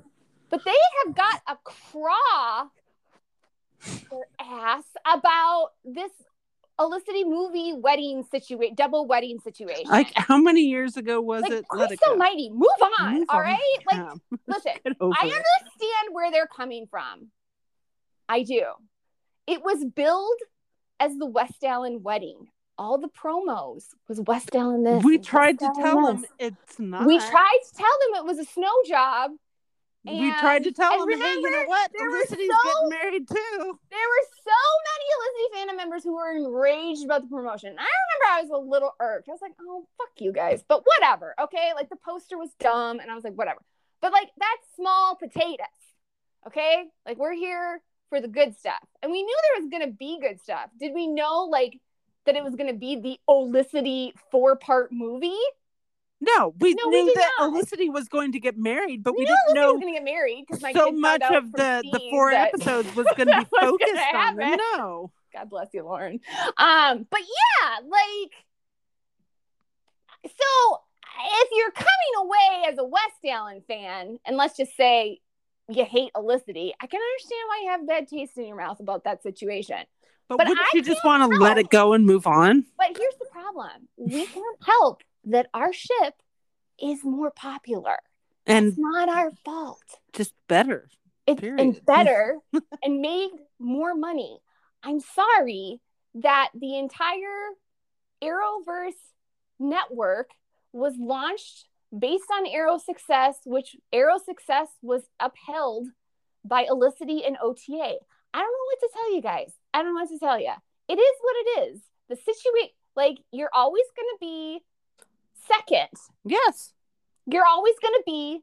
But 0.48 0.64
they 0.64 0.74
have 1.04 1.14
got 1.14 1.42
a 1.48 1.56
craw 1.64 2.68
their 4.10 4.26
ass 4.40 4.84
about 5.04 5.70
this 5.84 6.10
Olicity 6.78 7.24
movie 7.24 7.72
wedding 7.74 8.22
situation, 8.30 8.74
double 8.74 9.06
wedding 9.06 9.38
situation. 9.40 9.88
Like 9.88 10.12
how 10.14 10.36
many 10.36 10.62
years 10.62 10.96
ago 10.96 11.20
was 11.20 11.42
like, 11.42 11.52
it? 11.52 11.68
Christ 11.68 12.02
almighty, 12.06 12.50
move 12.50 12.68
on. 12.98 13.14
Move 13.14 13.26
all 13.30 13.38
on. 13.38 13.42
right? 13.44 13.58
Like, 13.90 14.00
Yeah. 14.00 14.14
listen, 14.46 14.72
I 14.74 14.80
it. 14.86 15.02
understand 15.02 16.12
where 16.12 16.30
they're 16.30 16.46
coming 16.46 16.86
from. 16.90 17.28
I 18.28 18.42
do. 18.42 18.62
It 19.46 19.62
was 19.62 19.84
billed 19.84 20.38
as 21.00 21.16
the 21.16 21.26
West 21.26 21.62
Allen 21.64 22.02
wedding. 22.02 22.48
All 22.78 22.98
the 22.98 23.08
promos 23.08 23.84
was 24.06 24.20
West 24.20 24.54
Allen 24.54 24.84
this. 24.84 25.02
We 25.02 25.16
tried 25.18 25.58
West 25.60 25.76
to 25.76 25.80
Allen 25.80 26.02
tell 26.02 26.06
them 26.06 26.24
it's 26.38 26.78
not. 26.78 27.06
We 27.06 27.18
tried 27.18 27.58
to 27.70 27.74
tell 27.76 27.86
them 28.12 28.22
it 28.22 28.26
was 28.26 28.38
a 28.38 28.44
snow 28.44 28.72
job. 28.86 29.30
We 30.06 30.32
tried 30.40 30.64
to 30.64 30.72
tell 30.72 31.02
and 31.02 31.12
them, 31.12 31.20
hey, 31.20 31.34
you 31.34 31.50
know 31.50 31.64
what? 31.66 31.90
there 31.96 32.08
were 32.08 32.16
Felicity's 32.18 32.50
so- 32.50 32.70
getting 32.70 32.88
married 32.90 33.28
too. 33.28 33.78
There 33.90 34.08
were 34.08 34.26
so 34.44 34.60
many 34.88 35.06
Elizabeth 35.16 35.50
fandom 35.56 35.76
members 35.76 36.04
who 36.04 36.14
were 36.14 36.32
enraged 36.36 37.04
about 37.04 37.22
the 37.22 37.28
promotion. 37.28 37.70
I 37.70 37.72
remember 37.72 38.26
I 38.30 38.42
was 38.42 38.50
a 38.50 38.70
little 38.70 38.94
irked. 39.00 39.28
I 39.28 39.32
was 39.32 39.42
like, 39.42 39.54
oh, 39.60 39.86
fuck 39.98 40.10
you 40.18 40.32
guys. 40.32 40.64
But 40.66 40.84
whatever. 40.84 41.34
Okay. 41.40 41.72
Like 41.74 41.90
the 41.90 41.96
poster 41.96 42.38
was 42.38 42.50
dumb. 42.60 43.00
And 43.00 43.10
I 43.10 43.14
was 43.14 43.24
like, 43.24 43.34
whatever. 43.34 43.60
But 44.00 44.12
like 44.12 44.30
that's 44.38 44.66
small 44.76 45.16
potatoes. 45.16 45.66
Okay. 46.46 46.84
Like 47.04 47.18
we're 47.18 47.34
here 47.34 47.82
for 48.08 48.20
the 48.20 48.28
good 48.28 48.56
stuff. 48.56 48.84
And 49.02 49.10
we 49.10 49.22
knew 49.22 49.36
there 49.42 49.62
was 49.62 49.70
going 49.70 49.84
to 49.90 49.96
be 49.96 50.18
good 50.20 50.40
stuff. 50.40 50.70
Did 50.78 50.94
we 50.94 51.06
know 51.06 51.44
like 51.50 51.80
that 52.24 52.36
it 52.36 52.44
was 52.44 52.54
going 52.54 52.72
to 52.72 52.78
be 52.78 53.00
the 53.00 53.18
Olicity 53.28 54.12
four 54.30 54.56
part 54.56 54.92
movie? 54.92 55.34
No, 56.26 56.54
we 56.58 56.74
No, 56.74 56.90
knew 56.90 57.06
did 57.06 57.16
that 57.16 57.30
not. 57.38 57.52
Olicity 57.52 57.88
was 57.90 58.08
going 58.08 58.32
to 58.32 58.40
get 58.40 58.56
married, 58.58 59.02
but 59.02 59.14
we, 59.16 59.24
knew 59.24 59.26
didn't 59.46 59.54
know 59.54 59.72
was 59.74 59.80
going 59.82 59.94
to 59.94 59.98
get 60.00 60.04
married 60.04 60.44
because 60.48 60.62
so 60.74 60.90
much 60.92 61.22
of 61.22 61.52
the 61.52 61.82
the 61.92 62.00
four 62.10 62.30
that- 62.32 62.48
episodes 62.54 62.94
was 62.96 63.06
going 63.16 63.28
to 63.28 63.38
be 63.38 63.44
that 63.44 63.48
was 63.50 63.60
gonna 63.60 63.70
focused 63.72 64.14
on 64.14 64.38
happen. 64.38 64.58
No, 64.76 65.12
God 65.32 65.50
bless 65.50 65.68
you, 65.72 65.84
Lauren. 65.84 66.20
Um, 66.56 67.06
but 67.10 67.20
yeah, 67.20 67.78
like, 67.88 68.32
so 70.24 70.78
if 71.42 71.48
you're 71.52 71.70
coming 71.70 71.86
away 72.20 72.68
as 72.72 72.78
a 72.78 72.84
West 72.84 73.24
Allen 73.28 73.62
fan, 73.68 74.18
and 74.24 74.36
let's 74.36 74.56
just 74.56 74.76
say 74.76 75.20
you 75.68 75.84
hate 75.84 76.10
Olicity, 76.14 76.72
I 76.80 76.86
can 76.86 77.00
understand 77.00 77.42
why 77.48 77.60
you 77.64 77.70
have 77.70 77.86
bad 77.88 78.08
taste 78.08 78.36
in 78.38 78.46
your 78.46 78.56
mouth 78.56 78.80
about 78.80 79.04
that 79.04 79.22
situation. 79.22 79.78
but, 80.28 80.38
But 80.38 80.48
wouldn't 80.48 80.66
I 80.66 80.70
you 80.74 80.82
just 80.82 81.04
want 81.04 81.30
to 81.30 81.38
let 81.38 81.58
it 81.58 81.70
go 81.70 81.92
and 81.92 82.04
move 82.06 82.26
on? 82.26 82.64
But 82.78 82.96
here's 82.98 83.14
the 83.18 83.26
problem: 83.30 83.88
we 83.96 84.26
can't 84.26 84.58
help 84.64 85.02
that 85.26 85.48
our 85.54 85.72
ship 85.72 86.14
is 86.82 87.04
more 87.04 87.30
popular. 87.30 87.98
And 88.46 88.66
It's 88.68 88.78
not 88.78 89.08
our 89.08 89.32
fault. 89.44 89.82
just 90.12 90.32
better. 90.48 90.88
it's 91.26 91.40
Period. 91.40 91.60
and 91.60 91.84
better 91.86 92.38
and 92.82 93.00
made 93.00 93.30
more 93.58 93.94
money. 93.94 94.38
I'm 94.82 95.00
sorry 95.00 95.80
that 96.14 96.50
the 96.54 96.78
entire 96.78 97.50
Arrowverse 98.22 98.92
network 99.58 100.30
was 100.72 100.94
launched 100.98 101.66
based 101.96 102.24
on 102.32 102.46
Arrow 102.46 102.78
success, 102.78 103.36
which 103.44 103.76
Arrow 103.92 104.18
success 104.18 104.68
was 104.82 105.02
upheld 105.20 105.88
by 106.44 106.66
Olicity 106.66 107.26
and 107.26 107.36
OTA. 107.42 107.96
I 108.34 108.38
don't 108.38 108.52
know 108.52 108.66
what 108.66 108.80
to 108.80 108.90
tell 108.92 109.14
you 109.14 109.22
guys. 109.22 109.52
I 109.72 109.82
don't 109.82 109.94
know 109.94 110.00
what 110.02 110.08
to 110.10 110.18
tell 110.18 110.38
you. 110.38 110.52
It 110.88 110.98
is 110.98 111.14
what 111.20 111.36
it 111.38 111.68
is. 111.72 111.80
The 112.08 112.16
situation, 112.16 112.70
like, 112.94 113.18
you're 113.32 113.50
always 113.52 113.84
going 113.96 114.08
to 114.14 114.18
be 114.20 114.60
second. 115.46 115.88
Yes. 116.24 116.72
You're 117.26 117.46
always 117.46 117.74
going 117.82 117.94
to 117.94 118.02
be 118.06 118.40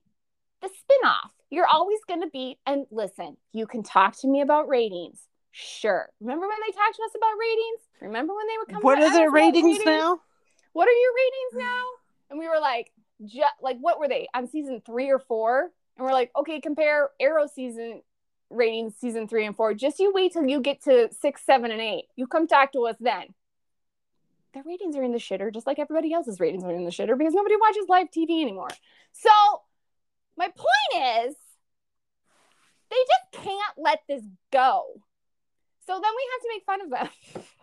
the 0.61 0.67
spinoff. 0.67 1.29
You're 1.49 1.67
always 1.67 1.99
going 2.07 2.21
to 2.21 2.29
be, 2.29 2.57
and 2.65 2.85
listen, 2.91 3.37
you 3.51 3.67
can 3.67 3.83
talk 3.83 4.17
to 4.21 4.27
me 4.27 4.41
about 4.41 4.67
ratings. 4.67 5.19
Sure. 5.51 6.09
Remember 6.19 6.47
when 6.47 6.57
they 6.65 6.71
talked 6.71 6.95
to 6.95 7.03
us 7.03 7.11
about 7.15 7.37
ratings? 7.39 7.81
Remember 8.01 8.33
when 8.35 8.47
they 8.47 8.57
were 8.57 8.65
coming 8.65 8.81
What 8.81 8.99
are 8.99 9.11
their 9.11 9.29
about 9.29 9.35
ratings 9.35 9.79
now? 9.85 10.19
What 10.73 10.87
are 10.87 10.91
your 10.91 11.11
ratings 11.15 11.63
now? 11.67 11.83
And 12.31 12.39
we 12.39 12.49
were 12.49 12.59
like, 12.59 12.91
ju- 13.23 13.43
like, 13.61 13.77
what 13.79 13.99
were 13.99 14.07
they 14.07 14.27
on 14.33 14.47
season 14.47 14.81
three 14.83 15.11
or 15.11 15.19
four? 15.19 15.69
And 15.97 16.05
we're 16.05 16.11
like, 16.13 16.31
okay, 16.35 16.59
compare 16.59 17.09
Arrow 17.19 17.45
season 17.45 18.01
ratings, 18.49 18.95
season 18.99 19.27
three 19.27 19.45
and 19.45 19.55
four. 19.55 19.75
Just 19.75 19.99
you 19.99 20.11
wait 20.11 20.33
till 20.33 20.47
you 20.47 20.59
get 20.59 20.83
to 20.85 21.09
six, 21.21 21.45
seven, 21.45 21.69
and 21.71 21.81
eight. 21.81 22.05
You 22.15 22.25
come 22.25 22.47
talk 22.47 22.71
to 22.73 22.87
us 22.87 22.95
then. 22.99 23.27
Their 24.53 24.63
ratings 24.63 24.95
are 24.95 25.03
in 25.03 25.11
the 25.11 25.17
shitter, 25.17 25.51
just 25.53 25.65
like 25.65 25.79
everybody 25.79 26.13
else's 26.13 26.39
ratings 26.39 26.63
are 26.63 26.71
in 26.71 26.85
the 26.85 26.91
shitter 26.91 27.17
because 27.17 27.33
nobody 27.33 27.55
watches 27.55 27.85
live 27.89 28.07
TV 28.11 28.41
anymore. 28.41 28.69
So, 29.11 29.29
my 30.37 30.47
point 30.47 31.27
is, 31.27 31.35
they 32.89 32.97
just 32.97 33.43
can't 33.43 33.77
let 33.77 34.01
this 34.07 34.23
go. 34.51 34.83
So 35.85 35.93
then 35.93 36.11
we 36.15 36.27
have 36.31 36.41
to 36.41 36.49
make 36.49 36.65
fun 36.65 36.81
of 36.81 36.89
them. 36.89 37.43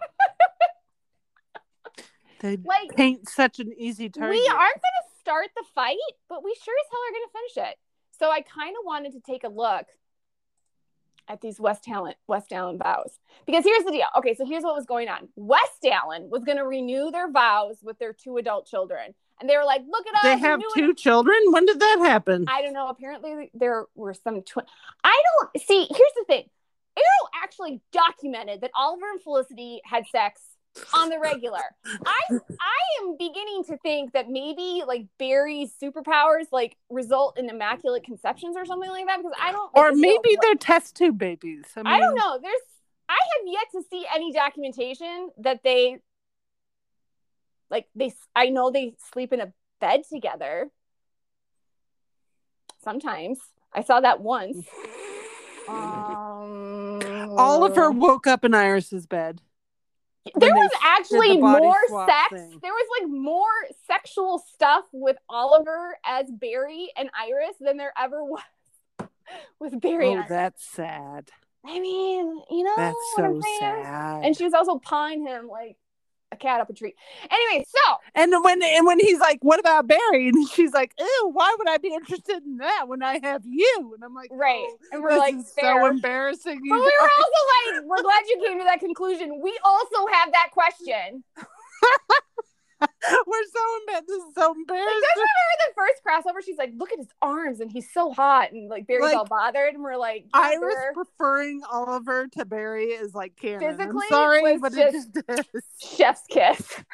They 2.40 2.56
like, 2.56 2.96
paint 2.96 3.28
such 3.28 3.60
an 3.60 3.70
easy 3.76 4.08
target. 4.08 4.30
we 4.30 4.48
aren't 4.48 4.56
going 4.56 4.98
to 5.02 5.20
start 5.20 5.48
the 5.54 5.64
fight, 5.74 5.96
but 6.28 6.42
we 6.42 6.56
sure 6.64 6.74
as 6.80 6.86
hell 6.90 7.00
are 7.00 7.12
going 7.12 7.26
to 7.26 7.32
finish 7.32 7.70
it. 7.70 7.78
So 8.18 8.30
I 8.30 8.40
kind 8.40 8.74
of 8.80 8.86
wanted 8.86 9.12
to 9.12 9.20
take 9.20 9.44
a 9.44 9.48
look 9.48 9.84
at 11.30 11.40
these 11.40 11.60
West 11.60 11.86
Allen 11.88 12.14
West 12.26 12.52
Allen 12.52 12.76
vows 12.76 13.18
because 13.46 13.64
here's 13.64 13.84
the 13.84 13.92
deal. 13.92 14.06
Okay, 14.18 14.34
so 14.34 14.44
here's 14.44 14.64
what 14.64 14.74
was 14.74 14.84
going 14.84 15.08
on. 15.08 15.28
West 15.36 15.86
Allen 15.90 16.28
was 16.28 16.42
going 16.42 16.58
to 16.58 16.66
renew 16.66 17.10
their 17.10 17.30
vows 17.30 17.78
with 17.82 17.98
their 17.98 18.12
two 18.12 18.36
adult 18.36 18.66
children, 18.66 19.14
and 19.40 19.48
they 19.48 19.56
were 19.56 19.64
like, 19.64 19.82
"Look 19.88 20.06
at 20.08 20.14
us! 20.16 20.22
They 20.22 20.38
have 20.38 20.60
two 20.74 20.92
children. 20.94 21.36
When 21.50 21.64
did 21.66 21.78
that 21.78 21.98
happen? 22.00 22.46
I 22.48 22.62
don't 22.62 22.72
know. 22.72 22.88
Apparently, 22.88 23.50
there 23.54 23.86
were 23.94 24.14
some 24.14 24.42
twin. 24.42 24.66
I 25.04 25.22
don't 25.38 25.62
see. 25.62 25.86
Here's 25.88 26.14
the 26.16 26.24
thing. 26.26 26.50
Arrow 26.96 27.42
actually 27.42 27.80
documented 27.92 28.62
that 28.62 28.72
Oliver 28.74 29.10
and 29.12 29.22
Felicity 29.22 29.80
had 29.84 30.04
sex 30.10 30.42
on 30.94 31.08
the 31.08 31.18
regular. 31.18 31.62
I 31.84 32.20
I 32.30 33.02
am 33.02 33.16
beginning 33.18 33.64
to 33.68 33.76
think 33.78 34.12
that 34.12 34.28
maybe 34.28 34.82
like 34.86 35.06
Barry's 35.18 35.72
superpowers 35.82 36.46
like 36.52 36.76
result 36.88 37.38
in 37.38 37.48
immaculate 37.48 38.04
conceptions 38.04 38.56
or 38.56 38.64
something 38.64 38.90
like 38.90 39.06
that 39.06 39.18
because 39.18 39.36
I 39.40 39.52
don't. 39.52 39.70
or 39.74 39.86
like, 39.86 39.92
this 39.94 40.00
maybe 40.00 40.38
they're 40.40 40.54
test 40.54 40.96
tube 40.96 41.18
babies. 41.18 41.64
I, 41.76 41.82
mean, 41.82 41.92
I 41.92 41.98
don't 41.98 42.14
know. 42.14 42.38
There's 42.40 42.60
I 43.08 43.14
have 43.14 43.46
yet 43.46 43.66
to 43.72 43.82
see 43.90 44.06
any 44.14 44.32
documentation 44.32 45.30
that 45.38 45.60
they 45.64 45.98
like 47.70 47.88
they 47.94 48.12
I 48.34 48.50
know 48.50 48.70
they 48.70 48.94
sleep 49.12 49.32
in 49.32 49.40
a 49.40 49.52
bed 49.80 50.02
together. 50.10 50.70
Sometimes. 52.82 53.38
I 53.72 53.82
saw 53.82 54.00
that 54.00 54.20
once. 54.20 54.66
Um 55.68 56.98
Oliver 57.38 57.92
woke 57.92 58.26
up 58.26 58.44
in 58.44 58.54
Iris's 58.54 59.06
bed. 59.06 59.40
There 60.36 60.54
was 60.54 60.70
actually 60.84 61.36
the 61.36 61.40
more 61.40 61.76
sex. 62.06 62.32
thing. 62.32 62.58
There 62.62 62.72
was 62.72 62.86
like 63.00 63.10
more 63.10 63.46
sexual 63.86 64.38
stuff 64.54 64.84
with 64.92 65.16
Oliver 65.28 65.96
as 66.04 66.30
Barry 66.30 66.90
and 66.96 67.08
Iris 67.18 67.56
than 67.60 67.76
there 67.76 67.92
ever 67.98 68.22
was 68.24 68.42
with 69.58 69.80
Barry 69.80 70.08
Oh, 70.08 70.10
and 70.12 70.18
Iris. 70.20 70.28
that's 70.28 70.64
sad. 70.64 71.30
I 71.64 71.78
mean, 71.78 72.40
you 72.50 72.62
know 72.64 72.72
That's 72.76 72.96
so 73.16 73.40
sad. 73.60 74.24
and 74.24 74.36
she 74.36 74.44
was 74.44 74.54
also 74.54 74.78
pawing 74.78 75.26
him 75.26 75.46
like 75.48 75.76
a 76.32 76.36
cat 76.36 76.60
up 76.60 76.70
a 76.70 76.72
tree. 76.72 76.94
Anyway, 77.30 77.64
so 77.68 77.96
And 78.14 78.32
when 78.42 78.62
and 78.62 78.86
when 78.86 79.00
he's 79.00 79.18
like, 79.18 79.38
"What 79.42 79.60
about 79.60 79.86
Barry?" 79.86 80.28
and 80.28 80.48
she's 80.48 80.72
like, 80.72 80.92
"Ew, 80.98 81.30
why 81.32 81.54
would 81.58 81.68
I 81.68 81.78
be 81.78 81.92
interested 81.92 82.42
in 82.44 82.58
that 82.58 82.86
when 82.88 83.02
I 83.02 83.20
have 83.22 83.42
you?" 83.44 83.92
And 83.94 84.04
I'm 84.04 84.14
like, 84.14 84.30
right, 84.32 84.64
"Oh, 84.66 84.78
and 84.92 85.02
we're 85.02 85.18
like, 85.18 85.36
so 85.60 85.86
embarrassing." 85.86 86.60
You 86.62 86.74
but 86.74 86.80
we 86.80 86.92
were 87.00 87.10
also 87.18 87.80
like, 87.80 87.84
we're 87.84 88.02
glad 88.02 88.22
you 88.28 88.42
came 88.46 88.58
to 88.58 88.64
that 88.64 88.80
conclusion. 88.80 89.40
We 89.42 89.58
also 89.64 90.06
have 90.12 90.32
that 90.32 90.50
question. 90.52 91.24
we're 93.26 93.44
so 93.52 93.60
embarrassed. 93.80 94.06
This 94.08 94.16
is 94.22 94.34
so 94.34 94.48
Like, 94.48 94.56
embarrassing. 94.56 95.00
you 95.16 95.26
remember 95.26 95.56
the 95.66 95.74
first 95.76 96.02
crossover? 96.06 96.44
She's 96.44 96.56
like, 96.58 96.72
look 96.76 96.92
at 96.92 96.98
his 96.98 97.08
arms, 97.20 97.60
and 97.60 97.70
he's 97.70 97.92
so 97.92 98.12
hot, 98.12 98.52
and 98.52 98.68
like 98.68 98.86
Barry's 98.86 99.02
Like, 99.02 99.16
all 99.16 99.24
bothered, 99.26 99.74
and 99.74 99.82
we're 99.82 99.96
like, 99.96 100.24
yeah, 100.34 100.40
Iris 100.40 100.74
preferring 100.94 101.62
Oliver 101.70 102.26
to 102.38 102.44
Barry 102.44 102.86
is 102.86 103.14
like 103.14 103.36
canon. 103.36 103.60
Physically, 103.60 104.06
I'm 104.06 104.08
sorry, 104.10 104.42
was 104.42 104.60
but 104.60 104.72
just- 104.72 105.08
it 105.16 105.24
just 105.52 105.96
chef's 105.96 106.22
kiss. 106.28 106.76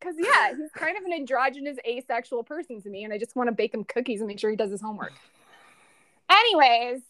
Because 0.00 0.16
yeah, 0.18 0.56
he's 0.56 0.72
kind 0.72 0.96
of 0.98 1.04
an 1.04 1.12
androgynous, 1.12 1.76
asexual 1.86 2.42
person 2.42 2.82
to 2.82 2.90
me, 2.90 3.04
and 3.04 3.12
I 3.12 3.18
just 3.18 3.36
want 3.36 3.46
to 3.46 3.52
bake 3.52 3.72
him 3.72 3.84
cookies 3.84 4.18
and 4.20 4.26
make 4.26 4.40
sure 4.40 4.50
he 4.50 4.56
does 4.56 4.72
his 4.72 4.80
homework. 4.80 5.12
Anyways, 6.28 7.02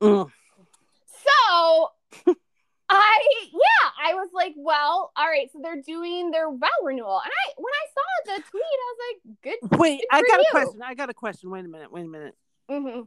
Mm. 0.00 0.30
so 2.24 2.34
I 2.96 3.18
yeah, 3.52 4.10
I 4.10 4.14
was 4.14 4.28
like, 4.34 4.54
well, 4.56 5.12
all 5.16 5.26
right, 5.26 5.48
so 5.52 5.60
they're 5.62 5.80
doing 5.82 6.30
their 6.30 6.50
vow 6.50 6.68
renewal, 6.82 7.20
and 7.22 7.30
I 7.32 7.52
when 7.56 7.72
I 7.72 7.86
saw 7.94 8.36
the 8.36 8.42
tweet, 8.50 8.62
I 8.62 8.92
was 8.92 8.98
like, 9.08 9.36
good. 9.70 9.78
Wait, 9.80 10.00
Good 10.00 10.06
I 10.10 10.22
got 10.22 10.38
you. 10.40 10.44
a 10.48 10.50
question. 10.50 10.82
I 10.82 10.94
got 10.94 11.10
a 11.10 11.14
question. 11.14 11.50
Wait 11.50 11.64
a 11.64 11.68
minute. 11.68 11.92
Wait 11.92 12.04
a 12.04 12.08
minute. 12.08 12.34
hmm 12.68 13.00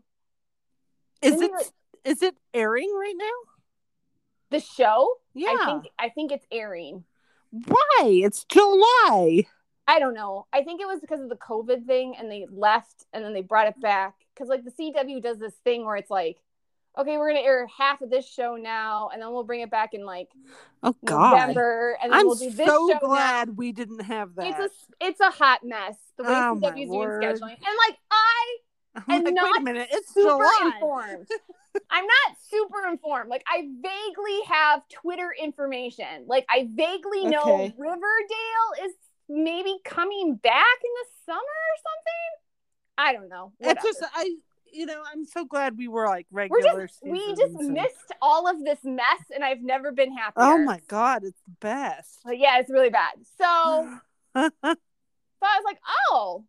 Is 1.21 1.41
it 1.41 1.51
it- 1.51 1.71
is 2.05 2.21
it 2.21 2.35
airing 2.53 2.91
right 2.93 3.15
now? 3.17 3.51
The 4.49 4.59
show, 4.59 5.07
Yeah. 5.33 5.55
I 5.59 5.65
think 5.65 5.85
I 5.97 6.09
think 6.09 6.31
it's 6.31 6.45
airing. 6.51 7.05
Why? 7.51 8.01
It's 8.03 8.43
July. 8.45 9.45
I 9.87 9.99
don't 9.99 10.13
know. 10.13 10.47
I 10.53 10.63
think 10.63 10.81
it 10.81 10.85
was 10.87 10.99
because 11.01 11.21
of 11.21 11.29
the 11.29 11.35
COVID 11.37 11.85
thing 11.85 12.15
and 12.17 12.29
they 12.31 12.45
left 12.51 13.05
and 13.13 13.23
then 13.23 13.33
they 13.33 13.41
brought 13.41 13.67
it 13.67 13.79
back. 13.81 14.15
Because 14.33 14.49
like 14.49 14.63
the 14.65 14.71
CW 14.71 15.21
does 15.21 15.37
this 15.39 15.53
thing 15.63 15.85
where 15.85 15.95
it's 15.95 16.09
like, 16.11 16.37
okay, 16.97 17.17
we're 17.17 17.29
gonna 17.29 17.45
air 17.45 17.67
half 17.77 18.01
of 18.01 18.09
this 18.09 18.27
show 18.27 18.55
now, 18.55 19.09
and 19.11 19.21
then 19.21 19.31
we'll 19.31 19.43
bring 19.43 19.61
it 19.61 19.71
back 19.71 19.93
in 19.93 20.05
like 20.05 20.29
Oh 20.81 20.95
God. 21.05 21.31
November, 21.31 21.97
and 22.01 22.11
then 22.11 22.19
I'm 22.19 22.25
we'll 22.27 22.35
do 22.35 22.49
this 22.51 22.67
so 22.67 22.89
show 22.91 22.99
glad 22.99 23.57
we 23.57 23.71
didn't 23.71 24.01
have 24.03 24.35
that. 24.35 24.59
It's 24.59 24.59
a 25.01 25.05
it's 25.07 25.19
a 25.19 25.29
hot 25.29 25.61
mess 25.63 25.95
the 26.17 26.23
way 26.23 26.29
Oh, 26.29 26.55
CW's 26.61 26.75
doing 26.75 27.07
scheduling, 27.09 27.57
and 27.57 27.77
like 27.87 27.97
I 28.11 28.57
I'm 29.07 29.23
like, 29.23 29.33
not 29.33 29.43
wait 29.45 29.61
a 29.61 29.63
minute. 29.63 29.87
It's 29.91 30.13
super 30.13 30.29
July. 30.29 30.71
informed. 30.75 31.27
I'm 31.89 32.05
not 32.05 32.37
super 32.49 32.87
informed. 32.87 33.29
Like 33.29 33.43
I 33.47 33.61
vaguely 33.81 34.39
have 34.47 34.87
Twitter 34.89 35.33
information. 35.41 36.25
Like 36.27 36.45
I 36.49 36.67
vaguely 36.71 37.25
know 37.25 37.41
Okay. 37.41 37.73
Riverdale 37.77 38.85
is 38.85 38.93
maybe 39.27 39.77
coming 39.83 40.35
back 40.35 40.77
in 40.83 40.91
the 41.01 41.07
summer 41.25 41.39
or 41.39 41.77
something. 41.77 42.29
I 42.97 43.13
don't 43.13 43.29
know. 43.29 43.51
It's 43.59 43.83
just 43.83 44.03
I. 44.15 44.35
You 44.73 44.87
know, 44.87 45.01
I'm 45.11 45.25
so 45.25 45.45
glad 45.45 45.77
we 45.77 45.87
were 45.87 46.07
like 46.07 46.25
regular. 46.31 46.87
just 46.87 46.99
we 47.03 47.35
just 47.35 47.55
and- 47.55 47.73
missed 47.73 48.11
all 48.21 48.49
of 48.49 48.63
this 48.63 48.79
mess, 48.83 49.23
and 49.33 49.43
I've 49.43 49.61
never 49.61 49.91
been 49.91 50.09
oh 50.11 50.17
happier. 50.17 50.43
Oh 50.43 50.57
my 50.57 50.81
God, 50.87 51.23
it's 51.23 51.41
the 51.45 51.55
best. 51.59 52.19
But 52.25 52.39
yeah, 52.39 52.59
it's 52.59 52.71
really 52.71 52.89
bad. 52.89 53.13
So. 53.37 53.99
So 55.43 55.49
I 55.49 55.59
was 55.59 55.65
like, 55.65 55.79
oh, 56.09 56.45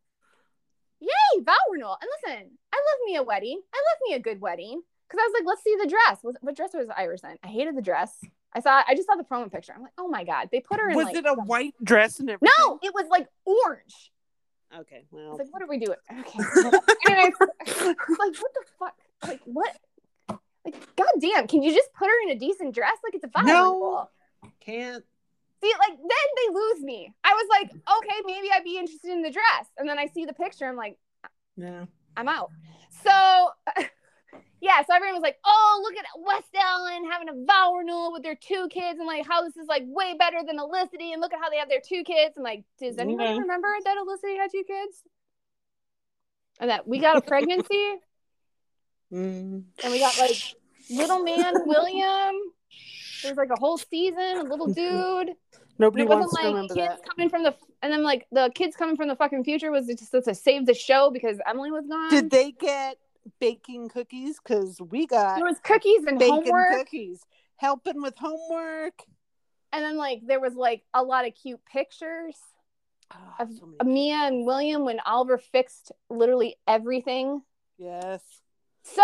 yay, 1.00 1.42
vow 1.42 1.52
renewal. 1.72 1.98
And 2.00 2.08
listen, 2.22 2.50
I 2.72 2.76
love 2.76 3.06
me 3.06 3.16
a 3.16 3.24
wedding. 3.24 3.60
I 3.74 3.78
love 3.78 3.98
me 4.08 4.14
a 4.14 4.20
good 4.20 4.40
wedding. 4.40 4.82
Because 5.08 5.20
I 5.20 5.26
was 5.26 5.34
like, 5.36 5.48
let's 5.48 5.64
see 5.64 5.76
the 5.82 5.88
dress. 5.88 6.18
What, 6.22 6.36
what 6.42 6.54
dress 6.54 6.74
was 6.74 6.86
Iris 6.96 7.24
in? 7.24 7.36
I 7.42 7.48
hated 7.48 7.76
the 7.76 7.82
dress. 7.82 8.20
I 8.52 8.60
saw, 8.60 8.82
I 8.86 8.94
just 8.94 9.08
saw 9.08 9.16
the 9.16 9.24
promo 9.24 9.50
picture. 9.50 9.72
I'm 9.74 9.82
like, 9.82 9.94
oh 9.98 10.06
my 10.06 10.22
God. 10.22 10.48
They 10.52 10.60
put 10.60 10.78
her 10.78 10.88
in 10.88 10.96
was 10.96 11.06
like. 11.06 11.16
it 11.16 11.26
a 11.26 11.34
white 11.34 11.74
dress 11.82 12.20
and 12.20 12.30
everything? 12.30 12.52
No, 12.60 12.78
it 12.84 12.94
was 12.94 13.06
like 13.10 13.26
orange. 13.44 14.12
Okay, 14.80 15.04
well. 15.10 15.30
was 15.30 15.38
like, 15.38 15.52
what 15.52 15.62
are 15.62 15.68
we 15.68 15.78
doing? 15.78 15.96
Okay. 16.10 16.38
Anyways, 17.08 17.34
like, 17.40 17.96
what 18.08 18.54
the 18.54 18.64
fuck? 18.78 18.94
Like, 19.22 19.40
what? 19.44 19.76
Like, 20.64 20.96
goddamn, 20.96 21.46
can 21.46 21.62
you 21.62 21.72
just 21.72 21.92
put 21.92 22.06
her 22.06 22.22
in 22.24 22.36
a 22.36 22.38
decent 22.38 22.74
dress? 22.74 22.96
Like, 23.04 23.14
it's 23.14 23.24
a 23.24 23.28
vow 23.28 23.42
No. 23.42 24.08
Can't. 24.60 25.04
See, 25.62 25.72
like 25.78 25.96
then 25.96 26.08
they 26.36 26.54
lose 26.54 26.82
me. 26.82 27.14
I 27.22 27.32
was 27.32 27.46
like, 27.50 27.70
okay, 27.70 28.16
maybe 28.26 28.48
I'd 28.54 28.64
be 28.64 28.76
interested 28.78 29.10
in 29.10 29.22
the 29.22 29.30
dress, 29.30 29.66
and 29.78 29.88
then 29.88 29.98
I 29.98 30.06
see 30.06 30.26
the 30.26 30.34
picture. 30.34 30.66
I'm 30.66 30.76
like, 30.76 30.98
No. 31.56 31.86
I'm 32.16 32.28
out. 32.28 32.50
So, 33.02 33.50
yeah, 34.64 34.82
so 34.82 34.94
everyone 34.94 35.16
was 35.16 35.22
like, 35.22 35.36
oh, 35.44 35.80
look 35.82 35.94
at 35.98 36.06
West 36.26 36.48
Allen 36.58 37.04
having 37.10 37.28
a 37.28 37.44
vow 37.44 37.74
renewal 37.74 38.12
with 38.12 38.22
their 38.22 38.34
two 38.34 38.66
kids, 38.70 38.98
and 38.98 39.06
like 39.06 39.26
how 39.26 39.42
this 39.44 39.58
is 39.58 39.68
like 39.68 39.82
way 39.86 40.16
better 40.18 40.38
than 40.44 40.56
Olicity, 40.58 41.12
and 41.12 41.20
look 41.20 41.34
at 41.34 41.38
how 41.38 41.50
they 41.50 41.58
have 41.58 41.68
their 41.68 41.82
two 41.86 42.02
kids. 42.02 42.36
And 42.36 42.44
like, 42.44 42.64
does 42.80 42.96
anybody 42.96 43.28
Okay. 43.28 43.38
remember 43.40 43.68
that 43.84 43.96
Olicity 43.98 44.38
had 44.38 44.50
two 44.50 44.64
kids? 44.66 45.02
And 46.60 46.70
that 46.70 46.88
we 46.88 46.98
got 46.98 47.18
a 47.18 47.20
pregnancy, 47.20 47.96
Mm. 49.12 49.64
and 49.84 49.92
we 49.92 49.98
got 49.98 50.16
like 50.18 50.36
little 50.90 51.22
man 51.22 51.66
William. 51.66 52.34
There's 53.22 53.36
like 53.36 53.50
a 53.50 53.56
whole 53.56 53.76
season, 53.76 54.38
a 54.38 54.42
little 54.44 54.66
dude. 54.74 55.32
Nobody 55.78 56.04
wants 56.06 56.34
to 56.34 56.46
remember 56.46 56.74
kids 56.74 56.94
that. 56.94 57.00
coming 57.14 57.28
from 57.28 57.42
the 57.42 57.54
and 57.82 57.92
then 57.92 58.02
like 58.02 58.26
the 58.32 58.50
kids 58.54 58.76
coming 58.76 58.96
from 58.96 59.08
the 59.08 59.16
fucking 59.16 59.44
future 59.44 59.70
was 59.70 59.86
just 59.86 60.10
to 60.10 60.34
save 60.34 60.64
the 60.64 60.72
show 60.74 61.10
because 61.10 61.38
Emily 61.46 61.70
was 61.70 61.84
gone. 61.86 62.08
Did 62.08 62.30
they 62.30 62.52
get 62.52 62.96
baking 63.40 63.88
cookies 63.88 64.38
because 64.44 64.80
we 64.80 65.06
got 65.06 65.36
There 65.36 65.44
was 65.44 65.58
cookies 65.60 66.04
and 66.06 66.18
baking 66.18 66.44
homework, 66.44 66.78
cookies, 66.78 67.20
helping 67.56 68.02
with 68.02 68.14
homework. 68.16 68.94
and 69.72 69.82
then 69.84 69.96
like 69.96 70.20
there 70.26 70.40
was 70.40 70.54
like 70.54 70.82
a 70.92 71.02
lot 71.02 71.26
of 71.26 71.34
cute 71.34 71.60
pictures 71.64 72.36
Oh, 73.12 73.34
of 73.38 73.48
so 73.58 73.68
and 73.80 74.46
William 74.46 74.84
when 74.84 74.98
Oliver 75.00 75.38
fixed 75.38 75.92
literally 76.08 76.56
everything. 76.66 77.42
yes. 77.78 78.22
So 78.82 79.02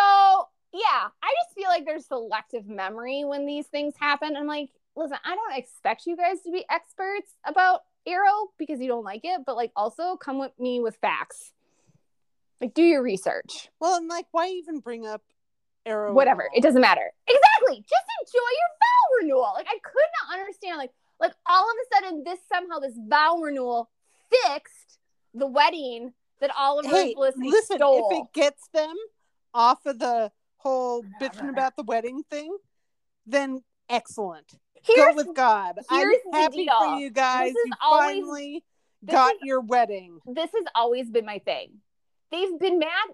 yeah, 0.72 1.08
I 1.22 1.34
just 1.44 1.54
feel 1.54 1.68
like 1.68 1.84
there's 1.84 2.06
selective 2.06 2.66
memory 2.66 3.24
when 3.24 3.44
these 3.46 3.66
things 3.66 3.94
happen. 3.98 4.36
I'm 4.36 4.46
like, 4.46 4.70
listen, 4.96 5.18
I 5.24 5.34
don't 5.34 5.56
expect 5.56 6.06
you 6.06 6.16
guys 6.16 6.40
to 6.42 6.50
be 6.50 6.64
experts 6.70 7.32
about 7.44 7.80
Arrow 8.06 8.48
because 8.58 8.80
you 8.80 8.88
don't 8.88 9.04
like 9.04 9.22
it, 9.24 9.42
but 9.46 9.56
like 9.56 9.72
also 9.76 10.16
come 10.16 10.38
with 10.38 10.52
me 10.58 10.80
with 10.80 10.96
facts. 10.96 11.52
Like 12.60 12.74
do 12.74 12.82
your 12.82 13.02
research. 13.02 13.68
Well, 13.80 13.96
and 13.96 14.08
like, 14.08 14.26
why 14.32 14.48
even 14.48 14.80
bring 14.80 15.06
up 15.06 15.22
Arrow? 15.86 16.12
Whatever. 16.12 16.48
It 16.54 16.62
doesn't 16.62 16.80
matter. 16.80 17.10
Exactly. 17.26 17.76
Just 17.88 18.04
enjoy 18.20 18.38
your 18.38 18.70
vow 18.80 19.20
renewal. 19.22 19.52
Like 19.54 19.66
I 19.68 19.78
could 19.82 20.02
not 20.28 20.38
understand 20.38 20.76
like 20.78 20.90
like 21.18 21.32
all 21.48 21.64
of 21.64 21.76
a 21.76 21.94
sudden 22.04 22.24
this 22.24 22.38
somehow 22.52 22.78
this 22.78 22.94
vow 23.08 23.36
renewal 23.38 23.90
fixed 24.30 24.98
the 25.34 25.46
wedding 25.46 26.12
that 26.40 26.50
Oliver 26.58 26.88
Hey, 26.88 27.02
and 27.08 27.12
Felicity 27.14 27.50
listen, 27.50 27.76
stole. 27.78 28.08
if 28.10 28.18
it 28.18 28.32
gets 28.32 28.68
them 28.72 28.94
off 29.54 29.84
of 29.86 29.98
the 29.98 30.30
whole 30.56 31.02
Whatever. 31.02 31.34
bitching 31.46 31.48
about 31.50 31.76
the 31.76 31.82
wedding 31.82 32.22
thing, 32.30 32.56
then 33.26 33.62
excellent. 33.88 34.52
Here's 34.82 35.14
Go 35.14 35.14
with 35.14 35.36
God. 35.36 35.74
here's 35.90 36.18
I'm 36.26 36.30
the 36.32 36.38
happy 36.38 36.64
deal. 36.66 36.78
for 36.78 36.96
you 36.98 37.10
guys. 37.10 37.52
You 37.54 37.72
always- 37.82 38.06
finally 38.22 38.64
got 39.04 39.34
is- 39.34 39.40
your 39.42 39.60
wedding. 39.60 40.20
this 40.26 40.50
has 40.54 40.64
always 40.74 41.08
been 41.10 41.26
my 41.26 41.38
thing. 41.38 41.80
They've 42.30 42.58
been 42.58 42.78
mad 42.78 43.08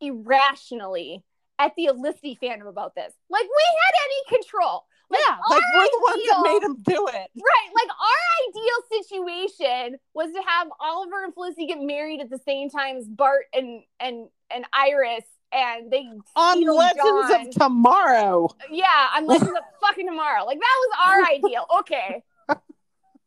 irrationally 0.00 1.22
at 1.58 1.72
the 1.76 1.86
Felicity 1.88 2.38
fandom 2.42 2.68
about 2.68 2.94
this. 2.94 3.12
Like 3.28 3.44
we 3.44 3.64
had 3.82 3.94
any 4.06 4.42
control. 4.42 4.84
Like, 5.10 5.20
yeah, 5.28 5.36
like 5.50 5.62
we're 5.74 5.84
the 5.86 6.00
ones 6.02 6.22
that 6.28 6.40
made 6.44 6.62
them 6.62 6.76
do 6.84 7.08
it. 7.08 7.14
Right. 7.14 7.70
Like 7.74 7.88
our 7.88 8.48
ideal 8.48 9.02
situation 9.02 9.98
was 10.14 10.30
to 10.32 10.40
have 10.46 10.68
Oliver 10.80 11.24
and 11.24 11.34
Felicity 11.34 11.66
get 11.66 11.80
married 11.80 12.20
at 12.20 12.30
the 12.30 12.38
same 12.38 12.70
time 12.70 12.96
as 12.96 13.08
Bart 13.08 13.46
and 13.52 13.82
and 13.98 14.28
and 14.52 14.64
Iris 14.72 15.24
and 15.52 15.90
they 15.90 16.08
On 16.36 16.64
Legends 16.64 16.96
Dawn. 16.96 17.46
of 17.48 17.50
Tomorrow. 17.50 18.50
Yeah, 18.70 18.86
on 19.16 19.26
Legends 19.26 19.50
of 19.50 19.64
fucking 19.80 20.06
Tomorrow. 20.06 20.44
Like 20.44 20.58
that 20.60 20.76
was 20.80 20.90
our 21.04 21.24
ideal. 21.34 21.66
Okay. 21.80 22.22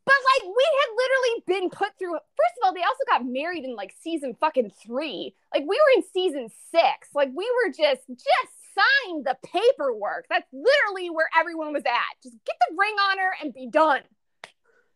But 0.06 0.14
like 0.34 0.44
we 0.54 0.64
had 0.80 0.90
literally 0.96 1.44
been 1.46 1.70
put 1.70 1.98
through 1.98 2.12
first 2.12 2.54
of 2.60 2.66
all, 2.66 2.74
they 2.74 2.82
also 2.82 3.04
got 3.08 3.24
married 3.24 3.64
in 3.64 3.74
like 3.74 3.94
season 4.02 4.34
fucking 4.38 4.70
three. 4.84 5.34
Like 5.52 5.62
we 5.62 5.76
were 5.76 5.92
in 5.96 6.02
season 6.12 6.48
six. 6.70 7.08
Like 7.14 7.30
we 7.34 7.50
were 7.64 7.70
just 7.70 8.06
just 8.08 8.52
signed 8.74 9.24
the 9.24 9.36
paperwork. 9.44 10.26
That's 10.28 10.46
literally 10.52 11.08
where 11.10 11.28
everyone 11.38 11.72
was 11.72 11.84
at. 11.86 12.22
Just 12.22 12.36
get 12.44 12.56
the 12.68 12.76
ring 12.76 12.94
on 13.10 13.18
her 13.18 13.30
and 13.42 13.54
be 13.54 13.66
done. 13.68 14.02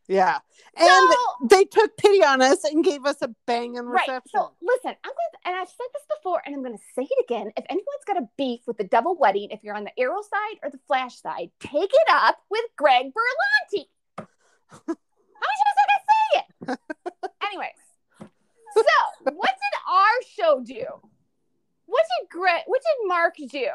Yeah. 0.09 0.38
And 0.76 0.88
So- 1.12 1.46
they 1.48 1.64
took 1.64 1.96
pity 1.96 2.24
on 2.24 2.40
us 2.42 2.64
and 2.64 2.82
gave 2.84 3.04
us 3.04 3.20
a 3.22 3.28
banging 3.46 3.84
Right. 3.84 4.00
reception. 4.09 4.40
So 4.40 4.52
listen, 4.61 4.96
I'm 5.04 5.11
gonna 5.12 5.38
and 5.44 5.56
I've 5.56 5.68
said 5.68 5.86
this 5.94 6.02
before 6.18 6.42
and 6.44 6.54
I'm 6.54 6.62
gonna 6.62 6.78
say 6.94 7.02
it 7.11 7.24
again. 7.24 7.52
If 7.56 7.64
anyone's 7.68 8.04
got 8.06 8.16
a 8.16 8.28
beef 8.36 8.61
with 8.66 8.76
the 8.78 8.84
double 8.84 9.14
wedding, 9.16 9.50
if 9.50 9.62
you're 9.62 9.74
on 9.76 9.84
the 9.84 9.98
Arrow 10.00 10.22
side 10.22 10.59
or 10.62 10.70
the 10.70 10.80
Flash 10.86 11.20
side, 11.20 11.50
take 11.61 11.90
it 11.92 12.09
up 12.11 12.42
with 12.50 12.64
Greg 12.76 13.12
Berlanti. 13.14 13.86
How 14.70 14.78
many 14.86 15.62
times 15.64 15.78
I 15.78 15.84
gotta 15.88 16.04
say 16.08 16.24
it? 16.38 17.30
Anyways, 17.46 18.28
so 18.74 19.32
what 19.34 19.50
did 19.50 19.74
our 19.88 20.22
show 20.36 20.62
do? 20.64 20.84
What 21.86 22.04
did 22.20 22.28
Greg 22.30 22.62
what 22.66 22.80
did 22.82 23.08
Marc 23.08 23.36
do? 23.36 23.68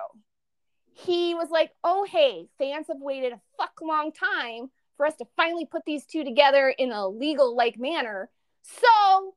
He 0.93 1.33
was 1.33 1.49
like, 1.49 1.71
oh 1.83 2.05
hey, 2.09 2.47
fans 2.57 2.87
have 2.87 2.99
waited 2.99 3.33
a 3.33 3.41
fuck 3.57 3.79
long 3.81 4.11
time 4.11 4.69
for 4.97 5.05
us 5.05 5.15
to 5.15 5.25
finally 5.35 5.65
put 5.65 5.83
these 5.85 6.05
two 6.05 6.23
together 6.23 6.69
in 6.69 6.91
a 6.91 7.07
legal 7.07 7.55
like 7.55 7.79
manner. 7.79 8.29
So 8.61 9.33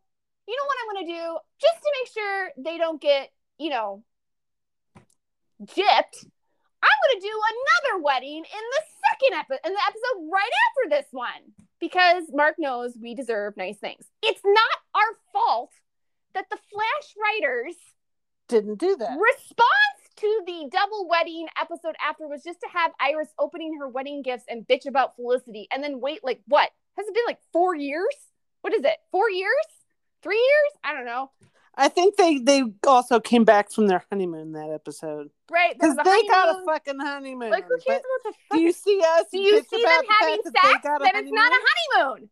you 0.48 0.56
know 0.56 0.66
what 0.66 0.76
I'm 0.80 1.06
to 1.06 1.12
do 1.12 1.38
just 1.60 1.82
to 1.82 1.92
make 2.00 2.12
sure 2.12 2.50
they 2.58 2.78
don't 2.78 3.00
get, 3.00 3.30
you 3.58 3.70
know, 3.70 4.04
gypped. 5.64 6.26
I'm 6.86 6.98
going 7.02 7.20
to 7.20 7.26
do 7.26 7.34
another 7.34 8.04
wedding 8.04 8.38
in 8.38 8.44
the 8.44 8.82
second 9.10 9.38
episode, 9.38 9.66
in 9.66 9.72
the 9.72 9.80
episode 9.86 10.30
right 10.32 10.50
after 10.70 10.90
this 10.90 11.06
one, 11.10 11.52
because 11.80 12.24
Marc 12.32 12.56
knows 12.58 12.96
we 13.00 13.14
deserve 13.14 13.56
nice 13.56 13.78
things. 13.78 14.06
It's 14.22 14.42
not 14.44 14.78
our 14.94 15.16
fault 15.32 15.72
that 16.34 16.48
the 16.50 16.58
Flash 16.70 17.14
writers 17.18 17.76
Didn't 18.48 18.78
do 18.78 18.94
that. 18.96 19.18
response 19.18 20.00
to 20.16 20.42
the 20.46 20.68
double 20.70 21.08
wedding 21.08 21.46
episode 21.60 21.96
after 22.06 22.28
was 22.28 22.42
just 22.42 22.60
to 22.60 22.68
have 22.72 22.92
Iris 23.00 23.28
opening 23.38 23.76
her 23.78 23.88
wedding 23.88 24.22
gifts 24.22 24.44
and 24.48 24.66
bitch 24.66 24.86
about 24.86 25.16
Felicity 25.16 25.66
and 25.72 25.82
then 25.82 26.00
wait 26.00 26.22
like 26.22 26.40
what? 26.46 26.70
Has 26.96 27.06
it 27.06 27.14
been 27.14 27.24
like 27.26 27.40
4 27.52 27.74
years? 27.74 28.14
What 28.62 28.74
is 28.74 28.84
it? 28.84 28.96
4 29.12 29.30
years? 29.30 29.66
3 30.22 30.36
years? 30.36 30.72
I 30.84 30.94
don't 30.94 31.04
know. 31.04 31.30
I 31.76 31.88
think 31.88 32.16
they 32.16 32.38
they 32.38 32.62
also 32.86 33.20
came 33.20 33.44
back 33.44 33.70
from 33.70 33.86
their 33.86 34.02
honeymoon 34.10 34.52
that 34.52 34.70
episode 34.72 35.30
Right? 35.50 35.74
because 35.78 35.96
they 35.96 36.22
got 36.28 36.56
a 36.60 36.64
fucking 36.64 36.98
honeymoon. 36.98 37.50
like 37.50 37.64
who 37.68 37.76
cares 37.86 38.00
about 38.24 38.34
the 38.50 38.56
do 38.56 38.60
you 38.62 38.72
see 38.72 39.02
us? 39.04 39.26
Do 39.30 39.38
you 39.38 39.62
see 39.62 39.82
them 39.82 40.02
the 40.08 40.14
having 40.20 40.42
sex? 40.44 40.80
Then 40.82 41.10
it's 41.16 41.30
not 41.32 41.52
a 41.52 41.54
honeymoon? 41.54 42.06
honeymoon. 42.08 42.30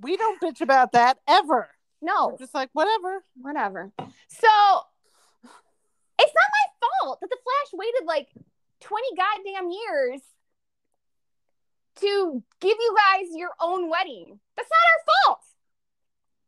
We 0.00 0.16
don't 0.16 0.40
bitch 0.40 0.60
about 0.60 0.92
that 0.92 1.18
ever. 1.28 1.68
No. 2.02 2.28
We're 2.28 2.38
just 2.38 2.54
like 2.54 2.70
whatever. 2.74 3.24
whatever. 3.40 3.92
So 3.98 4.48
it's 6.18 6.32
not 6.34 6.50
my 6.52 6.88
fault 7.02 7.20
that 7.20 7.30
the 7.30 7.38
Flash 7.42 7.72
waited 7.78 8.06
like 8.06 8.28
20 8.80 9.04
goddamn 9.16 9.70
years 9.70 10.20
to 12.00 12.42
give 12.60 12.76
you 12.78 12.96
guys 12.96 13.26
your 13.34 13.50
own 13.60 13.88
wedding. 13.88 14.38
That's 14.56 14.68
not 14.68 14.76
our 14.92 15.32
fault. 15.34 15.43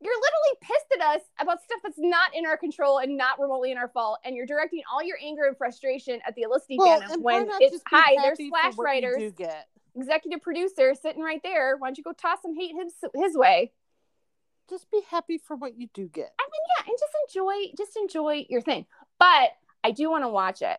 You're 0.01 0.13
literally 0.13 0.59
pissed 0.61 1.01
at 1.01 1.17
us 1.17 1.23
about 1.41 1.63
stuff 1.63 1.81
that's 1.83 1.99
not 1.99 2.35
in 2.37 2.45
our 2.45 2.57
control 2.59 2.99
and 2.99 3.17
not 3.17 3.41
remotely 3.41 3.73
in 3.73 3.79
our 3.79 3.89
fault, 3.89 4.19
and 4.25 4.37
you're 4.37 4.47
directing 4.47 4.83
all 4.93 5.03
your 5.03 5.17
anger 5.25 5.45
and 5.45 5.57
frustration 5.57 6.21
at 6.27 6.35
the 6.35 6.43
Felicity 6.43 6.77
Well, 6.79 7.01
fandom 7.01 7.15
and 7.15 7.25
when 7.25 7.49
it's 7.61 7.83
hi, 7.89 8.15
there's 8.23 8.39
happy 8.39 8.51
for 8.51 8.61
Flash 8.61 8.75
you 8.77 8.83
writers, 8.85 9.33
get. 9.37 9.69
executive 9.97 10.43
producer 10.43 10.95
sitting 10.95 11.23
right 11.23 11.41
there. 11.43 11.77
Why 11.79 11.89
don't 11.89 11.97
you 11.99 12.05
go 12.05 12.13
toss 12.13 12.39
some 12.43 12.55
hate 12.55 12.75
his 12.77 12.93
his 13.15 13.37
way? 13.37 13.73
Just 14.69 14.91
be 14.91 15.01
happy 15.11 15.39
for 15.39 15.57
what 15.57 15.79
you 15.79 15.89
do 15.95 16.09
get. 16.09 16.31
I 16.39 16.45
mean, 16.45 16.61
yeah, 16.77 16.91
and 16.91 16.99
just 16.99 17.13
enjoy, 17.29 17.73
just 17.79 17.97
enjoy 17.97 18.47
your 18.51 18.61
thing. 18.61 18.85
But 19.19 19.51
I 19.83 19.93
do 19.93 20.11
want 20.11 20.25
to 20.25 20.29
watch 20.29 20.61
it 20.61 20.79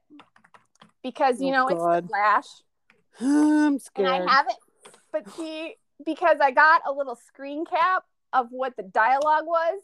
because 1.04 1.42
you 1.42 1.48
Oh, 1.48 1.52
know 1.52 1.68
it's 1.70 1.80
God. 1.80 2.04
the 2.04 2.08
Flash, 2.10 2.46
I'm 3.22 3.80
scared. 3.80 4.10
and. 4.22 4.30
I 4.30 4.34
haven't. 4.34 4.58
But 5.12 5.30
see, 5.32 5.76
because 6.06 6.38
I 6.42 6.52
got 6.52 6.82
a 6.88 6.92
little 6.92 7.16
screen 7.16 7.66
cap 7.66 8.04
of 8.34 8.48
what 8.52 8.76
the 8.78 8.84
dialogue 8.84 9.46
was, 9.46 9.82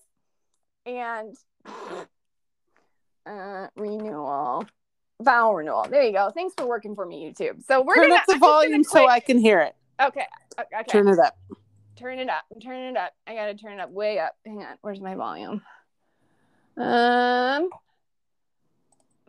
and 0.86 1.36
uh, 3.26 3.68
renewal, 3.76 4.66
vow 5.22 5.54
renewal. 5.54 5.86
There 5.90 6.04
you 6.04 6.14
go. 6.14 6.32
Thanks 6.34 6.54
for 6.58 6.68
working 6.68 6.96
for 6.96 7.06
me, 7.06 7.24
YouTube. 7.24 7.64
So 7.66 7.82
we're 7.82 7.96
Turn 7.96 8.10
gonna 8.10 8.16
up 8.16 8.26
the 8.28 8.34
I'm 8.34 8.40
volume 8.40 8.84
so. 8.84 9.08
I 9.08 9.20
can 9.20 9.38
hear 9.38 9.62
it. 9.62 9.76
Okay. 10.02 10.26
Okay. 10.60 10.84
Turn 10.88 11.08
it 11.08 11.20
up. 11.20 11.38
turn 11.96 12.20
it 12.20 12.30
up. 12.30 12.44
I'm 12.54 12.72
it 12.72 12.98
up. 12.98 13.14
I 13.28 13.36
gotta 13.36 13.56
turn 13.56 13.74
it 13.74 13.80
up 13.80 13.92
way 13.92 14.20
up. 14.20 14.36
Hang 14.46 14.60
on. 14.64 14.78
Where's 14.82 15.02
my 15.02 15.16
volume? 15.16 15.62
Um, 16.76 17.70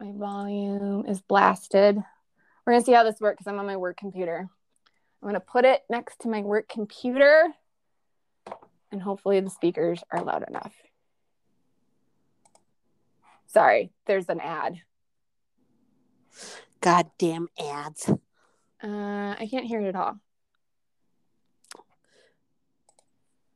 my 0.00 0.12
volume 0.12 1.04
is 1.06 1.20
blasted. 1.20 1.96
We're 2.66 2.72
gonna 2.72 2.84
see 2.84 2.92
how 2.92 3.04
this 3.04 3.20
works 3.20 3.38
because 3.38 3.52
I'm 3.52 3.58
on 3.58 3.66
my 3.66 3.76
work 3.76 3.96
computer. 3.96 4.48
I'm 5.22 5.28
gonna 5.28 5.40
put 5.40 5.64
it 5.64 5.82
next 5.90 6.20
to 6.20 6.28
my 6.28 6.40
work 6.40 6.68
computer, 6.68 7.46
and 8.94 9.02
hopefully 9.02 9.40
the 9.40 9.50
speakers 9.50 10.04
are 10.12 10.22
loud 10.22 10.44
enough. 10.46 10.72
Sorry, 13.48 13.90
there's 14.06 14.28
an 14.28 14.38
ad. 14.38 14.80
Goddamn 16.80 17.48
ads. 17.58 18.08
Uh, 18.08 19.34
I 19.36 19.48
can't 19.50 19.66
hear 19.66 19.80
it 19.80 19.88
at 19.88 19.96
all. 19.96 20.20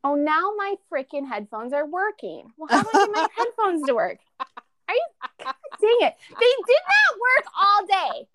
Oh, 0.03 0.17
now 0.17 0.55
my 0.57 0.75
freaking 0.93 1.29
headphones 1.29 1.73
are 1.73 1.87
working. 1.87 2.53
Well, 2.57 2.69
how 2.69 2.83
do 2.83 2.89
I 2.93 3.07
get 3.07 3.15
my 3.15 3.29
headphones 3.37 3.87
to 3.87 3.95
work? 3.95 4.19
Are 4.89 4.95
you? 4.95 5.07
God 5.39 5.55
dang 5.81 6.09
it! 6.09 6.15
They 6.31 6.53
did 6.67 6.83
not 6.89 7.19
work 7.21 7.53
all 7.57 7.87
day. 7.87 8.29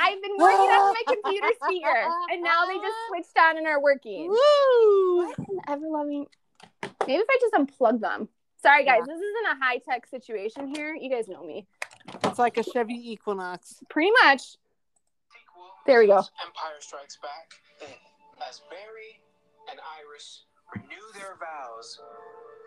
I've 0.00 0.20
been 0.20 0.36
working 0.36 0.70
on 0.70 0.94
my 0.94 1.14
computer 1.14 1.48
speaker, 1.64 2.08
and 2.32 2.42
now 2.42 2.66
they 2.66 2.74
just 2.74 2.96
switched 3.08 3.38
on 3.38 3.56
and 3.56 3.66
are 3.66 3.80
working. 3.80 4.28
Woo! 4.28 5.16
What 5.26 5.38
an 5.38 5.60
ever 5.68 5.86
loving. 5.88 6.26
Maybe 7.06 7.14
if 7.14 7.26
I 7.28 7.38
just 7.40 7.54
unplug 7.54 8.00
them. 8.00 8.28
Sorry, 8.62 8.84
guys. 8.84 9.00
Yeah. 9.06 9.14
This 9.14 9.22
isn't 9.22 9.46
a 9.52 9.64
high 9.64 9.78
tech 9.78 10.06
situation 10.06 10.72
here. 10.74 10.94
You 10.94 11.10
guys 11.10 11.28
know 11.28 11.42
me. 11.44 11.66
It's 12.24 12.38
like 12.38 12.58
a 12.58 12.62
Chevy 12.62 13.12
Equinox. 13.12 13.82
Pretty 13.88 14.10
much. 14.22 14.56
There 15.86 16.00
we 16.00 16.06
go. 16.06 16.18
Empire 16.18 16.80
Strikes 16.80 17.16
Back. 17.22 17.88
As 18.48 18.62
Barry 18.70 19.20
and 19.70 19.78
Iris 19.98 20.44
renew 20.74 21.12
their 21.14 21.36
vows 21.38 22.00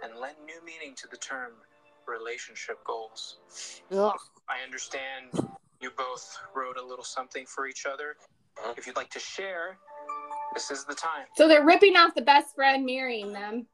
and 0.03 0.19
lend 0.19 0.37
new 0.45 0.63
meaning 0.65 0.95
to 0.95 1.07
the 1.09 1.17
term 1.17 1.51
relationship 2.07 2.83
goals. 2.83 3.37
Ugh. 3.91 4.13
I 4.49 4.63
understand 4.63 5.47
you 5.79 5.91
both 5.97 6.37
wrote 6.55 6.77
a 6.77 6.85
little 6.85 7.05
something 7.05 7.45
for 7.45 7.67
each 7.67 7.85
other. 7.85 8.15
If 8.77 8.85
you'd 8.87 8.95
like 8.95 9.09
to 9.11 9.19
share, 9.19 9.77
this 10.53 10.69
is 10.69 10.85
the 10.85 10.95
time. 10.95 11.25
So 11.35 11.47
they're 11.47 11.65
ripping 11.65 11.95
off 11.95 12.13
the 12.13 12.21
best 12.21 12.55
friend 12.55 12.85
marrying 12.85 13.33
them. 13.33 13.67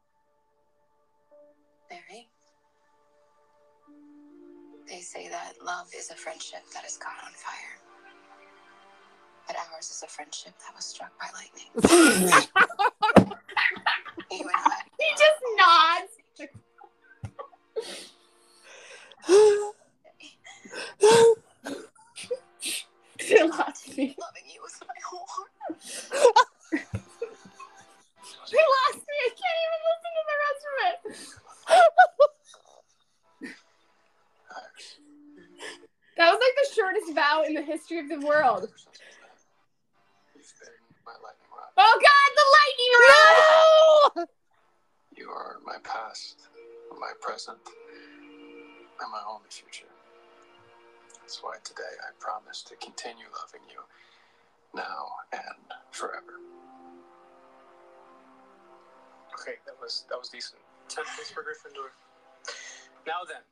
Barry. 1.90 2.28
They 4.88 5.00
say 5.00 5.28
that 5.28 5.54
love 5.64 5.88
is 5.96 6.10
a 6.10 6.14
friendship 6.14 6.62
that 6.74 6.84
is 6.84 6.96
caught 6.96 7.22
on 7.24 7.32
fire. 7.32 7.78
But 9.46 9.56
ours 9.74 9.90
is 9.90 10.02
a 10.04 10.06
friendship 10.08 10.52
that 10.66 10.74
was 10.74 10.84
struck 10.84 11.12
by 11.18 11.28
lightning. 11.34 11.70
You 14.32 14.42
and 14.42 14.50
I. 14.54 14.82
He 14.98 15.10
just 15.18 15.42
nods. 15.58 16.12
She 23.18 23.42
lost 23.42 23.96
me. 23.96 24.16
Loving 24.18 24.46
you 24.52 24.60
with 24.62 24.82
my 24.86 24.94
whole 25.10 25.26
heart. 25.28 25.52
She 28.46 28.56
lost 28.56 28.98
me. 28.98 29.16
I 29.26 29.30
can't 29.40 29.58
even 29.64 29.80
listen 29.88 30.12
to 30.16 30.22
the 30.30 30.36
rest 30.44 30.64
of 30.66 30.74
it. 30.86 30.96
That 36.16 36.32
was 36.32 36.40
like 36.40 36.68
the 36.68 36.74
shortest 36.74 37.14
vow 37.14 37.44
in 37.46 37.54
the 37.54 37.62
history 37.62 37.98
of 37.98 38.08
the 38.10 38.20
world. 38.20 38.68
You've 40.34 40.52
been 40.60 40.68
my 41.06 41.12
lightning 41.12 41.48
rod. 41.48 41.72
Oh 41.78 41.98
God, 41.98 42.30
the 42.36 42.46
lightning 42.60 42.94
rod! 43.08 44.12
No! 44.16 44.26
You 45.16 45.30
are 45.30 45.56
my 45.64 45.78
past, 45.82 46.48
my 47.00 47.12
present, 47.22 47.58
and 49.00 49.10
my 49.10 49.22
only 49.26 49.48
future. 49.48 49.88
That's 51.20 51.42
why 51.42 51.56
today 51.64 51.96
I 52.02 52.12
promise 52.18 52.62
to 52.64 52.76
continue 52.76 53.24
loving 53.40 53.66
you 53.70 53.80
now 54.74 55.06
and 55.32 55.72
forever. 55.90 56.36
Okay, 59.40 59.54
that 59.64 59.80
was 59.80 60.04
that 60.10 60.18
was 60.18 60.28
decent. 60.28 60.60
Ten 60.90 61.04
points 61.06 61.30
for 61.30 61.42
Gryffindor. 61.46 61.94
Now 63.06 63.22
then. 63.22 63.42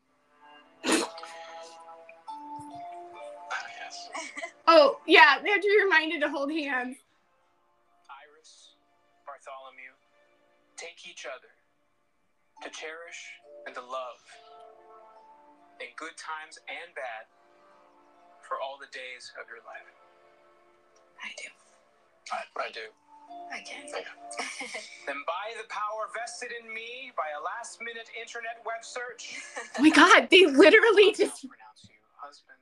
Yes. 3.78 4.10
Oh 4.70 5.00
yeah, 5.06 5.40
they 5.42 5.48
have 5.48 5.62
to 5.62 5.68
be 5.68 5.82
reminded 5.82 6.20
to 6.20 6.28
hold 6.28 6.52
hands. 6.52 6.98
Iris, 8.04 8.76
Bartholomew, 9.24 9.96
take 10.76 11.08
each 11.08 11.24
other 11.24 11.48
to 12.60 12.68
cherish 12.68 13.32
and 13.64 13.74
to 13.74 13.80
love 13.80 14.20
in 15.80 15.88
good 15.96 16.12
times 16.20 16.60
and 16.68 16.92
bad 16.92 17.24
for 18.44 18.60
all 18.60 18.76
the 18.76 18.92
days 18.92 19.32
of 19.40 19.48
your 19.48 19.64
life. 19.64 19.88
I 21.24 21.32
do. 21.40 21.48
I, 22.28 22.68
I 22.68 22.70
do. 22.70 22.92
I 23.52 23.60
can't. 23.60 23.90
Then, 25.06 25.16
by 25.26 25.56
the 25.60 25.66
power 25.70 26.08
vested 26.14 26.50
in 26.60 26.68
me 26.72 27.12
by 27.16 27.24
a 27.38 27.42
last 27.42 27.80
minute 27.80 28.10
internet 28.20 28.60
web 28.66 28.82
search, 28.84 29.40
Oh 29.78 29.82
my 29.82 29.88
God, 29.90 30.28
they 30.30 30.44
literally 30.44 31.12
just. 31.12 31.48
pronounce 31.48 31.88
you 31.88 31.96
husband 32.16 32.58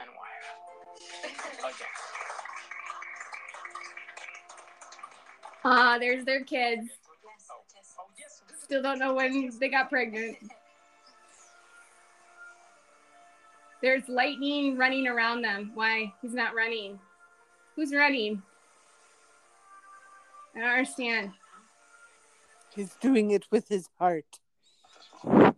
and 0.00 0.08
wife. 0.16 1.74
Again. 1.74 1.88
Ah, 5.64 5.98
there's 5.98 6.24
their 6.24 6.44
kids. 6.44 6.88
Oh, 7.50 7.60
Still 8.64 8.82
don't 8.82 8.98
know 8.98 9.14
when 9.14 9.50
they 9.60 9.68
got 9.68 9.90
pregnant. 9.90 10.36
There's 13.82 14.08
lightning 14.08 14.76
running 14.78 15.06
around 15.06 15.42
them. 15.42 15.72
Why? 15.74 16.12
He's 16.22 16.32
not 16.34 16.54
running. 16.54 16.98
Who's 17.76 17.92
running? 17.94 18.42
I 20.56 20.60
don't 20.60 20.70
understand. 20.70 21.32
He's 22.74 22.94
doing 22.94 23.30
it 23.30 23.44
with 23.50 23.68
his 23.68 23.88
heart. 23.98 24.38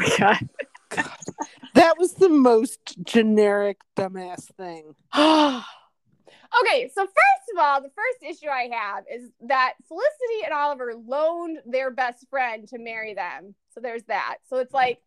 Oh 0.00 0.16
God. 0.18 0.48
That 1.74 1.96
was 1.98 2.14
the 2.14 2.28
most 2.28 3.02
generic 3.04 3.78
dumbass 3.96 4.52
thing. 4.56 4.94
okay, 5.14 6.90
so 6.94 7.02
first 7.02 7.48
of 7.54 7.58
all, 7.60 7.80
the 7.80 7.90
first 7.90 8.22
issue 8.22 8.50
I 8.50 8.68
have 8.72 9.04
is 9.12 9.30
that 9.46 9.74
Felicity 9.86 10.44
and 10.44 10.52
Oliver 10.52 10.94
loaned 10.94 11.58
their 11.66 11.90
best 11.90 12.26
friend 12.28 12.66
to 12.68 12.78
marry 12.78 13.14
them. 13.14 13.54
So 13.70 13.80
there's 13.80 14.02
that. 14.04 14.38
So 14.48 14.56
it's 14.56 14.72
like, 14.74 14.98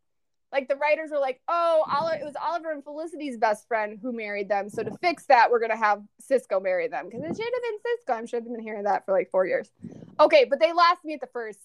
like 0.52 0.68
the 0.68 0.76
writers 0.76 1.12
were 1.12 1.20
like, 1.20 1.40
oh, 1.48 1.84
it 2.14 2.26
was 2.26 2.36
Oliver 2.42 2.72
and 2.72 2.84
Felicity's 2.84 3.38
best 3.38 3.68
friend 3.68 3.98
who 4.02 4.12
married 4.12 4.50
them. 4.50 4.70
So 4.70 4.84
to 4.84 4.92
fix 5.02 5.26
that, 5.28 5.50
we're 5.50 5.60
gonna 5.60 5.78
have 5.78 6.04
Cisco 6.20 6.60
marry 6.60 6.88
them 6.88 7.06
because 7.06 7.24
it 7.24 7.36
should 7.36 7.54
have 7.54 7.64
been 7.64 7.80
Cisco. 7.86 8.14
I'm 8.14 8.28
sure 8.28 8.42
they've 8.42 8.52
been 8.52 8.60
hearing 8.62 8.84
that 8.84 9.06
for 9.06 9.14
like 9.14 9.32
four 9.32 9.46
years. 9.46 9.72
Okay, 10.20 10.46
but 10.46 10.60
they 10.60 10.74
lost 10.74 11.06
me 11.06 11.14
at 11.14 11.22
the 11.22 11.28
first. 11.28 11.60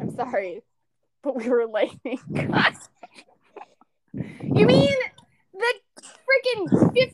I'm 0.00 0.14
sorry, 0.14 0.62
but 1.22 1.36
we 1.36 1.48
were 1.48 1.66
lightning. 1.66 2.18
you 4.12 4.66
mean 4.66 4.94
the 5.52 5.74
freaking 6.02 6.68
15 6.68 6.94
years 6.94 7.12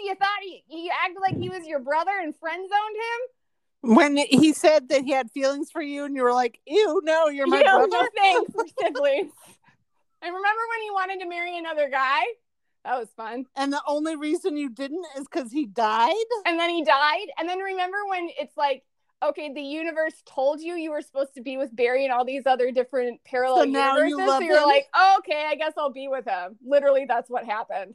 you 0.00 0.14
thought 0.14 0.40
he, 0.42 0.64
he 0.68 0.90
acted 0.90 1.20
like 1.20 1.36
he 1.36 1.48
was 1.48 1.66
your 1.66 1.80
brother 1.80 2.12
and 2.20 2.36
friend 2.36 2.68
zoned 2.68 2.96
him? 2.96 3.96
When 3.96 4.16
he 4.16 4.52
said 4.52 4.88
that 4.90 5.02
he 5.02 5.10
had 5.10 5.32
feelings 5.32 5.72
for 5.72 5.82
you, 5.82 6.04
and 6.04 6.14
you 6.14 6.22
were 6.22 6.32
like, 6.32 6.60
"Ew, 6.66 7.00
no, 7.02 7.26
you're 7.26 7.48
my 7.48 7.58
You 7.58 7.64
brother." 7.64 8.08
thanks, 8.16 8.52
siblings. 8.80 9.32
And 10.22 10.28
remember 10.34 10.60
when 10.70 10.82
he 10.82 10.90
wanted 10.90 11.20
to 11.20 11.28
marry 11.28 11.58
another 11.58 11.88
guy? 11.90 12.20
That 12.84 12.98
was 12.98 13.08
fun. 13.16 13.46
And 13.56 13.72
the 13.72 13.82
only 13.86 14.16
reason 14.16 14.56
you 14.56 14.70
didn't 14.70 15.04
is 15.16 15.26
because 15.30 15.52
he 15.52 15.66
died. 15.66 16.14
And 16.46 16.58
then 16.58 16.70
he 16.70 16.84
died. 16.84 17.26
And 17.38 17.48
then 17.48 17.58
remember 17.58 17.98
when 18.08 18.28
it's 18.38 18.56
like, 18.56 18.84
okay, 19.24 19.52
the 19.52 19.60
universe 19.62 20.14
told 20.26 20.60
you 20.60 20.74
you 20.74 20.90
were 20.90 21.00
supposed 21.00 21.34
to 21.34 21.42
be 21.42 21.56
with 21.56 21.74
Barry 21.74 22.04
and 22.04 22.12
all 22.12 22.24
these 22.24 22.44
other 22.46 22.72
different 22.72 23.22
parallel 23.24 23.58
So 23.58 23.62
you 23.64 23.78
universes. 23.78 24.16
love 24.18 24.38
so 24.42 24.46
you're 24.46 24.56
him? 24.58 24.64
like, 24.64 24.88
oh, 24.94 25.16
okay, 25.20 25.44
I 25.48 25.54
guess 25.54 25.72
I'll 25.76 25.92
be 25.92 26.08
with 26.08 26.24
him. 26.24 26.56
Literally, 26.64 27.04
that's 27.06 27.30
what 27.30 27.44
happened. 27.44 27.94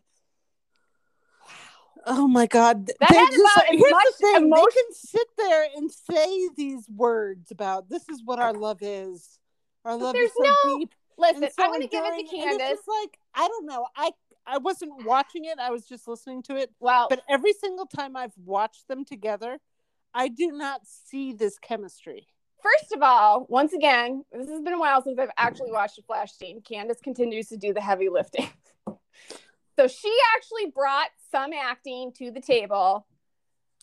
Oh 2.05 2.27
my 2.27 2.45
god! 2.45 2.87
That 2.87 2.95
They're 3.09 3.19
had 3.19 3.33
about 3.33 3.65
here's 3.69 3.81
the 3.81 4.13
thing, 4.21 4.45
emotion- 4.45 4.65
They 4.75 4.81
can 4.81 4.93
sit 4.93 5.27
there 5.37 5.67
and 5.75 5.91
say 5.91 6.49
these 6.55 6.87
words 6.89 7.51
about 7.51 7.89
this 7.89 8.07
is 8.07 8.21
what 8.23 8.39
our 8.39 8.53
love 8.53 8.77
is. 8.81 9.39
Our 9.83 9.97
love 9.97 10.15
is 10.15 10.31
so 10.37 10.43
no- 10.43 10.77
deep. 10.79 10.93
Listen, 11.17 11.49
so 11.49 11.63
I'm 11.63 11.71
going 11.71 11.81
to 11.81 11.87
give 11.87 12.03
it 12.05 12.29
to 12.29 12.37
and 12.37 12.61
it's 12.61 12.81
Candice. 12.81 12.87
like 12.87 13.19
I 13.33 13.47
don't 13.47 13.65
know. 13.65 13.87
I 13.95 14.11
I 14.45 14.57
wasn't 14.59 15.05
watching 15.05 15.45
it. 15.45 15.59
I 15.59 15.71
was 15.71 15.85
just 15.85 16.07
listening 16.07 16.43
to 16.43 16.55
it. 16.55 16.71
Wow. 16.79 17.07
But 17.09 17.23
every 17.29 17.53
single 17.53 17.85
time 17.85 18.15
I've 18.15 18.33
watched 18.37 18.87
them 18.87 19.03
together, 19.03 19.59
I 20.13 20.29
do 20.29 20.51
not 20.51 20.81
see 20.85 21.33
this 21.33 21.59
chemistry. 21.59 22.27
First 22.63 22.91
of 22.93 23.01
all, 23.01 23.45
once 23.49 23.73
again, 23.73 24.23
this 24.31 24.49
has 24.49 24.61
been 24.61 24.73
a 24.73 24.79
while 24.79 25.01
since 25.01 25.19
I've 25.19 25.29
actually 25.37 25.71
watched 25.71 25.99
a 25.99 26.01
Flash 26.01 26.31
scene. 26.31 26.61
Candice 26.61 27.01
continues 27.03 27.49
to 27.49 27.57
do 27.57 27.73
the 27.73 27.81
heavy 27.81 28.09
lifting. 28.09 28.49
so 28.87 29.87
she 29.87 30.17
actually 30.35 30.71
brought 30.71 31.09
some 31.31 31.51
acting 31.53 32.11
to 32.17 32.31
the 32.31 32.41
table. 32.41 33.05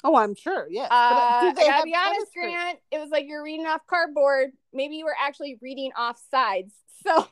Oh, 0.02 0.16
I'm 0.16 0.34
sure. 0.34 0.66
Yes. 0.70 0.88
Uh, 0.90 1.14
But 1.14 1.20
I 1.22 1.48
do 1.48 1.54
they 1.54 1.66
gotta 1.66 1.84
be 1.84 1.94
honest, 1.94 2.16
chemistry? 2.34 2.52
Grant. 2.52 2.78
It 2.90 2.98
was 2.98 3.10
like 3.10 3.26
you're 3.26 3.42
reading 3.44 3.66
off 3.66 3.82
cardboard. 3.86 4.50
Maybe 4.72 4.96
you 4.96 5.04
were 5.04 5.16
actually 5.20 5.58
reading 5.62 5.92
off 5.96 6.20
sides. 6.30 6.72
So, 7.04 7.28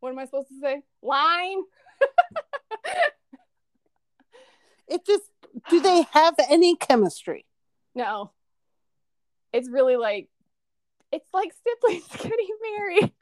what 0.00 0.10
am 0.10 0.18
I 0.18 0.26
supposed 0.26 0.48
to 0.48 0.60
say? 0.60 0.82
Line. 1.00 1.62
It 4.88 5.06
just 5.06 5.22
do 5.70 5.80
they 5.80 6.04
have 6.10 6.34
any 6.48 6.76
chemistry? 6.76 7.46
No. 7.94 8.32
It's 9.52 9.68
really 9.68 9.96
like 9.96 10.28
it's 11.12 11.28
like 11.32 11.52
siblings 11.64 12.06
getting 12.16 12.48
married. 12.76 13.12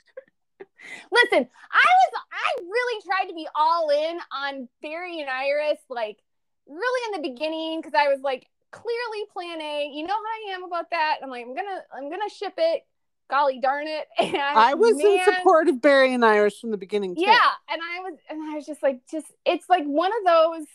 Listen, 1.13 1.49
I 1.71 1.87
was 1.87 2.23
I 2.33 2.63
really 2.63 3.03
tried 3.03 3.29
to 3.29 3.35
be 3.35 3.47
all 3.55 3.91
in 3.91 4.19
on 4.33 4.69
Barry 4.83 5.21
and 5.21 5.29
Iris, 5.29 5.79
like 5.91 6.19
really 6.67 7.15
in 7.15 7.23
the 7.23 7.29
beginning, 7.29 7.81
because 7.81 7.95
I 7.95 8.09
was 8.09 8.21
like 8.23 8.47
clearly 8.71 9.25
plan 9.33 9.61
A. 9.61 9.91
You 9.93 10.07
know 10.07 10.15
how 10.15 10.53
I 10.53 10.55
am 10.55 10.65
about 10.65 10.91
that. 10.91 11.17
I'm 11.23 11.31
like, 11.31 11.45
I'm 11.47 11.55
gonna 11.55 11.83
I'm 11.93 12.11
gonna 12.11 12.31
ship 12.31 12.55
it. 12.57 12.83
Golly 13.31 13.61
darn 13.61 13.87
it. 13.87 14.07
And 14.19 14.37
I 14.37 14.75
was 14.75 14.99
in 14.99 15.21
support 15.25 15.69
of 15.69 15.83
Barry 15.83 16.15
and 16.15 16.25
Iris 16.25 16.59
from 16.59 16.71
the 16.71 16.79
beginning. 16.79 17.15
Too. 17.15 17.23
yeah, 17.23 17.51
and 17.71 17.81
I 17.83 18.01
was, 18.01 18.19
and 18.31 18.43
I 18.43 18.55
was 18.55 18.67
just 18.67 18.83
like, 18.83 19.01
just 19.11 19.27
it's 19.45 19.69
like 19.69 19.85
one 19.85 20.11
of 20.21 20.27
those. 20.27 20.67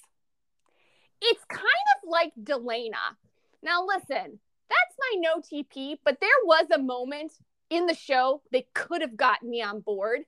It's 1.21 1.43
kind 1.45 1.63
of 1.63 2.09
like 2.09 2.33
Delena. 2.41 3.15
Now, 3.63 3.85
listen, 3.85 4.39
that's 4.69 4.97
my 4.99 5.23
NOTP, 5.25 5.99
but 6.03 6.19
there 6.19 6.29
was 6.43 6.65
a 6.73 6.79
moment 6.79 7.31
in 7.69 7.85
the 7.85 7.95
show 7.95 8.41
they 8.51 8.67
could 8.73 9.01
have 9.01 9.15
gotten 9.15 9.49
me 9.49 9.61
on 9.61 9.79
board, 9.79 10.19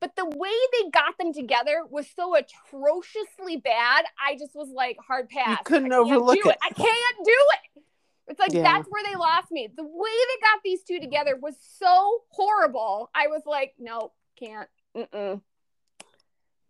but 0.00 0.14
the 0.16 0.26
way 0.26 0.50
they 0.72 0.90
got 0.90 1.16
them 1.18 1.32
together 1.32 1.82
was 1.88 2.06
so 2.14 2.34
atrociously 2.36 3.56
bad. 3.56 4.04
I 4.22 4.36
just 4.38 4.54
was 4.54 4.68
like, 4.68 4.96
hard 5.06 5.28
pass. 5.28 5.60
couldn't 5.64 5.92
I 5.92 5.96
can't 5.96 6.06
overlook 6.06 6.42
do 6.42 6.50
it. 6.50 6.58
I 6.62 6.70
can't 6.70 7.16
do 7.24 7.32
it. 7.32 7.82
It's 8.28 8.40
like 8.40 8.52
Yeah. 8.52 8.62
that's 8.62 8.88
where 8.88 9.02
they 9.04 9.16
lost 9.16 9.50
me. 9.50 9.68
The 9.74 9.84
way 9.84 10.10
they 10.10 10.40
got 10.40 10.60
these 10.64 10.82
two 10.82 10.98
together 11.00 11.36
was 11.40 11.54
so 11.78 12.22
horrible. 12.28 13.10
I 13.14 13.26
was 13.28 13.42
like, 13.46 13.74
no, 13.78 14.12
can't. 14.38 14.68
Mm-mm. 14.96 15.40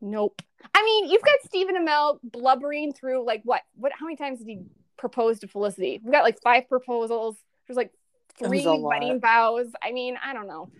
Nope. 0.00 0.42
I 0.74 0.82
mean, 0.84 1.08
you've 1.08 1.22
got 1.22 1.36
Stephen 1.44 1.76
Amell 1.76 2.18
blubbering 2.22 2.92
through 2.92 3.24
like 3.24 3.42
what? 3.44 3.62
What? 3.76 3.92
How 3.98 4.06
many 4.06 4.16
times 4.16 4.38
did 4.40 4.48
he 4.48 4.60
propose 4.96 5.40
to 5.40 5.48
Felicity? 5.48 6.00
We 6.02 6.12
got 6.12 6.24
like 6.24 6.40
five 6.42 6.68
proposals. 6.68 7.36
There's 7.66 7.76
like 7.76 7.92
three 8.38 8.66
wedding 8.66 9.20
vows. 9.20 9.68
I 9.82 9.92
mean, 9.92 10.18
I 10.22 10.34
don't 10.34 10.46
know. 10.46 10.70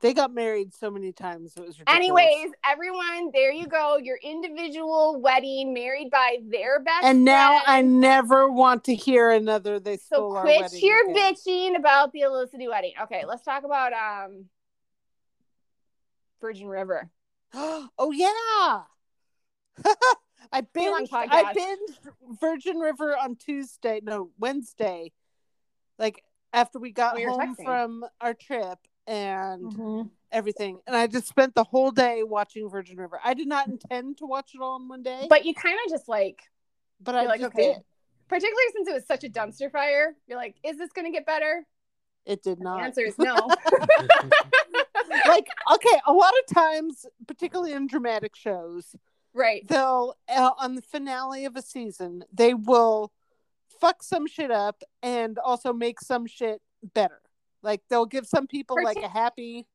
They 0.00 0.12
got 0.12 0.32
married 0.34 0.74
so 0.74 0.90
many 0.90 1.10
times. 1.12 1.54
It 1.56 1.60
was 1.66 1.78
ridiculous. 1.78 1.96
Anyways, 1.96 2.52
everyone, 2.64 3.30
there 3.32 3.50
you 3.50 3.66
go. 3.66 3.96
Your 3.96 4.18
individual 4.22 5.18
wedding, 5.20 5.72
married 5.72 6.10
by 6.10 6.36
their 6.50 6.80
best. 6.80 7.02
and 7.04 7.24
now 7.24 7.60
I 7.66 7.80
never 7.80 8.50
want 8.50 8.84
to 8.84 8.94
hear 8.94 9.30
another. 9.30 9.80
They 9.80 9.96
So 9.96 10.30
quit 10.42 10.70
your 10.82 11.10
again. 11.10 11.34
bitching 11.34 11.76
about 11.78 12.12
the 12.12 12.20
Felicity 12.20 12.68
wedding. 12.68 12.92
Okay, 13.04 13.24
let's 13.26 13.42
talk 13.42 13.64
about 13.64 13.92
um 13.94 14.44
Virgin 16.40 16.68
River. 16.68 17.08
oh 17.54 18.12
yeah. 18.12 18.82
I 20.52 20.60
binged, 20.62 21.08
I 21.12 21.52
binged 21.54 22.38
Virgin 22.40 22.78
River 22.78 23.16
on 23.16 23.36
Tuesday, 23.36 24.00
no 24.02 24.30
Wednesday, 24.38 25.12
like 25.98 26.22
after 26.52 26.78
we 26.78 26.92
got 26.92 27.16
Oh, 27.18 27.28
home 27.30 27.56
texting. 27.56 27.64
from 27.64 28.04
our 28.20 28.32
trip 28.34 28.78
and 29.06 29.62
Mm-hmm. 29.62 30.02
everything, 30.32 30.80
and 30.86 30.96
I 30.96 31.06
just 31.06 31.26
spent 31.28 31.54
the 31.54 31.64
whole 31.64 31.90
day 31.90 32.22
watching 32.22 32.68
Virgin 32.68 32.96
River. 32.96 33.20
I 33.24 33.34
did 33.34 33.48
not 33.48 33.68
intend 33.68 34.18
to 34.18 34.26
watch 34.26 34.50
it 34.54 34.60
all 34.60 34.76
in 34.76 34.88
one 34.88 35.02
day, 35.02 35.26
But 35.28 35.44
you 35.44 35.54
kind 35.54 35.78
of 35.84 35.90
just 35.90 36.08
like, 36.08 36.40
but 37.00 37.14
I 37.14 37.24
like, 37.26 37.40
okay. 37.42 37.74
did. 37.74 37.82
particularly 38.28 38.64
since 38.72 38.88
it 38.88 38.94
was 38.94 39.06
such 39.06 39.24
a 39.24 39.28
dumpster 39.28 39.70
fire, 39.70 40.14
you're 40.26 40.38
like, 40.38 40.56
is 40.64 40.76
this 40.78 40.90
going 40.92 41.06
to 41.06 41.12
get 41.12 41.26
better? 41.26 41.66
It 42.24 42.42
did 42.42 42.58
not. 42.58 42.78
The 42.78 42.84
answer 42.84 43.02
is 43.02 43.16
no. 43.18 43.34
like 45.28 45.46
okay, 45.74 46.00
a 46.06 46.12
lot 46.12 46.32
of 46.48 46.54
times, 46.54 47.06
particularly 47.26 47.72
in 47.72 47.86
dramatic 47.86 48.34
shows, 48.34 48.96
right. 49.32 49.66
they'll 49.68 50.16
uh, 50.28 50.50
on 50.58 50.74
the 50.74 50.82
finale 50.82 51.44
of 51.44 51.54
a 51.56 51.62
season 51.62 52.24
they 52.32 52.52
will 52.54 53.12
fuck 53.80 54.02
some 54.02 54.26
shit 54.26 54.50
up 54.50 54.82
and 55.02 55.38
also 55.38 55.72
make 55.72 56.00
some 56.00 56.26
shit 56.26 56.60
better 56.94 57.20
like 57.66 57.82
they'll 57.90 58.06
give 58.06 58.26
some 58.26 58.46
people 58.46 58.78
like 58.82 58.96
a 58.96 59.08
happy 59.08 59.66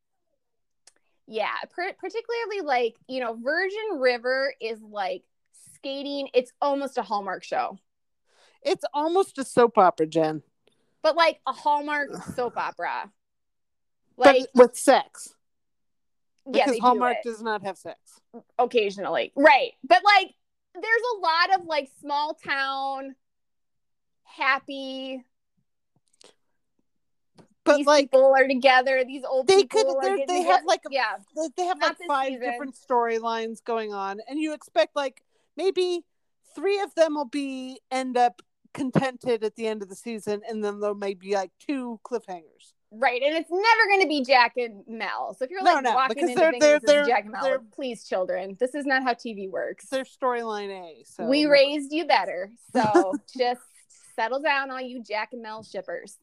Yeah. 1.28 1.54
Per- 1.70 1.94
particularly 2.00 2.62
like, 2.64 2.96
you 3.08 3.20
know, 3.20 3.38
Virgin 3.40 4.00
River 4.00 4.54
is 4.60 4.82
like 4.82 5.24
skating. 5.76 6.30
It's 6.34 6.52
almost 6.62 6.98
a 6.98 7.04
Hallmark 7.04 7.44
show, 7.44 7.78
it's 8.64 8.86
almost 8.94 9.38
a 9.38 9.44
soap 9.44 9.78
opera 9.78 10.08
jen 10.08 10.42
but 11.04 11.16
like 11.16 11.40
a 11.48 11.52
Hallmark 11.52 12.10
soap 12.36 12.58
opera. 12.58 13.12
Like, 14.18 14.48
but 14.54 14.64
with 14.64 14.78
sex 14.78 15.36
yeah, 16.46 16.66
because 16.66 16.76
do 16.76 16.82
hallmark 16.82 17.18
it. 17.18 17.28
does 17.28 17.42
not 17.42 17.64
have 17.64 17.78
sex 17.78 18.20
occasionally 18.60 19.32
right 19.36 19.72
but 19.84 20.02
like 20.04 20.34
there's 20.74 21.04
a 21.16 21.20
lot 21.20 21.60
of 21.60 21.66
like 21.66 21.90
small 22.00 22.34
town 22.34 23.16
happy 24.24 25.24
but 27.72 27.78
these 27.78 27.86
like 27.88 28.06
people 28.12 28.34
are 28.36 28.48
together 28.48 29.04
these 29.06 29.24
old 29.24 29.48
they 29.48 29.58
people 29.64 29.96
could 29.96 30.04
they're- 30.20 30.26
they 30.28 30.42
have 30.44 30.64
like 30.66 30.82
a 30.86 30.90
yeah. 30.92 31.16
they- 31.36 31.50
they 31.58 31.66
have 31.66 31.80
Not 31.80 31.98
like 32.00 32.08
five 32.08 32.28
season. 32.34 32.42
different 32.42 32.76
storylines 32.76 33.64
going 33.64 33.94
on 33.94 34.20
and 34.28 34.40
you 34.40 34.54
expect 34.54 34.96
like 34.96 35.24
maybe 35.58 36.06
three 36.56 36.80
of 36.82 36.94
them 36.96 37.16
will 37.16 37.26
be 37.26 37.80
end 37.92 38.18
up 38.18 38.42
contented 38.74 39.44
at 39.44 39.56
the 39.56 39.68
end 39.68 39.82
of 39.82 39.90
the 39.90 39.96
season 39.96 40.42
and 40.48 40.64
then 40.64 40.80
there 40.80 40.94
may 40.96 41.14
be 41.14 41.34
like 41.36 41.52
two 41.60 42.00
cliffhangers. 42.06 42.74
Right 42.94 43.22
and 43.22 43.36
it's 43.36 43.50
never 43.50 43.88
going 43.88 44.02
to 44.02 44.08
be 44.08 44.22
jack 44.24 44.54
and 44.58 44.84
mel. 44.88 45.34
So 45.38 45.46
if 45.46 45.52
you're 45.52 45.64
like 45.64 45.84
no, 45.84 45.94
walking 45.94 46.16
because 46.16 46.30
into 46.32 46.40
they're- 46.42 46.52
thinking 46.52 46.70
they're- 46.70 46.80
they're- 46.80 47.06
jack 47.06 47.24
and 47.24 47.32
mel 47.32 47.60
please 47.74 48.06
children 48.06 48.58
this 48.60 48.76
is 48.76 48.86
not 48.86 49.04
how 49.04 49.14
tv 49.14 49.50
works. 49.50 49.86
Their 49.88 50.04
storyline 50.04 50.70
A. 50.70 51.04
So 51.06 51.26
we 51.26 51.46
raised 51.46 51.92
you 51.94 52.06
better 52.06 52.52
so 52.74 53.14
just 53.38 53.62
settle 54.16 54.42
down 54.42 54.72
all 54.72 54.82
you 54.82 55.02
jack 55.04 55.30
and 55.34 55.42
mel 55.42 55.64
shippers 55.64 56.18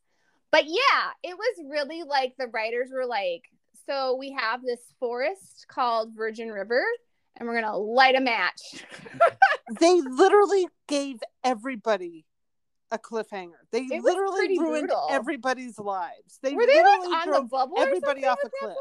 but 0.50 0.64
yeah 0.66 1.10
it 1.22 1.36
was 1.36 1.64
really 1.70 2.02
like 2.02 2.34
the 2.38 2.46
writers 2.48 2.90
were 2.92 3.06
like 3.06 3.44
so 3.86 4.16
we 4.16 4.32
have 4.32 4.62
this 4.62 4.80
forest 5.00 5.66
called 5.68 6.14
virgin 6.16 6.48
river 6.50 6.82
and 7.36 7.48
we're 7.48 7.60
gonna 7.60 7.76
light 7.76 8.14
a 8.16 8.20
match 8.20 8.84
they 9.80 10.00
literally 10.00 10.66
gave 10.86 11.16
everybody 11.44 12.24
a 12.90 12.98
cliffhanger. 12.98 13.52
They 13.70 13.86
literally 14.00 14.58
ruined 14.58 14.88
brutal. 14.88 15.08
everybody's 15.10 15.78
lives. 15.78 16.38
They 16.42 16.54
were 16.54 16.66
they 16.66 16.82
like 16.82 17.00
on 17.00 17.30
the 17.30 17.42
bubble 17.42 17.74
everybody 17.78 18.24
off 18.24 18.38
a 18.42 18.48
cliff. 18.48 18.74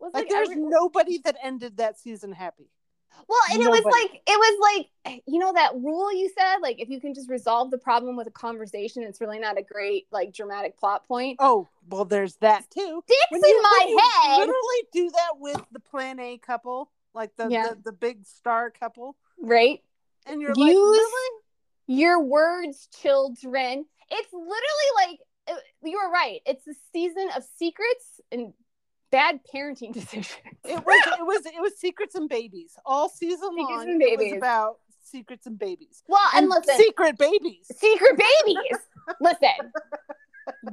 was 0.00 0.12
Like, 0.14 0.24
like, 0.24 0.28
there's 0.30 0.50
every- 0.50 0.62
nobody 0.62 1.18
that 1.24 1.36
ended 1.42 1.76
that 1.76 1.98
season 1.98 2.32
happy. 2.32 2.70
Well 3.26 3.38
and 3.52 3.62
it 3.62 3.68
was 3.68 3.80
nobody. 3.84 4.02
like 4.02 4.22
it 4.26 4.38
was 4.38 4.86
like 5.06 5.22
you 5.26 5.38
know 5.38 5.52
that 5.52 5.74
rule 5.74 6.12
you 6.12 6.30
said 6.38 6.58
like 6.62 6.80
if 6.80 6.88
you 6.88 7.00
can 7.00 7.14
just 7.14 7.28
resolve 7.30 7.70
the 7.70 7.78
problem 7.78 8.16
with 8.16 8.26
a 8.26 8.30
conversation 8.30 9.02
it's 9.02 9.20
really 9.20 9.38
not 9.38 9.58
a 9.58 9.62
great 9.62 10.06
like 10.12 10.32
dramatic 10.32 10.78
plot 10.78 11.06
point 11.08 11.36
Oh, 11.40 11.68
well, 11.88 12.04
there's 12.04 12.36
that 12.36 12.70
too. 12.70 13.02
sticks 13.06 13.20
When 13.30 13.42
in 13.42 13.48
you- 13.50 13.62
my 13.62 13.96
head 14.26 14.38
Literally 14.40 14.82
do 14.92 15.10
that 15.10 15.38
with 15.38 15.60
the 15.72 15.80
Plan 15.80 16.20
A 16.20 16.36
couple, 16.38 16.90
like 17.14 17.34
the 17.36 17.48
Yeah. 17.50 17.68
the, 17.70 17.78
the 17.86 17.92
big 17.92 18.26
star 18.26 18.70
couple, 18.70 19.16
right 19.40 19.82
and 20.26 20.40
you're 20.42 20.54
like, 20.54 20.72
Use- 20.72 20.76
really? 20.76 21.40
your 21.86 22.22
words 22.22 22.88
children 23.00 23.86
it's 24.10 24.32
literally 24.32 24.90
like 24.96 25.18
uh, 25.50 25.54
you 25.82 25.96
were 25.98 26.10
right 26.12 26.40
it's 26.44 26.66
a 26.66 26.74
season 26.92 27.28
of 27.36 27.42
secrets 27.56 28.20
and 28.30 28.52
bad 29.10 29.40
parenting 29.52 29.92
decisions. 30.00 30.36
It 30.64 30.84
was 30.84 31.06
it 31.18 31.24
was 31.26 31.46
it 31.46 31.60
was 31.60 31.78
secrets 31.78 32.14
and 32.14 32.28
babies. 32.28 32.74
All 32.84 33.08
season 33.08 33.38
Secrets 33.50 33.70
long. 33.70 33.88
and 33.90 34.02
It 34.02 34.18
was 34.18 34.32
about 34.36 34.76
secrets 35.02 35.46
and 35.46 35.58
babies. 35.58 36.02
Well 36.08 36.20
and, 36.34 36.44
and 36.44 36.50
listen. 36.50 36.76
secret 36.76 37.18
babies. 37.18 37.66
secret 37.74 38.16
babies. 38.18 38.78
Listen. 39.20 39.72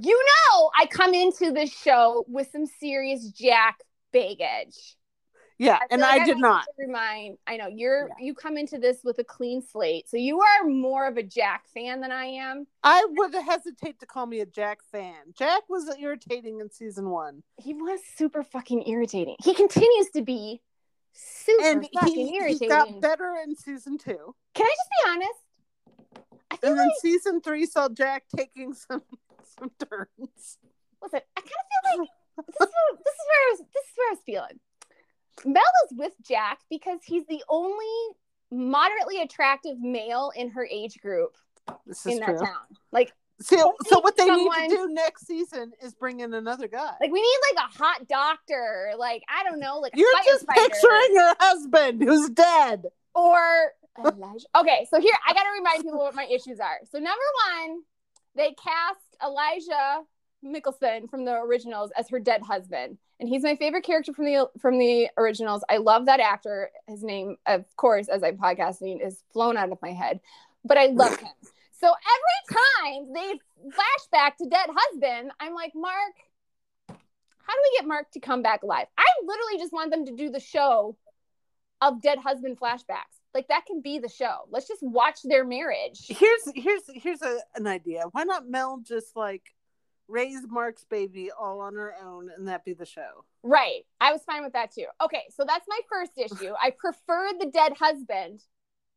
You 0.01 0.17
know 0.25 0.69
i 0.79 0.85
come 0.85 1.13
into 1.13 1.51
this 1.51 1.69
show 1.71 2.23
with 2.29 2.47
some 2.51 2.65
serious 2.65 3.29
jack 3.31 3.79
baggage 4.13 4.95
Yeah, 5.57 5.77
feel 5.77 5.87
and 5.91 6.01
like 6.01 6.21
I 6.21 6.25
did 6.25 6.33
have 6.33 6.39
not. 6.39 6.65
remind 6.77 7.37
i 7.47 7.55
know 7.55 7.67
you're 7.67 8.09
you 8.19 8.33
come 8.33 8.57
into 8.57 8.77
this 8.77 8.99
with 9.05 9.19
a 9.19 9.23
clean 9.23 9.61
slate 9.61 10.09
so 10.09 10.17
you 10.17 10.41
are 10.41 10.67
more 10.67 11.07
of 11.07 11.15
a 11.15 11.23
jack 11.23 11.67
fan 11.73 12.01
than 12.01 12.11
i 12.11 12.25
am 12.25 12.67
I 12.83 13.05
would 13.09 13.33
hesitate 13.33 13.99
to 13.99 14.05
call 14.05 14.27
me 14.27 14.41
a 14.41 14.45
Jack 14.45 14.83
fan. 14.91 15.15
Jack 15.33 15.63
was 15.69 15.89
irritating 15.99 16.59
in 16.59 16.69
season 16.69 17.09
one, 17.09 17.41
he 17.57 17.73
was 17.73 17.99
super 18.15 18.43
fucking 18.43 18.87
irritating 18.87 19.35
he 19.43 19.53
continues 19.53 20.09
to 20.13 20.21
be 20.21 20.61
super 21.13 21.63
and 21.67 21.87
fucking 21.93 22.27
he, 22.27 22.57
he 22.59 22.67
got 22.67 22.99
better 23.01 23.33
in 23.43 23.55
season 23.55 23.97
two. 23.97 24.35
Can 24.53 24.65
I 24.65 24.69
just 24.69 24.89
be 24.89 25.09
honest? 25.09 26.25
I 26.51 26.57
feel 26.57 26.69
And 26.71 26.79
then 26.79 26.87
like 26.87 26.95
season 27.01 27.41
three 27.41 27.65
saw 27.65 27.89
Jack 27.89 28.25
taking 28.35 28.73
some 28.73 29.01
some 29.59 29.71
turns. 29.89 30.57
listen, 31.01 31.21
I 31.37 31.41
kind 31.41 31.47
of 31.47 31.95
feel 31.95 31.99
like 31.99 32.09
this 32.59 32.67
is, 32.67 32.97
this 33.05 33.13
is 33.13 33.25
where 33.27 33.41
I 33.41 33.51
was 33.51 33.59
this 33.59 33.85
is 33.85 33.93
where 33.95 34.07
I 34.07 34.11
was 34.11 34.19
feeling. 34.25 34.59
Mel 35.43 35.63
is 35.89 35.97
with 35.97 36.13
Jack 36.21 36.59
because 36.69 36.99
he's 37.03 37.25
the 37.27 37.43
only 37.49 37.85
moderately 38.51 39.21
attractive 39.21 39.79
male 39.79 40.31
in 40.35 40.51
her 40.51 40.65
age 40.65 40.99
group 41.01 41.35
This 41.85 42.05
is 42.05 42.13
in 42.13 42.19
that 42.19 42.37
town. 42.39 42.65
Like 42.91 43.11
So, 43.41 43.73
so 43.87 43.99
what 43.99 44.15
they 44.15 44.25
someone- 44.27 44.61
need 44.61 44.69
to 44.69 44.75
do 44.75 44.87
next 44.93 45.27
season 45.27 45.73
is 45.81 45.93
bring 45.93 46.21
in 46.21 46.33
another 46.33 46.67
guy. 46.69 46.93
like 47.01 47.11
we 47.11 47.21
need 47.21 47.37
like 47.55 47.65
a 47.69 47.77
hot 47.77 48.07
doctor, 48.07 48.93
like 48.97 49.23
I 49.27 49.43
don't 49.43 49.59
know, 49.59 49.79
like 49.79 49.91
You're 49.95 50.07
just 50.23 50.45
firefighter. 50.45 50.55
picturing 50.55 51.15
her 51.17 51.35
husband 51.39 52.01
who's 52.03 52.29
dead. 52.29 52.85
or 53.13 53.71
Elijah. 53.99 54.45
Okay, 54.57 54.85
so 54.89 54.99
here 54.99 55.13
I 55.27 55.33
got 55.33 55.43
to 55.43 55.51
remind 55.57 55.83
people 55.83 55.99
what 55.99 56.15
my 56.15 56.25
issues 56.25 56.59
are. 56.59 56.79
So 56.91 56.97
number 56.99 57.23
one, 57.49 57.81
they 58.35 58.53
cast 58.61 58.99
Elijah 59.23 60.03
Mikaelson 60.45 61.09
from 61.09 61.25
the 61.25 61.33
originals 61.33 61.91
as 61.97 62.09
her 62.09 62.19
dead 62.19 62.41
husband, 62.41 62.97
and 63.19 63.27
he's 63.29 63.43
my 63.43 63.55
favorite 63.55 63.83
character 63.83 64.13
from 64.13 64.25
the 64.25 64.49
from 64.59 64.77
the 64.77 65.09
originals. 65.17 65.63
I 65.69 65.77
love 65.77 66.05
that 66.05 66.19
actor. 66.19 66.69
His 66.87 67.03
name, 67.03 67.37
of 67.45 67.65
course, 67.75 68.07
as 68.07 68.23
I'm 68.23 68.37
podcasting, 68.37 69.05
is 69.05 69.23
flown 69.33 69.57
out 69.57 69.71
of 69.71 69.81
my 69.81 69.91
head, 69.91 70.19
but 70.63 70.77
I 70.77 70.87
love 70.87 71.17
him. 71.17 71.29
So 71.77 71.87
every 71.87 72.57
time 72.87 73.13
they 73.13 73.33
flashback 73.69 74.37
to 74.37 74.49
dead 74.49 74.69
husband, 74.73 75.31
I'm 75.41 75.53
like, 75.53 75.73
Mark, 75.75 76.13
how 76.87 77.53
do 77.53 77.59
we 77.61 77.77
get 77.77 77.87
Mark 77.87 78.09
to 78.11 78.19
come 78.19 78.41
back 78.41 78.63
alive? 78.63 78.87
I 78.97 79.05
literally 79.23 79.59
just 79.59 79.73
want 79.73 79.91
them 79.91 80.05
to 80.05 80.15
do 80.15 80.29
the 80.29 80.39
show 80.39 80.95
of 81.81 82.01
dead 82.01 82.17
husband 82.17 82.59
flashbacks. 82.59 83.19
Like 83.33 83.49
that 83.49 83.65
can 83.65 83.81
be 83.81 83.99
the 83.99 84.09
show. 84.09 84.47
Let's 84.49 84.67
just 84.67 84.81
watch 84.81 85.19
their 85.23 85.43
marriage. 85.45 86.05
Here's 86.07 86.49
here's 86.55 86.83
here's 86.87 87.21
a, 87.21 87.39
an 87.55 87.67
idea. 87.67 88.03
Why 88.11 88.23
not 88.23 88.47
Mel 88.47 88.81
just 88.81 89.15
like 89.15 89.43
raise 90.07 90.41
Mark's 90.47 90.83
baby 90.83 91.31
all 91.31 91.61
on 91.61 91.75
her 91.75 91.93
own 92.03 92.29
and 92.35 92.47
that 92.47 92.65
be 92.65 92.73
the 92.73 92.85
show? 92.85 93.25
Right. 93.43 93.85
I 93.99 94.11
was 94.11 94.21
fine 94.23 94.43
with 94.43 94.53
that 94.53 94.73
too. 94.73 94.85
Okay, 95.03 95.23
so 95.35 95.43
that's 95.47 95.65
my 95.67 95.79
first 95.89 96.11
issue. 96.17 96.53
I 96.61 96.71
prefer 96.71 97.29
the 97.39 97.47
dead 97.47 97.73
husband 97.77 98.41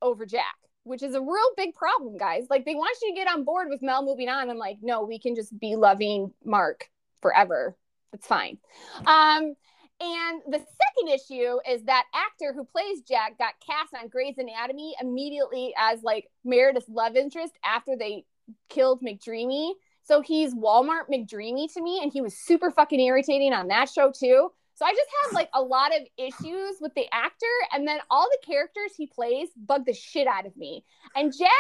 over 0.02 0.26
Jack, 0.26 0.56
which 0.85 1.02
is 1.02 1.14
a 1.14 1.20
real 1.20 1.51
big 1.56 1.74
problem, 1.74 2.16
guys. 2.16 2.47
Like 2.51 2.64
they 2.64 2.74
want 2.74 2.97
you 3.02 3.10
to 3.10 3.14
get 3.14 3.28
on 3.28 3.44
board 3.44 3.68
with 3.70 3.82
Mel 3.82 4.05
moving 4.05 4.28
on. 4.28 4.51
I'm 4.51 4.59
like, 4.59 4.78
no, 4.82 5.05
we 5.05 5.18
can 5.18 5.35
just 5.35 5.59
be 5.59 5.76
loving 5.76 6.32
Mark 6.44 6.89
forever. 7.20 7.76
It's 8.12 8.26
fine. 8.26 8.59
Um, 9.06 9.55
and 10.01 10.43
the 10.47 10.59
second 10.59 11.09
issue 11.09 11.59
is 11.68 11.82
that 11.85 12.05
actor 12.14 12.52
who 12.55 12.64
plays 12.64 13.02
Jack 13.02 13.36
got 13.36 13.55
cast 13.64 13.94
on 14.01 14.09
Grey's 14.09 14.39
Anatomy 14.39 14.94
immediately 15.01 15.74
as 15.76 16.02
like 16.02 16.30
Meredith's 16.44 16.89
love 16.89 17.16
interest 17.16 17.55
after 17.64 17.97
they 17.97 18.24
killed 18.68 19.02
McDreamy. 19.02 19.72
So 20.09 20.22
he's 20.22 20.55
Walmart 20.55 21.10
McDreamy 21.12 21.70
to 21.74 21.82
me, 21.82 22.01
and 22.02 22.10
he 22.10 22.22
was 22.22 22.35
super 22.35 22.70
fucking 22.70 22.98
irritating 22.98 23.52
on 23.52 23.68
that 23.68 23.90
show 23.90 24.10
too. 24.10 24.51
So 24.74 24.86
I 24.86 24.93
just 24.93 25.10
have 25.22 25.35
like 25.35 25.51
a 25.52 25.60
lot 25.60 25.94
of 25.94 26.01
issues 26.16 26.76
with 26.80 26.94
the 26.94 27.05
actor, 27.12 27.47
and 27.74 27.86
then 27.86 27.98
all 28.10 28.26
the 28.26 28.47
characters 28.47 28.93
he 28.97 29.06
plays 29.06 29.51
bug 29.55 29.85
the 29.85 29.93
shit 29.93 30.26
out 30.26 30.47
of 30.47 30.56
me. 30.56 30.82
And 31.14 31.30
Jack 31.36 31.51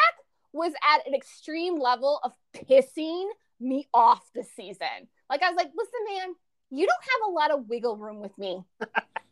was 0.54 0.72
at 0.82 1.06
an 1.06 1.14
extreme 1.14 1.78
level 1.78 2.20
of 2.24 2.32
pissing 2.56 3.26
me 3.60 3.86
off 3.92 4.24
this 4.34 4.50
season. 4.56 5.08
Like 5.28 5.42
I 5.42 5.50
was 5.50 5.56
like, 5.56 5.70
listen, 5.76 6.00
man, 6.16 6.34
you 6.70 6.86
don't 6.86 7.02
have 7.02 7.28
a 7.28 7.32
lot 7.32 7.50
of 7.50 7.68
wiggle 7.68 7.98
room 7.98 8.20
with 8.20 8.36
me. 8.38 8.64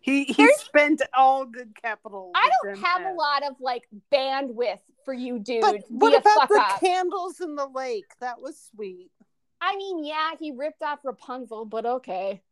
He 0.00 0.24
he 0.24 0.32
There's- 0.34 0.60
spent 0.60 1.02
all 1.14 1.44
good 1.46 1.74
capital. 1.80 2.30
I 2.34 2.50
don't 2.62 2.78
have 2.78 3.02
a 3.02 3.12
lot 3.14 3.42
of 3.48 3.56
like 3.60 3.88
bandwidth 4.12 4.80
for 5.04 5.14
you, 5.14 5.38
dude. 5.38 5.60
But 5.62 5.82
what 5.88 6.14
about 6.18 6.48
the 6.48 6.60
up. 6.60 6.80
candles 6.80 7.40
in 7.40 7.54
the 7.56 7.66
lake? 7.66 8.06
That 8.20 8.40
was 8.40 8.60
sweet. 8.74 9.10
I 9.60 9.76
mean, 9.76 10.04
yeah, 10.04 10.32
he 10.38 10.52
ripped 10.52 10.82
off 10.82 11.00
Rapunzel, 11.04 11.64
but 11.66 11.84
okay. 11.86 12.42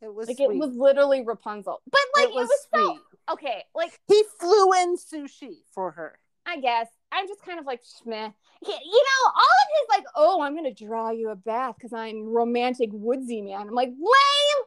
It 0.00 0.14
was 0.14 0.28
Like 0.28 0.36
sweet. 0.36 0.50
it 0.50 0.58
was 0.58 0.74
literally 0.76 1.24
Rapunzel. 1.24 1.80
But 1.90 2.00
like 2.16 2.26
it 2.26 2.30
it 2.30 2.34
was, 2.34 2.48
was, 2.48 2.68
so 2.72 3.32
okay, 3.34 3.64
like 3.74 3.98
He 4.06 4.22
flew 4.38 4.72
in 4.74 4.96
sushi 4.96 5.58
for 5.74 5.90
her. 5.92 6.18
I 6.46 6.58
guess 6.60 6.86
I'm 7.12 7.26
just 7.28 7.42
kind 7.44 7.58
of 7.58 7.66
like. 7.66 7.80
He- 8.04 8.72
You 8.72 9.04
know, 9.04 9.26
all 9.26 9.40
of 9.40 9.68
his 9.76 9.88
like, 9.90 10.04
oh, 10.16 10.42
I'm 10.42 10.54
gonna 10.56 10.72
draw 10.74 11.10
you 11.10 11.30
a 11.30 11.36
bath 11.36 11.76
because 11.76 11.92
I'm 11.92 12.24
romantic 12.28 12.90
woodsy 12.92 13.40
man. 13.42 13.68
I'm 13.68 13.74
like 13.74 13.88
lame. 13.90 14.64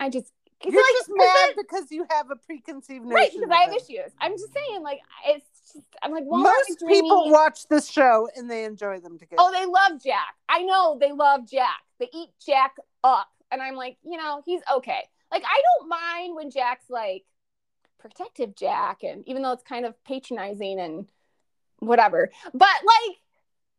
I 0.00 0.10
just 0.10 0.30
You're 0.64 0.74
like, 0.74 0.92
just 0.92 1.10
mad 1.14 1.54
because 1.56 1.92
you 1.92 2.04
have 2.10 2.30
a 2.30 2.36
preconceived 2.36 3.04
notion. 3.04 3.14
right 3.14 3.30
because 3.32 3.50
I 3.50 3.62
have 3.62 3.72
issues. 3.72 4.12
I'm 4.20 4.32
just 4.32 4.52
saying, 4.52 4.82
like 4.82 5.00
it's 5.26 5.44
just 5.72 5.86
I'm 6.02 6.10
like 6.10 6.24
Walmart 6.24 6.42
Most 6.42 6.84
people 6.86 7.30
watch 7.30 7.68
this 7.68 7.88
show 7.88 8.28
and 8.34 8.50
they 8.50 8.64
enjoy 8.64 8.98
them 8.98 9.18
together. 9.18 9.36
Oh, 9.38 9.52
they 9.52 9.66
love 9.66 10.02
Jack. 10.02 10.34
I 10.48 10.62
know 10.62 10.98
they 11.00 11.12
love 11.12 11.48
Jack. 11.48 11.80
They 12.00 12.08
eat 12.12 12.30
Jack 12.44 12.76
up. 13.04 13.28
And 13.50 13.62
I'm 13.62 13.76
like, 13.76 13.96
you 14.04 14.18
know, 14.18 14.42
he's 14.44 14.60
okay. 14.76 15.08
Like, 15.30 15.44
I 15.44 15.62
don't 15.78 15.88
mind 15.88 16.34
when 16.34 16.50
Jack's 16.50 16.90
like 16.90 17.24
protective 17.98 18.56
Jack, 18.56 19.02
and 19.02 19.26
even 19.28 19.42
though 19.42 19.52
it's 19.52 19.62
kind 19.62 19.86
of 19.86 19.94
patronizing 20.04 20.80
and 20.80 21.06
whatever. 21.78 22.30
But 22.52 22.68
like, 22.84 23.16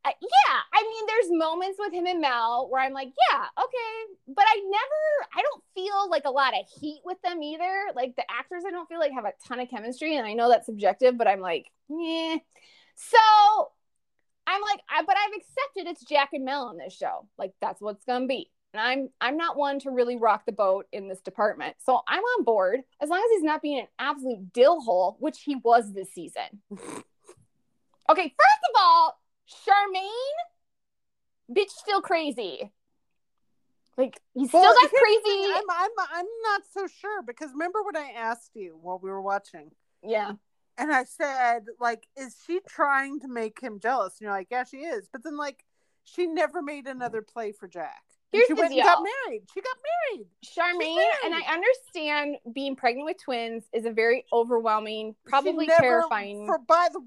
uh, 0.05 0.11
yeah, 0.21 0.55
I 0.73 0.81
mean, 0.83 1.05
there's 1.07 1.39
moments 1.39 1.77
with 1.79 1.93
him 1.93 2.05
and 2.05 2.21
Mel 2.21 2.67
where 2.69 2.81
I'm 2.81 2.93
like, 2.93 3.09
yeah, 3.31 3.45
okay. 3.57 4.13
But 4.27 4.45
I 4.47 4.55
never, 4.63 5.29
I 5.35 5.41
don't 5.41 5.63
feel 5.75 6.09
like 6.09 6.23
a 6.25 6.31
lot 6.31 6.53
of 6.53 6.65
heat 6.79 7.01
with 7.03 7.21
them 7.21 7.43
either. 7.43 7.87
Like, 7.95 8.15
the 8.15 8.23
actors, 8.31 8.63
I 8.65 8.71
don't 8.71 8.87
feel 8.87 8.99
like 8.99 9.11
have 9.11 9.25
a 9.25 9.33
ton 9.47 9.59
of 9.59 9.69
chemistry. 9.69 10.15
And 10.15 10.25
I 10.25 10.33
know 10.33 10.49
that's 10.49 10.67
subjective, 10.67 11.17
but 11.17 11.27
I'm 11.27 11.41
like, 11.41 11.67
yeah. 11.89 12.37
So 12.95 13.17
I'm 14.49 14.61
like, 14.61 14.81
I, 14.89 15.03
but 15.03 15.15
I've 15.15 15.39
accepted 15.39 15.91
it's 15.91 16.03
Jack 16.03 16.29
and 16.33 16.43
Mel 16.43 16.65
on 16.65 16.77
this 16.77 16.95
show. 16.95 17.27
Like 17.37 17.53
that's 17.61 17.81
what's 17.81 18.03
gonna 18.03 18.25
be. 18.25 18.49
And 18.73 18.81
I'm 18.81 19.09
I'm 19.21 19.37
not 19.37 19.57
one 19.57 19.79
to 19.81 19.91
really 19.91 20.15
rock 20.15 20.45
the 20.45 20.51
boat 20.51 20.87
in 20.91 21.07
this 21.07 21.21
department. 21.21 21.75
So 21.85 22.01
I'm 22.07 22.23
on 22.23 22.43
board 22.43 22.81
as 22.99 23.09
long 23.09 23.19
as 23.19 23.37
he's 23.37 23.43
not 23.43 23.61
being 23.61 23.81
an 23.81 23.87
absolute 23.99 24.51
dill 24.51 24.81
hole, 24.81 25.17
which 25.19 25.41
he 25.41 25.55
was 25.55 25.93
this 25.93 26.11
season. 26.11 26.61
okay, 26.71 28.33
first 28.37 28.63
of 28.69 28.75
all, 28.75 29.19
Charmaine, 29.49 30.37
bitch 31.51 31.69
still 31.69 32.01
crazy. 32.01 32.71
Like 33.97 34.21
he's 34.33 34.49
still 34.49 34.61
Well, 34.61 34.73
got 34.73 34.89
here's 34.91 35.01
crazy. 35.01 35.51
I'm, 35.55 35.63
I'm 35.69 35.89
I'm 36.13 36.25
not 36.43 36.61
so 36.71 36.87
sure 36.87 37.21
because 37.23 37.51
remember 37.51 37.83
when 37.83 37.97
I 37.97 38.11
asked 38.15 38.51
you 38.53 38.77
while 38.81 38.99
we 39.01 39.09
were 39.09 39.21
watching, 39.21 39.71
yeah. 40.03 40.33
and 40.77 40.91
I 40.91 41.03
said 41.03 41.65
like, 41.79 42.07
is 42.15 42.37
she 42.47 42.59
trying 42.67 43.19
to 43.21 43.27
make 43.27 43.59
him 43.59 43.79
jealous? 43.79 44.13
And 44.19 44.25
you're 44.27 44.31
like, 44.31 44.47
yeah, 44.51 44.63
she 44.63 44.77
is. 44.77 45.09
But 45.11 45.23
then 45.23 45.35
like, 45.35 45.65
she 46.05 46.27
never 46.27 46.61
made 46.61 46.87
another 46.87 47.21
play 47.21 47.51
for 47.51 47.67
Jack. 47.67 48.03
Here's 48.31 48.47
she 48.47 48.53
the 48.53 48.61
went 48.61 48.73
and 48.73 48.83
got 48.83 49.03
married. 49.03 49.41
She 49.53 49.59
got 49.59 49.75
married. 50.13 50.27
Charmaine, 50.45 51.05
and 51.25 51.33
I 51.33 51.41
understand 51.51 52.37
being 52.53 52.75
pregnant 52.75 53.05
with 53.05 53.17
twins 53.21 53.63
is 53.73 53.85
a 53.85 53.91
very 53.91 54.23
overwhelming, 54.31 55.15
probably 55.25 55.65
never- 55.65 55.81
terrifying. 55.81 56.45
For 56.45 56.59
by 56.59 56.87
the 56.93 57.01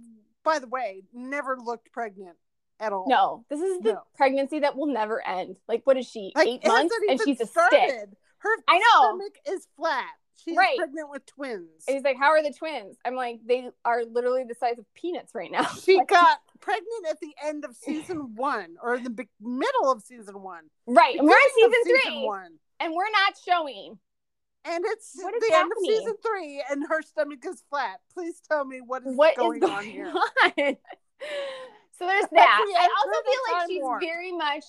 by 0.44 0.58
the 0.58 0.66
way, 0.68 1.02
never 1.12 1.56
looked 1.56 1.92
pregnant 1.92 2.36
at 2.80 2.92
all. 2.92 3.06
No, 3.08 3.44
this 3.48 3.60
is 3.60 3.80
the 3.80 3.92
No. 3.94 4.02
pregnancy 4.16 4.60
that 4.60 4.76
will 4.76 4.86
never 4.86 5.24
end. 5.26 5.56
Like, 5.68 5.82
what 5.84 5.96
is 5.96 6.06
she? 6.08 6.32
Like, 6.34 6.48
eight 6.48 6.66
months, 6.66 6.94
and 7.08 7.20
she's 7.22 7.40
a 7.40 7.46
stick. 7.46 8.08
Her 8.38 8.50
I 8.68 8.78
know. 8.78 9.02
stomach 9.08 9.36
is 9.48 9.68
flat. 9.76 10.10
She's 10.34 10.56
Right. 10.56 10.76
pregnant 10.76 11.08
with 11.10 11.24
twins. 11.26 11.84
And 11.86 11.94
he's 11.94 12.02
like, 12.02 12.16
"How 12.16 12.30
are 12.30 12.42
the 12.42 12.52
twins?" 12.52 12.96
I'm 13.04 13.14
like, 13.14 13.38
"They 13.44 13.70
are 13.84 14.04
literally 14.04 14.42
the 14.42 14.56
size 14.56 14.76
of 14.78 14.92
peanuts 14.94 15.32
right 15.36 15.50
now." 15.52 15.62
She 15.66 15.96
Like, 15.98 16.08
got 16.08 16.40
pregnant 16.58 17.06
at 17.08 17.20
the 17.20 17.32
end 17.44 17.64
of 17.64 17.76
season 17.76 18.34
one 18.34 18.76
or 18.82 18.98
the 18.98 19.10
be- 19.10 19.28
middle 19.40 19.92
of 19.92 20.02
season 20.02 20.42
one. 20.42 20.68
right, 20.86 21.16
and 21.16 21.28
we're 21.28 21.36
in 21.36 21.50
season 21.54 21.84
three, 21.84 22.24
one. 22.26 22.58
and 22.80 22.92
we're 22.94 23.10
not 23.10 23.34
showing. 23.38 24.00
And 24.64 24.84
it's 24.86 25.12
the 25.12 25.52
end 25.54 25.72
of 25.72 25.78
season 25.84 26.14
three, 26.24 26.62
and 26.70 26.84
her 26.88 27.02
stomach 27.02 27.44
is 27.44 27.62
flat. 27.68 28.00
Please 28.14 28.40
tell 28.48 28.64
me 28.64 28.80
what 28.84 29.02
is 29.04 29.16
What 29.16 29.32
is 29.32 29.36
going, 29.38 29.60
going 29.60 29.72
on 29.72 29.84
here. 29.84 30.06
on? 30.12 30.12
so 30.56 32.06
there's 32.06 32.26
that. 32.32 32.64
I 32.78 32.88
also 32.98 33.22
feel 33.24 33.58
like 33.58 33.68
she's 33.68 33.82
warp. 33.82 34.00
very 34.00 34.32
much. 34.32 34.64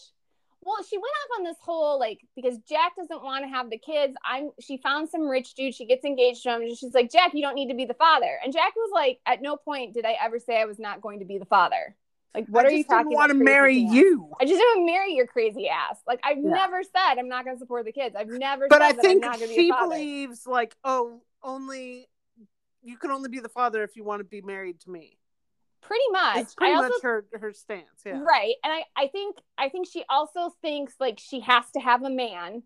Well, 0.66 0.82
she 0.90 0.98
went 0.98 1.12
off 1.24 1.40
on 1.40 1.44
this 1.44 1.58
whole 1.62 2.00
like 2.00 2.22
because 2.36 2.58
Jack 2.68 2.96
doesn't 2.96 3.24
want 3.24 3.44
to 3.44 3.50
have 3.50 3.70
the 3.70 3.78
kids. 3.78 4.14
I'm. 4.26 4.50
She 4.60 4.78
found 4.78 5.10
some 5.10 5.28
rich 5.28 5.54
dude. 5.54 5.76
She 5.76 5.86
gets 5.86 6.06
engaged 6.06 6.42
to 6.44 6.56
him, 6.56 6.62
and 6.62 6.78
she's 6.78 6.94
like, 6.94 7.12
"Jack, 7.12 7.32
you 7.34 7.42
don't 7.42 7.56
need 7.56 7.70
to 7.70 7.76
be 7.76 7.86
the 7.86 7.94
father." 7.94 8.40
And 8.44 8.52
Jack 8.54 8.74
was 8.76 8.90
like, 8.94 9.20
"At 9.26 9.42
no 9.42 9.58
point 9.58 9.94
did 9.94 10.06
I 10.06 10.16
ever 10.24 10.40
say 10.40 10.60
I 10.60 10.66
was 10.66 10.80
not 10.80 11.02
going 11.02 11.20
to 11.20 11.26
be 11.26 11.38
the 11.38 11.46
father. 11.46 11.96
Like, 12.36 12.48
what 12.48 12.66
I 12.66 12.70
are 12.70 12.72
you 12.72 12.80
just 12.80 12.90
didn't 12.90 13.12
want 13.12 13.30
to 13.30 13.36
marry 13.36 13.80
pants? 13.80 13.94
you. 13.96 14.32
I 14.42 14.46
just 14.46 14.60
didn't 14.60 14.86
marry 14.86 15.14
your 15.14 15.28
crazy 15.28 15.70
ass. 15.70 15.98
Like 16.08 16.20
I've 16.24 16.38
Yeah. 16.38 16.50
never 16.50 16.82
said 16.84 17.20
I'm 17.20 17.30
not 17.30 17.46
going 17.46 17.56
to 17.56 17.60
support 17.60 17.86
the 17.86 17.92
kids. 17.92 18.16
I've 18.18 18.28
never 18.30 18.68
But 18.68 18.82
said 18.82 18.86
I 18.86 18.92
that 18.94 19.02
think 19.02 19.24
I'm 19.24 19.32
not 19.32 19.40
going 19.40 19.52
to 19.52 19.56
be 19.56 19.62
she 19.62 19.70
a 19.70 19.74
believes 19.88 20.48
like, 20.48 20.76
oh, 20.84 21.22
only 21.44 22.08
you 22.82 22.98
can 22.98 23.12
only 23.12 23.30
be 23.30 23.40
the 23.40 23.50
father 23.50 23.84
if 23.84 23.96
you 23.96 24.04
want 24.04 24.20
to 24.20 24.24
be 24.26 24.42
married 24.42 24.80
to 24.82 24.90
me. 24.90 25.18
pretty 25.82 26.04
much. 26.12 26.38
It's 26.38 26.56
pretty 26.56 26.74
I 26.74 26.76
also 26.78 26.90
much 26.90 27.02
her 27.04 27.26
her 27.34 27.54
stance. 27.54 28.02
Yeah. 28.06 28.20
Right. 28.24 28.56
And 28.64 28.74
I, 28.74 28.84
I 28.98 29.08
think 29.08 29.38
I 29.58 29.70
think 29.70 29.88
she 29.88 30.04
also 30.10 30.54
thinks 30.62 30.96
like 31.00 31.20
she 31.20 31.40
has 31.42 31.66
to 31.76 31.80
have 31.80 32.04
a 32.04 32.10
man 32.10 32.64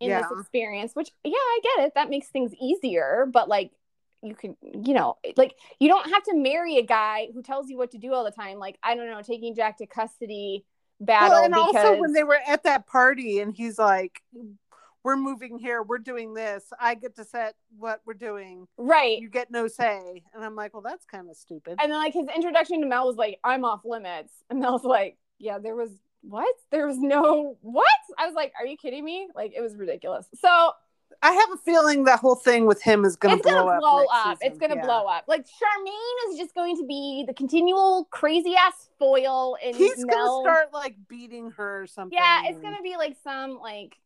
in 0.00 0.08
Yeah. 0.08 0.22
this 0.22 0.40
experience, 0.40 0.92
which 0.94 1.10
yeah, 1.24 1.32
I 1.34 1.60
get 1.62 1.86
it. 1.86 1.92
That 1.94 2.08
makes 2.10 2.28
things 2.28 2.52
easier, 2.60 3.26
but 3.30 3.48
like 3.48 3.70
you 4.22 4.34
can 4.34 4.56
you 4.62 4.94
know, 4.94 5.16
like 5.36 5.54
you 5.80 5.88
don't 5.88 6.10
have 6.10 6.22
to 6.24 6.36
marry 6.36 6.76
a 6.76 6.82
guy 6.82 7.28
who 7.34 7.42
tells 7.42 7.68
you 7.68 7.76
what 7.76 7.90
to 7.92 7.98
do 7.98 8.12
all 8.12 8.24
the 8.24 8.30
time. 8.30 8.58
Like, 8.58 8.78
I 8.82 8.94
don't 8.94 9.10
know, 9.10 9.22
taking 9.22 9.54
Jack 9.54 9.78
to 9.78 9.86
custody 9.86 10.64
battle 11.00 11.30
Well, 11.30 11.44
and 11.44 11.52
because 11.52 11.74
also 11.74 12.00
when 12.00 12.12
they 12.12 12.22
were 12.24 12.38
at 12.46 12.62
that 12.64 12.86
party, 12.86 13.40
and 13.40 13.52
he's 13.54 13.78
like, 13.78 14.22
"We're 15.02 15.16
moving 15.16 15.58
here. 15.58 15.82
We're 15.82 15.98
doing 15.98 16.34
this. 16.34 16.64
I 16.78 16.94
get 16.94 17.16
to 17.16 17.24
set 17.24 17.54
what 17.76 18.00
we're 18.06 18.14
doing. 18.14 18.66
right. 18.78 19.18
You 19.18 19.28
get 19.28 19.50
no 19.50 19.66
say." 19.66 20.22
And 20.34 20.44
I'm 20.44 20.54
like, 20.54 20.72
"Well, 20.74 20.82
that's 20.82 21.04
kind 21.04 21.28
of 21.28 21.36
stupid." 21.36 21.78
And 21.82 21.90
then 21.90 21.98
like 21.98 22.14
his 22.14 22.28
introduction 22.34 22.80
to 22.80 22.86
Mel 22.86 23.06
was 23.06 23.16
like, 23.16 23.38
I'm 23.44 23.64
off 23.64 23.80
limits. 23.84 24.32
And 24.50 24.60
Mel's 24.60 24.84
like, 24.84 25.16
Yeah, 25.38 25.58
there 25.58 25.74
was 25.74 25.90
what? 26.22 26.54
There 26.70 26.86
was 26.86 26.98
no 26.98 27.58
what? 27.62 27.86
I 28.18 28.26
was 28.26 28.34
like, 28.34 28.52
Are 28.58 28.66
you 28.66 28.76
kidding 28.76 29.04
me? 29.04 29.28
Like 29.34 29.52
it 29.56 29.60
was 29.60 29.74
ridiculous. 29.76 30.26
So 30.40 30.72
I 31.24 31.30
have 31.32 31.52
a 31.52 31.56
feeling 31.56 32.02
that 32.04 32.18
whole 32.18 32.34
thing 32.34 32.66
with 32.66 32.82
him 32.82 33.04
is 33.04 33.14
going 33.14 33.36
to 33.36 33.38
it's 33.38 33.48
blow 33.48 33.64
gonna 33.66 33.70
up. 33.76 33.80
blow 33.80 34.04
up. 34.12 34.38
It's 34.40 34.58
gonna 34.58 34.74
Yeah. 34.74 34.84
blow 34.84 35.06
up. 35.06 35.24
Like 35.28 35.46
Charmaine 35.46 36.32
is 36.32 36.38
just 36.38 36.52
going 36.52 36.76
to 36.78 36.84
be 36.84 37.22
the 37.26 37.32
continual 37.32 38.06
crazy 38.10 38.54
ass 38.56 38.88
foil 38.98 39.56
and 39.64 39.76
He's 39.76 40.04
going 40.04 40.08
to 40.08 40.40
start 40.42 40.72
like 40.72 40.96
beating 41.08 41.52
her 41.52 41.82
or 41.82 41.86
something. 41.86 42.18
yeah, 42.18 42.42
it's 42.46 42.58
gonna 42.58 42.82
be 42.82 42.96
like 42.96 43.16
some 43.22 43.60
like 43.60 43.96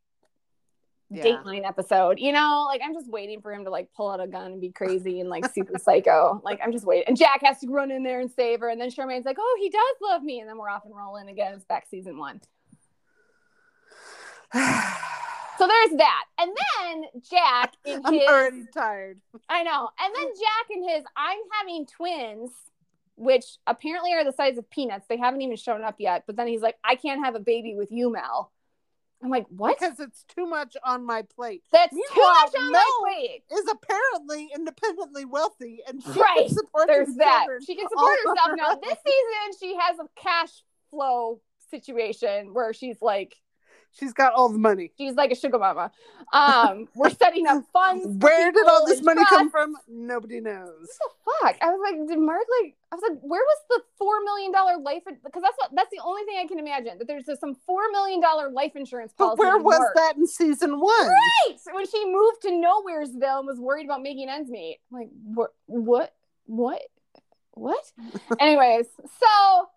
Yeah. 1.09 1.24
Dateline 1.24 1.66
episode. 1.66 2.18
You 2.18 2.32
know, 2.32 2.64
like 2.68 2.82
I'm 2.84 2.93
just 2.93 3.09
waiting 3.10 3.40
for 3.40 3.51
him 3.51 3.64
to 3.64 3.70
like 3.70 3.88
pull 3.97 4.10
out 4.10 4.20
a 4.20 4.26
gun 4.26 4.52
and 4.52 4.60
be 4.60 4.70
crazy 4.70 5.20
and 5.20 5.30
like 5.30 5.51
super 5.55 5.78
psycho. 5.78 6.38
Like 6.44 6.60
I'm 6.62 6.70
just 6.72 6.84
waiting. 6.84 7.05
And 7.09 7.16
Jack 7.16 7.40
has 7.44 7.60
to 7.60 7.68
run 7.68 7.90
in 7.90 8.02
there 8.02 8.20
and 8.20 8.30
save 8.30 8.60
her. 8.60 8.68
And 8.68 8.78
then 8.78 8.90
Charmaine's 8.90 9.24
like, 9.24 9.38
oh, 9.40 9.56
he 9.59 9.70
does 9.70 9.97
love 10.02 10.22
me. 10.22 10.40
And 10.40 10.48
then 10.51 10.59
we're 10.59 10.68
off 10.68 10.84
and 10.84 10.94
rolling 10.94 11.28
again. 11.30 11.55
It's 11.55 11.64
back 11.64 11.86
season 11.88 12.18
one. 12.18 12.43
So 15.58 15.66
there's 15.66 15.98
that. 15.98 16.24
And 16.38 16.50
then 16.78 17.04
Jack 17.30 17.74
in 17.84 18.00
I'm 18.04 18.12
his 18.14 18.22
already 18.28 18.64
tired. 18.72 19.20
I 19.48 19.62
know. 19.62 19.88
And 20.00 20.14
then 20.14 20.26
Jack 20.26 20.70
and 20.76 20.88
his 20.90 21.04
I'm 21.16 21.38
having 21.60 21.86
twins, 21.86 22.50
which 23.16 23.44
apparently 23.66 24.12
are 24.14 24.24
the 24.24 24.32
size 24.32 24.58
of 24.58 24.68
peanuts. 24.70 25.06
They 25.08 25.16
haven't 25.16 25.42
even 25.42 25.56
shown 25.56 25.82
up 25.82 25.96
yet. 25.98 26.24
But 26.26 26.36
then 26.36 26.46
he's 26.46 26.60
like, 26.62 26.76
I 26.84 26.96
can't 26.96 27.24
have 27.24 27.34
a 27.34 27.40
baby 27.40 27.74
with 27.74 27.90
you, 27.90 28.12
Mel. 28.12 28.52
I'm 29.22 29.30
like, 29.30 29.46
what? 29.48 29.78
Because 29.78 29.98
it's 29.98 30.24
too 30.34 30.46
much 30.46 30.76
on 30.84 31.06
my 31.06 31.22
plate. 31.34 31.62
That's 31.72 31.90
too 31.94 32.02
much 32.14 32.54
on 32.58 32.70
my 32.70 32.78
Mel 32.78 33.00
plate. 33.14 33.42
Is 33.50 33.64
apparently 33.70 34.50
independently 34.54 35.24
wealthy, 35.24 35.80
and 35.88 36.02
she 36.02 36.20
Right. 36.20 36.36
can 36.40 36.48
support 36.50 36.86
There's 36.86 37.14
that. 37.16 37.46
She 37.66 37.74
can 37.76 37.88
support 37.88 38.18
herself 38.24 38.50
her 38.50 38.56
now. 38.56 38.74
This 38.74 38.98
season, 39.06 39.58
she 39.58 39.74
has 39.80 39.98
a 39.98 40.06
cash 40.20 40.62
flow 40.90 41.40
situation 41.70 42.52
where 42.52 42.74
she's 42.74 43.00
like, 43.00 43.34
She's 43.98 44.12
got 44.12 44.35
all 44.35 44.51
the 44.51 44.59
money. 44.59 44.93
She's 44.98 45.14
like 45.14 45.31
a 45.31 45.35
sugar 45.35 45.59
mama. 45.59 45.90
Um, 46.32 46.89
we're 46.94 47.10
setting 47.10 47.47
up 47.47 47.64
funds. 47.73 48.23
Where 48.23 48.52
did 48.52 48.66
all 48.66 48.86
this 48.86 49.02
money 49.02 49.24
come 49.27 49.51
from? 49.51 49.74
Nobody 49.89 50.40
knows. 50.40 50.89
What 50.98 51.12
the 51.52 51.56
fuck? 51.56 51.56
I 51.62 51.70
was 51.70 51.81
like, 51.82 52.09
did 52.09 52.18
Mark 52.18 52.43
like? 52.62 52.77
I 52.93 52.94
was 52.97 53.02
like, 53.09 53.18
where 53.23 53.40
was 53.40 53.59
the 53.70 53.82
four 53.98 54.20
million 54.23 54.52
dollar 54.52 54.77
life? 54.78 55.02
Because 55.06 55.43
that's 55.43 55.56
what 55.56 55.70
that's 55.74 55.90
the 55.90 56.01
only 56.05 56.24
thing 56.24 56.36
I 56.39 56.47
can 56.47 56.59
imagine 56.59 56.98
that 56.98 57.06
there's 57.06 57.27
some 57.40 57.56
four 57.66 57.90
million 57.90 58.20
dollar 58.20 58.51
life 58.51 58.73
insurance 58.77 59.12
policy. 59.12 59.36
But 59.39 59.44
where 59.44 59.59
was 59.59 59.78
Mark. 59.78 59.94
that 59.94 60.16
in 60.16 60.27
season 60.27 60.78
one? 60.78 61.09
Right 61.09 61.56
when 61.73 61.86
she 61.86 62.05
moved 62.05 62.43
to 62.43 62.51
Nowheresville 62.51 63.39
and 63.39 63.47
was 63.47 63.59
worried 63.59 63.86
about 63.86 64.02
making 64.02 64.28
ends 64.28 64.51
meet. 64.51 64.78
I'm 64.93 64.98
like, 64.98 65.09
what? 65.24 65.55
What? 65.66 66.14
What? 66.47 66.82
What? 67.52 67.93
Anyways, 68.40 68.86
so 68.97 69.68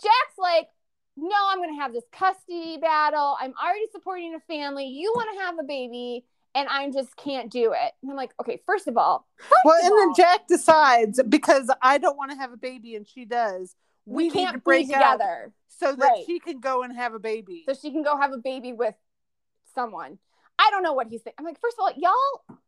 Jack's 0.00 0.38
like, 0.38 0.68
no, 1.16 1.36
I'm 1.48 1.58
gonna 1.60 1.80
have 1.80 1.92
this 1.92 2.04
custody 2.12 2.78
battle. 2.80 3.36
I'm 3.40 3.54
already 3.62 3.86
supporting 3.92 4.34
a 4.34 4.40
family. 4.40 4.86
You 4.86 5.12
want 5.16 5.30
to 5.38 5.44
have 5.44 5.58
a 5.58 5.62
baby, 5.64 6.24
and 6.54 6.68
I 6.68 6.90
just 6.90 7.16
can't 7.16 7.50
do 7.50 7.72
it. 7.72 7.92
And 8.02 8.10
I'm 8.10 8.16
like, 8.16 8.32
okay, 8.40 8.60
first 8.66 8.86
of 8.88 8.96
all, 8.96 9.26
first 9.38 9.52
Well, 9.64 9.78
of 9.78 9.84
and 9.84 9.92
all, 9.92 9.98
then 9.98 10.14
Jack 10.16 10.46
decides 10.48 11.22
because 11.28 11.70
I 11.82 11.98
don't 11.98 12.16
want 12.16 12.30
to 12.32 12.36
have 12.36 12.52
a 12.52 12.56
baby 12.56 12.94
and 12.96 13.06
she 13.08 13.24
does. 13.24 13.74
we, 14.04 14.24
need 14.24 14.32
can't 14.32 14.52
to 14.54 14.58
break 14.60 14.86
together. 14.88 15.52
so 15.68 15.94
that 15.94 15.98
Right. 16.04 16.24
she 16.26 16.38
can 16.38 16.60
go 16.60 16.82
and 16.82 16.94
have 16.96 17.14
a 17.14 17.18
baby. 17.18 17.64
so 17.68 17.74
she 17.74 17.90
can 17.90 18.02
go 18.02 18.16
have 18.16 18.32
a 18.32 18.38
baby 18.38 18.72
with 18.72 18.94
someone. 19.74 20.18
I 20.58 20.70
don't 20.70 20.82
know 20.82 20.92
what 20.94 21.08
he's 21.08 21.20
thinking. 21.22 21.34
I'm 21.38 21.44
like, 21.44 21.60
first 21.60 21.76
of 21.78 21.82
all, 21.82 21.92
y'all, 21.96 22.58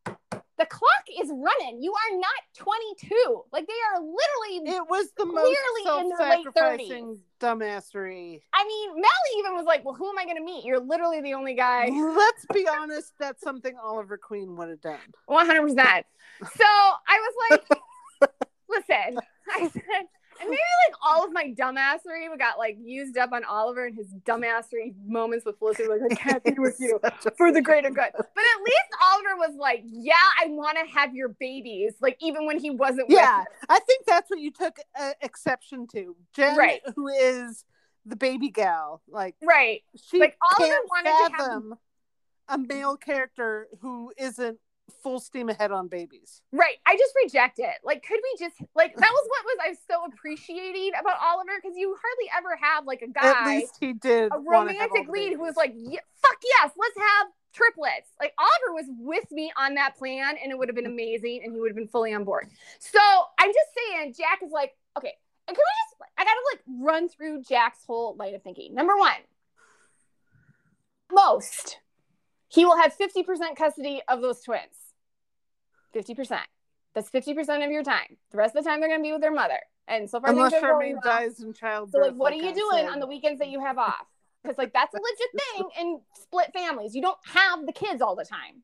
the 0.58 0.66
clock 0.66 1.04
is 1.20 1.30
running. 1.30 1.82
You 1.82 1.92
are 1.92 2.18
not 2.18 2.30
22. 2.56 3.44
Like 3.52 3.66
they 3.66 3.72
are 3.94 4.00
literally. 4.00 4.76
It 4.76 4.82
was 4.88 5.08
the 5.16 5.24
most 5.24 5.56
self-sacrificing 5.84 7.18
dumbassery. 7.40 8.40
I 8.52 8.64
mean, 8.64 8.90
Melly 8.94 9.38
even 9.38 9.54
was 9.54 9.64
like, 9.66 9.84
"Well, 9.84 9.94
who 9.94 10.08
am 10.08 10.18
I 10.18 10.24
going 10.24 10.36
to 10.36 10.42
meet? 10.42 10.64
You're 10.64 10.80
literally 10.80 11.20
the 11.20 11.34
only 11.34 11.54
guy." 11.54 11.88
Let's 11.88 12.44
be 12.52 12.66
honest, 12.68 13.12
that's 13.20 13.42
something 13.42 13.74
Oliver 13.82 14.18
Queen 14.18 14.56
would 14.56 14.68
have 14.68 14.80
done. 14.80 14.98
100. 15.26 15.62
percent 15.62 16.06
So 16.42 16.64
I 16.64 17.20
was 17.20 17.34
like, 17.50 18.30
"Listen," 18.68 19.18
I 19.54 19.68
said, 19.68 20.06
and 20.40 20.48
maybe 20.48 20.60
like 20.88 20.96
all 21.02 21.24
of 21.24 21.32
my 21.32 21.52
dumbassery 21.56 22.26
got 22.38 22.58
like 22.58 22.76
used 22.80 23.16
up 23.18 23.32
on 23.32 23.44
Oliver 23.44 23.86
and 23.86 23.96
his 23.96 24.06
dumbassery 24.24 24.94
moments 25.06 25.44
with 25.44 25.58
Felicity. 25.58 25.88
Like, 25.88 26.02
I 26.12 26.14
can't 26.14 26.44
be 26.44 26.54
with 26.58 26.76
you. 26.78 27.00
For 27.36 27.52
the 27.52 27.62
greater 27.62 27.90
good. 27.90 28.10
But 28.14 28.22
at 28.26 28.62
least 28.64 28.88
Oliver 29.12 29.36
was 29.36 29.56
like, 29.58 29.82
"Yeah, 29.84 30.14
I 30.42 30.46
want 30.48 30.78
to 30.78 30.92
have 30.92 31.14
your 31.14 31.28
babies." 31.28 31.94
Like 32.00 32.16
even 32.20 32.46
when 32.46 32.58
he 32.58 32.70
wasn't 32.70 33.10
Yeah, 33.10 33.44
I 33.68 33.78
think 33.80 34.04
that's 34.06 34.30
what 34.30 34.40
you 34.40 34.50
took 34.50 34.76
uh, 34.98 35.12
exception 35.22 35.86
to. 35.92 36.16
Jen, 36.34 36.56
Right. 36.56 36.80
who 36.96 37.08
is 37.08 37.64
the 38.06 38.16
baby 38.16 38.48
gal, 38.50 39.02
like 39.08 39.34
right. 39.42 39.82
she 40.08 40.18
Like, 40.18 40.36
Oliver 40.58 40.74
wanted 40.88 41.36
to 41.36 41.42
have- 41.42 41.62
a 42.50 42.56
male 42.56 42.96
character 42.96 43.68
who 43.82 44.10
isn't 44.16 44.58
full 45.02 45.20
steam 45.20 45.48
ahead 45.48 45.70
on 45.72 45.88
babies. 45.88 46.42
Right. 46.52 46.76
I 46.86 46.96
just 46.96 47.14
reject 47.22 47.58
it. 47.58 47.74
Like, 47.84 48.04
could 48.04 48.20
we 48.22 48.44
just 48.44 48.56
like 48.74 48.94
that 48.96 49.10
was 49.10 49.28
what 49.28 49.44
was 49.44 49.56
I 49.64 49.68
was 49.70 49.78
so 49.88 50.04
appreciating 50.12 50.92
about 51.00 51.16
Oliver 51.22 51.52
because 51.62 51.76
you 51.76 51.96
hardly 52.00 52.30
ever 52.36 52.58
have 52.60 52.86
like 52.86 53.02
a 53.02 53.08
guy. 53.08 53.28
At 53.28 53.46
least 53.46 53.76
he 53.80 53.92
did 53.92 54.30
a 54.32 54.40
wanna 54.40 54.72
have 54.72 54.90
all 54.90 54.96
romantic 54.96 55.08
lead 55.08 55.32
who 55.34 55.42
was 55.42 55.56
like, 55.56 55.72
yeah, 55.76 56.00
"Fuck 56.22 56.38
yes, 56.42 56.72
let's 56.76 56.96
have 56.98 57.28
triplets." 57.52 58.10
Like 58.20 58.34
Oliver 58.38 58.74
was 58.74 58.86
with 58.98 59.30
me 59.30 59.52
on 59.58 59.74
that 59.74 59.96
plan, 59.96 60.36
and 60.42 60.50
it 60.50 60.58
would 60.58 60.68
have 60.68 60.76
been 60.76 60.86
amazing, 60.86 61.42
and 61.44 61.52
he 61.52 61.60
would 61.60 61.70
have 61.70 61.76
been 61.76 61.88
fully 61.88 62.12
on 62.12 62.24
board. 62.24 62.48
So 62.78 63.00
I'm 63.38 63.50
just 63.50 63.68
saying, 63.76 64.14
Jack 64.16 64.40
is 64.44 64.52
like, 64.52 64.76
okay, 64.96 65.14
and 65.46 65.56
can 65.56 65.62
we 65.62 66.04
just? 66.04 66.12
I 66.18 66.24
gotta 66.24 66.40
like 66.52 66.62
run 66.80 67.08
through 67.08 67.42
Jack's 67.42 67.84
whole 67.86 68.16
line 68.16 68.34
of 68.34 68.42
thinking. 68.42 68.74
Number 68.74 68.96
one, 68.96 69.20
most 71.12 71.78
he 72.48 72.64
will 72.64 72.76
have 72.76 72.96
50% 72.96 73.56
custody 73.56 74.02
of 74.08 74.20
those 74.20 74.40
twins. 74.42 74.62
50%. 75.94 76.38
That's 76.94 77.10
50% 77.10 77.64
of 77.64 77.70
your 77.70 77.82
time. 77.82 78.16
The 78.30 78.38
rest 78.38 78.56
of 78.56 78.64
the 78.64 78.68
time 78.68 78.80
they're 78.80 78.88
going 78.88 79.00
to 79.00 79.04
be 79.04 79.12
with 79.12 79.20
their 79.20 79.32
mother. 79.32 79.58
And 79.86 80.08
so 80.08 80.20
far, 80.20 80.30
unless 80.30 80.52
going 80.52 80.64
Charmaine 80.64 80.92
well. 80.94 81.20
dies 81.20 81.40
in 81.40 81.52
childbirth. 81.52 81.92
So, 81.92 82.08
like, 82.08 82.14
what 82.14 82.32
are 82.32 82.36
you 82.36 82.50
I 82.50 82.52
doing 82.52 82.84
said. 82.84 82.88
on 82.88 83.00
the 83.00 83.06
weekends 83.06 83.38
that 83.38 83.48
you 83.48 83.60
have 83.60 83.78
off? 83.78 84.06
Because, 84.42 84.58
like, 84.58 84.72
that's 84.72 84.92
a 84.94 84.98
legit 84.98 85.42
thing 85.56 85.68
in 85.80 86.00
split 86.22 86.52
families. 86.52 86.94
You 86.94 87.02
don't 87.02 87.18
have 87.24 87.64
the 87.64 87.72
kids 87.72 88.02
all 88.02 88.14
the 88.14 88.24
time. 88.24 88.62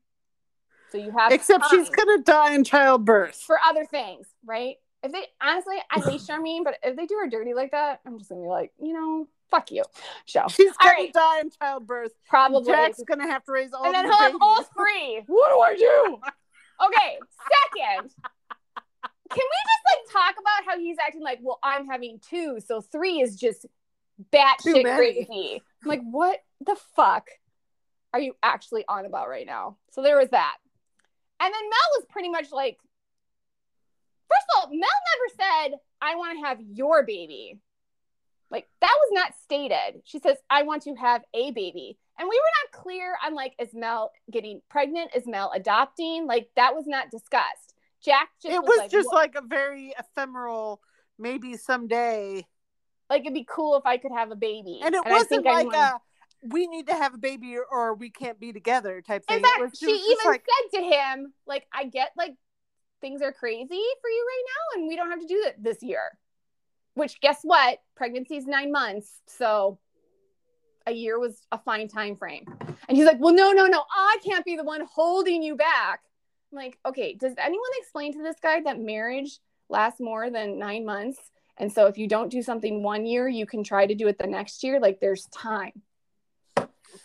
So 0.91 0.99
you 0.99 1.11
have 1.11 1.31
Except 1.31 1.65
she's 1.69 1.89
gonna 1.89 2.21
die 2.21 2.53
in 2.53 2.63
childbirth. 2.63 3.35
for 3.35 3.57
other 3.67 3.85
things, 3.85 4.27
right? 4.45 4.75
If 5.03 5.11
they 5.11 5.25
honestly, 5.41 5.75
I 5.91 5.99
hate 5.99 6.21
Charmaine, 6.21 6.63
but 6.63 6.77
if 6.83 6.95
they 6.95 7.05
do 7.05 7.19
her 7.21 7.29
dirty 7.29 7.53
like 7.53 7.71
that, 7.71 8.01
I'm 8.05 8.17
just 8.17 8.29
gonna 8.29 8.43
be 8.43 8.47
like, 8.47 8.71
you 8.79 8.93
know, 8.93 9.27
fuck 9.49 9.71
you, 9.71 9.83
show. 10.25 10.45
She's 10.49 10.71
gonna 10.77 10.91
right. 10.91 11.13
die 11.13 11.39
in 11.41 11.49
childbirth. 11.51 12.11
Probably. 12.27 12.71
Jack's 12.71 13.01
gonna 13.03 13.27
have 13.27 13.43
to 13.45 13.51
raise 13.51 13.73
all 13.73 13.85
and 13.85 13.93
then 13.93 14.05
the 14.05 14.11
he'll 14.11 14.31
have 14.31 14.35
all 14.41 14.63
three. 14.63 15.23
What 15.27 15.49
do 15.49 15.59
I 15.59 15.75
do? 15.75 16.17
Okay, 16.85 17.19
second. 17.77 18.11
Can 19.29 19.43
we 19.43 19.59
just 19.65 20.13
like 20.13 20.13
talk 20.13 20.35
about 20.39 20.71
how 20.71 20.79
he's 20.79 20.97
acting 21.05 21.21
like, 21.21 21.39
well, 21.41 21.59
I'm 21.63 21.87
having 21.87 22.19
two, 22.29 22.59
so 22.65 22.81
three 22.81 23.21
is 23.21 23.35
just 23.35 23.65
batshit 24.31 24.83
crazy. 24.95 25.61
I'm 25.83 25.89
like, 25.89 26.01
what 26.03 26.39
the 26.65 26.75
fuck 26.95 27.27
are 28.13 28.19
you 28.19 28.35
actually 28.43 28.85
on 28.87 29.05
about 29.05 29.29
right 29.29 29.45
now? 29.45 29.77
So 29.91 30.01
there 30.01 30.17
was 30.17 30.29
that. 30.29 30.55
And 31.39 31.53
then 31.53 31.63
Mel 31.63 31.99
was 31.99 32.05
pretty 32.09 32.29
much 32.29 32.51
like, 32.51 32.77
first 34.29 34.45
of 34.55 34.61
all, 34.61 34.69
Mel 34.69 34.79
never 34.79 35.69
said, 35.69 35.79
I 36.01 36.15
want 36.15 36.39
to 36.39 36.47
have 36.47 36.59
your 36.61 37.03
baby. 37.03 37.59
Like 38.51 38.67
that 38.81 38.95
was 38.95 39.09
not 39.11 39.33
stated. 39.43 40.01
She 40.03 40.19
says, 40.19 40.37
I 40.49 40.63
want 40.63 40.83
to 40.83 40.95
have 40.95 41.23
a 41.33 41.51
baby. 41.51 41.97
And 42.17 42.29
we 42.29 42.35
were 42.35 42.73
not 42.73 42.81
clear 42.83 43.15
on 43.25 43.33
like, 43.33 43.53
is 43.59 43.73
Mel 43.73 44.11
getting 44.31 44.61
pregnant? 44.69 45.11
Is 45.15 45.23
Mel 45.25 45.51
adopting? 45.53 46.27
Like 46.27 46.49
that 46.55 46.75
was 46.75 46.85
not 46.87 47.11
discussed. 47.11 47.73
Jack 48.03 48.29
just 48.41 48.53
it 48.53 48.61
was, 48.61 48.67
was 48.69 48.77
like, 48.77 48.91
just 48.91 49.09
"Well, 49.11 49.21
like 49.21 49.35
a 49.35 49.41
very 49.41 49.93
ephemeral, 49.97 50.79
maybe 51.17 51.57
someday. 51.57 52.45
like 53.09 53.21
it'd 53.21 53.33
be 53.33 53.45
cool 53.49 53.75
if 53.77 53.85
I 53.85 53.97
could 53.97 54.11
have 54.11 54.31
a 54.31 54.35
baby. 54.35 54.79
And 54.83 54.93
it 54.93 55.01
I 55.05 55.09
wasn't 55.09 55.43
like 55.45 55.65
wanna- 55.65 55.77
a 55.77 55.99
we 56.47 56.67
need 56.67 56.85
to 56.87 56.93
have 56.93 57.15
a 57.15 57.17
baby 57.17 57.57
or, 57.57 57.65
or 57.65 57.95
we 57.95 58.11
can't 58.11 58.39
be 58.39 58.53
together 58.53 59.01
type 59.01 59.25
thing. 59.25 59.37
In 59.37 59.43
fact, 59.43 59.61
was- 59.61 59.79
she 59.79 59.89
even 59.89 60.25
like, 60.25 60.45
said 60.71 60.79
to 60.79 60.85
him, 60.85 61.33
like, 61.47 61.65
I 61.73 61.85
get 61.85 62.11
like 62.15 62.35
things 63.01 63.21
are 63.21 63.33
crazy 63.33 63.65
for 63.67 64.09
you 64.09 64.27
right 64.27 64.43
now, 64.45 64.79
and 64.79 64.87
we 64.87 64.95
don't 64.95 65.09
have 65.09 65.21
to 65.21 65.27
do 65.27 65.43
it 65.47 65.61
this 65.61 65.81
year. 65.81 66.17
Which 66.95 67.19
guess 67.21 67.39
what? 67.43 67.79
Pregnancy's 67.99 68.45
nine 68.47 68.71
months, 68.71 69.09
so 69.27 69.77
a 70.87 70.91
year 70.91 71.19
was 71.19 71.41
a 71.51 71.57
fine 71.59 71.87
time 71.87 72.15
frame. 72.15 72.45
And 72.87 72.97
he's 72.97 73.05
like, 73.05 73.17
Well, 73.19 73.33
no, 73.33 73.51
no, 73.51 73.65
no, 73.67 73.83
I 73.93 74.17
can't 74.23 74.45
be 74.45 74.55
the 74.55 74.63
one 74.63 74.81
holding 74.91 75.43
you 75.43 75.55
back. 75.55 76.01
I'm 76.51 76.57
like, 76.57 76.77
okay, 76.85 77.13
does 77.15 77.33
anyone 77.37 77.69
explain 77.79 78.13
to 78.13 78.23
this 78.23 78.37
guy 78.41 78.61
that 78.61 78.79
marriage 78.79 79.39
lasts 79.69 79.99
more 79.99 80.29
than 80.29 80.57
nine 80.59 80.85
months? 80.85 81.19
And 81.57 81.71
so 81.71 81.87
if 81.87 81.97
you 81.97 82.07
don't 82.07 82.29
do 82.29 82.41
something 82.41 82.83
one 82.83 83.05
year, 83.05 83.27
you 83.27 83.45
can 83.45 83.63
try 83.63 83.85
to 83.85 83.95
do 83.95 84.07
it 84.07 84.17
the 84.17 84.27
next 84.27 84.63
year. 84.63 84.79
Like 84.79 84.99
there's 84.99 85.25
time. 85.27 85.81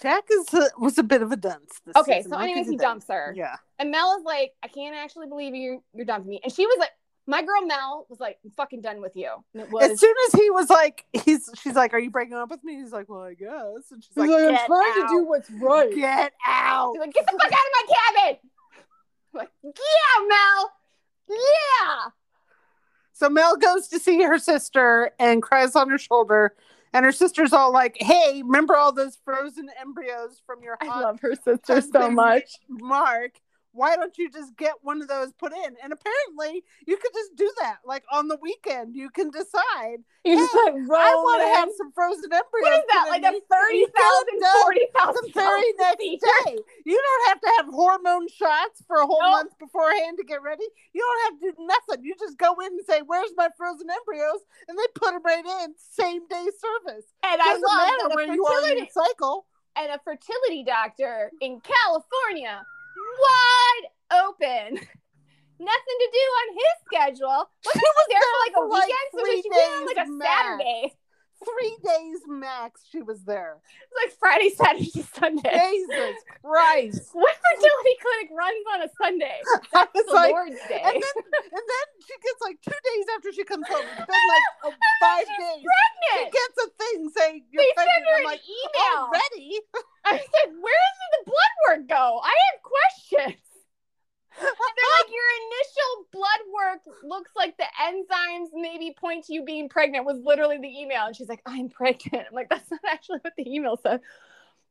Jack 0.00 0.24
is 0.30 0.54
a, 0.54 0.70
was 0.78 0.98
a 0.98 1.02
bit 1.02 1.20
of 1.22 1.32
a 1.32 1.36
dunce. 1.36 1.80
This 1.84 1.96
Okay, 1.96 2.18
season. 2.18 2.30
so 2.32 2.38
anyways, 2.38 2.68
he 2.68 2.76
dumps 2.76 3.06
her. 3.08 3.32
Yeah. 3.36 3.56
And 3.78 3.90
Mel 3.90 4.16
is 4.18 4.24
like, 4.24 4.52
I 4.62 4.68
can't 4.68 4.94
actually 4.94 5.26
believe 5.26 5.54
you 5.54 5.82
you're 5.94 6.06
dumping 6.06 6.30
me. 6.30 6.40
And 6.44 6.52
she 6.52 6.64
was 6.66 6.76
like, 6.78 6.90
my 7.30 7.42
girl 7.42 7.64
Mel 7.64 8.06
was 8.08 8.18
like, 8.18 8.38
I'm 8.44 8.50
fucking 8.50 8.80
done 8.80 9.00
with 9.00 9.14
you. 9.14 9.30
It 9.54 9.70
was 9.70 9.88
As 9.88 10.00
soon 10.00 10.14
as 10.26 10.40
he 10.40 10.50
was 10.50 10.68
like, 10.68 11.06
he's 11.12 11.48
she's 11.62 11.76
like, 11.76 11.94
"Are 11.94 11.98
you 11.98 12.10
breaking 12.10 12.34
up 12.34 12.50
with 12.50 12.62
me?" 12.64 12.74
He's 12.74 12.92
like, 12.92 13.08
"Well, 13.08 13.22
I 13.22 13.34
guess." 13.34 13.92
And 13.92 14.02
she's 14.02 14.16
like, 14.16 14.28
"Get 14.28 14.68
out. 14.68 14.68
To 14.68 15.06
do 15.08 15.24
what's 15.24 15.48
right. 15.50 15.94
Get 15.94 16.32
out." 16.44 16.92
She's 16.94 17.00
like, 17.00 17.14
get 17.14 17.26
the 17.26 17.32
fuck 17.32 17.44
out 17.44 17.52
of 17.52 17.88
my 17.88 17.94
cabin. 17.94 18.38
I'm 19.32 19.38
like, 19.38 19.50
yeah, 19.62 20.26
Mel. 20.28 20.72
Yeah. 21.28 22.10
So 23.12 23.30
Mel 23.30 23.56
goes 23.56 23.86
to 23.88 24.00
see 24.00 24.22
her 24.22 24.38
sister 24.38 25.12
and 25.20 25.40
cries 25.40 25.76
on 25.76 25.88
her 25.88 25.98
shoulder, 25.98 26.56
and 26.92 27.04
her 27.04 27.12
sister's 27.12 27.52
all 27.52 27.72
like, 27.72 27.96
"Hey, 28.00 28.42
remember 28.44 28.76
all 28.76 28.92
those 28.92 29.18
frozen 29.24 29.68
embryos 29.80 30.42
from 30.44 30.64
your 30.64 30.76
I 30.80 30.86
hot 30.86 31.02
love 31.02 31.20
her 31.20 31.36
sister 31.36 31.80
so 31.80 32.10
much. 32.10 32.50
Mark? 32.68 33.32
Why 33.72 33.96
don't 33.96 34.16
you 34.18 34.30
just 34.30 34.56
get 34.56 34.74
one 34.82 35.00
of 35.02 35.08
those 35.08 35.32
put 35.32 35.52
in?" 35.52 35.76
And 35.82 35.92
apparently, 35.92 36.64
you 36.86 36.96
could 36.96 37.12
just 37.14 37.36
do 37.36 37.50
that, 37.60 37.78
like 37.84 38.04
on 38.10 38.28
the 38.28 38.36
weekend. 38.42 38.96
You 38.96 39.10
can 39.10 39.30
decide. 39.30 40.04
You're 40.24 40.36
just 40.36 40.54
like, 40.54 40.74
I 40.74 41.14
want 41.14 41.40
to 41.42 41.48
have 41.56 41.68
some 41.78 41.92
frozen 41.92 42.24
embryos. 42.32 42.44
What 42.60 42.72
is 42.74 42.84
that? 42.92 43.06
Like 43.08 43.24
a 43.24 43.32
me. 43.32 43.40
30,000, 43.50 44.34
You 44.34 44.40
don't 44.40 44.62
40,000 44.62 45.24
the 45.24 45.32
very 45.32 45.72
next 45.78 45.98
day. 46.44 46.58
You 46.84 47.00
don't 47.00 47.28
have 47.28 47.40
to 47.40 47.50
have 47.56 47.66
hormone 47.72 48.28
shots 48.28 48.82
for 48.86 48.96
a 48.96 49.06
whole 49.06 49.22
Nope. 49.22 49.30
month 49.30 49.58
beforehand 49.58 50.18
to 50.18 50.24
get 50.24 50.42
ready. 50.42 50.64
You 50.92 51.00
don't 51.00 51.22
have 51.32 51.40
to 51.40 51.56
do 51.56 51.64
nothing. 51.66 52.04
You 52.04 52.14
just 52.18 52.36
go 52.36 52.54
in 52.60 52.72
and 52.72 52.84
say, 52.86 53.00
"Where's 53.00 53.32
my 53.36 53.48
frozen 53.56 53.88
embryos?" 53.88 54.40
and 54.68 54.76
they 54.78 54.86
put 54.94 55.12
them 55.12 55.22
right 55.24 55.44
in, 55.62 55.74
same 55.78 56.26
day 56.28 56.46
service. 56.52 57.06
And 57.22 57.40
I 57.40 57.54
love 57.54 57.62
matter 57.62 58.14
where 58.14 58.34
you 58.34 58.44
are 58.44 58.58
in 58.58 58.62
fertility, 58.62 58.76
your 58.94 59.06
cycle. 59.06 59.46
and 59.76 59.90
a 59.92 59.98
fertility 60.04 60.64
doctor 60.64 61.30
in 61.40 61.60
California, 61.60 62.62
wide 62.96 63.86
open. 64.26 64.80
Nothing 65.60 65.98
to 66.00 66.08
do 66.12 66.24
on 66.40 66.46
his 66.54 66.74
schedule. 66.86 67.44
What 67.62 67.74
She 67.74 67.78
was 67.80 67.94
was 67.96 68.06
there 68.08 68.30
like 68.44 68.54
a 68.56 68.64
weekend? 68.66 69.08
so 69.12 69.22
we 69.22 69.42
should 69.42 69.52
do 69.52 69.58
it 69.60 69.76
on 69.76 69.86
like 69.86 70.00
a. 70.00 70.24
Saturday. 70.24 70.94
Three 71.44 71.76
days 71.84 72.20
max. 72.28 72.82
She 72.90 73.02
was 73.02 73.24
there. 73.24 73.56
It's 73.64 73.96
like 73.96 74.12
Friday, 74.18 74.50
Saturday, 74.50 74.90
Sunday. 75.18 75.50
Jesus 75.50 76.16
Christ! 76.42 77.10
What 77.16 77.34
fertility 77.36 77.94
clinic 78.00 78.28
runs 78.32 78.64
on 78.74 78.78
a 78.82 78.90
Sunday? 79.00 79.38
Was 79.94 80.06
the 80.06 80.12
like, 80.14 80.32
Lord's 80.32 80.60
Day. 80.68 80.80
and 80.84 80.94
then 80.94 81.16
and 81.24 81.64
then 81.66 81.86
she 82.04 82.14
gets 82.22 82.40
like 82.40 82.58
two 82.62 82.70
days 82.84 83.04
after 83.16 83.32
she 83.32 83.44
comes 83.44 83.66
home. 83.68 83.84
It's 83.84 84.06
been 84.06 84.26
like 84.30 84.46
oh, 84.64 84.72
five 85.00 85.26
days. 85.26 85.64
She 85.64 86.24
gets 86.30 86.56
a 86.64 86.68
thing 86.78 87.08
saying 87.16 87.44
you're 87.50 87.62
They 87.62 87.72
sent 87.76 87.88
pregnant. 87.88 88.06
her 88.06 88.14
I'm 88.14 88.20
an 88.20 88.26
like, 88.30 88.44
email. 88.46 88.98
already? 89.04 89.60
I 90.04 90.12
said, 90.18 90.48
"Where 90.54 90.84
did 90.96 91.10
the 91.18 91.22
blood 91.30 91.54
work 91.68 91.82
go? 91.88 92.20
I 92.24 92.34
have 92.50 92.58
questions." 92.62 93.42
They're 94.40 94.94
like, 95.00 95.10
"Your 95.12 95.30
initial 95.44 95.92
blood 96.12 96.42
work 96.52 96.96
looks 97.04 97.30
like 97.36 97.56
the 97.56 97.66
enzymes 97.80 98.48
maybe 98.54 98.94
point 98.98 99.26
to 99.26 99.34
you 99.34 99.44
being 99.44 99.68
pregnant." 99.68 100.06
Was 100.06 100.20
literally 100.24 100.58
the 100.58 100.80
email, 100.80 101.06
and 101.06 101.16
she's 101.16 101.28
like, 101.28 101.42
"I'm 101.46 101.68
pregnant." 101.68 102.26
I'm 102.28 102.34
like, 102.34 102.48
"That's 102.48 102.70
not 102.70 102.80
actually 102.88 103.18
what 103.22 103.34
the 103.36 103.48
email 103.48 103.76
said." 103.76 104.00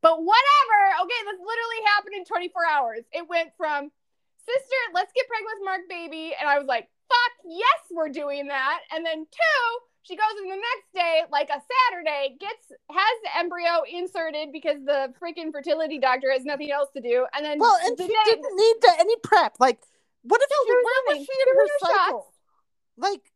But 0.01 0.17
whatever. 0.23 0.79
Okay, 1.03 1.21
this 1.25 1.39
literally 1.39 1.81
happened 1.85 2.15
in 2.15 2.25
24 2.25 2.61
hours. 2.71 3.03
It 3.11 3.27
went 3.27 3.51
from 3.57 3.91
sister, 4.37 4.81
let's 4.93 5.11
get 5.13 5.27
pregnant 5.27 5.51
with 5.59 5.65
Mark 5.65 5.81
baby, 5.89 6.33
and 6.39 6.49
I 6.49 6.57
was 6.57 6.67
like, 6.67 6.89
"Fuck 7.09 7.33
yes, 7.45 7.79
we're 7.91 8.09
doing 8.09 8.47
that." 8.47 8.79
And 8.91 9.05
then 9.05 9.25
two, 9.25 9.61
she 10.03 10.15
goes 10.15 10.35
in 10.41 10.49
the 10.49 10.55
next 10.55 10.93
day, 10.93 11.21
like 11.31 11.49
a 11.49 11.61
Saturday, 11.61 12.35
gets 12.39 12.71
has 12.89 13.15
the 13.23 13.37
embryo 13.37 13.83
inserted 13.91 14.51
because 14.51 14.77
the 14.85 15.13
freaking 15.21 15.51
fertility 15.51 15.99
doctor 15.99 16.31
has 16.31 16.45
nothing 16.45 16.71
else 16.71 16.89
to 16.95 17.01
do, 17.01 17.25
and 17.35 17.45
then 17.45 17.59
Well, 17.59 17.77
and 17.83 17.97
the 17.97 18.03
she 18.03 18.09
day- 18.09 18.15
didn't 18.25 18.55
need 18.55 18.75
to, 18.81 18.91
any 18.99 19.15
prep. 19.23 19.55
Like, 19.59 19.79
what 20.23 20.41
if 20.41 20.49
she? 20.49 20.71
was 20.71 20.85
Where 20.85 21.17
was 21.17 21.25
she 21.25 21.33
in 21.33 21.55
her 21.55 21.67
shots. 21.79 21.91
cycle? 22.05 22.33
Like, 22.97 23.31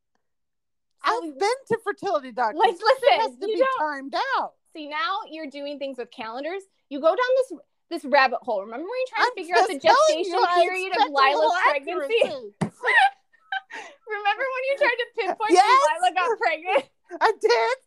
I've 1.03 1.37
been 1.37 1.57
to 1.67 1.77
fertility 1.83 2.31
doctors. 2.31 2.59
Like, 2.59 2.75
It 2.75 3.19
has 3.21 3.31
listen, 3.31 3.39
to 3.41 3.47
you 3.49 3.55
be 3.57 3.59
don't- 3.59 3.79
timed 3.79 4.15
out. 4.37 4.53
See, 4.73 4.87
now 4.87 5.19
you're 5.29 5.47
doing 5.47 5.77
things 5.79 5.97
with 5.97 6.09
calendars. 6.11 6.63
You 6.89 6.99
go 6.99 7.09
down 7.09 7.17
this 7.37 7.59
this 7.89 8.05
rabbit 8.05 8.39
hole. 8.41 8.61
Remember 8.61 8.83
when 8.85 8.89
you 8.89 9.05
tried 9.09 9.25
to 9.25 9.31
figure 9.35 9.55
out 9.55 9.67
the 9.67 9.77
gestation 9.77 10.33
you, 10.33 10.47
period 10.61 10.93
of 10.99 11.09
Lila's 11.11 11.53
pregnancy? 11.63 12.55
Remember 14.13 14.45
when 14.45 14.63
you 14.69 14.73
tried 14.77 14.99
to 15.01 15.07
pinpoint 15.17 15.51
Yes. 15.51 15.65
when 15.65 16.01
Lila 16.01 16.11
got 16.13 16.29
pregnant? 16.39 16.83
I 17.21 17.31
did. 17.39 17.77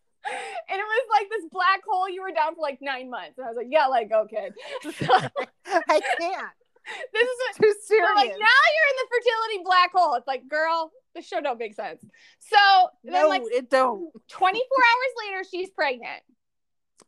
And 0.69 0.77
it 0.79 0.83
was 0.83 1.05
like 1.11 1.27
this 1.29 1.45
black 1.51 1.81
hole. 1.87 2.09
You 2.09 2.21
were 2.21 2.31
down 2.31 2.55
for 2.55 2.61
like 2.61 2.79
nine 2.81 3.09
months, 3.09 3.37
and 3.37 3.45
I 3.45 3.49
was 3.49 3.55
like, 3.57 3.67
"Yeah, 3.69 3.87
like 3.87 4.11
okay." 4.11 4.49
So, 4.83 5.07
I 5.87 5.99
can't. 6.19 6.51
this 7.13 7.27
is 7.27 7.37
what, 7.39 7.55
Too 7.63 7.71
so 7.73 7.79
serious. 7.87 8.11
like 8.15 8.29
now 8.31 8.61
you're 8.73 8.89
in 8.91 8.97
the 8.97 9.07
fertility 9.09 9.63
black 9.63 9.91
hole. 9.93 10.15
It's 10.15 10.27
like, 10.27 10.47
girl, 10.49 10.91
the 11.15 11.21
show 11.21 11.39
don't 11.41 11.57
make 11.59 11.75
sense. 11.75 12.01
So 12.39 12.57
then, 13.03 13.13
no, 13.23 13.27
like 13.29 13.43
it 13.45 13.69
don't. 13.69 14.11
24 14.27 14.61
hours 14.61 15.13
later, 15.25 15.43
she's 15.49 15.69
pregnant. 15.69 16.23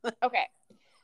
Okay. 0.23 0.45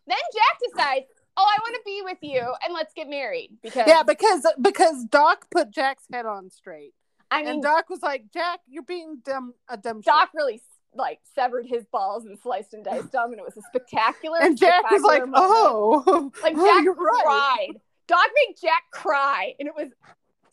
Then 0.07 0.17
Jack 0.33 0.59
decides, 0.71 1.05
oh, 1.35 1.43
I 1.43 1.57
want 1.63 1.75
to 1.75 1.81
be 1.85 2.01
with 2.03 2.19
you 2.21 2.39
and 2.63 2.73
let's 2.73 2.93
get 2.93 3.09
married. 3.09 3.49
Because, 3.61 3.87
Yeah, 3.87 4.03
because 4.03 4.45
because 4.61 5.03
Doc 5.05 5.47
put 5.51 5.71
Jack's 5.71 6.05
head 6.13 6.25
on 6.25 6.49
straight, 6.49 6.93
I 7.31 7.39
mean, 7.41 7.47
and 7.55 7.63
Doc 7.63 7.89
was 7.89 8.01
like, 8.01 8.25
"Jack, 8.33 8.59
you're 8.67 8.83
being 8.83 9.21
dumb, 9.25 9.53
a 9.69 9.77
dumb." 9.77 10.01
shit." 10.01 10.05
Doc 10.05 10.29
really 10.33 10.61
like 10.93 11.19
severed 11.33 11.65
his 11.65 11.83
balls 11.91 12.25
and 12.25 12.39
sliced 12.39 12.73
and 12.73 12.83
diced 12.85 13.11
them, 13.11 13.31
and 13.31 13.39
it 13.39 13.45
was 13.45 13.57
a 13.57 13.61
spectacular. 13.69 14.39
and 14.41 14.57
Jack 14.57 14.89
was 14.91 15.01
like, 15.01 15.21
moment. 15.21 15.35
"Oh, 15.37 16.31
like 16.43 16.53
oh, 16.57 16.83
Jack 16.83 16.97
right." 16.97 17.23
cried. 17.23 17.81
Doc 18.07 18.27
made 18.47 18.55
Jack 18.61 18.83
cry, 18.91 19.53
and 19.59 19.67
it 19.67 19.73
was 19.75 19.89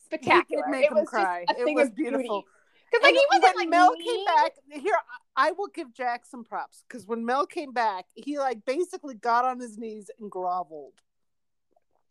spectacular. 0.05 0.63
He 0.67 0.71
did 0.71 0.77
make 0.79 0.85
it 0.85 0.91
him 0.91 0.97
was 0.97 1.07
cry. 1.09 1.45
just 1.47 1.57
a 1.59 1.61
It 1.61 1.65
thing 1.65 1.75
was 1.75 1.87
of 1.89 1.95
beautiful. 1.95 2.43
Because 2.91 3.03
like 3.03 3.09
And 3.09 3.17
he 3.17 3.25
wasn't 3.31 3.55
when 3.55 3.65
like 3.65 3.69
Mel 3.69 3.91
mean. 3.93 4.03
came 4.05 4.25
back 4.25 4.51
here. 4.81 4.93
I 5.35 5.51
will 5.51 5.67
give 5.67 5.93
Jack 5.93 6.25
some 6.25 6.43
props 6.43 6.83
because 6.87 7.07
when 7.07 7.25
Mel 7.25 7.45
came 7.47 7.71
back, 7.71 8.05
he 8.13 8.37
like 8.37 8.65
basically 8.65 9.15
got 9.15 9.45
on 9.45 9.59
his 9.59 9.77
knees 9.77 10.11
and 10.19 10.29
groveled. 10.29 10.93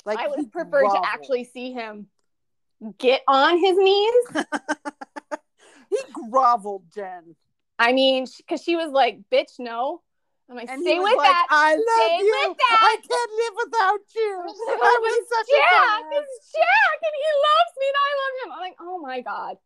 Like 0.05 0.19
I 0.19 0.27
would 0.29 0.51
prefer 0.51 0.71
preferred 0.71 0.89
to 0.95 1.01
actually 1.05 1.45
see 1.45 1.73
him 1.73 2.09
get 2.99 3.23
on 3.29 3.59
his 3.59 3.77
knees. 3.77 4.15
he 5.91 5.99
groveled, 6.31 6.85
Jen, 6.95 7.37
I 7.79 7.93
mean, 7.93 8.27
because 8.37 8.63
she 8.63 8.77
was 8.77 8.93
like, 8.93 9.21
"Bitch, 9.31 9.59
no." 9.59 10.03
I'm 10.49 10.57
like, 10.57 10.69
and 10.69 10.83
"Stay 10.83 10.99
with 10.99 11.17
like, 11.17 11.29
that." 11.29 11.47
"I 11.51 11.75
love 11.75 11.83
Stay 11.83 12.25
you. 12.25 12.47
with 12.49 12.57
that." 12.59 12.79
I 12.81 12.97
can't 12.97 13.33
live 13.33 13.55
without 13.65 14.01
you." 14.15 14.33
I 14.83 14.99
was 15.03 15.29
such 15.29 15.47
Jack, 15.49 16.03
dumbass. 16.05 16.23
it's 16.23 16.53
Jack, 16.53 16.99
and 17.03 17.15
he 17.19 17.31
loves 17.49 17.75
me, 17.79 17.87
and 17.89 17.99
I 17.99 18.11
love 18.23 18.35
him. 18.43 18.53
I'm 18.53 18.61
like, 18.61 18.77
oh 18.81 18.99
my 18.99 19.21
god. 19.21 19.57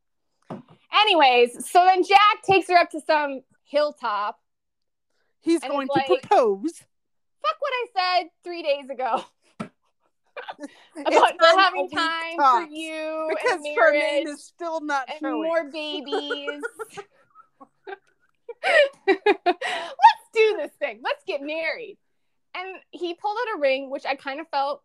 Anyways, 1.01 1.69
so 1.71 1.85
then 1.85 2.03
Jack 2.05 2.43
takes 2.45 2.69
her 2.69 2.77
up 2.77 2.91
to 2.91 3.01
some 3.07 3.43
hilltop. 3.65 4.39
He's 5.41 5.61
going 5.61 5.89
to 5.89 5.93
like- 5.95 6.07
propose. 6.07 6.73
Fuck 7.43 7.57
what 7.61 7.73
I 7.73 7.87
said 7.95 8.31
three 8.43 8.63
days 8.63 8.91
ago 8.91 9.25
about 11.07 11.35
not 11.41 11.59
having 11.59 11.89
time 11.91 12.37
tops, 12.39 12.67
for 12.67 12.71
you 12.71 13.29
because 13.31 13.65
and 13.65 13.77
her 13.77 13.93
name 13.93 14.27
is 14.29 14.45
still 14.45 14.81
not 14.81 15.09
and 15.09 15.19
showing. 15.21 15.43
more 15.43 15.65
babies. 15.73 16.63
Let's 19.07 20.27
do 20.35 20.57
this 20.59 20.73
thing. 20.79 21.01
Let's 21.05 21.23
get 21.27 21.41
married. 21.43 21.99
And 22.55 22.77
he 22.91 23.15
pulled 23.15 23.37
out 23.37 23.59
a 23.59 23.61
ring, 23.61 23.91
which 23.91 24.07
I 24.07 24.15
kind 24.15 24.41
of 24.41 24.49
felt, 24.49 24.83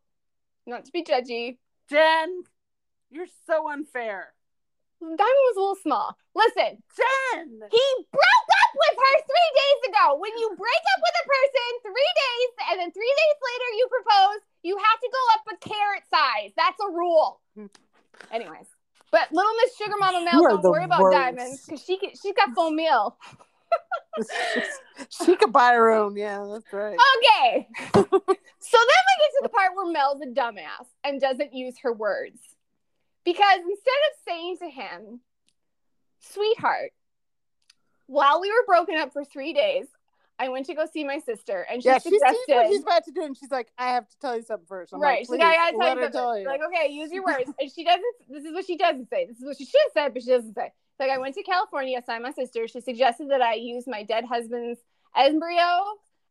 not 0.68 0.86
to 0.86 0.92
be 0.92 1.04
judgy, 1.04 1.58
Jen, 1.90 2.44
you're 3.10 3.32
so 3.48 3.70
unfair. 3.70 4.34
Diamond 5.02 5.20
was 5.50 5.58
a 5.58 5.60
little 5.60 5.82
small. 5.82 6.14
Listen, 6.36 6.78
Jen, 6.94 7.48
he 7.74 7.86
broke 8.14 8.50
up 8.62 8.72
with 8.78 8.96
her 9.02 9.16
three 9.26 9.52
days 9.58 9.82
ago. 9.90 10.14
When 10.22 10.32
you 10.38 10.54
break 10.54 10.84
up 10.94 11.02
with 11.02 11.16
a 11.18 11.26
person 11.26 11.70
three 11.90 12.12
days 12.14 12.52
and 12.70 12.76
then 12.80 12.92
three 12.94 13.10
days 13.10 13.38
later 13.42 13.70
you 13.82 13.86
propose, 13.90 14.42
you 14.64 14.78
have 14.78 15.00
to 15.00 15.10
go 15.12 15.20
up 15.34 15.58
a 15.58 15.70
carrot 15.70 16.04
size. 16.10 16.52
That's 16.56 16.80
a 16.82 16.92
rule. 16.92 17.42
Anyways, 18.32 18.68
but 19.12 19.32
little 19.32 19.52
Miss 19.64 19.76
Sugar 19.78 19.98
Mama 20.00 20.24
Mel, 20.24 20.42
don't 20.42 20.64
worry 20.64 20.86
about 20.86 21.02
worst. 21.02 21.18
diamonds 21.18 21.66
because 21.66 21.84
she 21.84 21.98
can, 21.98 22.12
she's 22.12 22.34
got 22.36 22.54
full 22.54 22.72
meal. 22.72 23.18
she 25.10 25.36
could 25.36 25.52
buy 25.52 25.74
her 25.74 25.92
own. 25.92 26.16
Yeah, 26.16 26.46
that's 26.52 26.72
right. 26.72 26.98
Okay. 27.18 27.68
so 27.94 28.00
then 28.02 28.10
we 28.10 29.16
get 29.20 29.32
to 29.32 29.40
the 29.44 29.50
part 29.50 29.72
where 29.76 29.92
Mel's 29.92 30.22
a 30.22 30.28
dumbass 30.28 30.88
and 31.04 31.20
doesn't 31.20 31.54
use 31.54 31.76
her 31.84 31.94
words. 31.94 32.40
Because 33.24 33.60
instead 33.60 33.70
of 33.76 34.18
saying 34.28 34.58
to 34.60 34.70
him, 34.70 35.22
sweetheart, 36.20 36.92
while 38.08 38.42
we 38.42 38.50
were 38.50 38.66
broken 38.66 38.98
up 38.98 39.14
for 39.14 39.24
three 39.24 39.54
days, 39.54 39.86
I 40.44 40.50
went 40.50 40.66
to 40.68 40.74
go 40.74 40.86
see 40.92 41.04
my 41.04 41.20
sister 41.20 41.66
and 41.70 41.82
she 41.84 41.88
yeah, 41.90 42.00
she 42.00 42.10
sees 42.10 42.22
what 42.22 42.36
suggested. 42.48 42.70
he's 42.72 42.82
about 42.82 43.04
to 43.06 43.12
do, 43.12 43.24
and 43.24 43.38
she's 43.38 43.52
like, 43.52 43.68
"I 43.78 43.88
have 43.94 44.08
to 44.10 44.16
tell 44.20 44.36
you 44.36 44.42
something 44.44 44.66
first. 44.68 44.92
I'm 44.94 45.00
right. 45.00 45.10
like, 45.12 45.20
She's 45.20 45.30
like, 45.30 45.42
I 45.42 45.56
gotta 45.56 45.78
tell 45.78 45.88
you 45.96 46.02
something. 46.04 46.12
tell 46.12 46.40
you. 46.40 46.46
Like, 46.48 46.62
okay, 46.68 46.92
use 46.92 47.12
your 47.12 47.24
words. 47.32 47.52
and 47.60 47.72
she 47.72 47.84
doesn't, 47.84 48.16
this 48.30 48.44
is 48.46 48.54
what 48.54 48.66
she 48.66 48.76
doesn't 48.78 49.10
say. 49.10 49.26
This 49.28 49.38
is 49.38 49.46
what 49.46 49.58
she 49.58 49.66
should 49.66 49.82
have 49.86 49.94
said, 50.06 50.14
but 50.14 50.24
she 50.24 50.30
doesn't 50.30 50.56
say. 50.56 50.72
Like, 51.00 51.12
I 51.12 51.18
went 51.20 51.36
to 51.36 51.44
California, 51.44 52.00
to 52.00 52.06
saw 52.06 52.20
my 52.20 52.32
sister. 52.32 52.68
She 52.68 52.82
suggested 52.82 53.30
that 53.32 53.42
I 53.42 53.54
use 53.56 53.86
my 53.88 54.04
dead 54.04 54.26
husband's 54.26 54.80
embryo 55.16 55.64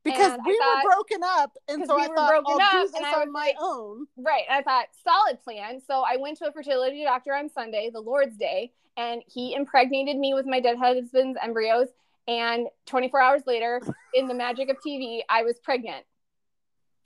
because 0.05 0.33
and 0.33 0.43
we 0.47 0.59
thought- 0.59 0.85
were 0.85 0.91
broken 0.91 1.21
up, 1.23 1.53
and 1.69 1.87
so 1.87 1.97
we 1.97 2.03
I 2.05 2.09
were 2.09 2.17
thought 2.17 2.31
broken 2.31 2.53
I'll 2.55 2.61
up, 2.61 2.73
do 2.87 2.93
this 2.93 3.15
on 3.15 3.33
my 3.33 3.41
like- 3.47 3.57
own. 3.61 4.07
Right. 4.17 4.45
And 4.49 4.59
I 4.59 4.63
thought, 4.63 4.87
solid 5.05 5.43
plan. 5.43 5.81
So 5.87 6.03
I 6.07 6.17
went 6.17 6.39
to 6.39 6.49
a 6.49 6.53
fertility 6.53 7.05
doctor 7.05 7.35
on 7.35 7.49
Sunday, 7.51 7.91
the 7.93 8.01
Lord's 8.01 8.37
Day, 8.37 8.73
and 8.97 9.23
he 9.27 9.55
impregnated 9.55 10.17
me 10.17 10.35
with 10.35 10.47
my 10.47 10.61
dead 10.61 10.79
husband's 10.79 11.39
embryos. 11.43 11.89
And 12.31 12.69
24 12.87 13.21
hours 13.21 13.43
later, 13.45 13.83
in 14.15 14.29
the 14.29 14.35
magic 14.35 14.71
of 14.71 14.77
TV, 14.87 15.23
I 15.29 15.43
was 15.43 15.59
pregnant. 15.59 16.05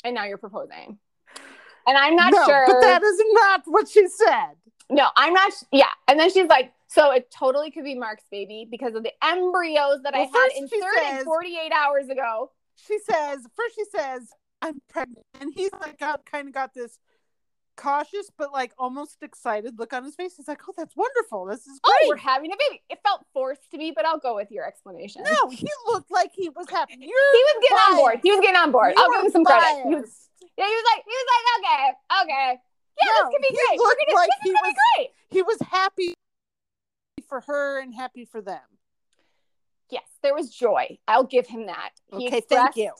And 0.04 0.14
now 0.14 0.24
you're 0.26 0.36
proposing. 0.36 0.98
And 1.86 1.96
I'm 1.98 2.14
not 2.14 2.32
no, 2.34 2.44
sure. 2.44 2.64
but 2.66 2.80
that 2.82 3.02
is 3.02 3.22
not 3.32 3.62
what 3.64 3.88
she 3.88 4.06
said. 4.06 4.52
no, 4.90 5.06
I'm 5.16 5.32
not. 5.32 5.50
Yeah. 5.72 5.88
And 6.08 6.20
then 6.20 6.30
she's 6.30 6.48
like, 6.48 6.72
so 6.88 7.10
it 7.10 7.30
totally 7.30 7.70
could 7.70 7.84
be 7.84 7.94
Mark's 7.94 8.24
baby 8.30 8.68
because 8.70 8.94
of 8.94 9.02
the 9.02 9.12
embryos 9.24 10.02
that 10.02 10.14
I 10.14 10.20
had 10.20 10.48
inserted 10.58 10.82
says- 11.02 11.24
48 11.24 11.72
hours 11.72 12.08
ago. 12.10 12.50
She 12.76 12.98
says 12.98 13.46
first. 13.54 13.74
She 13.76 13.84
says, 13.96 14.28
"I'm 14.60 14.82
pregnant," 14.88 15.24
and 15.40 15.52
he's 15.54 15.70
like, 15.72 15.96
got 15.98 16.26
kind 16.26 16.48
of 16.48 16.54
got 16.54 16.74
this 16.74 16.98
cautious 17.76 18.30
but 18.36 18.52
like 18.52 18.72
almost 18.78 19.22
excited 19.22 19.78
look 19.78 19.92
on 19.92 20.04
his 20.04 20.14
face. 20.14 20.34
He's 20.36 20.48
like, 20.48 20.60
"Oh, 20.68 20.72
that's 20.76 20.96
wonderful. 20.96 21.46
This 21.46 21.66
is 21.66 21.80
oh, 21.84 21.90
great. 21.90 22.06
Oh, 22.06 22.08
we're 22.08 22.16
having 22.16 22.52
a 22.52 22.56
baby. 22.56 22.82
It 22.90 22.98
felt 23.04 23.24
forced 23.32 23.70
to 23.70 23.78
me, 23.78 23.92
but 23.94 24.06
I'll 24.06 24.18
go 24.18 24.36
with 24.36 24.50
your 24.50 24.66
explanation. 24.66 25.22
no, 25.24 25.50
he 25.50 25.68
looked 25.86 26.10
like 26.10 26.30
he 26.34 26.48
was 26.48 26.68
happy. 26.70 26.94
You're 26.98 27.08
He 27.08 27.12
was 27.12 27.56
getting 27.62 27.78
on 27.78 27.96
board. 27.96 28.20
He 28.22 28.30
was 28.30 28.40
getting 28.40 28.56
on 28.56 28.72
board. 28.72 28.94
You 28.96 29.02
I'll 29.02 29.12
give 29.12 29.26
him 29.26 29.32
some 29.32 29.44
credit. 29.44 29.86
He 29.86 29.94
was, 29.94 30.28
yeah, 30.56 30.66
he 30.66 30.72
was 30.72 30.84
like, 30.94 31.04
he 31.04 31.10
was 31.10 31.26
like, 31.34 31.44
okay, 31.58 32.22
okay, 32.22 32.60
yeah, 33.02 33.08
No, 33.08 33.30
this 33.30 33.34
could 33.34 33.42
be 33.42 33.54
great. 33.54 33.78
Looked 33.78 34.02
gonna, 34.06 34.18
like 34.18 34.30
he 34.42 34.50
was- 34.52 34.60
be 34.62 34.74
great. 34.96 35.10
He 35.30 35.42
was 35.42 35.58
happy 35.68 36.14
for 37.28 37.40
her 37.40 37.80
and 37.80 37.94
happy 37.94 38.24
for 38.24 38.40
them. 38.40 38.60
Yes, 39.90 40.04
there 40.22 40.34
was 40.34 40.50
joy. 40.50 40.98
I'll 41.06 41.24
give 41.24 41.46
him 41.46 41.66
that. 41.66 41.90
He 42.16 42.28
Okay, 42.28 42.40
thank 42.40 42.76
you. 42.76 42.92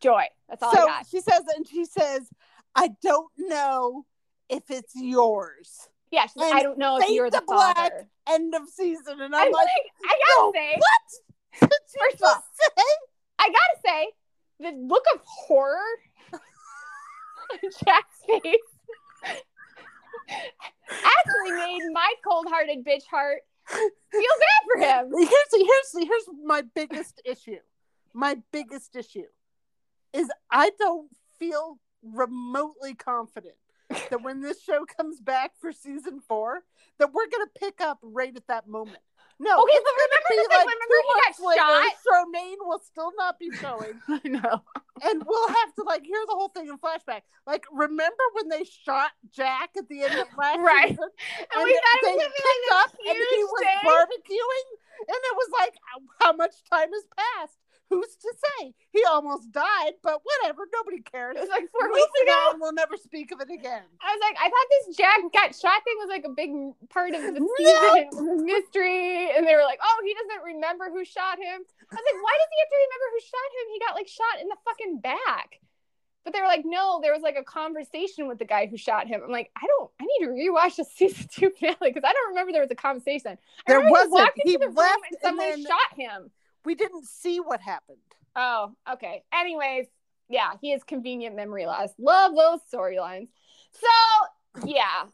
Joy. 0.00 0.24
That's 0.48 0.62
all 0.62 0.70
I 0.70 0.74
So 0.74 0.86
got. 0.86 1.06
she 1.06 1.20
says, 1.20 1.42
and 1.56 1.66
she 1.66 1.84
says, 1.84 2.28
"I 2.74 2.88
don't 3.02 3.30
know 3.38 4.04
if 4.56 4.70
it's 4.70 4.92
yours." 4.94 5.88
Yeah, 6.10 6.26
she's 6.26 6.36
like, 6.36 6.54
I 6.54 6.62
don't 6.62 6.78
know 6.78 6.98
if 6.98 7.08
you're 7.10 7.30
the 7.30 7.42
black. 7.46 7.76
father. 7.76 8.08
End 8.28 8.54
of 8.54 8.68
season, 8.68 9.20
and 9.20 9.34
I'm 9.34 9.46
I'm 9.46 9.52
like, 9.52 9.66
like, 9.66 9.92
I 10.04 10.18
gotta 10.18 10.40
no, 10.40 10.52
say, 10.54 10.78
"What 10.78 11.70
First 11.70 12.22
of 12.22 12.28
all- 12.28 12.44
I 13.38 13.48
gotta 13.48 13.80
say, 13.84 14.08
the 14.60 14.70
look 14.76 15.04
of 15.14 15.20
horror 15.24 15.78
on 16.32 16.38
Jack's 17.84 18.22
face 18.26 18.56
actually 20.88 21.52
made 21.52 21.80
my 21.92 22.12
cold-hearted 22.26 22.84
bitch 22.84 23.04
heart 23.10 23.40
feel 23.68 23.80
bad 24.12 24.62
for 24.72 24.80
him. 24.80 25.12
Here's 25.18 25.30
here's 25.52 26.06
here's 26.08 26.24
my 26.44 26.62
biggest 26.74 27.20
issue. 27.24 27.58
My 28.12 28.38
biggest 28.52 28.94
issue 28.96 29.24
is 30.12 30.30
I 30.50 30.70
don't 30.78 31.10
feel 31.38 31.78
remotely 32.02 32.94
confident 32.94 33.54
that 34.10 34.22
when 34.22 34.40
this 34.40 34.62
show 34.62 34.84
comes 34.84 35.20
back 35.20 35.52
for 35.60 35.72
season 35.72 36.20
four, 36.20 36.62
that 36.98 37.12
we're 37.12 37.28
gonna 37.28 37.50
pick 37.58 37.80
up 37.80 37.98
right 38.02 38.34
at 38.36 38.46
that 38.48 38.68
moment. 38.68 38.98
No, 39.40 39.50
Okay, 39.62 39.72
but 39.82 39.92
remember 39.98 40.14
the 40.14 40.28
thing, 40.30 40.46
like 40.50 40.68
remember 40.70 40.96
he 41.02 41.20
got 41.26 41.34
later, 41.42 41.58
shot? 41.58 41.92
Shonane 42.06 42.60
will 42.60 42.80
still 42.86 43.12
not 43.18 43.38
be 43.38 43.50
showing, 43.60 44.00
I 44.08 44.20
know. 44.28 44.62
and 45.02 45.22
we'll 45.26 45.48
have 45.48 45.74
to 45.74 45.82
like 45.82 46.04
hear 46.06 46.22
the 46.26 46.34
whole 46.34 46.48
thing 46.48 46.68
in 46.68 46.78
flashback. 46.78 47.22
Like, 47.46 47.64
remember 47.72 48.22
when 48.34 48.48
they 48.48 48.62
shot 48.64 49.10
Jack 49.32 49.70
at 49.76 49.88
the 49.88 50.02
end 50.04 50.18
of 50.18 50.28
last 50.38 50.60
Right. 50.60 50.88
season? 50.90 51.08
And 51.50 51.64
we 51.64 51.74
thought 51.74 51.98
it 52.02 52.14
was 52.14 52.22
gonna 52.22 52.30
be 52.30 52.44
like 52.46 52.84
up 52.84 52.90
and 52.94 53.16
he 53.18 53.42
was 53.44 53.60
thing. 53.60 53.82
barbecuing, 53.90 54.68
and 55.08 55.18
it 55.18 55.34
was 55.34 55.50
like, 55.58 55.74
how 56.22 56.32
much 56.32 56.54
time 56.70 56.88
has 56.92 57.04
passed? 57.18 57.58
Who's 57.94 58.16
to 58.16 58.32
say? 58.58 58.74
He 58.90 59.02
almost 59.04 59.50
died, 59.52 59.94
but 60.02 60.20
whatever. 60.24 60.66
Nobody 60.72 61.00
cares. 61.02 61.36
It 61.36 61.40
was 61.40 61.48
like 61.48 61.70
four 61.70 61.88
Moving 61.88 62.02
weeks 62.02 62.22
ago. 62.22 62.32
on, 62.50 62.60
we'll 62.60 62.72
never 62.74 62.96
speak 62.96 63.32
of 63.32 63.40
it 63.40 63.50
again. 63.50 63.82
I 64.02 64.08
was 64.14 64.20
like, 64.22 64.36
I 64.38 64.48
thought 64.50 64.68
this 64.70 64.96
Jack 64.96 65.18
got 65.32 65.54
shot 65.54 65.82
thing 65.84 65.96
was 66.02 66.08
like 66.10 66.24
a 66.26 66.34
big 66.34 66.50
part 66.90 67.14
of 67.14 67.22
the 67.22 67.32
season 67.38 67.48
No. 67.60 67.94
it 67.94 68.08
was 68.12 68.18
a 68.18 68.44
mystery. 68.44 69.30
And 69.36 69.46
they 69.46 69.54
were 69.54 69.66
like, 69.66 69.80
oh, 69.82 69.98
he 70.04 70.14
doesn't 70.14 70.44
remember 70.54 70.90
who 70.90 71.04
shot 71.04 71.38
him. 71.38 71.62
I 71.62 71.94
was 71.94 72.04
like, 72.06 72.20
why 72.22 72.34
does 72.36 72.50
he 72.50 72.58
have 72.60 72.72
to 72.72 72.78
remember 72.82 73.06
who 73.14 73.20
shot 73.22 73.50
him? 73.54 73.64
He 73.72 73.78
got 73.80 73.94
like 73.94 74.08
shot 74.08 74.34
in 74.42 74.48
the 74.48 74.58
fucking 74.64 74.94
back. 75.00 75.60
But 76.24 76.32
they 76.32 76.40
were 76.40 76.46
like, 76.46 76.64
no, 76.64 77.00
there 77.02 77.12
was 77.12 77.20
like 77.22 77.36
a 77.36 77.44
conversation 77.44 78.28
with 78.28 78.38
the 78.38 78.46
guy 78.46 78.64
who 78.66 78.78
shot 78.78 79.06
him. 79.06 79.20
I'm 79.22 79.30
like, 79.30 79.50
I 79.60 79.66
don't, 79.66 79.90
I 80.00 80.06
need 80.06 80.26
to 80.26 80.32
rewatch 80.32 80.76
the 80.76 80.84
season 80.96 81.28
two 81.30 81.50
finale 81.50 81.76
because 81.92 82.02
I 82.02 82.12
don't 82.14 82.28
remember 82.30 82.50
there 82.52 82.62
was 82.62 82.70
a 82.70 82.74
conversation. 82.74 83.32
I 83.36 83.36
There 83.66 83.80
wasn't. 83.90 84.30
into 84.36 84.42
He 84.44 84.56
the 84.56 84.68
left 84.70 85.04
and 85.04 85.12
and 85.12 85.20
someone 85.20 85.46
then- 85.50 85.66
shot 85.66 85.96
him. 85.98 86.30
We 86.64 86.74
didn't 86.74 87.06
see 87.06 87.38
what 87.40 87.60
happened. 87.60 87.98
Oh, 88.36 88.72
okay. 88.92 89.22
Anyways, 89.32 89.86
yeah, 90.28 90.52
he 90.60 90.70
has 90.72 90.82
convenient 90.82 91.36
memory 91.36 91.66
loss. 91.66 91.90
Love 91.98 92.32
those 92.34 92.60
storylines. 92.72 93.28
So, 93.72 94.66
yeah. 94.66 95.04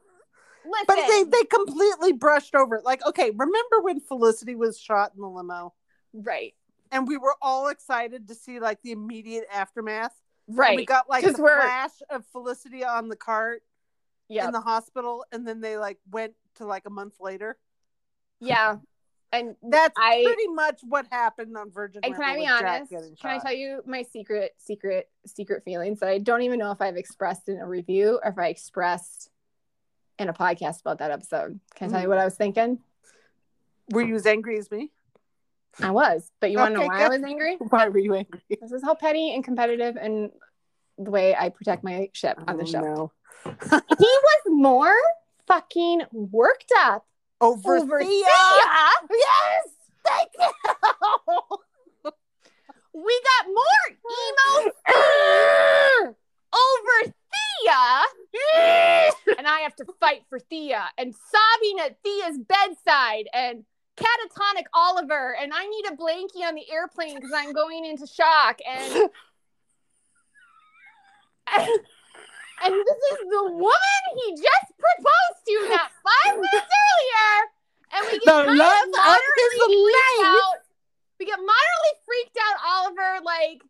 Listen. 0.65 0.85
But 0.87 0.97
they, 1.09 1.25
they 1.25 1.45
completely 1.45 2.13
brushed 2.13 2.55
over 2.55 2.77
it. 2.77 2.85
Like, 2.85 3.05
okay, 3.07 3.31
remember 3.31 3.81
when 3.81 3.99
Felicity 4.01 4.55
was 4.55 4.79
shot 4.79 5.13
in 5.15 5.21
the 5.23 5.29
limo? 5.29 5.75
right. 6.13 6.55
And 6.93 7.07
we 7.07 7.17
were 7.19 7.35
all 7.41 7.69
excited 7.69 8.27
to 8.29 8.35
see 8.35 8.59
like 8.59 8.83
the 8.83 8.91
immediate 8.93 9.45
aftermath. 9.53 10.13
And 10.49 10.59
Right. 10.59 10.77
we 10.77 10.85
got 10.85 11.09
like 11.09 11.25
the 11.25 11.41
we're- 11.41 11.61
flash 11.63 11.93
of 12.11 12.25
Felicity 12.33 12.85
on 12.85 13.09
the 13.09 13.15
cart 13.17 13.63
yeah. 14.29 14.47
in 14.47 14.53
the 14.53 14.61
hospital, 14.61 15.25
and 15.31 15.47
then 15.47 15.61
they 15.61 15.77
like 15.79 15.99
went 16.11 16.35
to 16.57 16.67
like 16.67 16.83
a 16.87 16.91
month 16.91 17.15
later. 17.21 17.57
yeah. 18.41 18.77
And 19.33 19.55
That's 19.63 19.95
I- 19.97 20.23
pretty 20.25 20.49
much 20.49 20.81
what 20.83 21.07
happened 21.11 21.57
on 21.57 21.71
Virgin. 21.71 22.01
and 22.03 22.15
can 22.15 22.25
I 22.25 22.37
be 22.37 22.47
honest? 22.47 22.91
Can 22.91 23.31
I 23.31 23.39
tell 23.39 23.53
you 23.53 23.81
my 23.87 24.03
secret, 24.03 24.55
secret, 24.59 25.09
secret 25.27 25.63
feelings 25.65 26.01
that 26.01 26.09
I 26.09 26.19
don't 26.19 26.43
even 26.43 26.59
know 26.59 26.73
if 26.73 26.81
I've 26.81 26.97
expressed 26.97 27.49
in 27.49 27.59
a 27.59 27.67
review 27.67 28.19
or 28.25 28.31
if 28.31 28.39
I 28.39 28.49
expressed 28.49 29.31
in 30.19 30.29
a 30.29 30.33
podcast 30.35 30.81
about 30.81 30.99
that 30.99 31.11
episode. 31.11 31.61
Can 31.77 31.89
I 31.89 31.91
tell 31.93 32.01
you 32.01 32.07
Mm. 32.07 32.11
what 32.11 32.19
I 32.19 32.25
was 32.25 32.35
thinking? 32.35 32.81
Were 33.93 34.03
you 34.03 34.15
as 34.17 34.27
angry 34.27 34.59
as 34.59 34.71
me? 34.71 34.91
I 35.81 35.93
was, 35.93 36.31
but 36.41 36.51
you 36.51 36.59
want 36.59 36.75
to 36.75 36.81
know 36.81 36.87
why 36.89 37.05
I 37.05 37.09
was 37.09 37.23
angry? 37.23 37.57
Why 37.71 37.89
were 37.89 37.99
you 37.99 38.15
angry? 38.15 38.43
This 38.61 38.73
is 38.73 38.83
how 38.83 38.95
petty 38.97 39.33
and 39.33 39.43
competitive 39.45 39.97
and 39.97 40.31
the 40.99 41.11
way 41.13 41.35
I 41.35 41.49
protect 41.49 41.85
my 41.85 42.11
ship 42.13 42.39
on 42.49 42.57
the 42.57 42.65
Oh, 42.65 42.67
show. 42.67 42.81
no. 42.81 43.13
he 43.71 43.81
was 44.01 44.43
more 44.49 44.93
fucking 45.47 46.03
worked 46.13 46.73
up 46.77 47.07
Over, 47.41 47.77
over 47.79 48.01
Thea. 48.01 48.09
Thea. 48.09 48.91
Yes, 49.11 49.69
thank 50.05 50.31
you. 50.39 50.51
We 52.93 53.21
got 53.39 53.47
more 53.47 53.87
emo 54.11 54.73
over 56.53 57.13
Thea. 57.63 58.03
and 59.39 59.47
I 59.47 59.61
have 59.61 59.77
to 59.77 59.85
fight 60.01 60.23
for 60.29 60.39
Thea 60.41 60.91
and 60.99 61.15
sobbing 61.15 61.79
at 61.87 61.99
Thea's 62.03 62.39
bedside 62.39 63.29
and 63.33 63.65
catatonic 63.97 64.65
Oliver. 64.75 65.37
And 65.41 65.53
I 65.55 65.67
need 65.67 65.87
a 65.87 65.97
blankie 65.97 66.47
on 66.47 66.55
the 66.55 66.71
airplane 66.71 67.15
because 67.15 67.33
I'm 67.35 67.53
going 67.53 67.85
into 67.85 68.07
shock. 68.07 68.59
And 68.69 69.11
and 72.63 72.73
this 72.75 73.01
is 73.13 73.29
the 73.31 73.45
woman 73.53 74.03
he 74.25 74.35
just 74.37 74.69
proposed 74.79 75.41
to 75.47 75.69
not 75.69 75.91
five 76.05 76.35
minutes 76.37 76.71
earlier. 76.85 77.35
And 77.93 78.07
we 78.07 78.13
get 78.19 78.25
The 78.25 78.33
kind 78.33 78.49
of 78.51 78.57
moderately 78.93 79.59
freaked 79.59 79.97
life. 80.21 80.27
out. 80.27 80.59
We 81.19 81.27
get 81.27 81.39
moderately 81.39 81.95
freaked 82.07 82.39
out, 82.39 82.57
Oliver, 82.67 83.25
like 83.25 83.63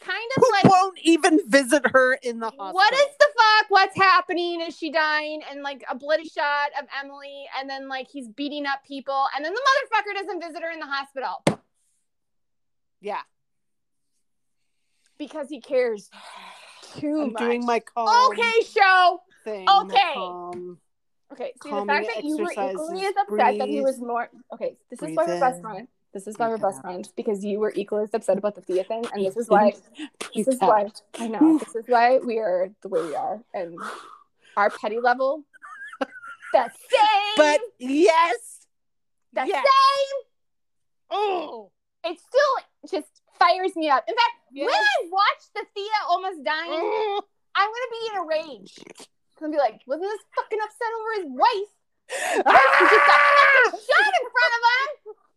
kind 0.00 0.30
of 0.36 0.42
Who 0.42 0.50
like 0.52 0.64
won't 0.64 0.98
even 1.02 1.40
visit 1.46 1.86
her 1.92 2.14
in 2.14 2.38
the 2.40 2.46
hospital? 2.46 2.72
what 2.72 2.92
is 2.94 3.06
the 3.18 3.26
fuck? 3.36 3.66
What's 3.70 3.96
happening? 3.96 4.60
Is 4.62 4.76
she 4.76 4.90
dying? 4.90 5.42
And 5.50 5.62
like 5.62 5.84
a 5.90 5.94
bloody 5.94 6.28
shot 6.28 6.70
of 6.80 6.86
Emily, 7.02 7.44
and 7.58 7.68
then 7.68 7.88
like 7.88 8.08
he's 8.10 8.28
beating 8.28 8.64
up 8.66 8.82
people, 8.86 9.26
and 9.36 9.44
then 9.44 9.52
the 9.52 9.60
motherfucker 9.60 10.14
doesn't 10.14 10.40
visit 10.40 10.62
her 10.62 10.70
in 10.70 10.80
the 10.80 10.86
hospital 10.86 11.44
Yeah, 13.02 13.20
because 15.18 15.48
he 15.50 15.60
cares 15.60 16.08
too 16.98 17.20
I'm 17.22 17.32
much. 17.32 17.42
doing 17.42 17.64
my 17.64 17.80
calm 17.80 18.32
okay, 18.32 18.60
show. 18.62 19.20
thing. 19.44 19.68
Okay. 19.68 20.14
calm. 20.14 20.78
Okay, 21.32 21.52
see 21.62 21.70
the 21.70 21.84
fact 21.86 22.08
that 22.14 22.24
you 22.24 22.36
were 22.38 22.50
equally 22.50 23.04
as 23.06 23.14
upset 23.16 23.58
that 23.58 23.68
he 23.68 23.80
was 23.80 24.00
more. 24.00 24.28
Okay, 24.52 24.76
this 24.90 25.00
is 25.00 25.16
why 25.16 25.24
we're 25.26 25.40
best 25.40 25.56
in, 25.56 25.62
friends. 25.62 25.88
This 26.12 26.26
is 26.26 26.36
why 26.38 26.48
we're 26.48 26.58
best 26.58 26.78
out. 26.78 26.82
friends 26.82 27.12
because 27.16 27.44
you 27.44 27.60
were 27.60 27.72
equally 27.76 28.04
as 28.04 28.14
upset 28.14 28.36
about 28.36 28.56
the 28.56 28.62
Thea 28.62 28.82
thing, 28.82 29.04
and 29.12 29.24
this 29.24 29.36
is 29.36 29.48
why. 29.48 29.72
This 30.34 30.48
is 30.48 30.58
why. 30.58 30.90
I 31.18 31.28
know. 31.28 31.58
This 31.58 31.74
is 31.76 31.84
why 31.86 32.18
we 32.18 32.38
are 32.38 32.70
the 32.82 32.88
way 32.88 33.02
we 33.02 33.14
are, 33.14 33.40
and 33.54 33.78
our 34.56 34.70
petty 34.70 34.98
level, 34.98 35.44
the 36.52 36.68
same. 36.90 37.34
But 37.36 37.60
yes, 37.78 38.66
that's 39.32 39.48
the 39.48 39.54
yes. 39.54 39.64
same. 39.64 40.26
Oh, 41.12 41.70
It's 42.04 42.22
still 42.22 42.98
just 43.00 43.19
fires 43.40 43.74
me 43.74 43.88
up. 43.88 44.04
In 44.06 44.14
fact, 44.14 44.36
yes. 44.52 44.66
when 44.66 44.74
I 44.76 45.08
watch 45.10 45.42
the 45.56 45.64
Thea 45.74 45.98
almost 46.08 46.44
dying, 46.44 46.70
Oh. 46.70 47.22
I'm 47.56 47.66
gonna 47.66 47.90
be 47.90 48.02
in 48.06 48.14
a 48.20 48.24
rage. 48.28 48.78
I'm 49.40 49.50
gonna 49.50 49.52
be 49.52 49.58
like, 49.58 49.80
wasn't 49.86 50.04
this 50.12 50.20
fucking 50.36 50.58
upset 50.62 50.92
over 50.94 51.10
his 51.18 51.26
wife? 51.34 51.72
Ah! 52.46 52.60
He 52.78 52.84
just 52.86 53.06
got 53.06 53.20
fucking 53.40 53.80
shot 53.80 54.12
in 54.20 54.26
front 54.30 54.52
of 54.54 54.62
him. 54.70 54.90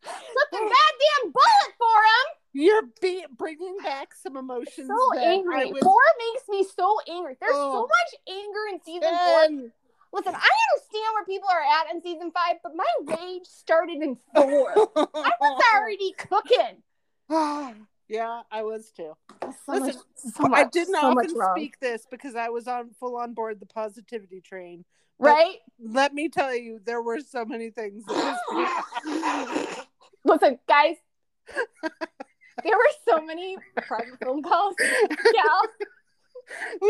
Slipped 0.04 0.54
a 0.54 0.58
goddamn 0.60 1.32
bullet 1.32 1.72
for 1.80 1.98
him. 2.12 2.26
You're 2.56 2.84
be- 3.02 3.26
bringing 3.38 3.78
back 3.82 4.14
some 4.14 4.38
emotions. 4.38 4.88
So 4.90 5.20
angry. 5.20 5.72
Was 5.72 5.82
Four 5.82 6.02
makes 6.20 6.48
me 6.50 6.68
so 6.76 6.98
angry. 7.10 7.38
There's 7.40 7.54
so 7.54 7.88
Oh. 7.88 7.88
much 7.88 8.12
anger 8.30 8.64
in 8.74 8.82
season 8.84 9.10
four. 9.10 9.72
Listen, 10.14 10.36
I 10.36 10.50
understand 10.76 11.14
where 11.16 11.26
people 11.26 11.50
are 11.50 11.62
at 11.64 11.92
in 11.94 12.02
season 12.04 12.32
five, 12.32 12.58
but 12.62 12.74
my 12.76 12.86
rage 13.18 13.46
started 13.48 14.02
in 14.04 14.18
four. 14.36 14.70
I 15.16 15.32
was 15.42 15.64
already 15.74 16.12
cooking. 16.14 16.84
yeah, 18.08 18.42
I 18.52 18.64
was 18.64 18.92
too. 18.92 19.14
So 19.42 19.50
Listen, 19.70 19.88
much, 19.88 19.96
so 20.16 20.54
I 20.54 20.64
didn't 20.66 20.96
so 20.96 21.12
often 21.12 21.30
speak 21.56 21.80
this 21.80 22.06
because 22.10 22.36
I 22.36 22.50
was 22.50 22.68
on 22.68 22.92
full 23.00 23.18
on 23.18 23.34
board 23.34 23.60
the 23.60 23.66
positivity 23.66 24.42
train. 24.42 24.86
right? 25.20 25.58
Let 25.80 26.14
me 26.14 26.30
tell 26.30 26.56
you, 26.56 26.80
there 26.86 27.02
were 27.02 27.20
so 27.20 27.46
many 27.46 27.70
things. 27.70 28.04
Listen, 30.26 30.58
guys, 30.68 30.96
there 32.64 32.78
were 32.78 32.90
so 33.08 33.22
many 33.26 33.58
private 33.88 34.20
phone 34.24 34.42
calls, 34.44 34.76
yeah, 34.80 35.52
Woo! 36.82 36.90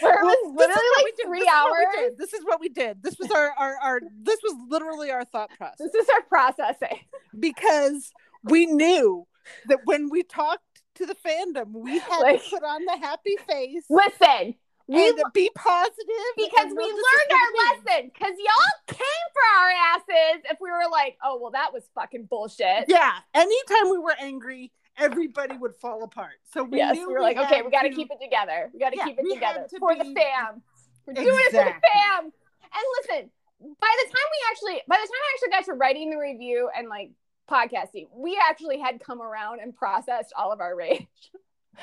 where 0.00 0.20
it 0.20 0.24
was 0.24 0.56
this 0.56 0.68
literally 0.68 1.04
like 1.04 1.14
three 1.24 1.40
This 1.40 1.48
is 1.48 1.54
what 1.54 1.78
we 1.78 1.84
hours. 2.04 2.12
This 2.18 2.32
is 2.34 2.44
what 2.44 2.60
we 2.60 2.68
did. 2.68 3.02
This 3.02 3.16
was 3.18 3.30
our, 3.30 3.50
our, 3.58 3.76
our 3.82 4.00
this 4.22 4.38
was 4.42 4.54
literally 4.68 5.10
our 5.10 5.24
thought 5.24 5.50
process 5.56 5.78
This 5.78 5.94
is 5.94 6.08
our 6.08 6.22
processing. 6.22 6.98
because 7.38 8.12
we 8.44 8.66
knew 8.66 9.26
that 9.66 9.80
when 9.84 10.10
we 10.10 10.22
talked 10.22 10.82
to 10.96 11.06
the 11.06 11.14
fandom, 11.14 11.72
we 11.72 11.98
had 11.98 12.18
Like- 12.20 12.42
to 12.42 12.50
put 12.50 12.62
on 12.64 12.84
the 12.84 12.96
happy 12.96 13.36
face 13.48 13.84
Listen, 13.88 14.54
we 14.86 15.14
be 15.32 15.50
positive 15.54 16.32
because 16.36 16.66
we 16.66 16.74
know 16.74 16.88
this 16.88 16.96
is 16.96 17.04
learned 17.04 17.32
our 17.32 17.92
lesson. 17.94 18.10
Because 18.12 18.34
y'all 18.38 18.96
came 18.96 19.26
for 19.32 19.60
our 19.60 19.70
asses 19.94 20.42
if 20.50 20.58
we 20.60 20.70
were 20.70 20.90
like, 20.90 21.16
oh 21.22 21.38
well, 21.40 21.52
that 21.52 21.72
was 21.72 21.88
fucking 21.94 22.24
bullshit. 22.24 22.86
Yeah, 22.88 23.12
anytime 23.34 23.90
we 23.90 23.98
were 23.98 24.16
angry, 24.20 24.72
everybody 24.96 25.56
would 25.56 25.76
fall 25.76 26.02
apart. 26.02 26.34
So 26.52 26.64
we 26.64 26.78
yes, 26.78 26.96
knew 26.96 27.06
we 27.06 27.14
were 27.14 27.20
like, 27.20 27.36
okay, 27.36 27.62
we 27.62 27.70
got 27.70 27.82
to 27.82 27.90
keep 27.90 28.10
it 28.10 28.20
together. 28.20 28.70
We 28.72 28.80
got 28.80 28.90
to 28.90 28.96
Yeah, 28.96 29.04
keep 29.06 29.18
it 29.18 29.32
together 29.32 29.66
to 29.70 29.78
for 29.78 29.94
the 29.94 30.04
fam. 30.04 30.62
We're 31.06 31.14
doing 31.14 31.28
it 31.28 31.50
for 31.52 31.64
the 31.64 31.80
fam. 31.94 32.24
And 32.24 32.84
listen, 32.98 33.30
by 33.60 33.94
the 34.04 34.06
time 34.10 34.28
we 34.30 34.38
actually, 34.50 34.82
by 34.88 34.96
the 34.96 35.06
time 35.06 35.20
I 35.22 35.34
actually 35.34 35.50
got 35.50 35.64
to 35.66 35.74
writing 35.74 36.10
the 36.10 36.16
review 36.18 36.68
and 36.76 36.88
like 36.88 37.10
podcasting. 37.50 38.06
We 38.14 38.38
actually 38.48 38.78
had 38.78 39.00
come 39.00 39.20
around 39.20 39.60
and 39.60 39.74
processed 39.74 40.32
all 40.36 40.52
of 40.52 40.60
our 40.60 40.74
rage. 40.76 41.06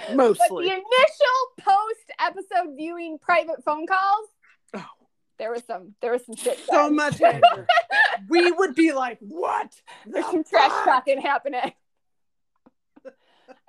But 0.07 0.15
Mostly. 0.15 0.65
the 0.65 0.73
initial 0.73 1.39
post 1.59 2.11
episode 2.19 2.75
viewing 2.77 3.17
private 3.19 3.63
phone 3.63 3.87
calls, 3.87 4.27
Oh. 4.75 4.85
there 5.39 5.49
was 5.51 5.63
some 5.65 5.95
there 6.01 6.11
was 6.11 6.23
some 6.25 6.35
shit. 6.35 6.59
so 6.69 6.89
much 6.91 7.19
anger. 7.33 7.65
we 8.29 8.51
would 8.51 8.75
be 8.75 8.91
like, 8.93 9.17
what? 9.21 9.71
There's 10.05 10.25
the 10.25 10.31
some 10.31 10.43
trash 10.43 10.71
talking 10.85 11.19
happening. 11.21 11.71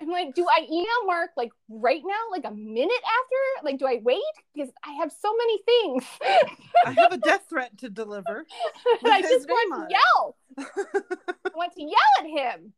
I'm 0.00 0.10
like, 0.10 0.34
do 0.34 0.46
I 0.48 0.64
email 0.70 1.06
Marc 1.06 1.30
like 1.36 1.50
right 1.68 2.02
now, 2.04 2.14
like 2.30 2.44
a 2.44 2.50
minute 2.54 2.90
after? 3.04 3.64
Like, 3.66 3.78
do 3.78 3.86
I 3.86 4.00
wait? 4.02 4.22
Because 4.54 4.70
I 4.84 4.92
have 4.94 5.12
so 5.12 5.32
many 5.36 5.58
things. 5.62 6.04
I 6.86 6.92
have 6.92 7.12
a 7.12 7.18
death 7.18 7.44
threat 7.48 7.76
to 7.78 7.88
deliver. 7.90 8.44
I 9.04 9.22
just 9.22 9.48
want 9.48 9.88
to 9.90 9.94
yell. 9.94 10.36
I 11.44 11.50
want 11.54 11.72
to 11.74 11.82
yell 11.82 11.92
at 12.20 12.26
him. 12.26 12.72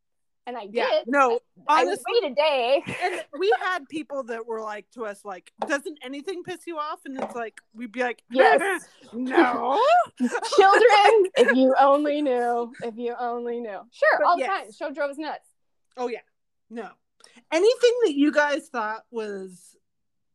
And 0.46 0.56
I 0.56 0.68
Yeah. 0.72 0.88
did. 0.90 1.04
No, 1.06 1.38
I 1.68 1.82
honestly, 1.82 2.02
would 2.08 2.22
wait 2.22 2.32
a 2.32 2.34
day. 2.34 2.82
and 3.04 3.24
we 3.38 3.52
had 3.60 3.88
people 3.88 4.22
that 4.24 4.46
were 4.46 4.60
like 4.60 4.90
to 4.92 5.04
us 5.04 5.24
like 5.24 5.52
doesn't 5.66 5.98
anything 6.02 6.42
piss 6.42 6.66
you 6.66 6.78
off 6.78 7.00
and 7.04 7.16
it's 7.22 7.34
like 7.34 7.60
we'd 7.74 7.92
be 7.92 8.00
like 8.00 8.22
Yes. 8.30 8.88
no 9.12 9.78
Children, 10.18 11.30
if 11.36 11.54
you 11.56 11.74
only 11.78 12.22
knew, 12.22 12.72
if 12.82 12.96
you 12.96 13.14
only 13.20 13.60
knew. 13.60 13.80
Sure, 13.92 14.18
But 14.18 14.26
all 14.26 14.36
the 14.36 14.42
yes. 14.42 14.62
time. 14.62 14.72
Show 14.72 14.94
drove 14.94 15.10
us 15.10 15.18
nuts. 15.18 15.46
oh 15.96 16.08
yeah 16.08 16.20
no 16.70 16.88
anything 17.52 17.92
that 18.04 18.14
you 18.14 18.32
guys 18.32 18.68
thought 18.68 19.04
was 19.10 19.76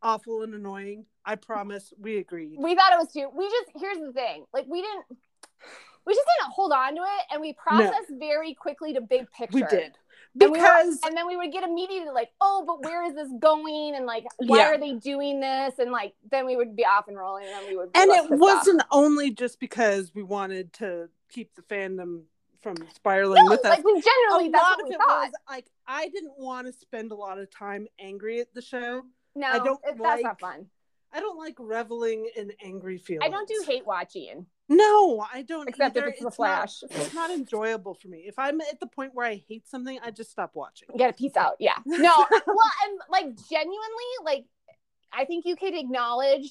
awful 0.01 0.43
and 0.43 0.53
annoying 0.53 1.05
i 1.25 1.35
promise 1.35 1.93
we 1.99 2.17
agreed 2.17 2.55
We 2.59 2.75
thought 2.75 2.93
it 2.93 2.99
was 2.99 3.11
too. 3.11 3.29
We 3.33 3.45
just 3.49 3.71
here's 3.75 3.97
the 3.99 4.13
thing. 4.13 4.45
Like 4.53 4.65
we 4.67 4.81
didn't 4.81 5.05
we 6.05 6.13
just 6.13 6.27
didn't 6.39 6.53
hold 6.53 6.71
on 6.71 6.95
to 6.95 7.01
it 7.01 7.25
and 7.31 7.41
we 7.41 7.53
processed 7.53 8.11
very 8.19 8.53
quickly 8.53 8.93
to 8.93 9.01
big 9.01 9.25
picture. 9.31 9.55
we 9.55 9.61
did 9.63 9.93
And 10.39 10.51
we 10.51 10.59
were- 10.59 10.65
because 10.67 10.99
and 11.03 11.17
then 11.17 11.25
we 11.27 11.35
would 11.37 11.51
get 11.51 11.63
immediately 11.63 12.11
like, 12.13 12.29
oh, 12.41 12.63
but 12.67 12.83
where 12.83 13.03
is 13.07 13.15
this 13.15 13.29
going? 13.39 13.93
And 13.95 14.05
like, 14.05 14.25
why 14.37 14.57
Yeah. 14.59 14.73
are 14.73 14.77
they 14.77 14.93
doing 14.93 15.39
this? 15.39 15.79
And 15.79 15.91
like, 15.91 16.13
then 16.29 16.45
we 16.45 16.55
would 16.55 16.75
be 16.75 16.85
off 16.85 17.07
and 17.07 17.17
rolling, 17.17 17.45
and 17.45 17.53
then 17.55 17.67
we 17.67 17.75
would. 17.77 17.89
and 17.95 18.11
it 18.11 18.29
wasn't 18.29 18.83
only 18.91 19.31
just 19.31 19.59
because 19.59 20.13
we 20.13 20.21
wanted 20.21 20.73
to 20.73 21.09
keep 21.29 21.55
the 21.55 21.63
fandom 21.63 22.23
from 22.65 22.75
spiraling 22.95 23.43
off. 23.43 23.49
with 23.51 23.59
No, 23.63 23.69
us 23.69 23.77
like 23.77 23.85
we 23.85 23.91
a 23.91 24.01
generally 24.01 24.49
that's 24.49 24.63
lot 24.63 24.77
what 24.79 24.85
of 24.87 24.91
it 24.91 24.97
thought. 24.97 25.21
was 25.25 25.31
like 25.47 25.65
i 25.87 26.07
didn't 26.09 26.33
want 26.39 26.65
to 26.65 26.73
spend 26.73 27.11
a 27.11 27.15
lot 27.15 27.37
of 27.37 27.47
time 27.51 27.87
angry 27.99 28.39
at 28.39 28.51
the 28.55 28.61
show 28.63 29.03
no, 29.35 29.47
I 29.47 29.59
don't 29.59 29.79
it- 29.83 29.97
that's 30.01 30.23
not 30.23 30.23
like 30.23 30.39
fun. 30.39 30.65
i 31.13 31.19
don't 31.19 31.37
like 31.37 31.53
reveling 31.59 32.27
in 32.35 32.51
angry 32.63 32.97
feelings 32.97 33.23
I 33.23 33.29
don't 33.29 33.47
do 33.47 33.63
hate 33.67 33.85
watching, 33.85 34.47
No, 34.67 35.23
I 35.31 35.43
don't. 35.43 35.69
except 35.69 35.95
either. 35.95 36.07
if 36.07 36.13
it's 36.15 36.19
the 36.21 36.25
not- 36.25 36.35
Flash. 36.35 36.81
it's 36.89 37.13
not 37.13 37.29
enjoyable 37.29 37.93
for 37.93 38.07
me. 38.07 38.23
If 38.25 38.39
I'm 38.39 38.59
at 38.61 38.79
the 38.79 38.87
point 38.87 39.11
where 39.13 39.27
I 39.27 39.35
hate 39.47 39.67
something, 39.67 39.99
I 40.03 40.09
just 40.09 40.31
stop 40.31 40.51
watching. 40.55 40.87
You 40.91 40.97
gotta 40.97 41.13
peace 41.13 41.37
out. 41.37 41.55
Yeah. 41.59 41.77
No, 41.85 42.13
well, 42.47 42.71
and 42.87 42.99
like 43.09 43.27
genuinely, 43.47 44.09
like 44.23 44.45
I 45.13 45.25
think 45.25 45.45
you 45.45 45.55
could 45.55 45.75
acknowledge. 45.75 46.49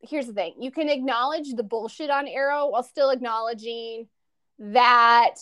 Here's 0.00 0.26
the 0.26 0.32
thing: 0.32 0.54
you 0.60 0.70
can 0.72 0.88
acknowledge 0.88 1.54
the 1.54 1.62
bullshit 1.62 2.10
on 2.10 2.26
Arrow 2.26 2.68
while 2.70 2.82
still 2.82 3.10
acknowledging 3.10 4.08
that, 4.58 5.34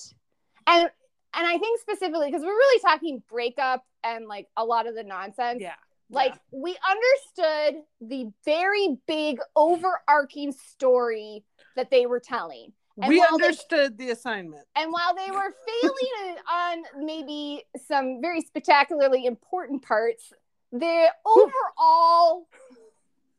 and 0.67 0.91
and 1.37 1.47
I 1.47 1.59
think 1.59 1.81
specifically 1.81 2.31
because 2.31 2.43
we're 2.43 2.49
really 2.57 2.81
talking 2.81 3.23
breakup 3.31 3.85
and 4.03 4.27
like 4.29 4.47
a 4.57 4.65
lot 4.65 4.87
of 4.87 4.95
the 4.95 5.03
nonsense. 5.05 5.61
Yeah. 5.61 5.75
Like 6.11 6.35
we 6.53 6.77
understood 6.89 7.83
the 8.01 8.31
very 8.45 8.99
big 9.09 9.39
overarching 9.57 10.53
story 10.53 11.43
that 11.77 11.91
they 11.91 12.07
were 12.07 12.21
telling. 12.21 12.73
And 13.01 13.09
we 13.09 13.19
while 13.19 13.37
they- 13.39 13.47
understood 13.47 13.99
the 13.99 14.11
assignment. 14.11 14.65
And 14.77 14.93
while 14.93 15.15
they 15.17 15.31
were 15.33 15.53
failing 15.67 16.37
on 16.53 17.05
maybe 17.05 17.65
some 17.89 18.21
very 18.21 18.43
spectacularly 18.43 19.27
important 19.27 19.83
parts, 19.83 20.33
the 20.71 21.09
overall 21.27 22.47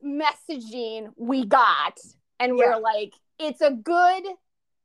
messaging 0.03 1.11
we 1.17 1.45
got, 1.45 1.97
and 2.39 2.57
Yeah. 2.57 2.75
we're 2.75 2.79
like, 2.81 3.13
it's 3.39 3.61
a 3.61 3.71
good, 3.71 4.23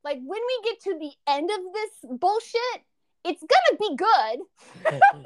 like 0.04 0.18
when 0.18 0.40
we 0.40 0.60
get 0.64 0.80
to 0.82 0.98
the 0.98 1.12
end 1.26 1.50
of 1.50 1.58
this 1.72 2.18
bullshit, 2.18 2.84
it's 3.24 3.42
gonna 3.42 3.78
be 3.78 3.96
good. 3.96 4.92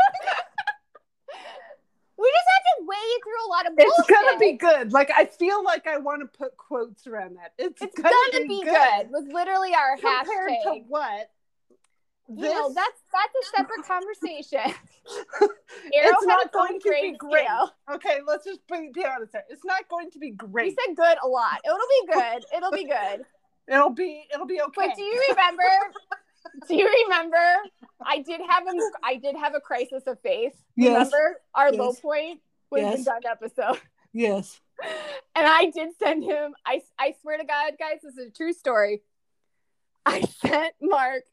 We 2.16 2.30
just 2.30 2.46
have 2.54 2.78
to 2.78 2.86
wade 2.86 3.20
through 3.24 3.46
a 3.46 3.50
lot 3.50 3.66
of 3.66 3.76
bullshit. 3.76 3.98
It's 3.98 4.08
gonna 4.08 4.38
be 4.38 4.52
good. 4.52 4.92
Like 4.92 5.10
I 5.14 5.24
feel 5.24 5.64
like 5.64 5.86
I 5.86 5.98
want 5.98 6.22
to 6.22 6.38
put 6.38 6.56
quotes 6.56 7.06
around 7.06 7.36
that. 7.36 7.52
It's, 7.58 7.82
It's 7.82 8.00
gonna, 8.00 8.46
be, 8.46 8.62
good. 8.62 9.10
Was 9.10 9.26
literally 9.30 9.74
our 9.74 9.96
Compared 9.96 10.52
to 10.62 10.70
hashtag. 10.70 10.84
what? 10.86 11.30
You 12.28 12.48
know, 12.48 12.72
that's 12.72 13.02
that's 13.12 13.34
a 13.42 13.56
separate 13.56 13.86
conversation. 13.86 14.74
It's 15.92 16.26
not 16.26 16.50
going 16.50 16.80
to 16.80 16.90
be 16.90 17.14
great. 17.18 17.44
scale. 17.44 17.70
Okay, 17.92 18.20
let's 18.26 18.44
just 18.44 18.60
be, 18.68 18.90
be 18.94 19.04
honest 19.04 19.32
there. 19.32 19.44
It's 19.50 19.64
not 19.64 19.86
going 19.90 20.10
to 20.12 20.18
be 20.18 20.30
great. 20.30 20.68
We 20.68 20.76
said 20.86 20.96
good 20.96 21.18
a 21.22 21.28
lot. 21.28 21.60
It'll 21.64 21.76
be 21.76 22.12
good. 22.12 22.44
It'll 22.56 22.70
be 22.70 22.84
good. 22.84 23.24
It'll 23.68 23.90
be 23.90 24.26
it'll 24.32 24.46
be 24.46 24.60
okay. 24.60 24.88
But 24.88 24.96
do 24.96 25.02
you 25.02 25.24
remember? 25.30 25.62
do 26.68 26.74
you 26.76 26.88
remember? 27.04 27.36
I 28.04 28.18
did 28.20 28.40
have 28.48 28.64
a 28.66 28.72
I 29.02 29.16
did 29.16 29.36
have 29.36 29.54
a 29.54 29.60
crisis 29.60 30.02
of 30.06 30.20
faith. 30.20 30.54
Yes. 30.76 31.10
Remember 31.12 31.40
our 31.54 31.70
Yes. 31.70 31.78
low 31.78 31.92
point 31.94 32.40
was 32.70 32.82
Yes. 32.82 33.04
the 33.04 33.10
gun 33.10 33.22
episode. 33.30 33.80
yes. 34.12 34.60
And 35.36 35.46
I 35.48 35.70
did 35.70 35.90
send 35.98 36.22
him. 36.24 36.54
I 36.66 36.82
I 36.98 37.14
swear 37.22 37.38
to 37.38 37.44
God, 37.44 37.72
guys, 37.78 38.00
this 38.02 38.14
is 38.16 38.28
a 38.28 38.30
true 38.30 38.52
story. 38.52 39.02
I 40.06 40.20
sent 40.44 40.74
Marc. 40.80 41.24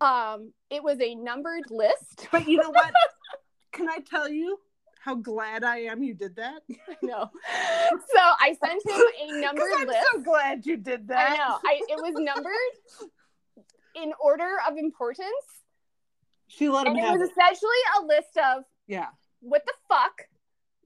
Um, 0.00 0.52
it 0.70 0.82
was 0.82 1.00
a 1.00 1.14
numbered 1.14 1.70
list. 1.70 2.28
But 2.32 2.48
you 2.48 2.56
know 2.58 2.70
what? 2.70 2.92
Can 3.72 3.88
I 3.88 3.98
tell 3.98 4.28
you 4.28 4.58
how 5.02 5.14
glad 5.14 5.64
I 5.64 5.78
am 5.78 6.02
you 6.02 6.14
did 6.14 6.36
that? 6.36 6.62
No. 7.02 7.30
So 8.14 8.20
I 8.40 8.56
sent 8.64 8.84
him 8.86 9.00
a 9.22 9.28
'Cause 9.30 9.40
numbered 9.42 9.72
I'm 9.78 9.86
list. 9.88 10.06
so 10.12 10.20
glad 10.20 10.66
you 10.66 10.76
did 10.76 11.08
that. 11.08 11.30
I 11.32 11.36
know. 11.36 11.58
I 11.64 11.80
it 11.88 11.96
was 12.02 12.12
numbered 12.16 13.10
in 13.96 14.12
order 14.20 14.50
of 14.68 14.76
importance. 14.76 15.26
She 16.48 16.68
let 16.68 16.86
him 16.86 16.92
And 16.94 16.98
it 16.98 17.04
have 17.08 17.18
was 17.18 17.28
it. 17.28 17.32
essentially 17.32 17.80
a 17.98 18.04
list 18.06 18.36
of 18.36 18.64
Yeah. 18.86 19.06
what 19.40 19.64
the 19.64 19.72
fuck 19.88 20.12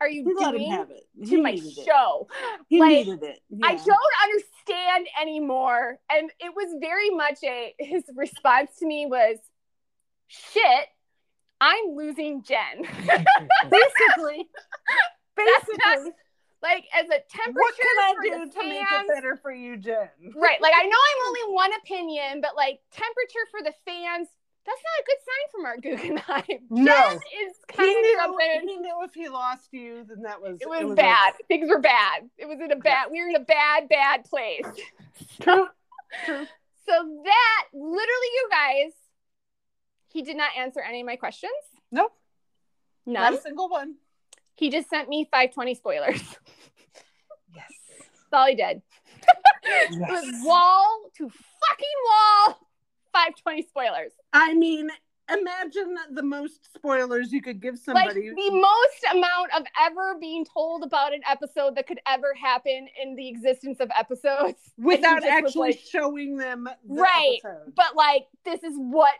are 0.00 0.08
you 0.08 0.24
He 0.24 0.34
let 0.34 0.54
him 0.54 0.60
doing 0.60 0.70
have 0.72 0.90
it. 0.90 1.04
to 1.28 1.42
my 1.42 1.52
needed 1.52 1.78
it. 1.78 1.84
show? 1.84 2.28
He 2.68 2.80
Like, 2.80 2.90
needed 2.90 3.22
it. 3.22 3.40
I 3.62 3.74
don't 3.76 4.14
understand 4.24 5.08
anymore. 5.20 5.98
And 6.10 6.30
it 6.38 6.54
was 6.54 6.76
very 6.80 7.10
much 7.10 7.38
a 7.44 7.74
his 7.78 8.04
response 8.14 8.70
to 8.80 8.86
me 8.86 9.06
was 9.06 9.38
shit, 10.26 10.86
I'm 11.64 11.96
losing 11.96 12.42
Jen. 12.42 12.60
basically. 13.70 14.48
That's 15.36 15.66
Basically, 15.66 16.12
like 16.62 16.84
as 16.94 17.06
a 17.06 17.18
temperature 17.28 17.52
what 17.58 17.74
can 17.76 17.96
I 18.00 18.14
for 18.14 18.22
do 18.22 18.30
the 18.46 18.52
to 18.52 18.68
make 18.68 18.82
it 18.82 18.88
fans- 18.88 19.08
better 19.12 19.36
for 19.42 19.52
you, 19.52 19.76
Jen? 19.76 20.08
Right. 20.36 20.60
Like 20.60 20.72
I 20.76 20.82
know 20.86 20.96
I'm 20.96 21.26
only 21.26 21.54
one 21.54 21.70
opinion, 21.82 22.40
but 22.40 22.54
like 22.56 22.78
temperature 22.92 23.44
for 23.50 23.60
the 23.64 23.72
fans, 23.84 24.28
that's 24.64 24.80
not 24.80 25.00
a 25.00 25.04
good 25.04 25.20
sign 25.26 25.46
from 25.50 25.64
our 25.66 25.76
Guggenheim. 25.76 26.60
No. 26.70 26.94
Jen 26.94 27.16
is 27.16 27.56
He 27.68 27.76
kind 27.76 27.88
of 27.90 28.02
knew, 28.02 28.18
something. 28.20 28.68
he 28.68 28.76
knew 28.76 28.94
if 29.02 29.12
he 29.14 29.28
lost 29.28 29.68
you, 29.72 30.04
then 30.08 30.22
that 30.22 30.40
was 30.40 30.58
It 30.60 30.68
was, 30.68 30.84
over. 30.84 30.94
bad. 30.94 31.34
Things 31.48 31.68
were 31.68 31.80
bad. 31.80 32.22
It 32.38 32.46
was 32.46 32.58
in 32.62 32.70
a 32.70 32.76
bad. 32.76 33.08
We 33.10 33.20
were 33.22 33.28
in 33.30 33.36
a 33.36 33.40
bad, 33.44 33.88
bad 33.88 34.24
place. 34.24 34.64
True. 35.42 35.66
True. 36.26 36.46
So 36.86 36.92
that 37.24 37.64
literally, 37.74 38.30
you 38.34 38.48
guys, 38.50 38.92
he 40.14 40.22
did 40.22 40.36
not 40.38 40.50
answer 40.56 40.80
any 40.80 41.00
of 41.02 41.06
my 41.06 41.16
questions. 41.16 41.52
Nope. 41.92 42.12
None. 43.04 43.14
Not 43.32 43.34
a 43.34 43.42
single 43.42 43.68
one. 43.68 43.96
He 44.54 44.70
just 44.70 44.88
sent 44.88 45.08
me 45.10 45.24
520 45.30 45.74
spoilers. 45.74 46.22
Yes. 47.54 47.68
That's 47.98 48.32
all 48.32 48.46
he 48.46 48.54
did. 48.54 48.80
It 49.66 49.98
was 49.98 50.44
wall 50.44 51.02
to 51.16 51.28
fucking 51.28 51.98
wall. 52.08 52.58
520 53.12 53.62
spoilers. 53.62 54.12
I 54.32 54.52
mean, 54.54 54.90
imagine 55.32 55.94
the 56.12 56.22
most 56.22 56.68
spoilers 56.74 57.32
you 57.32 57.40
could 57.40 57.62
give 57.62 57.74
Like 57.86 58.10
somebody. 58.10 58.28
the 58.30 58.50
most 58.50 59.04
amount 59.12 59.50
of 59.56 59.62
ever 59.80 60.16
being 60.20 60.44
told 60.44 60.82
about 60.82 61.14
an 61.14 61.20
episode 61.30 61.76
that 61.76 61.86
could 61.86 62.00
ever 62.06 62.34
happen 62.34 62.88
in 63.02 63.14
the 63.16 63.28
existence 63.28 63.78
of 63.80 63.90
episodes. 63.98 64.58
without 64.78 65.24
actually 65.24 65.70
like- 65.70 65.78
showing 65.80 66.36
them 66.36 66.64
the 66.86 66.94
Right. 67.00 67.38
episode. 67.44 67.72
But 67.76 67.94
like, 67.96 68.26
this 68.44 68.62
is 68.64 68.74
what. 68.76 69.14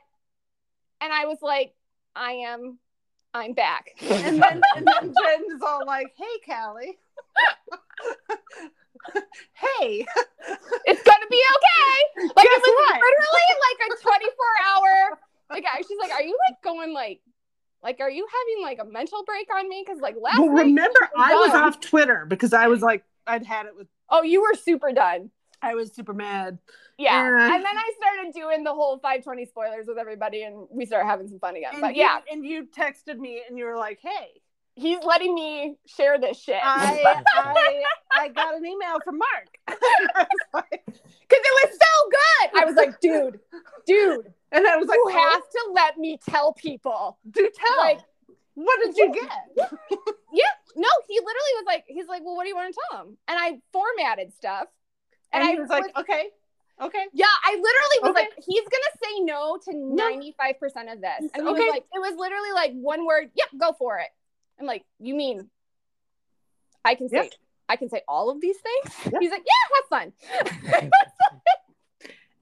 And 1.01 1.13
I 1.13 1.27
was 1.27 1.39
like, 1.43 1.75
I 2.15 2.33
am, 2.33 2.79
I'm 3.33 3.53
back. 3.53 3.91
And 4.03 4.43
then, 4.43 4.63
and 4.77 4.87
then 4.87 5.15
Jen 5.23 5.45
is 5.55 5.63
all 5.63 5.85
like, 5.87 6.15
"Hey, 6.17 6.39
Callie. 6.47 6.99
hey, 9.55 10.07
it's 10.87 11.03
gonna 11.03 11.27
be 11.31 11.43
okay. 11.57 12.29
Like 12.37 12.47
Guess 12.47 12.57
it 12.57 12.61
was 12.63 12.91
what? 12.91 13.01
literally 13.01 13.49
like 13.69 13.99
a 13.99 14.03
24 14.03 14.33
hour. 14.67 15.19
Like 15.51 15.65
she's 15.87 15.99
like, 16.01 16.13
are 16.13 16.23
you 16.23 16.37
like 16.49 16.63
going 16.63 16.93
like, 16.95 17.21
like 17.83 18.01
are 18.01 18.11
you 18.11 18.27
having 18.27 18.63
like 18.63 18.79
a 18.81 18.85
mental 18.91 19.25
break 19.25 19.49
on 19.55 19.69
me? 19.69 19.85
Because 19.87 20.01
like 20.01 20.17
last 20.21 20.39
well, 20.39 20.49
remember 20.49 20.99
I 21.17 21.35
was 21.35 21.55
off 21.55 21.81
Twitter 21.81 22.25
because 22.27 22.53
I 22.53 22.69
was 22.69 22.81
like, 22.83 23.05
I'd 23.27 23.45
had 23.45 23.67
it 23.67 23.77
with, 23.77 23.89
Oh, 24.09 24.23
you 24.23 24.43
were 24.43 24.55
super 24.55 24.93
done. 24.93 25.31
I 25.65 25.75
was 25.75 25.93
super 25.93 26.13
mad 26.15 26.59
yeah. 26.97 27.27
And 27.27 27.65
then 27.65 27.77
I 27.77 27.93
started 27.99 28.33
doing 28.35 28.63
the 28.63 28.73
whole 28.73 28.99
520 28.99 29.47
spoilers 29.47 29.87
with 29.89 29.99
everybody, 29.99 30.45
and 30.45 30.69
we 30.71 30.87
started 30.87 31.07
having 31.07 31.27
some 31.27 31.41
fun 31.41 31.57
again. 31.57 31.81
But 31.81 31.97
you- 31.97 32.03
yeah, 32.03 32.19
and 32.31 32.45
you 32.47 32.67
texted 32.67 33.19
me 33.19 33.43
and 33.49 33.59
you 33.59 33.65
were 33.65 33.77
like, 33.77 33.99
"Hey, 34.01 34.41
he's 34.77 34.99
letting 35.03 35.35
me 35.35 35.77
share 35.87 36.21
this 36.21 36.39
shit 36.41 36.61
I 36.63 37.03
I 37.35 37.83
I 38.13 38.29
got 38.29 38.55
an 38.55 38.65
email 38.65 38.99
from 39.05 39.19
Marc." 39.19 39.49
I 39.69 39.75
was 40.21 40.27
like- 40.53 40.85
because 40.87 41.43
it 41.45 41.69
was 41.69 41.79
so 41.83 42.11
good. 42.11 42.61
I 42.63 42.65
was 42.65 42.77
like, 42.77 43.01
dude, 43.01 43.41
dude, 43.87 44.33
and 44.53 44.67
I 44.67 44.77
was 44.77 44.87
like, 44.87 44.99
you 44.99 45.05
"Oh, 45.09 45.31
have 45.33 45.43
to 45.43 45.71
let 45.75 45.99
me 45.99 46.19
tell 46.29 46.53
people. 46.53 47.19
do 47.29 47.51
tell." 47.53 47.79
Like, 47.79 48.01
what 48.55 48.79
did 48.85 48.97
you 48.97 49.13
get? 49.13 49.69
Yeah. 50.33 50.45
No, 50.77 50.89
he 51.09 51.15
literally 51.19 51.55
was 51.57 51.65
like, 51.67 51.85
he's 51.89 52.07
like, 52.09 52.23
well, 52.25 52.35
what 52.37 52.43
do 52.45 52.49
you 52.51 52.57
want 52.57 52.73
to 52.75 52.81
tell 52.91 53.01
him? 53.03 53.17
And 53.29 53.39
I 53.39 53.61
formatted 53.73 54.33
stuff, 54.33 54.67
And, 55.35 55.43
and, 55.43 55.59
I 55.59 55.61
was 55.61 55.69
like, 55.71 55.97
"Okay, 55.97 56.29
okay." 56.81 57.05
Yeah, 57.13 57.27
I 57.45 57.51
literally 57.53 57.99
was 58.03 58.11
Okay. 58.11 58.21
like, 58.23 58.45
he's 58.47 58.63
gonna 58.63 58.95
say 59.03 59.21
no 59.21 59.59
to 59.65 59.75
ninety 59.75 60.35
five 60.39 60.59
percent 60.59 60.89
of 60.91 61.01
this, 61.01 61.31
and 61.35 61.43
he 61.43 61.49
Okay. 61.53 61.53
was 61.53 61.71
like, 61.71 61.85
it 61.93 61.99
was 61.99 62.15
literally 62.17 62.53
like 62.53 62.73
one 62.75 63.05
word. 63.07 63.31
Yep, 63.35 63.49
go 63.59 63.73
for 63.79 63.99
it. 63.99 64.09
I'm 64.61 64.67
like, 64.67 64.85
you 65.01 65.15
mean 65.15 65.51
I 66.85 66.95
can 66.95 67.09
say 67.09 67.17
Yep. 67.17 67.33
I 67.69 67.77
can 67.77 67.89
say 67.89 68.03
all 68.07 68.31
of 68.31 68.41
these 68.41 68.57
things? 68.59 68.95
Yep. 69.13 69.23
He's 69.23 69.31
like, 69.31 69.45
yeah, 69.45 70.01
have 70.01 70.13
fun. 70.83 70.91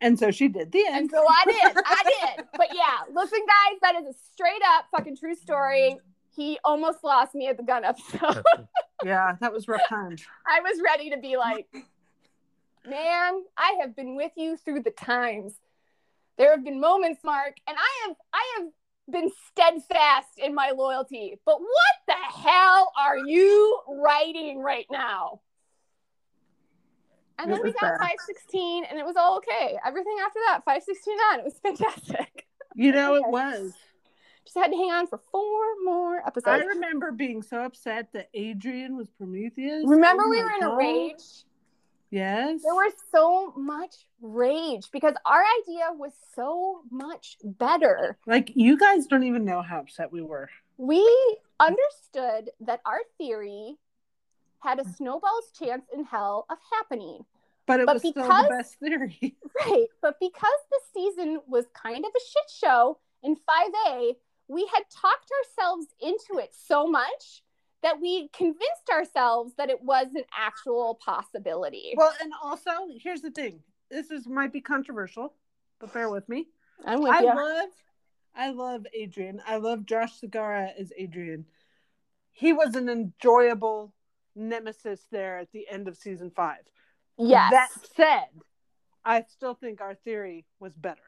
And 0.02 0.18
so 0.18 0.32
she 0.32 0.48
did 0.48 0.72
the 0.72 0.84
end. 0.84 0.96
and 0.96 1.10
so 1.10 1.24
I 1.24 1.44
did, 1.46 1.76
I 1.86 2.02
did. 2.36 2.44
But 2.56 2.70
yeah, 2.74 2.98
listen, 3.14 3.38
guys, 3.38 3.78
that 3.82 3.94
is 4.02 4.08
a 4.08 4.18
straight 4.32 4.60
up 4.76 4.86
fucking 4.90 5.16
true 5.16 5.36
story. 5.36 5.96
He 6.34 6.58
almost 6.64 7.04
lost 7.04 7.36
me 7.36 7.46
at 7.46 7.56
the 7.56 7.62
gun 7.62 7.84
episode. 7.84 8.42
Yeah, 9.04 9.34
that 9.40 9.52
was 9.52 9.66
rough 9.66 9.88
times. 9.88 10.24
I 10.46 10.60
was 10.60 10.80
ready 10.80 11.10
to 11.10 11.16
be 11.16 11.36
like, 11.36 11.66
man, 12.88 13.42
I 13.56 13.78
have 13.80 13.94
been 13.96 14.16
with 14.16 14.32
you 14.36 14.56
through 14.56 14.82
the 14.82 14.90
times. 14.90 15.54
There 16.38 16.50
have 16.50 16.64
been 16.64 16.80
moments, 16.80 17.20
Marc, 17.24 17.56
and 17.66 17.76
I 17.76 18.06
have 18.06 18.16
I 18.32 18.54
have 18.58 18.68
been 19.10 19.30
steadfast 19.50 20.38
in 20.38 20.54
my 20.54 20.70
loyalty. 20.70 21.38
But 21.44 21.60
what 21.60 21.96
the 22.06 22.14
hell 22.48 22.92
are 22.98 23.18
you 23.18 23.80
writing 23.88 24.58
right 24.58 24.86
now? 24.90 25.40
And 27.38 27.50
It 27.50 27.54
then 27.54 27.62
we 27.64 27.72
got 27.72 27.98
bad. 27.98 27.98
516 27.98 28.84
and 28.88 28.98
it 28.98 29.04
was 29.04 29.16
all 29.16 29.36
okay. 29.38 29.78
Everything 29.84 30.16
after 30.24 30.38
that, 30.46 30.62
516 30.64 31.14
on, 31.32 31.40
it 31.40 31.44
was 31.44 31.58
fantastic. 31.62 32.46
You 32.74 32.92
know, 32.92 33.14
it 33.16 33.26
was. 33.26 33.72
Just 34.44 34.56
had 34.56 34.68
to 34.70 34.76
hang 34.76 34.90
on 34.90 35.06
for 35.06 35.20
four 35.30 35.62
more 35.84 36.26
episodes. 36.26 36.46
I 36.62 36.64
remember 36.64 37.12
being 37.12 37.42
so 37.42 37.60
upset 37.64 38.08
that 38.12 38.28
Adrian 38.34 38.96
was 38.96 39.08
Prometheus. 39.10 39.84
Remember 39.86 40.24
Oh 40.26 40.30
we 40.30 40.42
were 40.42 40.50
in 40.50 40.64
a 40.64 40.76
rage? 40.76 41.44
Yes. 42.12 42.60
There 42.62 42.74
was 42.74 42.92
so 43.10 43.54
much 43.56 43.94
rage 44.20 44.90
because 44.92 45.14
our 45.24 45.42
idea 45.62 45.86
was 45.94 46.12
so 46.36 46.82
much 46.90 47.38
better. 47.42 48.18
like 48.26 48.52
you 48.54 48.78
guys 48.78 49.06
don't 49.06 49.24
even 49.24 49.46
know 49.46 49.62
how 49.62 49.80
upset 49.80 50.12
we 50.12 50.20
were. 50.20 50.50
We 50.76 51.02
understood 51.58 52.50
that 52.60 52.80
our 52.84 53.00
theory 53.16 53.78
had 54.60 54.78
a 54.78 54.84
snowball's 54.84 55.50
chance 55.58 55.84
in 55.92 56.04
hell 56.04 56.44
of 56.50 56.58
happening. 56.70 57.24
But 57.66 57.80
it 57.80 57.86
But 57.86 57.94
was 57.94 58.02
still 58.02 58.26
the 58.26 58.46
best 58.50 58.78
theory. 58.78 59.34
Right. 59.66 59.86
But 60.02 60.16
because 60.20 60.60
the 60.70 60.80
season 60.92 61.40
was 61.48 61.64
kind 61.74 62.04
of 62.04 62.10
a 62.14 62.20
shit 62.20 62.50
show 62.50 62.98
in 63.22 63.36
5A, 63.36 64.16
we 64.48 64.68
had 64.72 64.82
talked 64.90 65.30
ourselves 65.38 65.86
into 66.00 66.42
it 66.42 66.50
so 66.54 66.86
much 66.86 67.42
that 67.82 68.00
we 68.00 68.28
convinced 68.28 68.88
ourselves 68.90 69.52
that 69.58 69.70
it 69.70 69.82
was 69.82 70.06
an 70.14 70.24
actual 70.36 70.98
possibility. 71.04 71.94
well, 71.96 72.12
and 72.20 72.32
also 72.42 72.70
here's 73.00 73.20
the 73.20 73.30
thing. 73.30 73.60
This 73.90 74.10
is 74.10 74.26
might 74.26 74.52
be 74.52 74.60
controversial, 74.60 75.34
but 75.80 75.92
bear 75.92 76.08
with 76.08 76.28
me. 76.28 76.48
I'm 76.84 77.02
with 77.02 77.12
I 77.12 77.20
you. 77.20 77.26
love 77.26 77.68
I 78.34 78.50
love 78.50 78.86
Adrian. 78.94 79.42
I 79.46 79.56
love 79.56 79.84
Josh 79.84 80.20
Segarra 80.20 80.70
as 80.78 80.92
Adrian. 80.96 81.44
He 82.30 82.52
was 82.52 82.74
an 82.76 82.88
enjoyable 82.88 83.92
nemesis 84.34 85.06
there 85.10 85.38
at 85.38 85.52
the 85.52 85.68
end 85.68 85.86
of 85.88 85.96
season 85.96 86.30
five. 86.34 86.62
yes. 87.18 87.50
That 87.50 87.68
said, 87.94 88.40
I 89.04 89.24
still 89.28 89.54
think 89.54 89.80
our 89.80 89.94
theory 89.94 90.46
was 90.60 90.74
better. 90.74 91.00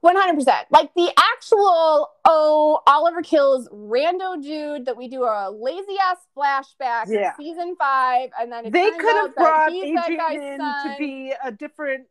One 0.00 0.16
hundred 0.16 0.34
percent. 0.36 0.66
Like 0.70 0.92
the 0.94 1.10
actual 1.34 2.08
oh 2.24 2.80
Oliver 2.86 3.22
kills 3.22 3.68
rando 3.70 4.40
dude 4.42 4.86
that 4.86 4.96
we 4.96 5.08
do 5.08 5.24
a 5.24 5.50
lazy 5.50 5.96
ass 6.02 6.18
flashback 6.36 7.06
in 7.08 7.14
Yeah. 7.14 7.36
season 7.36 7.74
five, 7.76 8.30
and 8.40 8.50
then 8.52 8.66
it 8.66 8.72
they 8.72 8.90
could 8.92 9.04
out 9.16 9.22
have 9.22 9.34
that 9.34 9.36
brought 9.36 9.72
he's 9.72 9.94
that 9.96 10.04
Adrian 10.04 10.20
guy's 10.20 10.40
in 10.40 10.58
son. 10.58 10.90
to 10.92 10.96
be 10.98 11.34
a 11.44 11.50
different 11.50 12.06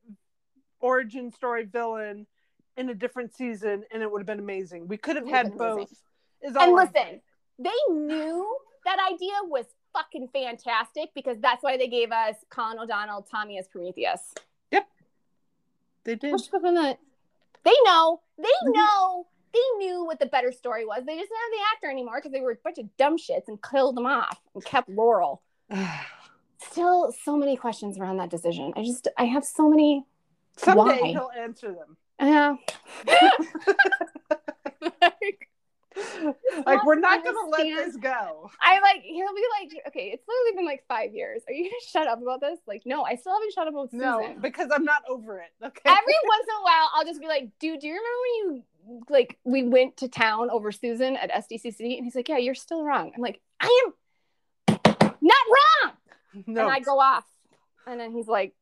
origin 0.80 1.32
story 1.32 1.64
villain 1.66 2.28
in 2.76 2.90
a 2.90 2.94
different 2.94 3.34
season, 3.34 3.84
and 3.92 4.04
it 4.04 4.12
would 4.12 4.20
have 4.20 4.28
been 4.28 4.40
amazing. 4.40 4.88
We 4.88 4.98
could 4.98 5.16
have 5.16 5.28
had 5.28 5.58
both. 5.58 5.92
Is 6.42 6.56
all 6.56 6.62
And 6.64 6.72
I'm 6.72 6.76
listen, 6.76 6.94
saying. 6.94 7.22
they 7.58 7.94
knew 7.94 8.58
that 8.86 8.98
idea 9.12 9.32
was 9.46 9.66
fucking 9.94 10.28
fantastic 10.32 11.10
because 11.16 11.38
that's 11.40 11.64
why 11.64 11.78
they 11.78 11.88
gave 11.88 12.12
us 12.12 12.36
Colin 12.50 12.78
O'Donnell, 12.78 13.24
Tommy 13.24 13.58
as 13.58 13.68
Prometheus. 13.68 14.34
Yep. 14.72 14.88
They 16.04 16.16
did. 16.16 16.34
Which 16.34 16.50
was 16.54 16.64
in 16.64 16.76
the- 16.76 16.98
They 17.64 17.76
know, 17.84 18.22
they 18.38 18.44
Mhm. 18.64 18.74
know, 18.76 19.28
they 19.54 19.86
knew 19.86 20.04
what 20.06 20.20
the 20.20 20.26
better 20.26 20.52
story 20.52 20.86
was. 20.86 21.04
They 21.06 21.18
just 21.18 21.30
didn't 21.30 21.42
have 21.42 21.52
the 21.52 21.66
actor 21.76 21.90
anymore 21.92 22.18
because 22.18 22.32
they 22.32 22.42
were 22.42 22.52
a 22.52 22.56
bunch 22.64 22.78
of 22.78 22.96
dumb 22.98 23.18
shits 23.18 23.48
and 23.48 23.62
killed 23.62 23.96
them 23.98 24.06
off 24.06 24.40
and 24.54 24.64
kept 24.64 24.90
Laurel. 24.90 25.42
Still, 26.60 27.12
so 27.24 27.36
many 27.38 27.56
questions 27.56 28.00
around 28.00 28.18
that 28.18 28.30
decision. 28.30 28.74
I 28.76 28.84
just, 28.84 29.08
I 29.18 29.26
have 29.26 29.46
so 29.46 29.70
many. 29.70 30.06
Someday 30.58 30.80
Why? 31.02 31.08
he'll 31.10 31.32
answer 31.38 31.72
them. 31.74 31.98
Yeah. 32.20 32.56
Like 35.02 35.50
we're 36.86 37.00
not 37.00 37.24
gonna 37.24 37.48
let 37.50 37.64
this 37.64 37.96
go. 37.98 38.50
I 38.62 38.80
like 38.80 39.02
he'll 39.04 39.34
be 39.34 39.44
like, 39.60 39.88
okay, 39.88 40.12
it's 40.14 40.24
literally 40.28 40.56
been 40.56 40.66
like 40.66 40.84
five 40.88 41.14
years. 41.14 41.42
Are 41.48 41.54
you 41.54 41.64
gonna 41.66 41.76
shut 41.90 42.08
up 42.08 42.22
about 42.22 42.42
this? 42.42 42.60
Like, 42.68 42.84
no, 42.86 43.04
I 43.04 43.16
still 43.16 43.34
haven't 43.34 43.54
shut 43.54 43.68
up 43.68 43.74
about 43.74 43.94
No, 43.94 44.20
Susan. 44.22 44.42
because 44.42 44.70
I'm 44.74 44.84
not 44.84 45.04
over 45.10 45.40
it. 45.40 45.50
Okay. 45.64 45.82
Every 45.86 46.16
once 46.28 46.46
in 46.48 46.56
a 46.56 46.64
while, 46.64 46.90
I'll 46.94 47.06
just 47.06 47.20
be 47.20 47.28
like, 47.28 47.50
dude, 47.60 47.80
do 47.80 47.88
you 47.88 47.94
remember 47.94 48.18
when 48.22 48.56
you 48.88 49.04
like 49.10 49.38
we 49.44 49.64
went 49.64 49.98
to 49.98 50.08
town 50.08 50.50
over 50.50 50.72
Susan 50.72 51.16
at 51.18 51.32
SDCC? 51.32 51.98
And 51.98 52.06
he's 52.06 52.16
like, 52.16 52.30
yeah, 52.30 52.38
you're 52.38 52.56
still 52.56 52.84
wrong. 52.84 53.12
I'm 53.16 53.22
like, 53.22 53.42
I 53.60 53.86
am 53.86 53.94
not 55.22 55.36
wrong. 55.84 55.94
no. 56.46 56.62
And 56.64 56.72
I 56.72 56.80
go 56.80 57.00
off, 57.00 57.26
and 57.86 58.00
then 58.00 58.12
he's 58.12 58.28
like, 58.28 58.54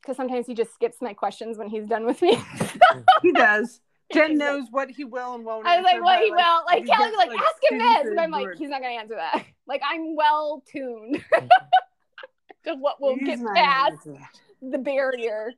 because 0.00 0.16
sometimes 0.16 0.46
he 0.46 0.54
just 0.54 0.72
skips 0.74 0.98
my 1.00 1.12
questions 1.14 1.58
when 1.58 1.68
he's 1.68 1.86
done 1.86 2.06
with 2.06 2.22
me. 2.22 2.38
he 3.22 3.32
does. 3.32 3.80
Jen 4.12 4.30
like- 4.30 4.38
knows 4.38 4.64
what 4.70 4.90
he 4.90 5.04
will 5.04 5.34
and 5.34 5.44
won't. 5.44 5.66
I 5.66 5.76
was 5.78 5.84
like, 5.84 6.02
what 6.02 6.22
he 6.22 6.30
will. 6.30 6.64
Like, 6.66 6.86
Kelly, 6.86 7.16
like, 7.16 7.28
like, 7.28 7.40
ask 7.40 7.70
him 7.70 7.78
this. 7.78 8.06
And 8.06 8.20
I'm 8.20 8.30
like, 8.30 8.48
it. 8.48 8.58
he's 8.58 8.68
not 8.68 8.80
going 8.80 8.94
to 8.94 9.00
answer 9.00 9.16
that. 9.16 9.44
Like, 9.68 9.82
I'm 9.84 10.14
well 10.14 10.62
tuned 10.70 11.24
to 12.66 12.74
what 12.76 13.00
will 13.00 13.16
He's 13.16 13.40
get 13.40 13.44
past 13.52 14.04
gonna 14.04 14.20
the 14.62 14.78
barrier. 14.78 15.52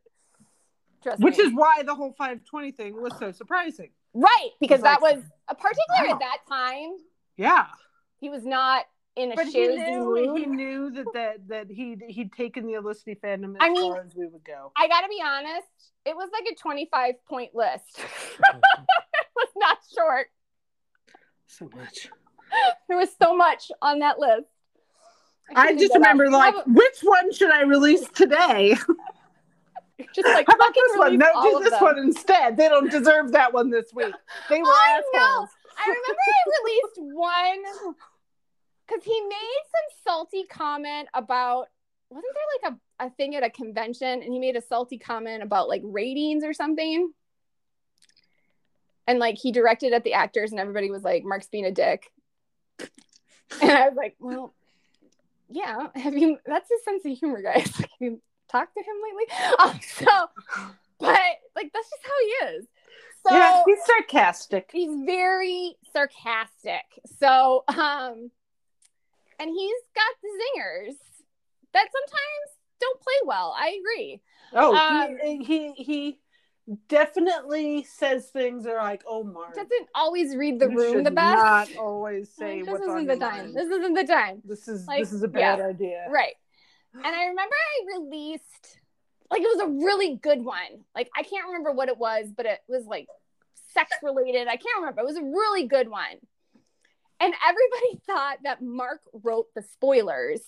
Trust 1.03 1.23
Which 1.23 1.37
me. 1.37 1.45
is 1.45 1.53
why 1.53 1.83
the 1.85 1.95
whole 1.95 2.12
520 2.12 2.73
thing 2.73 3.03
was 3.03 3.12
so 3.19 3.33
surprising. 3.33 3.91
right 4.15 4.49
because 4.61 4.81
like, 4.81 4.99
that 4.99 5.03
was 5.03 5.23
a 5.49 5.55
particular 5.55 6.09
wow. 6.09 6.15
at 6.15 6.20
that 6.20 6.39
time. 6.49 6.93
Yeah. 7.37 7.66
He 8.19 8.31
was 8.31 8.47
not 8.47 8.87
in 9.19 9.32
a 9.32 9.36
But 9.36 9.47
he 9.47 9.66
knew 9.66 10.05
mood. 10.05 10.39
he 10.39 10.47
knew 10.47 10.90
that 10.90 11.07
that, 11.15 11.49
that 11.49 11.70
he'd 11.70 12.03
he'd 12.09 12.32
taken 12.32 12.66
the 12.66 12.74
Felicity 12.74 13.16
fandom 13.23 13.51
as 13.53 13.57
I 13.61 13.70
mean- 13.70 13.93
far 13.93 14.03
as 14.03 14.15
we 14.15 14.27
would 14.27 14.45
go. 14.45 14.73
I 14.77 14.89
got 14.89 15.01
to 15.03 15.09
be 15.09 15.20
honest, 15.24 15.66
it 16.05 16.16
was 16.16 16.31
like 16.32 16.45
a 16.51 16.55
25 16.55 17.15
point 17.28 17.55
list. 17.55 17.99
it 17.99 19.27
was 19.36 19.49
not 19.57 19.78
short. 19.97 20.28
So 21.47 21.69
much. 21.74 22.09
There 22.89 22.97
was 22.97 23.11
so 23.20 23.36
much 23.36 23.70
on 23.82 23.99
that 23.99 24.19
list. 24.19 24.47
I 25.55 25.69
should 25.69 25.78
just 25.81 25.95
remember 25.95 26.27
out. 26.27 26.32
like, 26.32 26.55
which 26.66 26.99
one 27.03 27.32
should 27.32 27.51
I 27.51 27.62
release 27.62 28.07
today? 28.15 28.74
just 30.15 30.28
like 30.28 30.47
How 30.47 30.55
about 30.55 30.74
this 30.74 30.97
one? 30.97 31.19
No, 31.19 31.27
do 31.43 31.65
this 31.70 31.81
one 31.81 31.99
instead. 31.99 32.57
They 32.57 32.69
don't 32.69 32.90
deserve 32.90 33.32
that 33.32 33.53
one 33.53 33.70
this 33.70 33.93
week. 33.95 34.15
They 34.49 34.61
were 34.61 34.69
I 34.69 35.01
know. 35.15 35.49
I 35.78 35.86
remember 35.86 36.20
I 36.28 36.43
released 36.61 37.15
one 37.16 37.95
because 38.89 39.05
he 39.05 39.20
made 39.20 39.60
some 39.66 40.02
salty 40.05 40.44
comment 40.44 41.09
about 41.15 41.66
wasn't 42.10 42.35
there 42.35 42.70
like 42.70 42.81
a, 43.01 43.06
a 43.06 43.10
thing 43.10 43.36
at 43.36 43.43
a 43.43 43.51
convention 43.51 44.23
and 44.23 44.32
he 44.32 44.39
made 44.39 44.56
a 44.56 44.62
salty 44.62 44.98
comment 44.98 45.43
about 45.43 45.69
like 45.69 45.82
ratings 45.85 46.43
or 46.43 46.55
something? 46.55 47.12
And 49.06 49.19
like 49.19 49.36
he 49.36 49.52
directed 49.52 49.93
at 49.93 50.05
the 50.05 50.15
actors 50.15 50.51
and 50.51 50.60
everybody 50.60 50.90
was 50.90 51.02
like 51.02 51.24
marc's 51.24 51.48
being 51.48 51.66
a 51.66 51.73
dick. 51.73 52.10
And 53.62 53.70
i 53.70 53.89
was 53.89 53.97
like 53.97 54.15
well 54.20 54.52
yeah 55.48 55.86
have 55.94 56.15
you 56.15 56.36
that's 56.44 56.69
his 56.69 56.85
sense 56.85 57.02
of 57.06 57.19
humor 57.19 57.40
guys. 57.40 57.74
Have 57.77 57.89
you 57.98 58.20
talked 58.51 58.74
to 58.74 58.82
him 58.82 58.97
lately? 59.02 59.24
Um, 59.59 59.81
so 59.81 60.66
but 60.98 61.19
like 61.56 61.70
that's 61.73 61.89
just 61.89 62.02
how 62.02 62.12
he 62.20 62.56
is. 62.56 62.66
So 63.27 63.35
yeah, 63.35 63.62
he's 63.66 63.78
sarcastic. 63.86 64.70
he's 64.73 64.90
very 65.05 65.77
sarcastic. 65.93 66.85
So, 67.19 67.65
um, 67.69 68.31
and 69.39 69.51
he's 69.51 69.81
got 69.94 70.15
the 70.23 70.28
zingers 70.28 70.94
that 71.73 71.86
sometimes 71.93 72.59
don't 72.81 73.01
play 73.01 73.15
well. 73.24 73.55
I 73.59 73.78
agree. 73.81 74.20
Oh, 74.52 74.74
Um, 74.74 75.19
he, 75.23 75.43
he 75.44 75.73
he 75.82 76.20
definitely 76.89 77.85
says 77.85 78.28
things 78.28 78.65
that 78.65 78.73
are 78.74 78.82
like, 78.82 79.02
"Oh, 79.06 79.24
Marc, 79.24 79.55
Doesn't 79.55 79.89
always 79.94 80.36
read 80.36 80.59
the 80.59 80.69
room 80.69 81.05
the 81.05 81.10
best. 81.10 81.43
Not 81.43 81.77
always 81.77 82.31
say 82.31 82.56
Like, 82.56 82.65
this 82.65 82.73
what's 82.73 82.82
isn't 82.82 82.97
on 82.98 83.06
the 83.06 83.16
time. 83.16 83.39
mind. 83.47 83.56
This 83.56 83.69
isn't 83.69 83.94
the 83.94 84.05
time. 84.05 84.43
This 84.44 84.69
is 84.69 84.86
like, 84.86 85.01
this 85.01 85.12
is 85.12 85.23
a 85.23 85.31
yeah. 85.35 85.56
bad 85.56 85.65
idea. 85.65 86.06
Right. 86.10 86.35
And 86.94 87.06
I 87.06 87.27
remember 87.27 87.55
I 87.55 87.98
released 87.98 88.78
like 89.31 89.43
it 89.43 89.56
was 89.56 89.60
a 89.60 89.85
really 89.85 90.16
good 90.16 90.43
one. 90.44 90.85
Like 90.94 91.10
I 91.16 91.23
can't 91.23 91.47
remember 91.47 91.73
what 91.73 91.89
it 91.89 91.98
was, 91.98 92.27
but 92.35 92.47
it 92.47 92.60
was 92.69 92.86
like 92.86 93.06
sex 93.74 93.90
related. 94.02 94.48
I 94.48 94.56
can't 94.56 94.78
remember. 94.81 95.02
It 95.02 95.06
was 95.06 95.16
a 95.16 95.23
really 95.23 95.66
good 95.66 95.89
one. 95.89 96.16
And 97.20 97.35
everybody 97.47 98.01
thought 98.07 98.39
that 98.45 98.62
Marc 98.62 99.01
wrote 99.12 99.47
the 99.55 99.62
spoilers. 99.62 100.40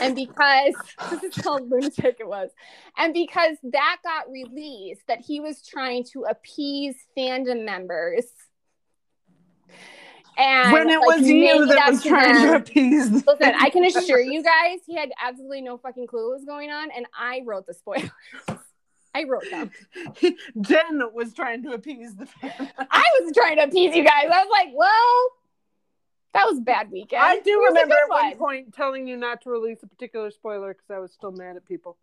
And 0.00 0.16
because 0.16 0.74
this 1.10 1.36
is 1.36 1.44
how 1.44 1.58
lunatic 1.58 2.16
it 2.18 2.26
was, 2.26 2.48
and 2.96 3.12
because 3.12 3.58
that 3.62 3.98
got 4.02 4.30
released, 4.30 5.02
that 5.06 5.20
he 5.20 5.38
was 5.38 5.66
trying 5.66 6.04
to 6.12 6.24
appease 6.24 6.96
fandom 7.16 7.64
members. 7.64 8.24
And 10.38 10.72
when 10.72 10.88
it 10.88 10.98
like, 10.98 11.18
was 11.18 11.28
you 11.28 11.66
that 11.66 11.90
was 11.90 12.02
trying 12.02 12.34
them. 12.34 12.42
to 12.42 12.56
appease. 12.56 13.10
Listen, 13.10 13.54
I 13.58 13.68
can 13.68 13.84
assure 13.84 14.20
you 14.20 14.42
guys, 14.42 14.80
he 14.86 14.94
had 14.94 15.10
absolutely 15.22 15.62
no 15.62 15.76
fucking 15.78 16.06
clue 16.06 16.30
what 16.30 16.36
was 16.36 16.44
going 16.44 16.70
on, 16.70 16.90
and 16.90 17.06
I 17.18 17.42
wrote 17.44 17.66
the 17.66 17.74
spoilers. 17.74 18.10
I 19.14 19.24
wrote 19.24 19.44
them. 19.50 19.70
Jen 20.60 21.00
was 21.14 21.32
trying 21.32 21.62
to 21.62 21.72
appease 21.72 22.14
the 22.16 22.26
fans. 22.26 22.70
I 22.78 23.04
was 23.22 23.32
trying 23.34 23.56
to 23.56 23.62
appease 23.62 23.96
you 23.96 24.04
guys. 24.04 24.24
I 24.24 24.44
was 24.44 24.48
like, 24.50 24.68
well, 24.74 25.30
that 26.36 26.46
was 26.46 26.58
a 26.58 26.62
bad 26.62 26.90
weekend. 26.90 27.22
I 27.22 27.40
do 27.40 27.64
remember 27.68 27.94
at 27.94 28.08
one 28.10 28.24
one. 28.24 28.36
point 28.36 28.74
telling 28.74 29.08
you 29.08 29.16
not 29.16 29.40
to 29.42 29.50
release 29.50 29.82
a 29.82 29.86
particular 29.86 30.30
spoiler 30.30 30.74
because 30.74 30.90
I 30.90 30.98
was 30.98 31.12
still 31.12 31.32
mad 31.32 31.56
at 31.56 31.66
people. 31.66 31.96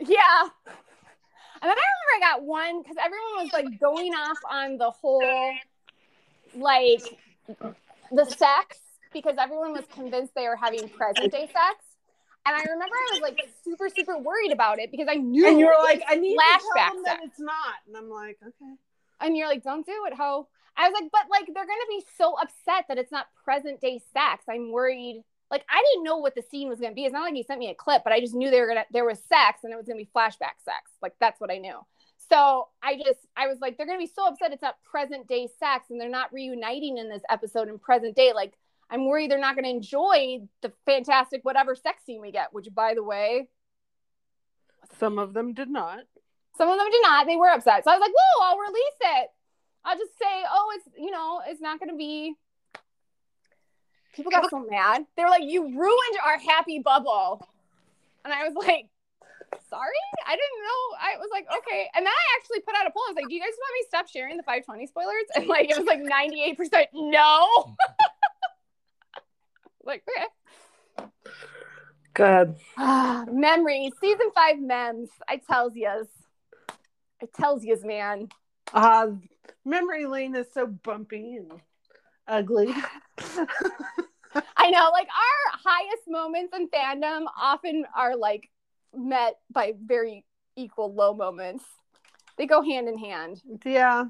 Yeah. 0.00 0.48
And 0.64 1.70
then 1.70 1.76
I 1.76 1.84
remember 1.92 2.16
I 2.16 2.20
got 2.20 2.42
one 2.42 2.82
because 2.82 2.96
everyone 2.98 3.44
was 3.44 3.52
like 3.52 3.78
going 3.78 4.12
off 4.14 4.38
on 4.50 4.78
the 4.78 4.90
whole, 4.90 5.52
like, 6.56 7.02
the 8.10 8.24
sex 8.24 8.78
because 9.12 9.34
everyone 9.38 9.72
was 9.72 9.84
convinced 9.92 10.34
they 10.34 10.48
were 10.48 10.56
having 10.56 10.88
present 10.88 11.30
day 11.30 11.46
sex. 11.46 11.84
And 12.44 12.56
I 12.56 12.62
remember 12.62 12.96
I 12.96 13.08
was 13.12 13.20
like 13.20 13.38
super, 13.62 13.90
super 13.94 14.18
worried 14.18 14.50
about 14.50 14.78
it 14.78 14.90
because 14.90 15.08
I 15.10 15.16
knew. 15.16 15.46
And 15.46 15.60
you 15.60 15.66
were 15.66 15.76
like, 15.84 16.02
I 16.08 16.16
need 16.16 16.36
to 16.36 16.42
flashback 16.42 16.86
tell 16.86 16.94
them 16.94 17.02
that 17.04 17.20
it's 17.22 17.38
not. 17.38 17.74
And 17.86 17.96
I'm 17.96 18.08
like, 18.08 18.38
okay. 18.42 18.74
And 19.20 19.36
you're 19.36 19.46
like, 19.46 19.62
don't 19.62 19.84
do 19.86 20.06
it, 20.06 20.14
ho. 20.14 20.48
I 20.76 20.88
was 20.88 20.98
like, 21.00 21.10
but 21.12 21.22
like 21.30 21.46
they're 21.46 21.66
gonna 21.66 21.88
be 21.88 22.04
so 22.16 22.34
upset 22.34 22.86
that 22.88 22.98
it's 22.98 23.12
not 23.12 23.26
present 23.44 23.80
day 23.80 24.00
sex. 24.12 24.44
I'm 24.48 24.72
worried. 24.72 25.22
Like 25.50 25.64
I 25.68 25.84
didn't 25.92 26.04
know 26.04 26.16
what 26.16 26.34
the 26.34 26.42
scene 26.50 26.68
was 26.68 26.80
gonna 26.80 26.94
be. 26.94 27.04
It's 27.04 27.12
not 27.12 27.22
like 27.22 27.34
he 27.34 27.42
sent 27.42 27.60
me 27.60 27.70
a 27.70 27.74
clip, 27.74 28.02
but 28.04 28.12
I 28.12 28.20
just 28.20 28.34
knew 28.34 28.50
they 28.50 28.60
were 28.60 28.68
gonna 28.68 28.84
there 28.90 29.04
was 29.04 29.18
sex 29.28 29.60
and 29.64 29.72
it 29.72 29.76
was 29.76 29.86
gonna 29.86 29.98
be 29.98 30.08
flashback 30.16 30.58
sex. 30.64 30.90
Like 31.02 31.14
that's 31.20 31.40
what 31.40 31.50
I 31.50 31.58
knew. 31.58 31.78
So 32.30 32.68
I 32.82 32.96
just 32.96 33.20
I 33.36 33.48
was 33.48 33.58
like, 33.60 33.76
they're 33.76 33.86
gonna 33.86 33.98
be 33.98 34.06
so 34.06 34.26
upset 34.26 34.52
it's 34.52 34.62
not 34.62 34.82
present 34.82 35.28
day 35.28 35.48
sex 35.60 35.86
and 35.90 36.00
they're 36.00 36.08
not 36.08 36.32
reuniting 36.32 36.96
in 36.98 37.08
this 37.10 37.22
episode 37.28 37.68
in 37.68 37.78
present 37.78 38.16
day. 38.16 38.32
Like 38.34 38.54
I'm 38.90 39.06
worried 39.06 39.30
they're 39.30 39.38
not 39.38 39.54
gonna 39.56 39.68
enjoy 39.68 40.40
the 40.62 40.72
fantastic 40.86 41.44
whatever 41.44 41.74
sex 41.74 42.02
scene 42.04 42.20
we 42.22 42.32
get, 42.32 42.52
which 42.54 42.68
by 42.74 42.94
the 42.94 43.02
way, 43.04 43.48
Some 44.98 45.18
of 45.18 45.34
them 45.34 45.52
did 45.54 45.68
not. 45.68 46.00
some 46.56 46.68
of 46.68 46.78
them 46.78 46.90
did 46.90 47.02
not. 47.02 47.26
They 47.26 47.36
were 47.36 47.48
upset. 47.48 47.84
So 47.84 47.90
I 47.90 47.94
was 47.96 48.00
like, 48.00 48.12
whoa, 48.14 48.44
I'll 48.46 48.58
release 48.58 48.98
it. 49.00 49.30
I'll 49.84 49.96
just 49.96 50.18
say, 50.18 50.44
oh, 50.50 50.72
it's, 50.76 50.88
you 50.96 51.10
know, 51.10 51.40
it's 51.46 51.60
not 51.60 51.78
going 51.78 51.90
to 51.90 51.96
be. 51.96 52.34
People 54.14 54.30
got 54.30 54.50
so 54.50 54.64
mad. 54.68 55.04
They 55.16 55.24
were 55.24 55.30
like, 55.30 55.44
you 55.44 55.62
ruined 55.64 56.18
our 56.24 56.38
happy 56.38 56.78
bubble. 56.78 57.46
And 58.24 58.32
I 58.32 58.46
was 58.46 58.54
like, 58.54 58.88
sorry? 59.68 59.92
I 60.26 60.36
didn't 60.36 60.60
know. 60.62 60.96
I 61.00 61.18
was 61.18 61.28
like, 61.32 61.46
okay. 61.58 61.88
And 61.94 62.04
then 62.04 62.12
I 62.12 62.38
actually 62.38 62.60
put 62.60 62.74
out 62.76 62.86
a 62.86 62.90
poll. 62.90 63.02
I 63.08 63.12
was 63.12 63.16
like, 63.16 63.28
do 63.28 63.34
you 63.34 63.40
guys 63.40 63.50
want 63.58 63.72
me 63.74 63.82
to 63.82 63.88
stop 63.88 64.08
sharing 64.08 64.36
the 64.36 64.42
520 64.42 64.86
spoilers? 64.86 65.24
And 65.34 65.46
like, 65.46 65.70
it 65.70 65.76
was 65.76 65.86
like 65.86 66.00
98% 66.00 66.86
no. 66.94 67.74
like, 69.84 70.04
okay. 70.08 70.26
Good. 72.14 72.56
Ah, 72.76 73.24
memories. 73.30 73.92
Season 74.00 74.30
five 74.34 74.60
memes. 74.60 75.08
I 75.26 75.38
tells 75.38 75.74
yous. 75.74 76.08
I 77.22 77.26
tells 77.34 77.64
yous, 77.64 77.82
man. 77.82 78.28
Uh, 78.72 79.08
memory 79.64 80.06
lane 80.06 80.34
is 80.34 80.46
so 80.52 80.66
bumpy 80.66 81.36
and 81.36 81.60
ugly. 82.26 82.72
I 84.56 84.70
know, 84.70 84.90
like 84.92 85.08
our 85.08 85.60
highest 85.62 86.02
moments 86.08 86.56
in 86.56 86.68
fandom 86.68 87.26
often 87.38 87.84
are 87.94 88.16
like 88.16 88.48
met 88.96 89.38
by 89.50 89.74
very 89.84 90.24
equal 90.56 90.94
low 90.94 91.14
moments. 91.14 91.64
They 92.38 92.46
go 92.46 92.62
hand 92.62 92.88
in 92.88 92.98
hand. 92.98 93.42
yeah. 93.64 94.04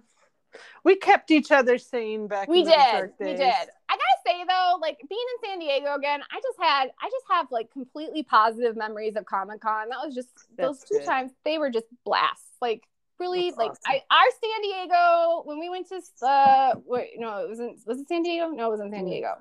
We 0.84 0.96
kept 0.96 1.30
each 1.30 1.50
other 1.50 1.78
sane 1.78 2.28
back 2.28 2.46
We 2.46 2.60
in 2.60 2.66
the 2.66 2.70
did. 2.70 3.12
We 3.18 3.34
did. 3.34 3.40
I 3.42 3.96
gotta 3.96 4.20
say 4.26 4.44
though, 4.46 4.78
like 4.80 4.98
being 5.08 5.24
in 5.34 5.50
San 5.50 5.58
Diego 5.58 5.94
again, 5.94 6.20
I 6.30 6.40
just 6.40 6.58
had 6.60 6.90
I 7.00 7.06
just 7.06 7.24
have 7.30 7.46
like 7.50 7.70
completely 7.72 8.22
positive 8.22 8.76
memories 8.76 9.16
of 9.16 9.24
Comic 9.24 9.60
Con. 9.60 9.88
That 9.88 10.04
was 10.04 10.14
just 10.14 10.28
those 10.58 10.80
two 10.84 11.00
times 11.06 11.32
they 11.44 11.56
were 11.58 11.70
just 11.70 11.86
blasts. 12.04 12.56
Like 12.60 12.82
really 13.22 13.50
That's 13.50 13.56
like 13.58 13.70
awesome. 13.70 13.82
I 13.86 14.02
our 14.10 14.30
San 14.42 14.62
Diego 14.62 15.42
when 15.44 15.58
we 15.60 15.68
went 15.70 15.88
to 15.88 16.00
uh 16.26 16.74
wait, 16.84 17.10
no, 17.18 17.38
it 17.44 17.48
wasn't 17.48 17.78
was 17.86 17.98
it 18.00 18.08
San 18.08 18.22
Diego? 18.22 18.48
No, 18.50 18.66
it 18.66 18.70
wasn't 18.70 18.92
San 18.92 19.04
Mm. 19.04 19.08
Diego. 19.08 19.34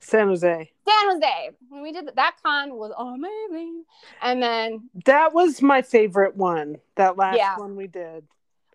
San 0.00 0.28
Jose. 0.28 0.70
San 0.88 1.10
Jose. 1.10 1.50
When 1.68 1.82
we 1.82 1.92
did 1.92 2.06
that, 2.06 2.16
that 2.16 2.36
con 2.42 2.74
was 2.76 2.92
amazing. 2.98 3.84
And 4.22 4.42
then 4.42 4.88
That 5.06 5.32
was 5.32 5.62
my 5.62 5.82
favorite 5.82 6.36
one. 6.36 6.76
That 6.96 7.16
last 7.16 7.36
Yeah. 7.38 7.56
one 7.58 7.76
we 7.76 7.86
did. 7.86 8.26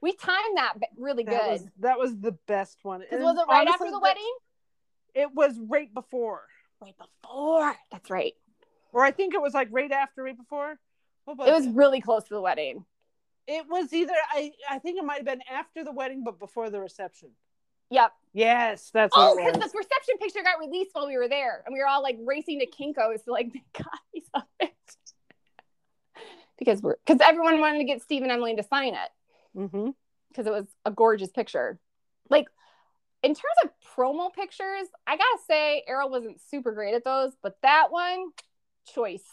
we 0.02 0.14
timed 0.14 0.58
that 0.58 0.74
really 0.98 1.24
That 1.24 1.32
good. 1.44 1.52
was 1.52 1.66
that 1.80 1.98
was 2.00 2.18
the 2.20 2.34
best 2.48 2.80
one. 2.84 3.02
was 3.02 3.12
it 3.12 3.20
right 3.20 3.68
honestly, 3.68 3.88
after 3.88 3.92
the 3.92 4.00
wedding? 4.00 4.36
It 5.14 5.34
was 5.34 5.60
right 5.60 5.94
before. 5.94 6.44
Right 6.82 6.96
before. 6.98 7.76
That's 7.92 8.10
right. 8.10 8.34
Or 8.94 9.04
I 9.04 9.12
think 9.12 9.34
it 9.34 9.42
was 9.42 9.54
like 9.54 9.70
right 9.72 9.92
after, 9.92 10.24
right 10.24 10.38
before. 10.38 10.80
It 11.28 11.38
was 11.38 11.68
really 11.70 12.02
close 12.02 12.24
to 12.26 12.34
the 12.36 12.42
wedding. 12.42 12.86
It 13.48 13.66
was 13.70 13.94
either 13.94 14.14
I 14.32 14.52
I 14.70 14.80
think 14.80 14.98
it 14.98 15.06
might 15.06 15.18
have 15.18 15.26
been 15.26 15.42
after 15.52 15.84
the 15.84 15.92
wedding, 15.92 16.24
but 16.24 16.40
before 16.40 16.70
the 16.70 16.80
reception. 16.80 17.30
Yep. 17.92 18.12
Yes, 18.34 18.90
that's 18.92 19.14
Oh, 19.16 19.36
because 19.36 19.72
the 19.72 19.78
reception 19.78 20.18
picture 20.20 20.42
got 20.44 20.60
released 20.60 20.92
while 20.94 21.08
we 21.08 21.18
were 21.18 21.30
there, 21.30 21.64
and 21.66 21.74
we 21.74 21.80
were 21.80 21.88
all 21.88 22.02
like 22.02 22.18
racing 22.26 22.60
to 22.60 22.66
Kinkos 22.66 23.24
to 23.26 23.32
like 23.32 23.48
make 23.54 23.72
copies 23.74 24.30
of 24.34 24.44
it. 24.60 24.74
because 26.58 26.82
we're 26.82 26.96
because 27.06 27.22
everyone 27.22 27.60
wanted 27.60 27.80
to 27.80 27.86
get 27.86 28.02
Steve 28.02 28.24
and 28.24 28.32
Emily 28.32 28.56
to 28.56 28.64
sign 28.64 28.94
it 28.96 29.10
mm-hmm. 29.58 29.90
because 30.30 30.48
it 30.48 30.52
was 30.52 30.66
a 30.86 30.92
gorgeous 30.92 31.30
picture. 31.30 31.80
Like 32.30 32.48
in 33.24 33.34
terms 33.34 33.56
of 33.64 33.70
promo 33.96 34.34
pictures, 34.34 34.88
I 35.08 35.18
gotta 35.18 35.40
say 35.48 35.84
Arrow 35.88 36.08
wasn't 36.08 36.42
super 36.50 36.72
great 36.74 36.96
at 36.96 37.04
those, 37.04 37.32
but 37.42 37.58
that 37.62 37.88
one, 37.92 38.32
choice. 38.94 39.24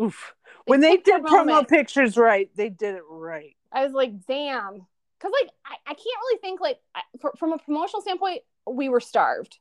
Oof. 0.00 0.34
When 0.66 0.80
they 0.80 0.96
their 0.96 1.18
did 1.18 1.26
promo 1.26 1.46
moment. 1.46 1.68
pictures 1.68 2.16
right, 2.16 2.50
they 2.56 2.68
did 2.68 2.96
it 2.96 3.02
right. 3.08 3.56
I 3.72 3.84
was 3.84 3.92
like, 3.92 4.26
damn. 4.26 4.86
Because, 5.18 5.32
like, 5.40 5.50
I, 5.64 5.74
I 5.86 5.94
can't 5.94 6.00
really 6.22 6.38
think, 6.40 6.60
like, 6.60 6.78
I, 6.94 7.00
fr- 7.20 7.36
from 7.38 7.52
a 7.52 7.58
promotional 7.58 8.02
standpoint, 8.02 8.42
we 8.70 8.88
were 8.88 9.00
starved. 9.00 9.58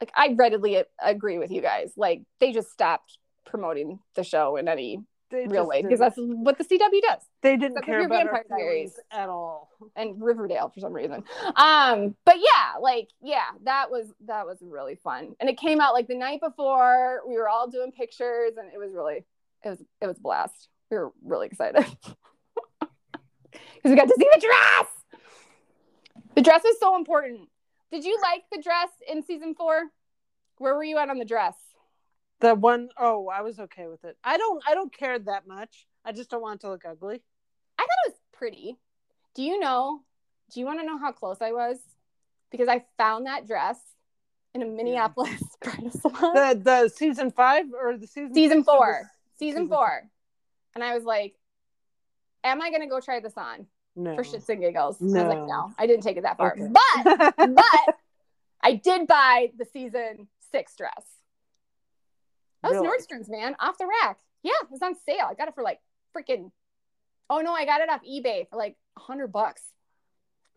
Like, 0.00 0.12
I 0.14 0.34
readily 0.38 0.82
agree 1.02 1.38
with 1.38 1.50
you 1.50 1.60
guys. 1.60 1.92
Like, 1.96 2.22
they 2.38 2.52
just 2.52 2.70
stopped 2.70 3.18
promoting 3.44 3.98
the 4.14 4.24
show 4.24 4.56
in 4.56 4.68
any 4.68 5.02
They 5.30 5.46
real 5.46 5.66
way 5.66 5.82
because 5.82 5.98
that's 5.98 6.16
what 6.16 6.56
the 6.58 6.64
CW 6.64 7.02
does 7.02 7.22
they 7.42 7.56
didn't 7.56 7.82
care 7.84 8.04
about 8.04 8.24
Vampire 8.24 8.44
Diaries. 8.48 8.98
at 9.10 9.28
all. 9.28 9.68
and 9.96 10.22
Riverdale 10.22 10.70
for 10.72 10.80
some 10.80 10.92
reason. 10.92 11.24
Um, 11.56 12.14
but 12.24 12.36
yeah, 12.36 12.78
like, 12.80 13.08
yeah, 13.22 13.44
that 13.64 13.90
was 13.90 14.12
that 14.26 14.46
was 14.46 14.58
really 14.62 14.94
fun. 14.94 15.34
And 15.40 15.48
it 15.48 15.58
came 15.58 15.80
out 15.80 15.94
like 15.94 16.06
the 16.06 16.16
night 16.16 16.40
before. 16.40 17.20
We 17.26 17.36
were 17.36 17.48
all 17.48 17.68
doing 17.68 17.92
pictures 17.92 18.52
and 18.56 18.72
it 18.72 18.78
was 18.78 18.92
really 18.94 19.24
it 19.64 19.68
was 19.68 19.80
it 20.00 20.06
was 20.06 20.18
a 20.18 20.20
blast. 20.20 20.68
We 20.90 20.96
were 20.96 21.12
really 21.22 21.46
excited. 21.46 21.84
Because 23.82 23.92
we 23.92 23.96
got 23.96 24.08
to 24.08 24.16
see 24.18 24.28
the 24.34 24.40
dress. 24.40 24.86
The 26.34 26.42
dress 26.42 26.62
was 26.62 26.76
so 26.78 26.96
important. 26.96 27.48
Did 27.90 28.04
you 28.04 28.18
like 28.22 28.42
the 28.52 28.62
dress 28.62 28.88
in 29.10 29.22
season 29.22 29.54
four? 29.54 29.84
Where 30.58 30.74
were 30.74 30.84
you 30.84 30.98
at 30.98 31.08
on 31.08 31.18
the 31.18 31.24
dress? 31.24 31.54
The 32.40 32.54
one 32.54 32.90
oh, 32.98 33.28
I 33.28 33.40
was 33.42 33.58
okay 33.58 33.86
with 33.86 34.04
it. 34.04 34.16
I 34.22 34.36
don't 34.36 34.62
I 34.66 34.74
don't 34.74 34.92
care 34.92 35.18
that 35.18 35.46
much. 35.46 35.86
I 36.04 36.12
just 36.12 36.30
don't 36.30 36.42
want 36.42 36.60
it 36.60 36.66
to 36.66 36.70
look 36.70 36.84
ugly. 36.84 37.22
I 37.78 37.82
thought 37.82 37.88
it 38.06 38.12
was 38.12 38.20
pretty. 38.32 38.78
Do 39.34 39.42
you 39.42 39.58
know? 39.58 40.00
Do 40.52 40.60
you 40.60 40.66
want 40.66 40.80
to 40.80 40.86
know 40.86 40.98
how 40.98 41.12
close 41.12 41.38
I 41.40 41.52
was? 41.52 41.78
Because 42.50 42.68
I 42.68 42.84
found 42.98 43.26
that 43.26 43.46
dress 43.46 43.78
in 44.54 44.62
a 44.62 44.66
Minneapolis 44.66 45.42
bridal 45.62 45.90
salon. 45.90 46.34
The 46.34 46.60
the 46.62 46.88
season 46.88 47.30
five 47.30 47.66
or 47.72 47.96
the 47.96 48.06
season 48.06 48.34
season 48.34 48.64
four. 48.64 49.10
Season 49.40 49.68
four. 49.68 50.02
And 50.74 50.84
I 50.84 50.94
was 50.94 51.02
like, 51.02 51.34
Am 52.44 52.60
I 52.60 52.70
gonna 52.70 52.88
go 52.88 53.00
try 53.00 53.20
this 53.20 53.32
on 53.36 53.66
no. 53.96 54.14
for 54.14 54.22
shits 54.22 54.48
and 54.50 54.60
giggles? 54.60 55.00
And 55.00 55.16
I 55.18 55.24
was 55.24 55.34
like, 55.34 55.38
No. 55.38 55.46
No, 55.46 55.72
I 55.78 55.86
didn't 55.86 56.02
take 56.02 56.18
it 56.18 56.24
that 56.24 56.36
far. 56.36 56.52
Okay. 56.52 56.68
But 56.70 57.34
but 57.54 57.96
I 58.62 58.74
did 58.74 59.06
buy 59.06 59.50
the 59.58 59.64
season 59.64 60.28
six 60.52 60.76
dress. 60.76 61.06
That 62.62 62.72
was 62.72 62.82
Really? 62.82 62.88
Nordstrom's, 62.88 63.30
man, 63.30 63.56
off 63.58 63.78
the 63.78 63.86
rack. 63.86 64.18
Yeah, 64.42 64.52
it 64.62 64.70
was 64.70 64.82
on 64.82 64.94
sale. 65.06 65.26
I 65.30 65.34
got 65.34 65.48
it 65.48 65.54
for 65.54 65.64
like 65.64 65.80
freaking. 66.14 66.50
Oh 67.30 67.40
no, 67.40 67.54
I 67.54 67.64
got 67.64 67.80
it 67.80 67.88
off 67.88 68.02
eBay 68.02 68.46
for 68.50 68.56
like 68.56 68.76
a 68.98 69.00
hundred 69.00 69.32
bucks. 69.32 69.62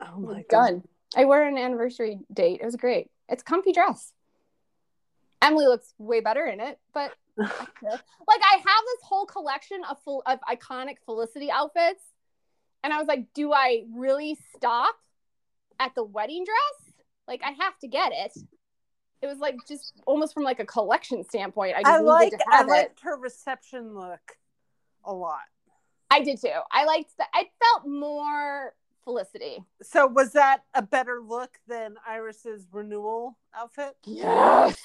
Oh 0.02 0.20
my 0.20 0.44
god. 0.50 0.68
Done. 0.68 0.84
I 1.16 1.24
wear 1.24 1.48
an 1.48 1.58
anniversary 1.58 2.20
date. 2.34 2.60
It 2.62 2.66
was 2.66 2.76
great. 2.76 3.10
It's 3.30 3.44
a 3.44 3.46
comfy 3.46 3.72
dress. 3.72 4.12
Emily 5.42 5.68
looks 5.68 5.94
way 5.98 6.20
better 6.20 6.46
in 6.46 6.60
it, 6.60 6.80
but 6.94 7.12
like 7.38 7.50
I 7.52 8.56
have 8.56 8.64
this 8.64 9.04
whole 9.04 9.26
collection 9.26 9.82
of 9.90 9.98
full 10.04 10.24
of 10.26 10.40
iconic 10.42 10.98
Felicity 11.06 11.50
outfits, 11.52 12.04
and 12.84 12.94
I 12.94 12.98
was 12.98 13.08
like, 13.08 13.34
do 13.34 13.54
I 13.54 13.84
really 13.94 14.38
stop 14.56 14.96
at 15.80 15.96
the 15.96 16.04
wedding 16.04 16.46
dress? 16.46 16.94
Like 17.28 17.42
I 17.44 17.52
have 17.64 17.78
to 17.80 17.88
get 17.88 18.12
it. 18.14 18.34
It 19.22 19.28
was 19.28 19.38
like 19.38 19.56
just 19.68 19.94
almost 20.06 20.34
from 20.34 20.44
like 20.44 20.60
a 20.60 20.66
collection 20.66 21.24
standpoint. 21.24 21.76
I 21.78 21.84
just 21.84 21.94
I 21.94 22.00
like 22.00 22.32
to 22.32 22.40
I 22.52 22.58
have 22.58 22.68
it. 22.68 22.72
liked 22.72 23.00
her 23.02 23.18
reception 23.18 23.96
look 23.96 24.38
a 25.06 25.14
lot. 25.14 25.40
I 26.12 26.22
did 26.22 26.40
too. 26.40 26.50
I 26.72 26.86
liked 26.86 27.18
that. 27.18 27.30
I 27.34 27.50
felt 27.60 27.88
more 27.88 28.74
Felicity. 29.04 29.64
So 29.82 30.08
was 30.08 30.32
that 30.34 30.64
a 30.74 30.82
better 30.82 31.22
look 31.22 31.60
than 31.68 31.96
Iris's 32.08 32.68
renewal 32.72 33.38
outfit? 33.54 33.96
Yes. 34.06 34.78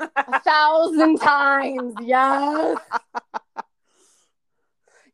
A 0.00 0.40
thousand 0.40 1.18
times. 1.20 1.94
Yes. 2.02 2.78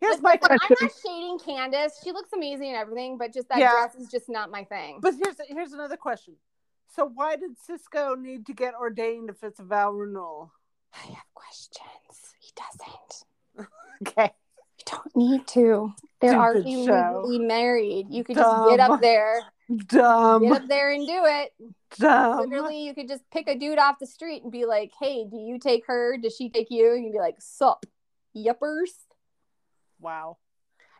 Here's 0.01 0.21
Like, 0.21 0.43
my 0.43 0.49
I'm 0.61 0.77
not 0.81 0.91
shading 1.07 1.39
Candice. 1.39 1.93
She 2.03 2.11
looks 2.11 2.33
amazing 2.33 2.69
and 2.69 2.77
everything, 2.77 3.19
but 3.19 3.33
just 3.33 3.49
that 3.51 3.59
Yeah. 3.59 3.71
dress 3.73 3.95
is 3.95 4.09
just 4.09 4.29
not 4.29 4.51
my 4.51 4.65
thing. 4.65 4.99
But 5.01 5.15
here's 5.15 5.37
here's 5.49 5.73
another 5.73 5.97
question. 5.97 6.35
So 6.95 7.07
why 7.15 7.37
did 7.37 7.57
Cisco 7.59 8.15
need 8.17 8.45
to 8.47 8.53
get 8.53 8.75
ordained 8.75 9.31
if 9.31 9.43
it's 9.45 9.61
a 9.61 9.65
vow 9.65 9.93
renewal? 9.93 10.53
I 10.93 11.07
have 11.07 11.25
questions. 11.35 12.35
He 12.41 12.51
doesn't. 12.57 13.69
Okay. 14.09 14.33
You 14.79 14.85
don't 14.87 15.15
need 15.17 15.47
to. 15.49 15.93
They're 16.21 16.31
Stupid 16.31 16.43
already 16.43 16.85
show. 16.87 17.21
legally 17.25 17.47
married. 17.47 18.07
You 18.11 18.25
could 18.25 18.35
just 18.35 18.69
get 18.71 18.81
up 18.81 19.01
there, 19.01 19.41
Dumb. 19.87 20.43
get 20.43 20.63
up 20.63 20.67
there 20.69 20.91
and 20.91 21.07
do 21.07 21.23
it. 21.25 21.53
Dumb. 21.99 22.49
Literally, 22.49 22.85
you 22.85 22.95
could 22.95 23.09
just 23.09 23.23
pick 23.31 23.49
a 23.49 23.59
dude 23.59 23.79
off 23.79 23.99
the 23.99 24.07
street 24.07 24.43
and 24.43 24.53
be 24.53 24.65
like, 24.65 24.93
"Hey, 24.99 25.25
do 25.25 25.37
you 25.37 25.59
take 25.59 25.87
her? 25.87 26.17
Does 26.17 26.35
she 26.37 26.49
take 26.49 26.71
you?" 26.71 26.95
And 26.95 27.05
you'd 27.05 27.13
be 27.13 27.19
like, 27.19 27.41
"Sup, 27.41 27.85
yuppers." 28.37 28.91
Wow. 30.01 30.39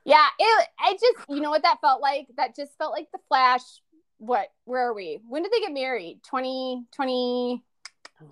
Yeah, 0.05 0.27
it. 0.39 0.69
I 0.79 0.93
just, 0.95 1.29
you 1.29 1.41
know 1.41 1.51
what 1.51 1.63
that 1.63 1.81
felt 1.81 2.01
like? 2.01 2.27
That 2.37 2.57
just 2.57 2.77
felt 2.79 2.93
like 2.93 3.09
the 3.13 3.21
Flash. 3.29 3.63
What? 4.19 4.49
Where 4.65 4.89
are 4.89 4.95
we? 4.95 5.21
When 5.29 5.43
did 5.43 5.53
they 5.53 5.61
get 5.61 5.73
married? 5.73 6.21
2020. 6.25 7.63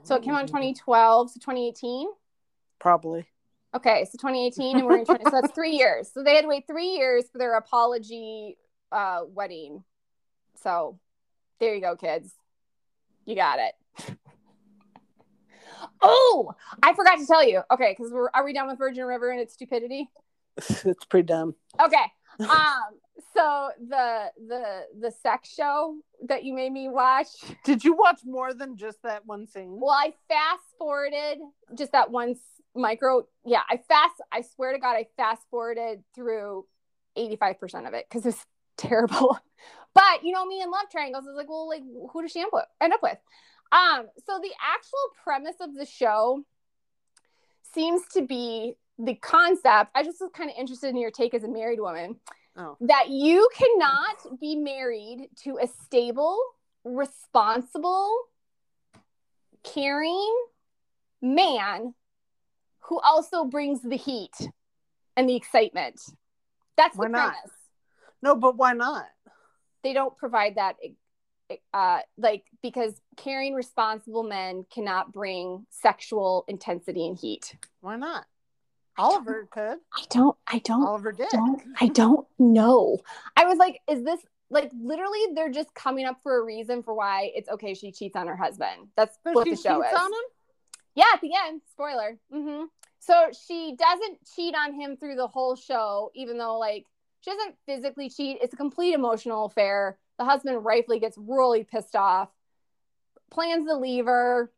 So 0.05 0.17
it 0.17 0.23
came 0.23 0.35
out 0.35 0.43
in 0.43 0.47
2012. 0.47 1.31
So 1.31 1.41
2018. 1.41 2.09
Probably. 2.79 3.27
Okay, 3.75 4.05
so 4.05 4.19
2018, 4.19 4.79
and 4.79 4.87
we're 4.87 4.99
in 4.99 5.05
20. 5.05 5.25
so 5.25 5.31
that's 5.31 5.53
three 5.53 5.73
years. 5.73 6.11
So 6.13 6.25
they 6.25 6.35
had 6.35 6.43
to 6.43 6.49
wait 6.49 6.67
three 6.67 6.89
years 6.89 7.25
for 7.31 7.39
their 7.39 7.55
apology 7.57 8.57
uh, 8.91 9.21
wedding. 9.29 9.85
So 10.63 10.99
there 11.61 11.75
you 11.75 11.81
go, 11.81 11.95
kids. 11.95 12.33
You 13.27 13.35
got 13.35 13.59
it. 13.59 14.17
Oh, 16.03 16.53
I 16.83 16.95
forgot 16.95 17.19
to 17.19 17.27
tell 17.27 17.47
you. 17.47 17.63
Okay, 17.71 17.95
because 17.97 18.13
we're 18.13 18.31
are 18.35 18.45
we 18.45 18.53
done 18.53 18.69
with 18.69 18.79
Virgin 18.79 19.05
River 19.05 19.31
and 19.31 19.41
its 19.41 19.55
stupidity? 19.55 20.09
it's 20.57 21.05
pretty 21.05 21.27
dumb. 21.27 21.55
Okay. 21.81 21.97
Um. 22.41 22.97
So 23.37 23.71
the 23.87 24.31
the 24.49 24.87
the 24.99 25.11
sex 25.11 25.53
show 25.53 25.97
that 26.27 26.43
you 26.43 26.55
made 26.55 26.73
me 26.73 26.89
watch. 26.89 27.27
Did 27.65 27.85
you 27.85 27.95
watch 27.95 28.21
more 28.25 28.55
than 28.55 28.79
just 28.79 29.03
that 29.03 29.27
one 29.27 29.47
scene? 29.47 29.79
Well, 29.79 29.91
I 29.91 30.15
fast 30.27 30.63
forwarded 30.79 31.39
just 31.77 31.93
that 31.93 32.11
one 32.11 32.37
micro. 32.75 33.27
Yeah, 33.45 33.61
I 33.69 33.77
fast. 33.77 34.15
I 34.33 34.41
swear 34.41 34.73
to 34.73 34.79
God, 34.79 34.95
I 34.95 35.07
fast 35.19 35.43
forwarded 35.51 36.03
through 36.15 36.65
eighty 37.15 37.37
five 37.37 37.61
percent 37.61 37.87
of 37.87 37.93
it 37.93 38.07
because 38.09 38.25
it's 38.25 38.47
terrible. 38.79 39.39
But 39.95 40.25
you 40.25 40.33
know 40.33 40.47
me 40.47 40.63
and 40.63 40.71
love 40.71 40.87
triangles 40.91 41.27
is 41.27 41.35
like, 41.37 41.49
well, 41.49 41.69
like 41.69 41.83
who 42.13 42.23
does 42.23 42.31
she 42.31 42.41
end 42.41 42.93
up- 42.93 43.03
with? 43.03 43.19
Um. 43.73 44.07
So 44.27 44.39
the 44.41 44.53
actual 44.63 44.99
premise 45.23 45.57
of 45.61 45.75
the 45.75 45.87
show 45.87 46.45
seems 47.75 48.03
to 48.15 48.23
be 48.23 48.75
the 48.99 49.15
concept. 49.15 49.91
I 49.95 50.03
just 50.03 50.21
was 50.21 50.31
kind 50.35 50.51
of 50.51 50.57
interested 50.59 50.89
in 50.89 50.97
your 50.97 51.11
take 51.11 51.35
as 51.35 51.45
a 51.45 51.49
married 51.49 51.81
woman 51.81 52.17
Oh. 52.57 52.77
that 52.81 53.09
you 53.11 53.49
cannot 53.57 54.41
be 54.41 54.57
married 54.57 55.29
to 55.45 55.59
a 55.63 55.67
stable, 55.69 56.37
responsible, 56.85 58.13
caring 59.63 60.35
man 61.23 61.95
who 62.81 62.99
also 63.01 63.45
brings 63.45 63.83
the 63.83 63.97
heat 63.97 64.35
and 65.17 65.29
the 65.29 65.37
excitement. 65.37 66.01
That's 66.77 66.97
Why 66.97 67.07
the 67.07 67.13
not? 67.13 67.33
premise. 67.33 67.53
No, 68.23 68.35
but 68.35 68.57
why 68.57 68.73
not? 68.73 69.07
They 69.83 69.93
don't 69.93 70.17
provide 70.17 70.57
that 70.57 70.77
uh 71.75 72.01
like 72.17 72.45
because 72.63 73.01
caring 73.17 73.55
responsible 73.55 74.23
men 74.23 74.65
cannot 74.73 75.13
bring 75.13 75.67
sexual 75.71 76.45
intensity 76.49 77.07
and 77.07 77.19
heat. 77.19 77.57
Why 77.81 77.97
not? 77.97 78.25
Oliver 78.99 79.49
could. 79.51 79.79
I 79.95 80.05
don't 80.11 80.37
I 80.47 80.59
don't 80.59 80.85
Oliver 80.87 81.13
did. 81.13 81.29
don't 81.31 81.63
I 81.81 81.87
don't 81.89 82.27
know. 82.39 82.99
I 83.37 83.45
was 83.47 83.59
like, 83.59 83.81
is 83.89 84.05
this 84.05 84.21
like 84.51 84.71
literally 84.81 85.21
they're 85.35 85.51
just 85.51 85.75
coming 85.75 86.05
up 86.07 86.19
for 86.23 86.39
a 86.39 86.45
reason 86.45 86.83
for 86.83 86.95
why 86.95 87.31
it's 87.35 87.49
okay 87.49 87.75
she 87.75 87.93
cheats 87.93 88.17
on 88.17 88.27
her 88.27 88.37
husband. 88.37 88.89
That's 88.97 89.17
So 89.25 89.33
what 89.33 89.45
the 89.45 89.57
show 89.57 89.83
cheats 89.83 89.93
is. 89.93 89.99
on 89.99 90.13
him? 90.13 90.19
Yeah, 90.95 91.05
at 91.15 91.21
the 91.21 91.31
end, 91.47 91.63
spoiler. 91.71 92.19
hmm 92.33 92.65
So 92.99 93.31
she 93.47 93.77
doesn't 93.79 94.19
cheat 94.35 94.55
on 94.55 94.75
him 94.75 94.97
through 94.97 95.17
the 95.17 95.29
whole 95.29 95.57
show, 95.57 96.11
even 96.15 96.37
though 96.37 96.59
like 96.59 96.85
she 97.21 97.31
doesn't 97.31 97.57
physically 97.67 98.09
cheat. 98.09 98.39
It's 98.41 98.55
a 98.55 98.57
complete 98.57 98.95
emotional 98.95 99.47
affair. 99.47 99.99
The 100.19 100.25
husband 100.25 100.65
rightfully 100.65 101.01
gets 101.01 101.17
really 101.19 101.65
pissed 101.65 101.97
off, 101.97 102.31
plans 103.31 103.67
to 103.67 103.77
leave 103.77 104.07
her. 104.07 104.51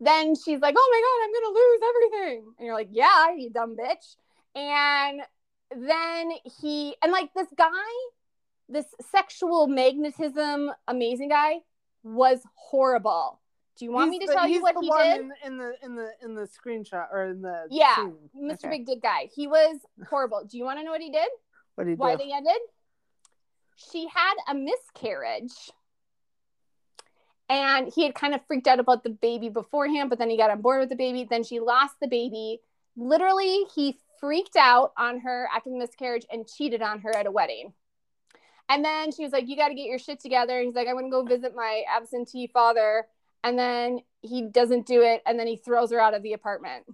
Then 0.00 0.34
she's 0.34 0.60
like, 0.60 0.74
"Oh 0.76 0.90
my 0.92 1.00
god, 1.00 1.24
I'm 1.24 1.32
gonna 1.32 1.54
lose 1.58 1.80
everything," 1.88 2.54
and 2.58 2.66
you're 2.66 2.74
like, 2.74 2.88
"Yeah, 2.90 3.32
you 3.34 3.50
dumb 3.50 3.76
bitch." 3.76 4.16
And 4.54 5.22
then 5.70 6.32
he 6.60 6.96
and 7.02 7.12
like 7.12 7.32
this 7.34 7.48
guy, 7.56 7.70
this 8.68 8.94
sexual 9.10 9.66
magnetism 9.66 10.70
amazing 10.86 11.30
guy, 11.30 11.60
was 12.02 12.42
horrible. 12.54 13.40
Do 13.78 13.84
you 13.84 13.92
want 13.92 14.10
me 14.10 14.18
to 14.20 14.26
the- 14.26 14.32
tell 14.32 14.48
you 14.48 14.62
what 14.62 14.74
he 14.80 14.90
did? 14.90 15.20
In, 15.20 15.32
in 15.44 15.58
the 15.58 15.74
in 15.82 15.94
the 15.96 16.10
in 16.22 16.34
the 16.34 16.48
screenshot 16.48 17.08
or 17.12 17.26
in 17.26 17.42
the 17.42 17.66
Yeah, 17.70 17.94
scene. 17.96 18.16
Mr. 18.36 18.52
Okay. 18.54 18.68
Big 18.70 18.86
Dick 18.86 19.02
Guy. 19.02 19.28
He 19.34 19.46
was 19.46 19.80
horrible. 20.08 20.44
Do 20.50 20.56
you 20.56 20.64
want 20.64 20.78
to 20.78 20.84
know 20.84 20.90
what 20.92 21.00
he 21.02 21.10
did? 21.10 21.28
What 21.74 21.84
do 21.84 21.90
you 21.90 21.96
Why 21.96 22.12
do? 22.16 22.24
they 22.24 22.32
ended? 22.32 22.56
She 23.76 24.08
had 24.08 24.34
a 24.48 24.54
miscarriage. 24.54 25.52
And 27.48 27.92
he 27.94 28.02
had 28.02 28.14
kind 28.14 28.34
of 28.34 28.40
freaked 28.46 28.66
out 28.66 28.80
about 28.80 29.04
the 29.04 29.10
baby 29.10 29.48
beforehand, 29.50 30.10
but 30.10 30.18
then 30.18 30.30
he 30.30 30.36
got 30.36 30.50
on 30.50 30.62
board 30.62 30.80
with 30.80 30.88
the 30.88 30.96
baby. 30.96 31.24
Then 31.28 31.44
she 31.44 31.60
lost 31.60 31.94
the 32.00 32.08
baby. 32.08 32.60
Literally, 32.96 33.64
he 33.74 33.98
freaked 34.18 34.56
out 34.56 34.92
on 34.98 35.20
her 35.20 35.48
after 35.54 35.70
the 35.70 35.76
miscarriage 35.76 36.26
and 36.32 36.48
cheated 36.48 36.82
on 36.82 37.00
her 37.00 37.14
at 37.14 37.26
a 37.26 37.30
wedding. 37.30 37.72
And 38.68 38.84
then 38.84 39.12
she 39.12 39.22
was 39.22 39.32
like, 39.32 39.46
You 39.46 39.56
got 39.56 39.68
to 39.68 39.74
get 39.74 39.84
your 39.86 39.98
shit 40.00 40.18
together. 40.18 40.60
He's 40.60 40.74
like, 40.74 40.88
I'm 40.88 40.94
going 40.94 41.04
to 41.04 41.10
go 41.10 41.22
visit 41.24 41.54
my 41.54 41.82
absentee 41.88 42.48
father. 42.48 43.06
And 43.42 43.58
then 43.58 44.00
he 44.22 44.42
doesn't 44.42 44.86
do 44.86 45.02
it. 45.02 45.22
And 45.26 45.38
then 45.38 45.46
he 45.46 45.56
throws 45.56 45.92
her 45.92 46.00
out 46.00 46.14
of 46.14 46.22
the 46.22 46.32
apartment 46.32 46.84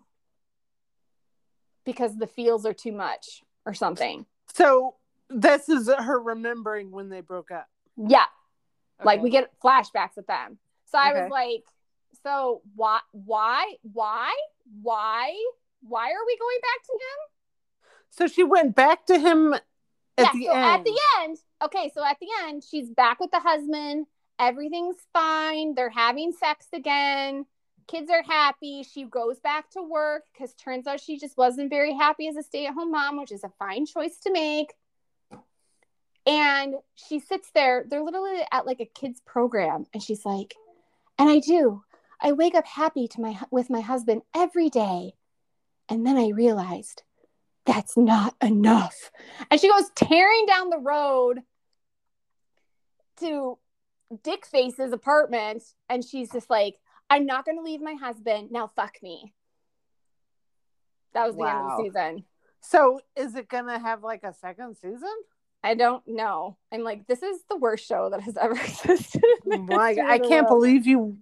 because 1.84 2.16
the 2.16 2.26
feels 2.26 2.66
are 2.66 2.74
too 2.74 2.92
much 2.92 3.42
or 3.64 3.74
something. 3.74 4.26
So 4.54 4.96
this 5.30 5.68
is 5.68 5.88
her 5.88 6.20
remembering 6.20 6.90
when 6.90 7.08
they 7.08 7.20
broke 7.20 7.50
up. 7.50 7.68
Yeah. 7.96 8.24
Like 9.04 9.22
we 9.22 9.30
get 9.30 9.50
flashbacks 9.60 10.16
with 10.16 10.26
them. 10.26 10.58
So 10.86 10.98
I 10.98 11.10
Okay. 11.10 11.22
was 11.22 11.30
like, 11.30 11.64
so 12.22 12.62
why, 12.76 13.00
why, 13.12 13.74
why, 13.82 14.32
why, 14.82 15.34
why 15.80 16.10
are 16.10 16.26
we 16.26 16.36
going 16.38 16.58
back 16.60 16.86
to 16.86 16.92
him? 16.92 17.28
So 18.10 18.26
she 18.28 18.44
went 18.44 18.76
back 18.76 19.06
to 19.06 19.18
him 19.18 19.54
at 19.54 19.62
yeah. 20.18 20.30
the 20.34 20.44
so 20.44 20.52
end. 20.52 20.64
at 20.64 20.84
the 20.84 21.00
end, 21.20 21.38
okay. 21.64 21.90
So 21.94 22.04
at 22.04 22.18
the 22.20 22.28
end, 22.44 22.62
she's 22.62 22.90
back 22.90 23.18
with 23.18 23.30
the 23.30 23.40
husband. 23.40 24.06
Everything's 24.42 24.96
fine. 25.12 25.76
They're 25.76 25.88
having 25.88 26.32
sex 26.32 26.66
again. 26.72 27.46
Kids 27.86 28.10
are 28.10 28.24
happy. 28.24 28.82
She 28.82 29.04
goes 29.04 29.38
back 29.38 29.70
to 29.70 29.82
work 29.82 30.24
because 30.32 30.52
turns 30.54 30.88
out 30.88 30.98
she 30.98 31.16
just 31.16 31.36
wasn't 31.36 31.70
very 31.70 31.94
happy 31.94 32.26
as 32.26 32.34
a 32.34 32.42
stay 32.42 32.66
at 32.66 32.74
home 32.74 32.90
mom, 32.90 33.18
which 33.18 33.30
is 33.30 33.44
a 33.44 33.52
fine 33.60 33.86
choice 33.86 34.18
to 34.24 34.32
make. 34.32 34.74
And 36.26 36.74
she 36.96 37.20
sits 37.20 37.50
there, 37.54 37.84
they're 37.88 38.02
literally 38.02 38.42
at 38.50 38.66
like 38.66 38.80
a 38.80 38.86
kids 38.86 39.20
program, 39.24 39.86
and 39.94 40.02
she's 40.02 40.24
like, 40.24 40.56
and 41.20 41.28
I 41.28 41.38
do. 41.38 41.84
I 42.20 42.32
wake 42.32 42.56
up 42.56 42.66
happy 42.66 43.06
to 43.08 43.20
my 43.20 43.38
with 43.52 43.70
my 43.70 43.80
husband 43.80 44.22
every 44.34 44.70
day. 44.70 45.14
And 45.88 46.04
then 46.04 46.16
I 46.16 46.28
realized 46.28 47.04
that's 47.64 47.96
not 47.96 48.34
enough. 48.42 49.12
And 49.52 49.60
she 49.60 49.68
goes 49.68 49.90
tearing 49.94 50.46
down 50.46 50.70
the 50.70 50.78
road 50.78 51.42
to 53.20 53.58
Dick 54.22 54.46
Face's 54.46 54.92
apartment, 54.92 55.62
and 55.88 56.04
she's 56.04 56.30
just 56.30 56.50
like, 56.50 56.76
I'm 57.08 57.26
not 57.26 57.44
gonna 57.44 57.62
leave 57.62 57.80
my 57.80 57.94
husband. 57.94 58.50
Now 58.50 58.70
fuck 58.74 58.96
me. 59.02 59.34
That 61.14 61.26
was 61.26 61.36
the 61.36 61.42
end 61.42 61.58
of 61.58 61.76
the 61.76 61.84
season. 61.84 62.24
So 62.60 63.00
is 63.16 63.34
it 63.34 63.48
gonna 63.48 63.78
have 63.78 64.02
like 64.02 64.22
a 64.24 64.32
second 64.32 64.76
season? 64.76 65.14
I 65.64 65.74
don't 65.74 66.02
know. 66.06 66.56
I'm 66.72 66.82
like, 66.82 67.06
this 67.06 67.22
is 67.22 67.38
the 67.48 67.56
worst 67.56 67.86
show 67.86 68.10
that 68.10 68.20
has 68.20 68.36
ever 68.40 68.54
existed. 68.54 69.22
the 69.44 70.04
I 70.06 70.18
can't 70.18 70.48
believe 70.48 70.86
you. 70.86 71.16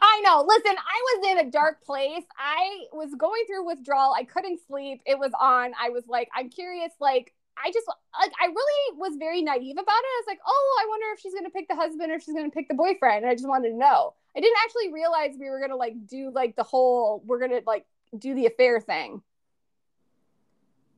I 0.00 0.20
know. 0.24 0.44
Listen, 0.46 0.76
I 0.76 1.18
was 1.18 1.30
in 1.30 1.46
a 1.46 1.50
dark 1.50 1.82
place. 1.84 2.24
I 2.38 2.84
was 2.92 3.14
going 3.16 3.42
through 3.46 3.66
withdrawal. 3.66 4.12
I 4.12 4.24
couldn't 4.24 4.60
sleep. 4.66 5.00
It 5.06 5.18
was 5.18 5.32
on. 5.40 5.72
I 5.80 5.90
was 5.90 6.04
like, 6.06 6.28
I'm 6.34 6.50
curious. 6.50 6.92
Like, 7.00 7.32
I 7.62 7.70
just 7.72 7.86
like 7.88 8.32
I 8.40 8.46
really 8.46 8.98
was 8.98 9.16
very 9.16 9.42
naive 9.42 9.76
about 9.76 9.82
it. 9.82 9.88
I 9.88 10.20
was 10.20 10.26
like, 10.26 10.40
oh, 10.46 10.80
I 10.82 10.88
wonder 10.88 11.06
if 11.14 11.20
she's 11.20 11.34
gonna 11.34 11.50
pick 11.50 11.68
the 11.68 11.76
husband 11.76 12.10
or 12.10 12.16
if 12.16 12.22
she's 12.22 12.34
gonna 12.34 12.50
pick 12.50 12.68
the 12.68 12.74
boyfriend. 12.74 13.24
And 13.24 13.30
I 13.30 13.34
just 13.34 13.48
wanted 13.48 13.70
to 13.70 13.76
know. 13.76 14.14
I 14.36 14.40
didn't 14.40 14.56
actually 14.64 14.92
realize 14.92 15.36
we 15.38 15.48
were 15.48 15.60
gonna 15.60 15.76
like 15.76 15.94
do 16.06 16.30
like 16.32 16.56
the 16.56 16.62
whole 16.62 17.22
we're 17.24 17.40
gonna 17.40 17.60
like 17.66 17.86
do 18.16 18.34
the 18.34 18.46
affair 18.46 18.80
thing. 18.80 19.22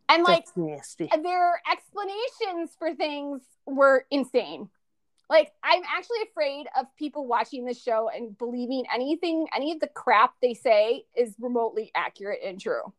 And 0.09 0.23
like 0.23 0.47
That's 0.47 0.57
nasty. 0.57 1.11
their 1.23 1.61
explanations 1.70 2.77
for 2.78 2.95
things 2.95 3.43
were 3.66 4.07
insane. 4.11 4.69
Like, 5.28 5.53
I'm 5.65 5.83
actually 5.85 6.23
afraid 6.31 6.69
of 6.78 6.87
people 6.97 7.27
watching 7.27 7.65
the 7.65 7.74
show 7.74 8.09
and 8.15 8.39
believing 8.39 8.85
anything, 8.95 9.49
any 9.55 9.73
of 9.73 9.81
the 9.81 9.89
crap 9.89 10.35
they 10.41 10.55
say 10.55 11.05
is 11.16 11.35
remotely 11.41 11.91
accurate 11.97 12.39
and 12.45 12.61
true. 12.61 12.93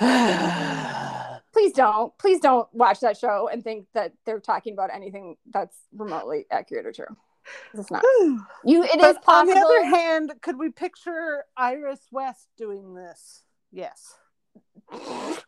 Please 1.58 1.72
don't, 1.72 2.16
please 2.18 2.38
don't 2.38 2.68
watch 2.72 3.00
that 3.00 3.16
show 3.16 3.48
and 3.52 3.64
think 3.64 3.86
that 3.92 4.12
they're 4.24 4.38
talking 4.38 4.74
about 4.74 4.94
anything 4.94 5.36
that's 5.52 5.76
remotely 5.92 6.46
accurate 6.52 6.86
or 6.86 6.92
true. 6.92 7.16
It's 7.74 7.90
not. 7.90 8.04
You, 8.64 8.84
it 8.84 8.94
is 8.94 9.00
but 9.00 9.24
on 9.26 9.46
the 9.46 9.54
possible. 9.54 9.72
other 9.72 9.84
hand, 9.86 10.34
could 10.40 10.56
we 10.56 10.70
picture 10.70 11.42
Iris 11.56 11.98
West 12.12 12.46
doing 12.56 12.94
this? 12.94 13.42
Yes. 13.72 14.14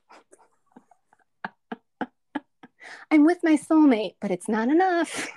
I'm 3.12 3.24
with 3.24 3.38
my 3.44 3.56
soulmate, 3.56 4.16
but 4.20 4.32
it's 4.32 4.48
not 4.48 4.68
enough. 4.68 5.28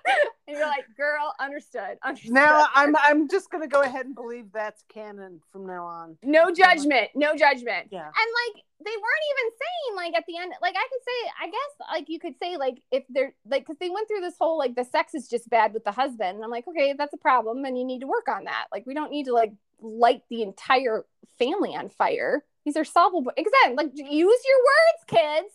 and 0.46 0.56
you're 0.56 0.66
like, 0.66 0.84
girl, 0.96 1.34
understood. 1.40 1.98
understood. 2.02 2.32
Now 2.32 2.66
I'm 2.74 2.94
I'm 2.96 3.28
just 3.28 3.50
gonna 3.50 3.68
go 3.68 3.82
ahead 3.82 4.06
and 4.06 4.14
believe 4.14 4.46
that's 4.52 4.82
canon 4.88 5.40
from 5.52 5.66
now 5.66 5.84
on. 5.84 6.16
no 6.22 6.50
judgment, 6.50 7.10
no 7.14 7.34
judgment. 7.34 7.88
Yeah. 7.90 8.06
And 8.06 8.14
like 8.14 8.64
they 8.84 8.90
weren't 8.90 9.26
even 9.32 9.50
saying 9.62 9.96
like 9.96 10.14
at 10.14 10.24
the 10.26 10.36
end, 10.36 10.52
like 10.60 10.74
I 10.76 10.86
could 10.90 11.02
say, 11.04 11.30
I 11.42 11.46
guess 11.46 11.88
like 11.90 12.08
you 12.08 12.18
could 12.18 12.34
say 12.42 12.56
like 12.56 12.82
if 12.90 13.04
they're 13.08 13.34
like 13.48 13.62
because 13.62 13.78
they 13.78 13.90
went 13.90 14.08
through 14.08 14.20
this 14.20 14.34
whole 14.38 14.58
like 14.58 14.74
the 14.74 14.84
sex 14.84 15.14
is 15.14 15.28
just 15.28 15.48
bad 15.48 15.72
with 15.72 15.84
the 15.84 15.92
husband. 15.92 16.36
And 16.36 16.44
I'm 16.44 16.50
like, 16.50 16.68
okay, 16.68 16.94
that's 16.96 17.14
a 17.14 17.18
problem, 17.18 17.64
and 17.64 17.78
you 17.78 17.84
need 17.84 18.00
to 18.00 18.06
work 18.06 18.28
on 18.28 18.44
that. 18.44 18.66
Like 18.72 18.86
we 18.86 18.94
don't 18.94 19.10
need 19.10 19.24
to 19.24 19.32
like 19.32 19.52
light 19.80 20.22
the 20.30 20.42
entire 20.42 21.04
family 21.38 21.74
on 21.74 21.88
fire. 21.88 22.44
These 22.64 22.76
are 22.76 22.84
solvable. 22.84 23.32
Again, 23.36 23.76
like 23.76 23.90
use 23.94 24.08
your 24.08 24.58
words, 24.58 25.04
kids. 25.06 25.54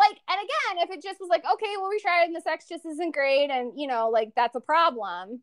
Like, 0.00 0.18
and 0.28 0.38
again, 0.38 0.88
if 0.88 0.90
it 0.90 1.02
just 1.02 1.20
was 1.20 1.28
like, 1.28 1.44
okay, 1.44 1.74
well, 1.78 1.90
we 1.90 2.00
tried 2.00 2.24
and 2.24 2.34
the 2.34 2.40
sex 2.40 2.64
just 2.66 2.86
isn't 2.86 3.14
great, 3.14 3.50
and 3.50 3.72
you 3.76 3.86
know, 3.86 4.08
like 4.08 4.32
that's 4.34 4.56
a 4.56 4.60
problem. 4.60 5.42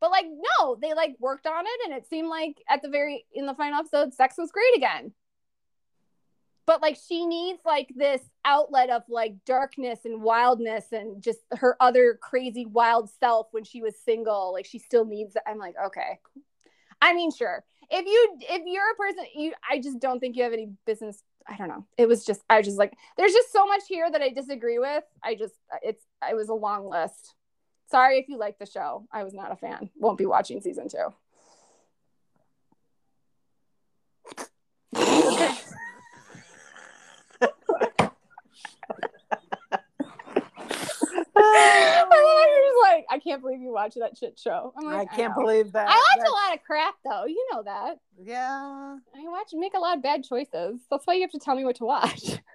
But 0.00 0.12
like, 0.12 0.26
no, 0.26 0.76
they 0.80 0.94
like 0.94 1.16
worked 1.18 1.48
on 1.48 1.64
it, 1.66 1.80
and 1.84 1.94
it 1.98 2.06
seemed 2.08 2.28
like 2.28 2.62
at 2.68 2.80
the 2.80 2.88
very 2.88 3.26
in 3.34 3.46
the 3.46 3.54
final 3.54 3.80
episode, 3.80 4.14
sex 4.14 4.36
was 4.38 4.52
great 4.52 4.76
again. 4.76 5.12
But 6.64 6.82
like, 6.82 6.98
she 7.08 7.26
needs 7.26 7.60
like 7.64 7.88
this 7.96 8.20
outlet 8.44 8.90
of 8.90 9.02
like 9.08 9.36
darkness 9.46 10.00
and 10.04 10.22
wildness 10.22 10.92
and 10.92 11.22
just 11.22 11.38
her 11.52 11.76
other 11.80 12.18
crazy 12.22 12.66
wild 12.66 13.10
self 13.18 13.48
when 13.52 13.64
she 13.64 13.80
was 13.80 13.94
single. 14.04 14.52
Like, 14.52 14.66
she 14.66 14.78
still 14.78 15.06
needs. 15.06 15.34
I'm 15.46 15.58
like, 15.58 15.74
okay. 15.86 16.20
I 17.00 17.14
mean, 17.14 17.32
sure. 17.32 17.64
If 17.90 18.04
you 18.04 18.36
if 18.42 18.62
you're 18.66 18.90
a 18.90 18.94
person, 18.96 19.24
you 19.34 19.54
I 19.68 19.80
just 19.80 19.98
don't 19.98 20.20
think 20.20 20.36
you 20.36 20.42
have 20.42 20.52
any 20.52 20.70
business. 20.84 21.22
I 21.48 21.56
don't 21.56 21.68
know. 21.68 21.84
It 21.96 22.06
was 22.06 22.24
just 22.24 22.42
I 22.50 22.58
was 22.58 22.66
just 22.66 22.78
like, 22.78 22.92
there's 23.16 23.32
just 23.32 23.52
so 23.52 23.66
much 23.66 23.82
here 23.88 24.10
that 24.10 24.20
I 24.20 24.28
disagree 24.28 24.78
with. 24.78 25.04
I 25.22 25.34
just 25.34 25.54
it's 25.82 26.04
it 26.28 26.36
was 26.36 26.48
a 26.48 26.54
long 26.54 26.88
list. 26.88 27.34
Sorry 27.90 28.18
if 28.18 28.28
you 28.28 28.38
like 28.38 28.58
the 28.58 28.66
show. 28.66 29.06
I 29.10 29.24
was 29.24 29.32
not 29.32 29.50
a 29.50 29.56
fan. 29.56 29.88
Won't 29.96 30.18
be 30.18 30.26
watching 30.26 30.60
season 30.60 30.88
two. 30.88 31.14
I 34.94 35.56
was 37.40 37.52
like, 42.94 43.06
I 43.10 43.18
can't 43.18 43.40
believe 43.42 43.60
you 43.60 43.72
watch 43.72 43.94
that 43.94 44.16
shit 44.18 44.38
show. 44.38 44.72
I'm 44.76 44.88
I 44.88 45.04
can't 45.06 45.36
know. 45.36 45.42
believe 45.42 45.72
that. 45.72 45.88
I 45.88 45.92
watch 45.92 46.04
That's- 46.16 46.28
a 46.30 46.32
lot 46.32 46.54
of 46.56 46.64
crap 46.64 46.94
though. 47.04 47.24
You 47.26 47.46
know 47.52 47.62
that. 47.64 47.98
Yeah. 48.22 48.96
I 49.16 49.28
watch 49.28 49.48
make 49.52 49.74
a 49.74 49.78
lot 49.80 49.96
of 49.96 50.02
bad 50.02 50.24
choices. 50.24 50.80
That's 50.90 51.06
why 51.06 51.14
you 51.14 51.22
have 51.22 51.30
to 51.32 51.38
tell 51.38 51.54
me 51.54 51.64
what 51.64 51.76
to 51.76 51.84
watch. 51.84 52.22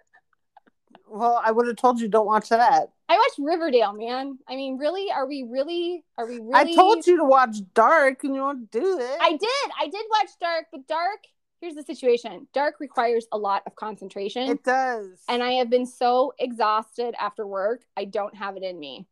Well, 1.07 1.39
I 1.43 1.51
would 1.51 1.67
have 1.67 1.75
told 1.75 1.99
you 1.99 2.07
don't 2.07 2.25
watch 2.25 2.49
that. 2.49 2.89
I 3.07 3.17
watched 3.17 3.37
Riverdale, 3.37 3.93
man. 3.93 4.39
I 4.49 4.55
mean, 4.55 4.77
really? 4.79 5.11
Are 5.11 5.27
we 5.27 5.43
really? 5.47 6.03
Are 6.17 6.25
we 6.25 6.39
really? 6.39 6.53
I 6.55 6.73
told 6.73 7.05
you 7.05 7.17
to 7.17 7.23
watch 7.23 7.57
Dark, 7.75 8.23
and 8.23 8.33
you 8.33 8.41
won't 8.41 8.71
do 8.71 8.97
it. 8.99 9.17
I 9.21 9.31
did. 9.31 9.71
I 9.79 9.85
did 9.89 10.05
watch 10.09 10.29
Dark, 10.41 10.65
but 10.71 10.87
Dark. 10.87 11.19
Here's 11.61 11.75
the 11.75 11.83
situation. 11.83 12.47
Dark 12.53 12.79
requires 12.79 13.27
a 13.31 13.37
lot 13.37 13.61
of 13.67 13.75
concentration, 13.75 14.49
It 14.49 14.63
does. 14.63 15.21
and 15.29 15.43
I 15.43 15.51
have 15.53 15.69
been 15.69 15.85
so 15.85 16.33
exhausted 16.39 17.13
after 17.19 17.45
work. 17.45 17.83
I 17.95 18.05
don't 18.05 18.35
have 18.35 18.57
it 18.57 18.63
in 18.63 18.79
me. 18.79 19.05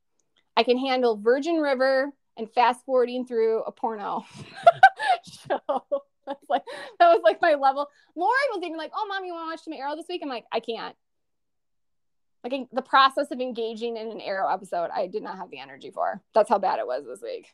I 0.58 0.64
can 0.64 0.78
handle 0.78 1.18
Virgin 1.18 1.56
River 1.56 2.12
and 2.38 2.52
fast 2.54 2.86
forwarding 2.86 3.26
through 3.26 3.64
a 3.64 3.72
porno 3.72 4.26
show. 5.48 5.84
That's 6.26 6.50
like 6.50 6.64
that 7.00 7.10
was 7.10 7.22
like 7.24 7.42
my 7.42 7.56
level. 7.56 7.88
Lauren 8.16 8.36
was 8.54 8.64
even 8.64 8.78
like, 8.78 8.92
"Oh, 8.96 9.06
mom, 9.08 9.26
you 9.26 9.34
want 9.34 9.46
to 9.46 9.52
watch 9.52 9.64
some 9.64 9.74
Arrow 9.74 9.96
this 9.96 10.06
week?" 10.08 10.22
I'm 10.24 10.30
like, 10.30 10.46
"I 10.52 10.60
can't." 10.60 10.96
Like 12.44 12.70
the 12.72 12.82
process 12.82 13.30
of 13.32 13.40
engaging 13.40 13.98
in 13.98 14.12
an 14.12 14.22
Arrow 14.22 14.52
episode, 14.52 14.90
I 14.94 15.08
did 15.08 15.24
not 15.24 15.38
have 15.38 15.52
the 15.52 15.60
energy 15.60 15.92
for. 15.92 16.22
That's 16.34 16.50
how 16.50 16.58
bad 16.58 16.80
it 16.80 16.88
was 16.88 17.06
this 17.06 17.22
week, 17.22 17.48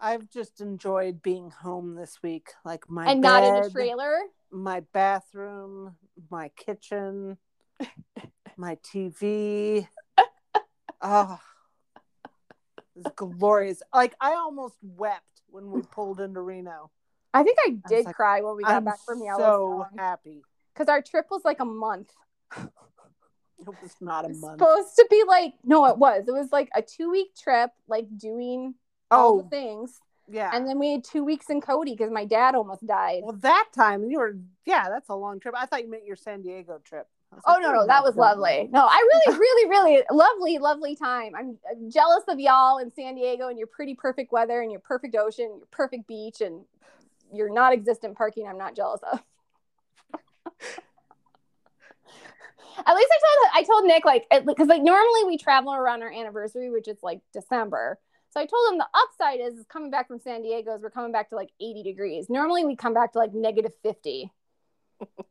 I've 0.00 0.28
just 0.30 0.60
enjoyed 0.60 1.22
being 1.22 1.50
home 1.50 1.94
this 1.94 2.22
week. 2.22 2.50
Like 2.64 2.88
my 2.90 3.10
and 3.10 3.20
not 3.20 3.44
in 3.44 3.64
a 3.64 3.70
trailer. 3.70 4.18
my 4.50 4.80
bathroom, 4.92 5.96
my 6.30 6.50
kitchen, 6.56 7.38
my 8.56 8.76
TV. 8.76 9.88
oh, 10.18 10.24
ah, 11.00 11.42
it's 12.96 13.14
glorious. 13.14 13.82
Like 13.94 14.14
I 14.20 14.32
almost 14.34 14.76
wept 14.82 15.22
when 15.48 15.70
we 15.70 15.82
pulled 15.82 16.20
into 16.20 16.40
Reno. 16.40 16.90
I 17.34 17.42
think 17.42 17.58
I 17.66 17.70
was 17.70 17.80
did 17.88 18.04
like, 18.06 18.14
cry 18.16 18.40
when 18.40 18.56
we 18.56 18.62
got 18.64 18.76
I'm 18.76 18.84
back 18.84 18.98
from 19.04 19.22
Yellowstone. 19.22 19.84
so 19.84 19.86
happy. 19.98 20.42
because 20.74 20.88
our 20.88 21.02
trip 21.02 21.26
was 21.30 21.42
like 21.44 21.60
a 21.60 21.64
month. 21.66 22.10
It 23.58 23.66
was 23.82 23.94
not 24.00 24.24
a 24.24 24.28
month. 24.28 24.58
supposed 24.60 24.96
to 24.96 25.06
be 25.10 25.22
like 25.26 25.54
no, 25.64 25.86
it 25.86 25.96
was. 25.98 26.24
It 26.28 26.32
was 26.32 26.52
like 26.52 26.68
a 26.74 26.82
two 26.82 27.10
week 27.10 27.34
trip, 27.36 27.70
like 27.88 28.06
doing 28.16 28.74
all 29.10 29.38
the 29.38 29.44
Oh, 29.44 29.48
things, 29.48 29.98
yeah. 30.28 30.50
and 30.52 30.68
then 30.68 30.78
we 30.78 30.92
had 30.92 31.04
two 31.04 31.24
weeks 31.24 31.48
in 31.48 31.60
Cody 31.60 31.92
because 31.92 32.10
my 32.10 32.24
dad 32.26 32.54
almost 32.54 32.86
died. 32.86 33.22
well, 33.24 33.36
that 33.40 33.68
time 33.74 34.10
you 34.10 34.18
were, 34.18 34.36
yeah, 34.66 34.88
that's 34.90 35.08
a 35.08 35.14
long 35.14 35.40
trip. 35.40 35.54
I 35.56 35.64
thought 35.66 35.82
you 35.82 35.90
meant 35.90 36.04
your 36.04 36.16
San 36.16 36.42
Diego 36.42 36.80
trip. 36.84 37.06
Was 37.32 37.42
Oh 37.44 37.52
like, 37.52 37.62
no, 37.62 37.68
"Oh, 37.68 37.72
no, 37.72 37.86
that 37.86 38.02
was 38.04 38.14
God." 38.14 38.38
lovely. 38.38 38.68
No, 38.72 38.86
I 38.86 39.06
really, 39.26 39.38
really, 39.38 39.68
really 39.68 40.02
lovely, 40.10 40.58
lovely 40.58 40.96
time. 40.96 41.34
I'm 41.36 41.58
I'm 41.70 41.90
jealous 41.90 42.24
of 42.28 42.38
y'all 42.40 42.78
in 42.78 42.90
San 42.92 43.14
Diego 43.14 43.48
and 43.48 43.58
your 43.58 43.66
pretty 43.68 43.94
perfect 43.94 44.32
weather 44.32 44.62
and 44.62 44.70
your 44.70 44.80
perfect 44.80 45.16
ocean, 45.16 45.56
your 45.58 45.66
perfect 45.70 46.06
beach, 46.06 46.40
and 46.40 46.64
your 47.32 47.50
non-existent 47.52 48.16
parking. 48.16 48.46
I'm 48.46 48.58
not 48.58 48.74
jealous 48.76 49.00
of. 49.12 49.22
At 52.86 52.94
least 52.94 53.08
I 53.10 53.18
told 53.20 53.50
I 53.54 53.62
told 53.62 53.84
Nick 53.86 54.04
like 54.04 54.26
because 54.46 54.68
like 54.68 54.82
normally 54.82 55.24
we 55.24 55.38
travel 55.38 55.74
around 55.74 56.02
our 56.02 56.12
anniversary, 56.12 56.70
which 56.70 56.88
is 56.88 56.98
like 57.02 57.20
December. 57.32 57.98
So 58.30 58.40
I 58.40 58.46
told 58.46 58.72
him 58.72 58.78
the 58.78 58.88
upside 58.92 59.40
is, 59.40 59.58
is 59.58 59.66
coming 59.66 59.90
back 59.90 60.08
from 60.08 60.18
San 60.18 60.42
Diego 60.42 60.74
is 60.74 60.82
we're 60.82 60.90
coming 60.90 61.10
back 61.12 61.30
to 61.30 61.36
like 61.36 61.50
80 61.58 61.82
degrees. 61.82 62.28
Normally 62.28 62.66
we 62.66 62.76
come 62.76 62.92
back 62.92 63.12
to 63.12 63.18
like 63.18 63.32
negative 63.32 63.72
50. 63.82 64.30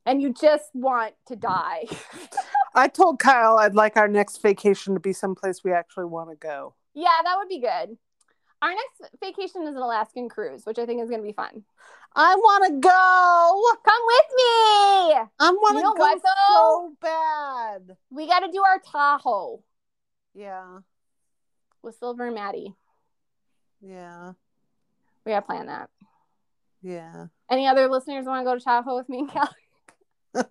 And 0.05 0.21
you 0.21 0.33
just 0.33 0.69
want 0.73 1.13
to 1.27 1.35
die. 1.35 1.85
I 2.75 2.87
told 2.87 3.19
Kyle 3.19 3.57
I'd 3.57 3.75
like 3.75 3.95
our 3.97 4.07
next 4.07 4.41
vacation 4.41 4.93
to 4.93 4.99
be 4.99 5.13
someplace 5.13 5.63
we 5.63 5.71
actually 5.71 6.05
want 6.05 6.29
to 6.29 6.35
go. 6.35 6.75
Yeah, 6.93 7.09
that 7.23 7.35
would 7.37 7.49
be 7.49 7.59
good. 7.59 7.97
Our 8.61 8.69
next 8.71 9.13
vacation 9.21 9.63
is 9.63 9.75
an 9.75 9.81
Alaskan 9.81 10.29
cruise, 10.29 10.65
which 10.65 10.79
I 10.79 10.85
think 10.85 11.01
is 11.01 11.09
going 11.09 11.21
to 11.21 11.27
be 11.27 11.33
fun. 11.33 11.63
I 12.15 12.35
want 12.35 12.65
to 12.65 12.79
go. 12.79 13.61
Come 13.83 14.01
with 14.07 14.31
me. 14.37 15.29
I 15.39 15.51
want 15.51 15.73
to 15.73 15.77
You 15.79 15.83
know 15.83 15.93
go 15.93 16.03
what, 16.03 16.21
so 16.45 16.95
bad. 17.01 17.97
We 18.09 18.27
got 18.27 18.39
to 18.39 18.51
do 18.51 18.61
our 18.63 18.79
Tahoe 18.79 19.61
Yeah, 20.33 20.79
with 21.83 21.95
Silver 21.97 22.25
and 22.27 22.35
Maddie. 22.35 22.73
yeah, 23.81 24.31
We 25.25 25.33
got 25.33 25.41
to 25.41 25.45
plan 25.45 25.67
that. 25.67 25.89
yeah. 26.81 27.27
Any 27.49 27.67
other 27.67 27.87
listeners 27.89 28.25
want 28.25 28.41
to 28.45 28.51
go 28.51 28.57
to 28.57 28.63
Tahoe 28.63 28.97
with 28.97 29.09
me 29.09 29.19
and 29.19 29.29
Kelly? 29.31 29.49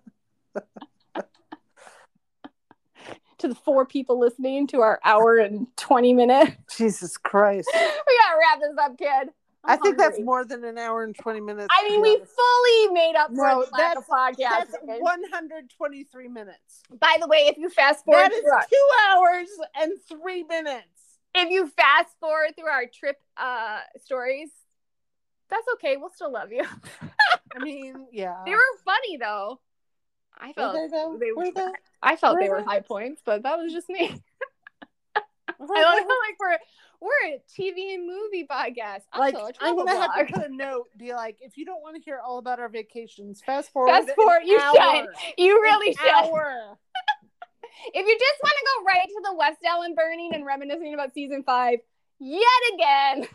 to 3.37 3.47
the 3.49 3.55
four 3.55 3.85
people 3.85 4.19
listening 4.19 4.65
to 4.67 4.79
our 4.79 4.99
hour 5.03 5.37
and 5.37 5.67
20 5.77 6.13
minute. 6.13 6.55
Jesus 6.75 7.17
Christ. 7.17 7.69
we 7.73 7.79
got 7.79 8.31
to 8.31 8.39
wrap 8.39 8.59
this 8.61 8.77
up, 8.81 8.97
kid. 8.97 9.29
I 9.67 9.77
think 9.77 9.97
that's 9.97 10.19
more 10.19 10.45
than 10.45 10.63
an 10.63 10.77
hour 10.77 11.03
and 11.03 11.15
20 11.17 11.41
minutes. 11.41 11.67
I 11.71 11.89
mean, 11.89 11.99
we 11.99 12.15
fully 12.15 12.93
made 12.93 13.15
up 13.17 13.29
for 13.29 13.35
No, 13.35 13.63
the 13.65 13.71
that's- 13.75 14.03
podcast. 14.07 14.37
That's 14.71 14.77
123 14.99 16.27
minutes. 16.27 16.83
By 16.99 17.17
the 17.19 17.27
way, 17.27 17.47
if 17.47 17.57
you 17.57 17.69
fast 17.71 18.05
forward 18.05 18.25
That 18.25 18.31
is 18.31 18.41
through 18.41 18.51
our, 18.51 18.61
two 18.69 18.87
hours 19.09 19.47
and 19.81 19.93
three 20.07 20.43
minutes. 20.43 21.17
if 21.33 21.49
you 21.49 21.67
fast 21.67 22.15
forward 22.19 22.55
through 22.55 22.69
our 22.69 22.85
trip 22.85 23.19
uh 23.37 23.79
stories, 24.03 24.49
that's 25.49 25.67
okay. 25.75 25.97
We'll 25.97 26.09
still 26.09 26.31
love 26.31 26.51
you. 26.51 26.63
I 27.55 27.59
mean, 27.59 28.07
yeah. 28.11 28.41
they 28.45 28.51
were 28.51 28.59
funny 28.83 29.17
though. 29.17 29.59
I 30.37 30.47
Were 30.47 30.53
felt 30.53 30.73
they 30.73 31.25
they 31.25 31.31
Were 31.31 31.51
were. 31.55 31.71
I 32.01 32.15
felt 32.15 32.35
were 32.35 32.41
they 32.41 32.49
were 32.49 32.63
high 32.63 32.81
points, 32.81 33.21
but 33.25 33.43
that 33.43 33.57
was 33.57 33.71
just 33.71 33.87
me. 33.89 34.09
I 35.15 35.21
love 35.59 35.69
how 35.69 36.21
like 36.21 36.37
we're 36.39 36.57
we're 37.01 37.35
a 37.35 37.41
TV 37.57 37.93
and 37.93 38.07
movie 38.07 38.45
podcast. 38.49 39.03
Like, 39.17 39.35
Also 39.35 39.47
a 39.47 39.53
I'm 39.61 39.75
gonna 39.77 39.95
have 39.95 40.27
to 40.27 40.33
put 40.33 40.45
a 40.45 40.53
note, 40.53 40.87
be 40.97 41.13
like, 41.13 41.37
if 41.39 41.57
you 41.57 41.65
don't 41.65 41.81
want 41.81 41.95
to 41.95 42.01
hear 42.01 42.19
all 42.19 42.37
about 42.37 42.59
our 42.59 42.69
vacations, 42.69 43.41
fast 43.45 43.71
forward. 43.71 43.91
Fast 43.91 44.11
forward, 44.15 44.41
you 44.43 44.59
hour. 44.59 44.73
should. 44.75 45.07
You 45.37 45.61
really 45.61 45.89
An 45.89 46.25
should. 46.25 46.31
If 47.93 48.07
you 48.07 48.17
just 48.17 48.41
want 48.41 48.53
to 48.57 48.65
go 48.65 48.85
right 48.85 49.07
to 49.07 49.21
the 49.25 49.35
West 49.35 49.59
Ellen 49.67 49.95
burning 49.95 50.33
and 50.33 50.45
reminiscing 50.45 50.93
about 50.93 51.13
season 51.13 51.43
five 51.43 51.79
yet 52.19 52.41
again. 52.73 53.27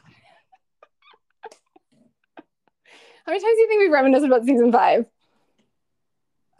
How 3.31 3.35
many 3.35 3.45
times 3.45 3.55
do 3.55 3.61
you 3.61 3.69
think 3.69 3.81
we've 3.83 3.93
reminisced 3.93 4.27
about 4.27 4.45
season 4.45 4.73
five? 4.73 5.07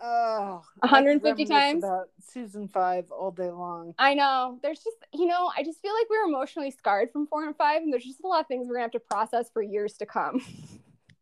Oh, 0.01 0.63
150 0.79 1.45
times? 1.45 1.83
about 1.83 2.11
season 2.21 2.69
five 2.69 3.11
all 3.11 3.33
day 3.33 3.51
long. 3.51 3.93
I 3.99 4.15
know. 4.15 4.61
There's 4.63 4.79
just, 4.79 4.97
you 5.13 5.27
know, 5.27 5.51
I 5.59 5.65
just 5.65 5.83
feel 5.83 5.93
like 5.93 6.09
we're 6.09 6.29
emotionally 6.29 6.71
scarred 6.71 7.11
from 7.11 7.27
four 7.27 7.45
and 7.45 7.57
five, 7.57 7.83
and 7.83 7.93
there's 7.93 8.05
just 8.05 8.21
a 8.23 8.27
lot 8.29 8.43
of 8.43 8.47
things 8.47 8.69
we're 8.69 8.75
gonna 8.75 8.85
have 8.85 8.93
to 8.93 9.01
process 9.01 9.51
for 9.53 9.63
years 9.63 9.95
to 9.95 10.07
come. 10.07 10.43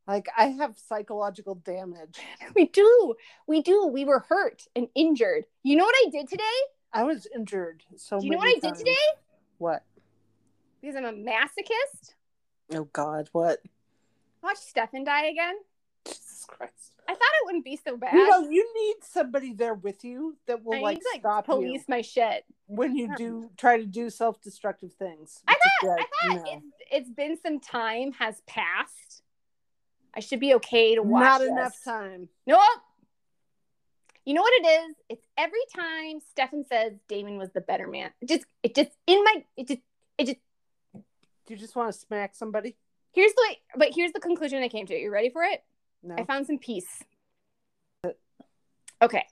Like 0.06 0.26
I 0.38 0.46
have 0.46 0.78
psychological 0.78 1.56
damage. 1.56 2.18
we 2.56 2.64
do. 2.68 3.14
We 3.46 3.60
do. 3.60 3.86
We 3.92 4.06
were 4.06 4.24
hurt 4.26 4.62
and 4.74 4.88
injured. 4.94 5.44
You 5.64 5.76
know 5.76 5.84
what 5.84 5.94
I 5.98 6.08
did 6.10 6.30
today? 6.30 6.42
I 6.94 7.04
was 7.04 7.26
injured 7.36 7.82
so. 7.98 8.18
Do 8.18 8.24
you 8.24 8.32
know 8.32 8.38
what 8.38 8.44
many 8.44 8.56
I 8.56 8.70
did 8.70 8.74
today? 8.74 8.96
What? 9.58 9.84
Because 10.80 10.96
I'm 10.96 11.04
a 11.04 11.12
masochist. 11.12 12.14
Oh 12.72 12.88
God! 12.90 13.28
What? 13.32 13.60
Watch 14.42 14.58
Stefan 14.58 15.04
die 15.04 15.26
again. 15.26 15.54
Jesus 16.06 16.44
Christ! 16.46 16.92
I 17.08 17.12
thought 17.12 17.20
it 17.20 17.46
wouldn't 17.46 17.64
be 17.64 17.76
so 17.76 17.96
bad. 17.96 18.14
You 18.14 18.28
know, 18.28 18.48
you 18.48 18.70
need 18.74 18.96
somebody 19.02 19.52
there 19.52 19.74
with 19.74 20.04
you 20.04 20.36
that 20.46 20.62
will 20.62 20.74
I 20.74 20.80
like 20.80 20.98
need 20.98 21.04
like 21.12 21.20
stop 21.20 21.46
police 21.46 21.80
you 21.80 21.84
my 21.88 22.02
shit. 22.02 22.44
when 22.66 22.94
you 22.94 23.08
um, 23.08 23.14
do 23.16 23.50
try 23.56 23.78
to 23.78 23.86
do 23.86 24.10
self-destructive 24.10 24.92
things. 24.92 25.40
I 25.48 25.54
thought, 25.54 25.88
like, 25.88 26.00
I 26.00 26.28
thought 26.28 26.36
no. 26.36 26.52
it's, 26.52 26.66
it's 26.90 27.10
been 27.10 27.38
some 27.42 27.60
time 27.60 28.12
has 28.12 28.42
passed. 28.46 29.22
I 30.14 30.20
should 30.20 30.40
be 30.40 30.54
okay 30.54 30.94
to 30.94 31.02
watch. 31.02 31.22
not 31.22 31.40
this. 31.40 31.48
enough 31.50 31.76
time. 31.84 32.28
Nope. 32.46 32.60
You 34.24 34.34
know 34.34 34.42
what 34.42 34.52
it 34.62 34.66
is? 34.66 34.96
It's 35.08 35.26
every 35.38 35.60
time 35.74 36.20
Stefan 36.30 36.64
says 36.68 36.92
Damon 37.08 37.38
was 37.38 37.50
the 37.50 37.62
better 37.62 37.86
man. 37.86 38.10
It 38.20 38.28
just, 38.28 38.44
it 38.62 38.74
just 38.74 38.90
in 39.06 39.24
my, 39.24 39.44
it 39.56 39.68
just, 39.68 39.80
it 40.18 40.26
just. 40.26 40.38
Do 40.94 41.54
you 41.54 41.56
just 41.56 41.74
want 41.74 41.90
to 41.90 41.98
smack 41.98 42.34
somebody? 42.34 42.76
Here's 43.18 43.32
the, 43.32 43.56
but 43.74 43.88
here's 43.92 44.12
the 44.12 44.20
conclusion 44.20 44.62
I 44.62 44.68
came 44.68 44.86
to. 44.86 44.96
You 44.96 45.10
ready 45.10 45.28
for 45.28 45.42
it? 45.42 45.64
No. 46.04 46.14
I 46.16 46.22
found 46.22 46.46
some 46.46 46.56
peace. 46.56 47.02
Okay. 49.02 49.24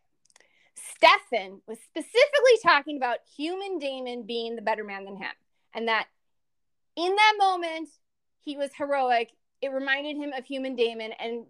Stefan 0.75 1.61
was 1.69 1.79
specifically 1.87 2.59
talking 2.65 2.97
about 2.97 3.19
human 3.37 3.79
Damon 3.79 4.25
being 4.27 4.57
the 4.57 4.63
better 4.63 4.83
man 4.83 5.05
than 5.05 5.17
him. 5.17 5.31
And 5.73 5.87
that 5.87 6.09
in 6.97 7.15
that 7.15 7.35
moment, 7.39 7.89
he 8.45 8.57
was 8.57 8.71
heroic. 8.77 9.31
It 9.63 9.71
reminded 9.71 10.17
him 10.17 10.33
of 10.33 10.45
human 10.45 10.75
Damon. 10.75 11.13
And 11.21 11.45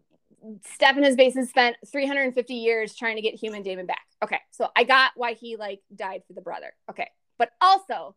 Stefan 0.74 1.04
has 1.04 1.16
basically 1.16 1.46
spent 1.46 1.76
350 1.90 2.52
years 2.52 2.94
trying 2.94 3.16
to 3.16 3.22
get 3.22 3.34
human 3.34 3.62
Damon 3.62 3.86
back. 3.86 4.04
Okay. 4.22 4.40
So 4.50 4.68
I 4.76 4.84
got 4.84 5.12
why 5.16 5.32
he 5.32 5.56
like 5.56 5.80
died 5.94 6.20
for 6.26 6.34
the 6.34 6.42
brother. 6.42 6.74
Okay. 6.90 7.08
But 7.38 7.52
also, 7.62 8.14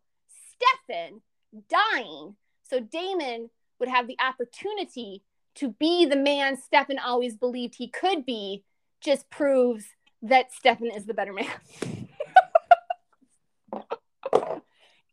Stefan 0.57 1.21
dying 1.69 2.35
so 2.69 2.79
Damon 2.79 3.49
would 3.79 3.89
have 3.89 4.07
the 4.07 4.17
opportunity 4.19 5.23
to 5.55 5.71
be 5.71 6.05
the 6.05 6.15
man 6.15 6.57
Stefan 6.57 6.99
always 6.99 7.35
believed 7.35 7.75
he 7.75 7.87
could 7.87 8.25
be 8.25 8.63
just 9.01 9.29
proves 9.29 9.85
that 10.21 10.51
Stefan 10.51 10.91
is 10.91 11.05
the 11.05 11.13
better 11.13 11.33
man. 11.33 11.47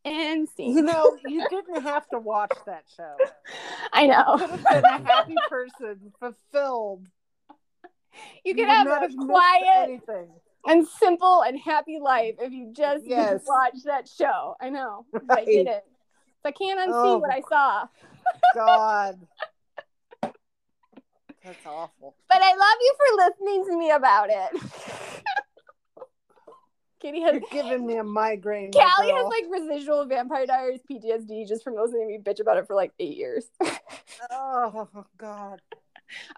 and 0.04 0.48
You 0.56 0.82
know, 0.82 1.16
you 1.24 1.46
didn't 1.48 1.82
have 1.82 2.08
to 2.10 2.18
watch 2.18 2.52
that 2.66 2.84
show. 2.96 3.16
I 3.92 4.02
You 4.02 4.08
know. 4.08 4.36
could 4.38 4.50
have 4.50 4.68
been 4.68 4.84
a 4.84 5.08
happy 5.08 5.36
person, 5.48 6.12
fulfilled. 6.20 7.06
You 8.44 8.54
could 8.54 8.66
would 8.68 8.68
have 8.68 8.86
a 8.86 9.08
quiet 9.26 10.00
and 10.66 10.86
simple 10.86 11.42
and 11.42 11.58
happy 11.58 11.98
life 12.00 12.36
if 12.40 12.52
you 12.52 12.72
just 12.74 13.04
Yes. 13.06 13.42
watch 13.46 13.82
that 13.84 14.08
show. 14.08 14.56
I 14.60 14.70
know. 14.70 15.06
but 15.12 15.38
I 15.38 15.44
didn't. 15.44 15.82
I 16.46 16.52
can't 16.52 16.78
unsee 16.80 16.92
Oh. 16.94 17.18
what 17.18 17.30
I 17.30 17.40
saw. 17.48 17.86
God. 18.54 19.26
That's 21.44 21.66
awful. 21.66 22.14
But 22.28 22.38
I 22.42 22.50
love 22.50 22.78
you 22.80 22.94
for 22.96 23.16
listening 23.24 23.64
to 23.66 23.78
me 23.78 23.90
about 23.90 24.30
it. 24.30 24.62
Katie 27.00 27.20
has 27.20 27.34
You're 27.34 27.42
giving 27.52 27.86
me 27.86 27.98
a 27.98 28.04
migraine. 28.04 28.72
Callie 28.72 29.12
has 29.12 29.26
like 29.28 29.44
residual 29.50 30.06
Vampire 30.06 30.46
Diaries 30.46 30.80
PTSD 30.90 31.46
just 31.46 31.62
from 31.62 31.74
listening 31.76 32.08
to 32.08 32.18
me 32.18 32.18
bitch 32.18 32.40
about 32.40 32.56
it 32.56 32.66
for 32.66 32.74
like 32.74 32.92
eight 32.98 33.16
years. 33.16 33.44
Oh 34.30 34.88
God. 35.18 35.60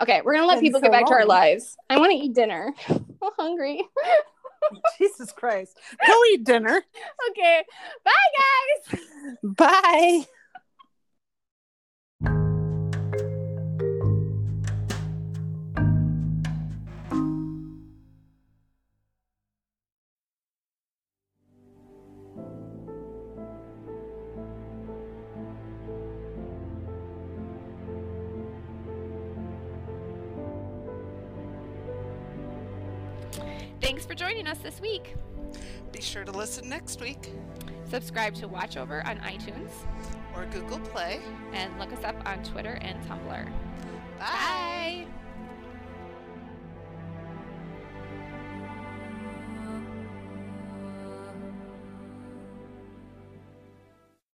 okay, 0.02 0.20
we're 0.24 0.34
gonna 0.34 0.46
let 0.46 0.56
Been 0.56 0.64
people 0.64 0.80
so 0.80 0.84
get 0.84 0.92
back 0.92 1.06
to 1.06 1.12
our 1.12 1.24
lives. 1.24 1.76
I 1.88 1.98
want 1.98 2.10
to 2.12 2.18
eat 2.18 2.34
dinner. 2.34 2.74
I'm 2.88 3.04
hungry. 3.38 3.82
Jesus 4.98 5.32
Christ. 5.32 5.78
Go 6.06 6.20
eat 6.32 6.44
dinner. 6.44 6.82
okay, 7.30 7.62
bye 8.04 8.92
guys. 8.92 9.00
Bye. 9.42 10.26
Listen 36.38 36.68
next 36.68 37.00
week 37.00 37.30
Subscribe 37.90 38.34
to 38.34 38.46
Watch 38.46 38.76
Over 38.76 39.04
on 39.06 39.18
iTunes 39.18 39.70
or 40.36 40.44
Google 40.46 40.78
Play. 40.78 41.20
and 41.52 41.76
look 41.78 41.92
us 41.92 42.04
up 42.04 42.14
on 42.28 42.44
Twitter 42.44 42.78
and 42.82 43.02
Tumblr. 43.08 43.26
Bye. 43.26 43.46
Bye. 44.20 44.77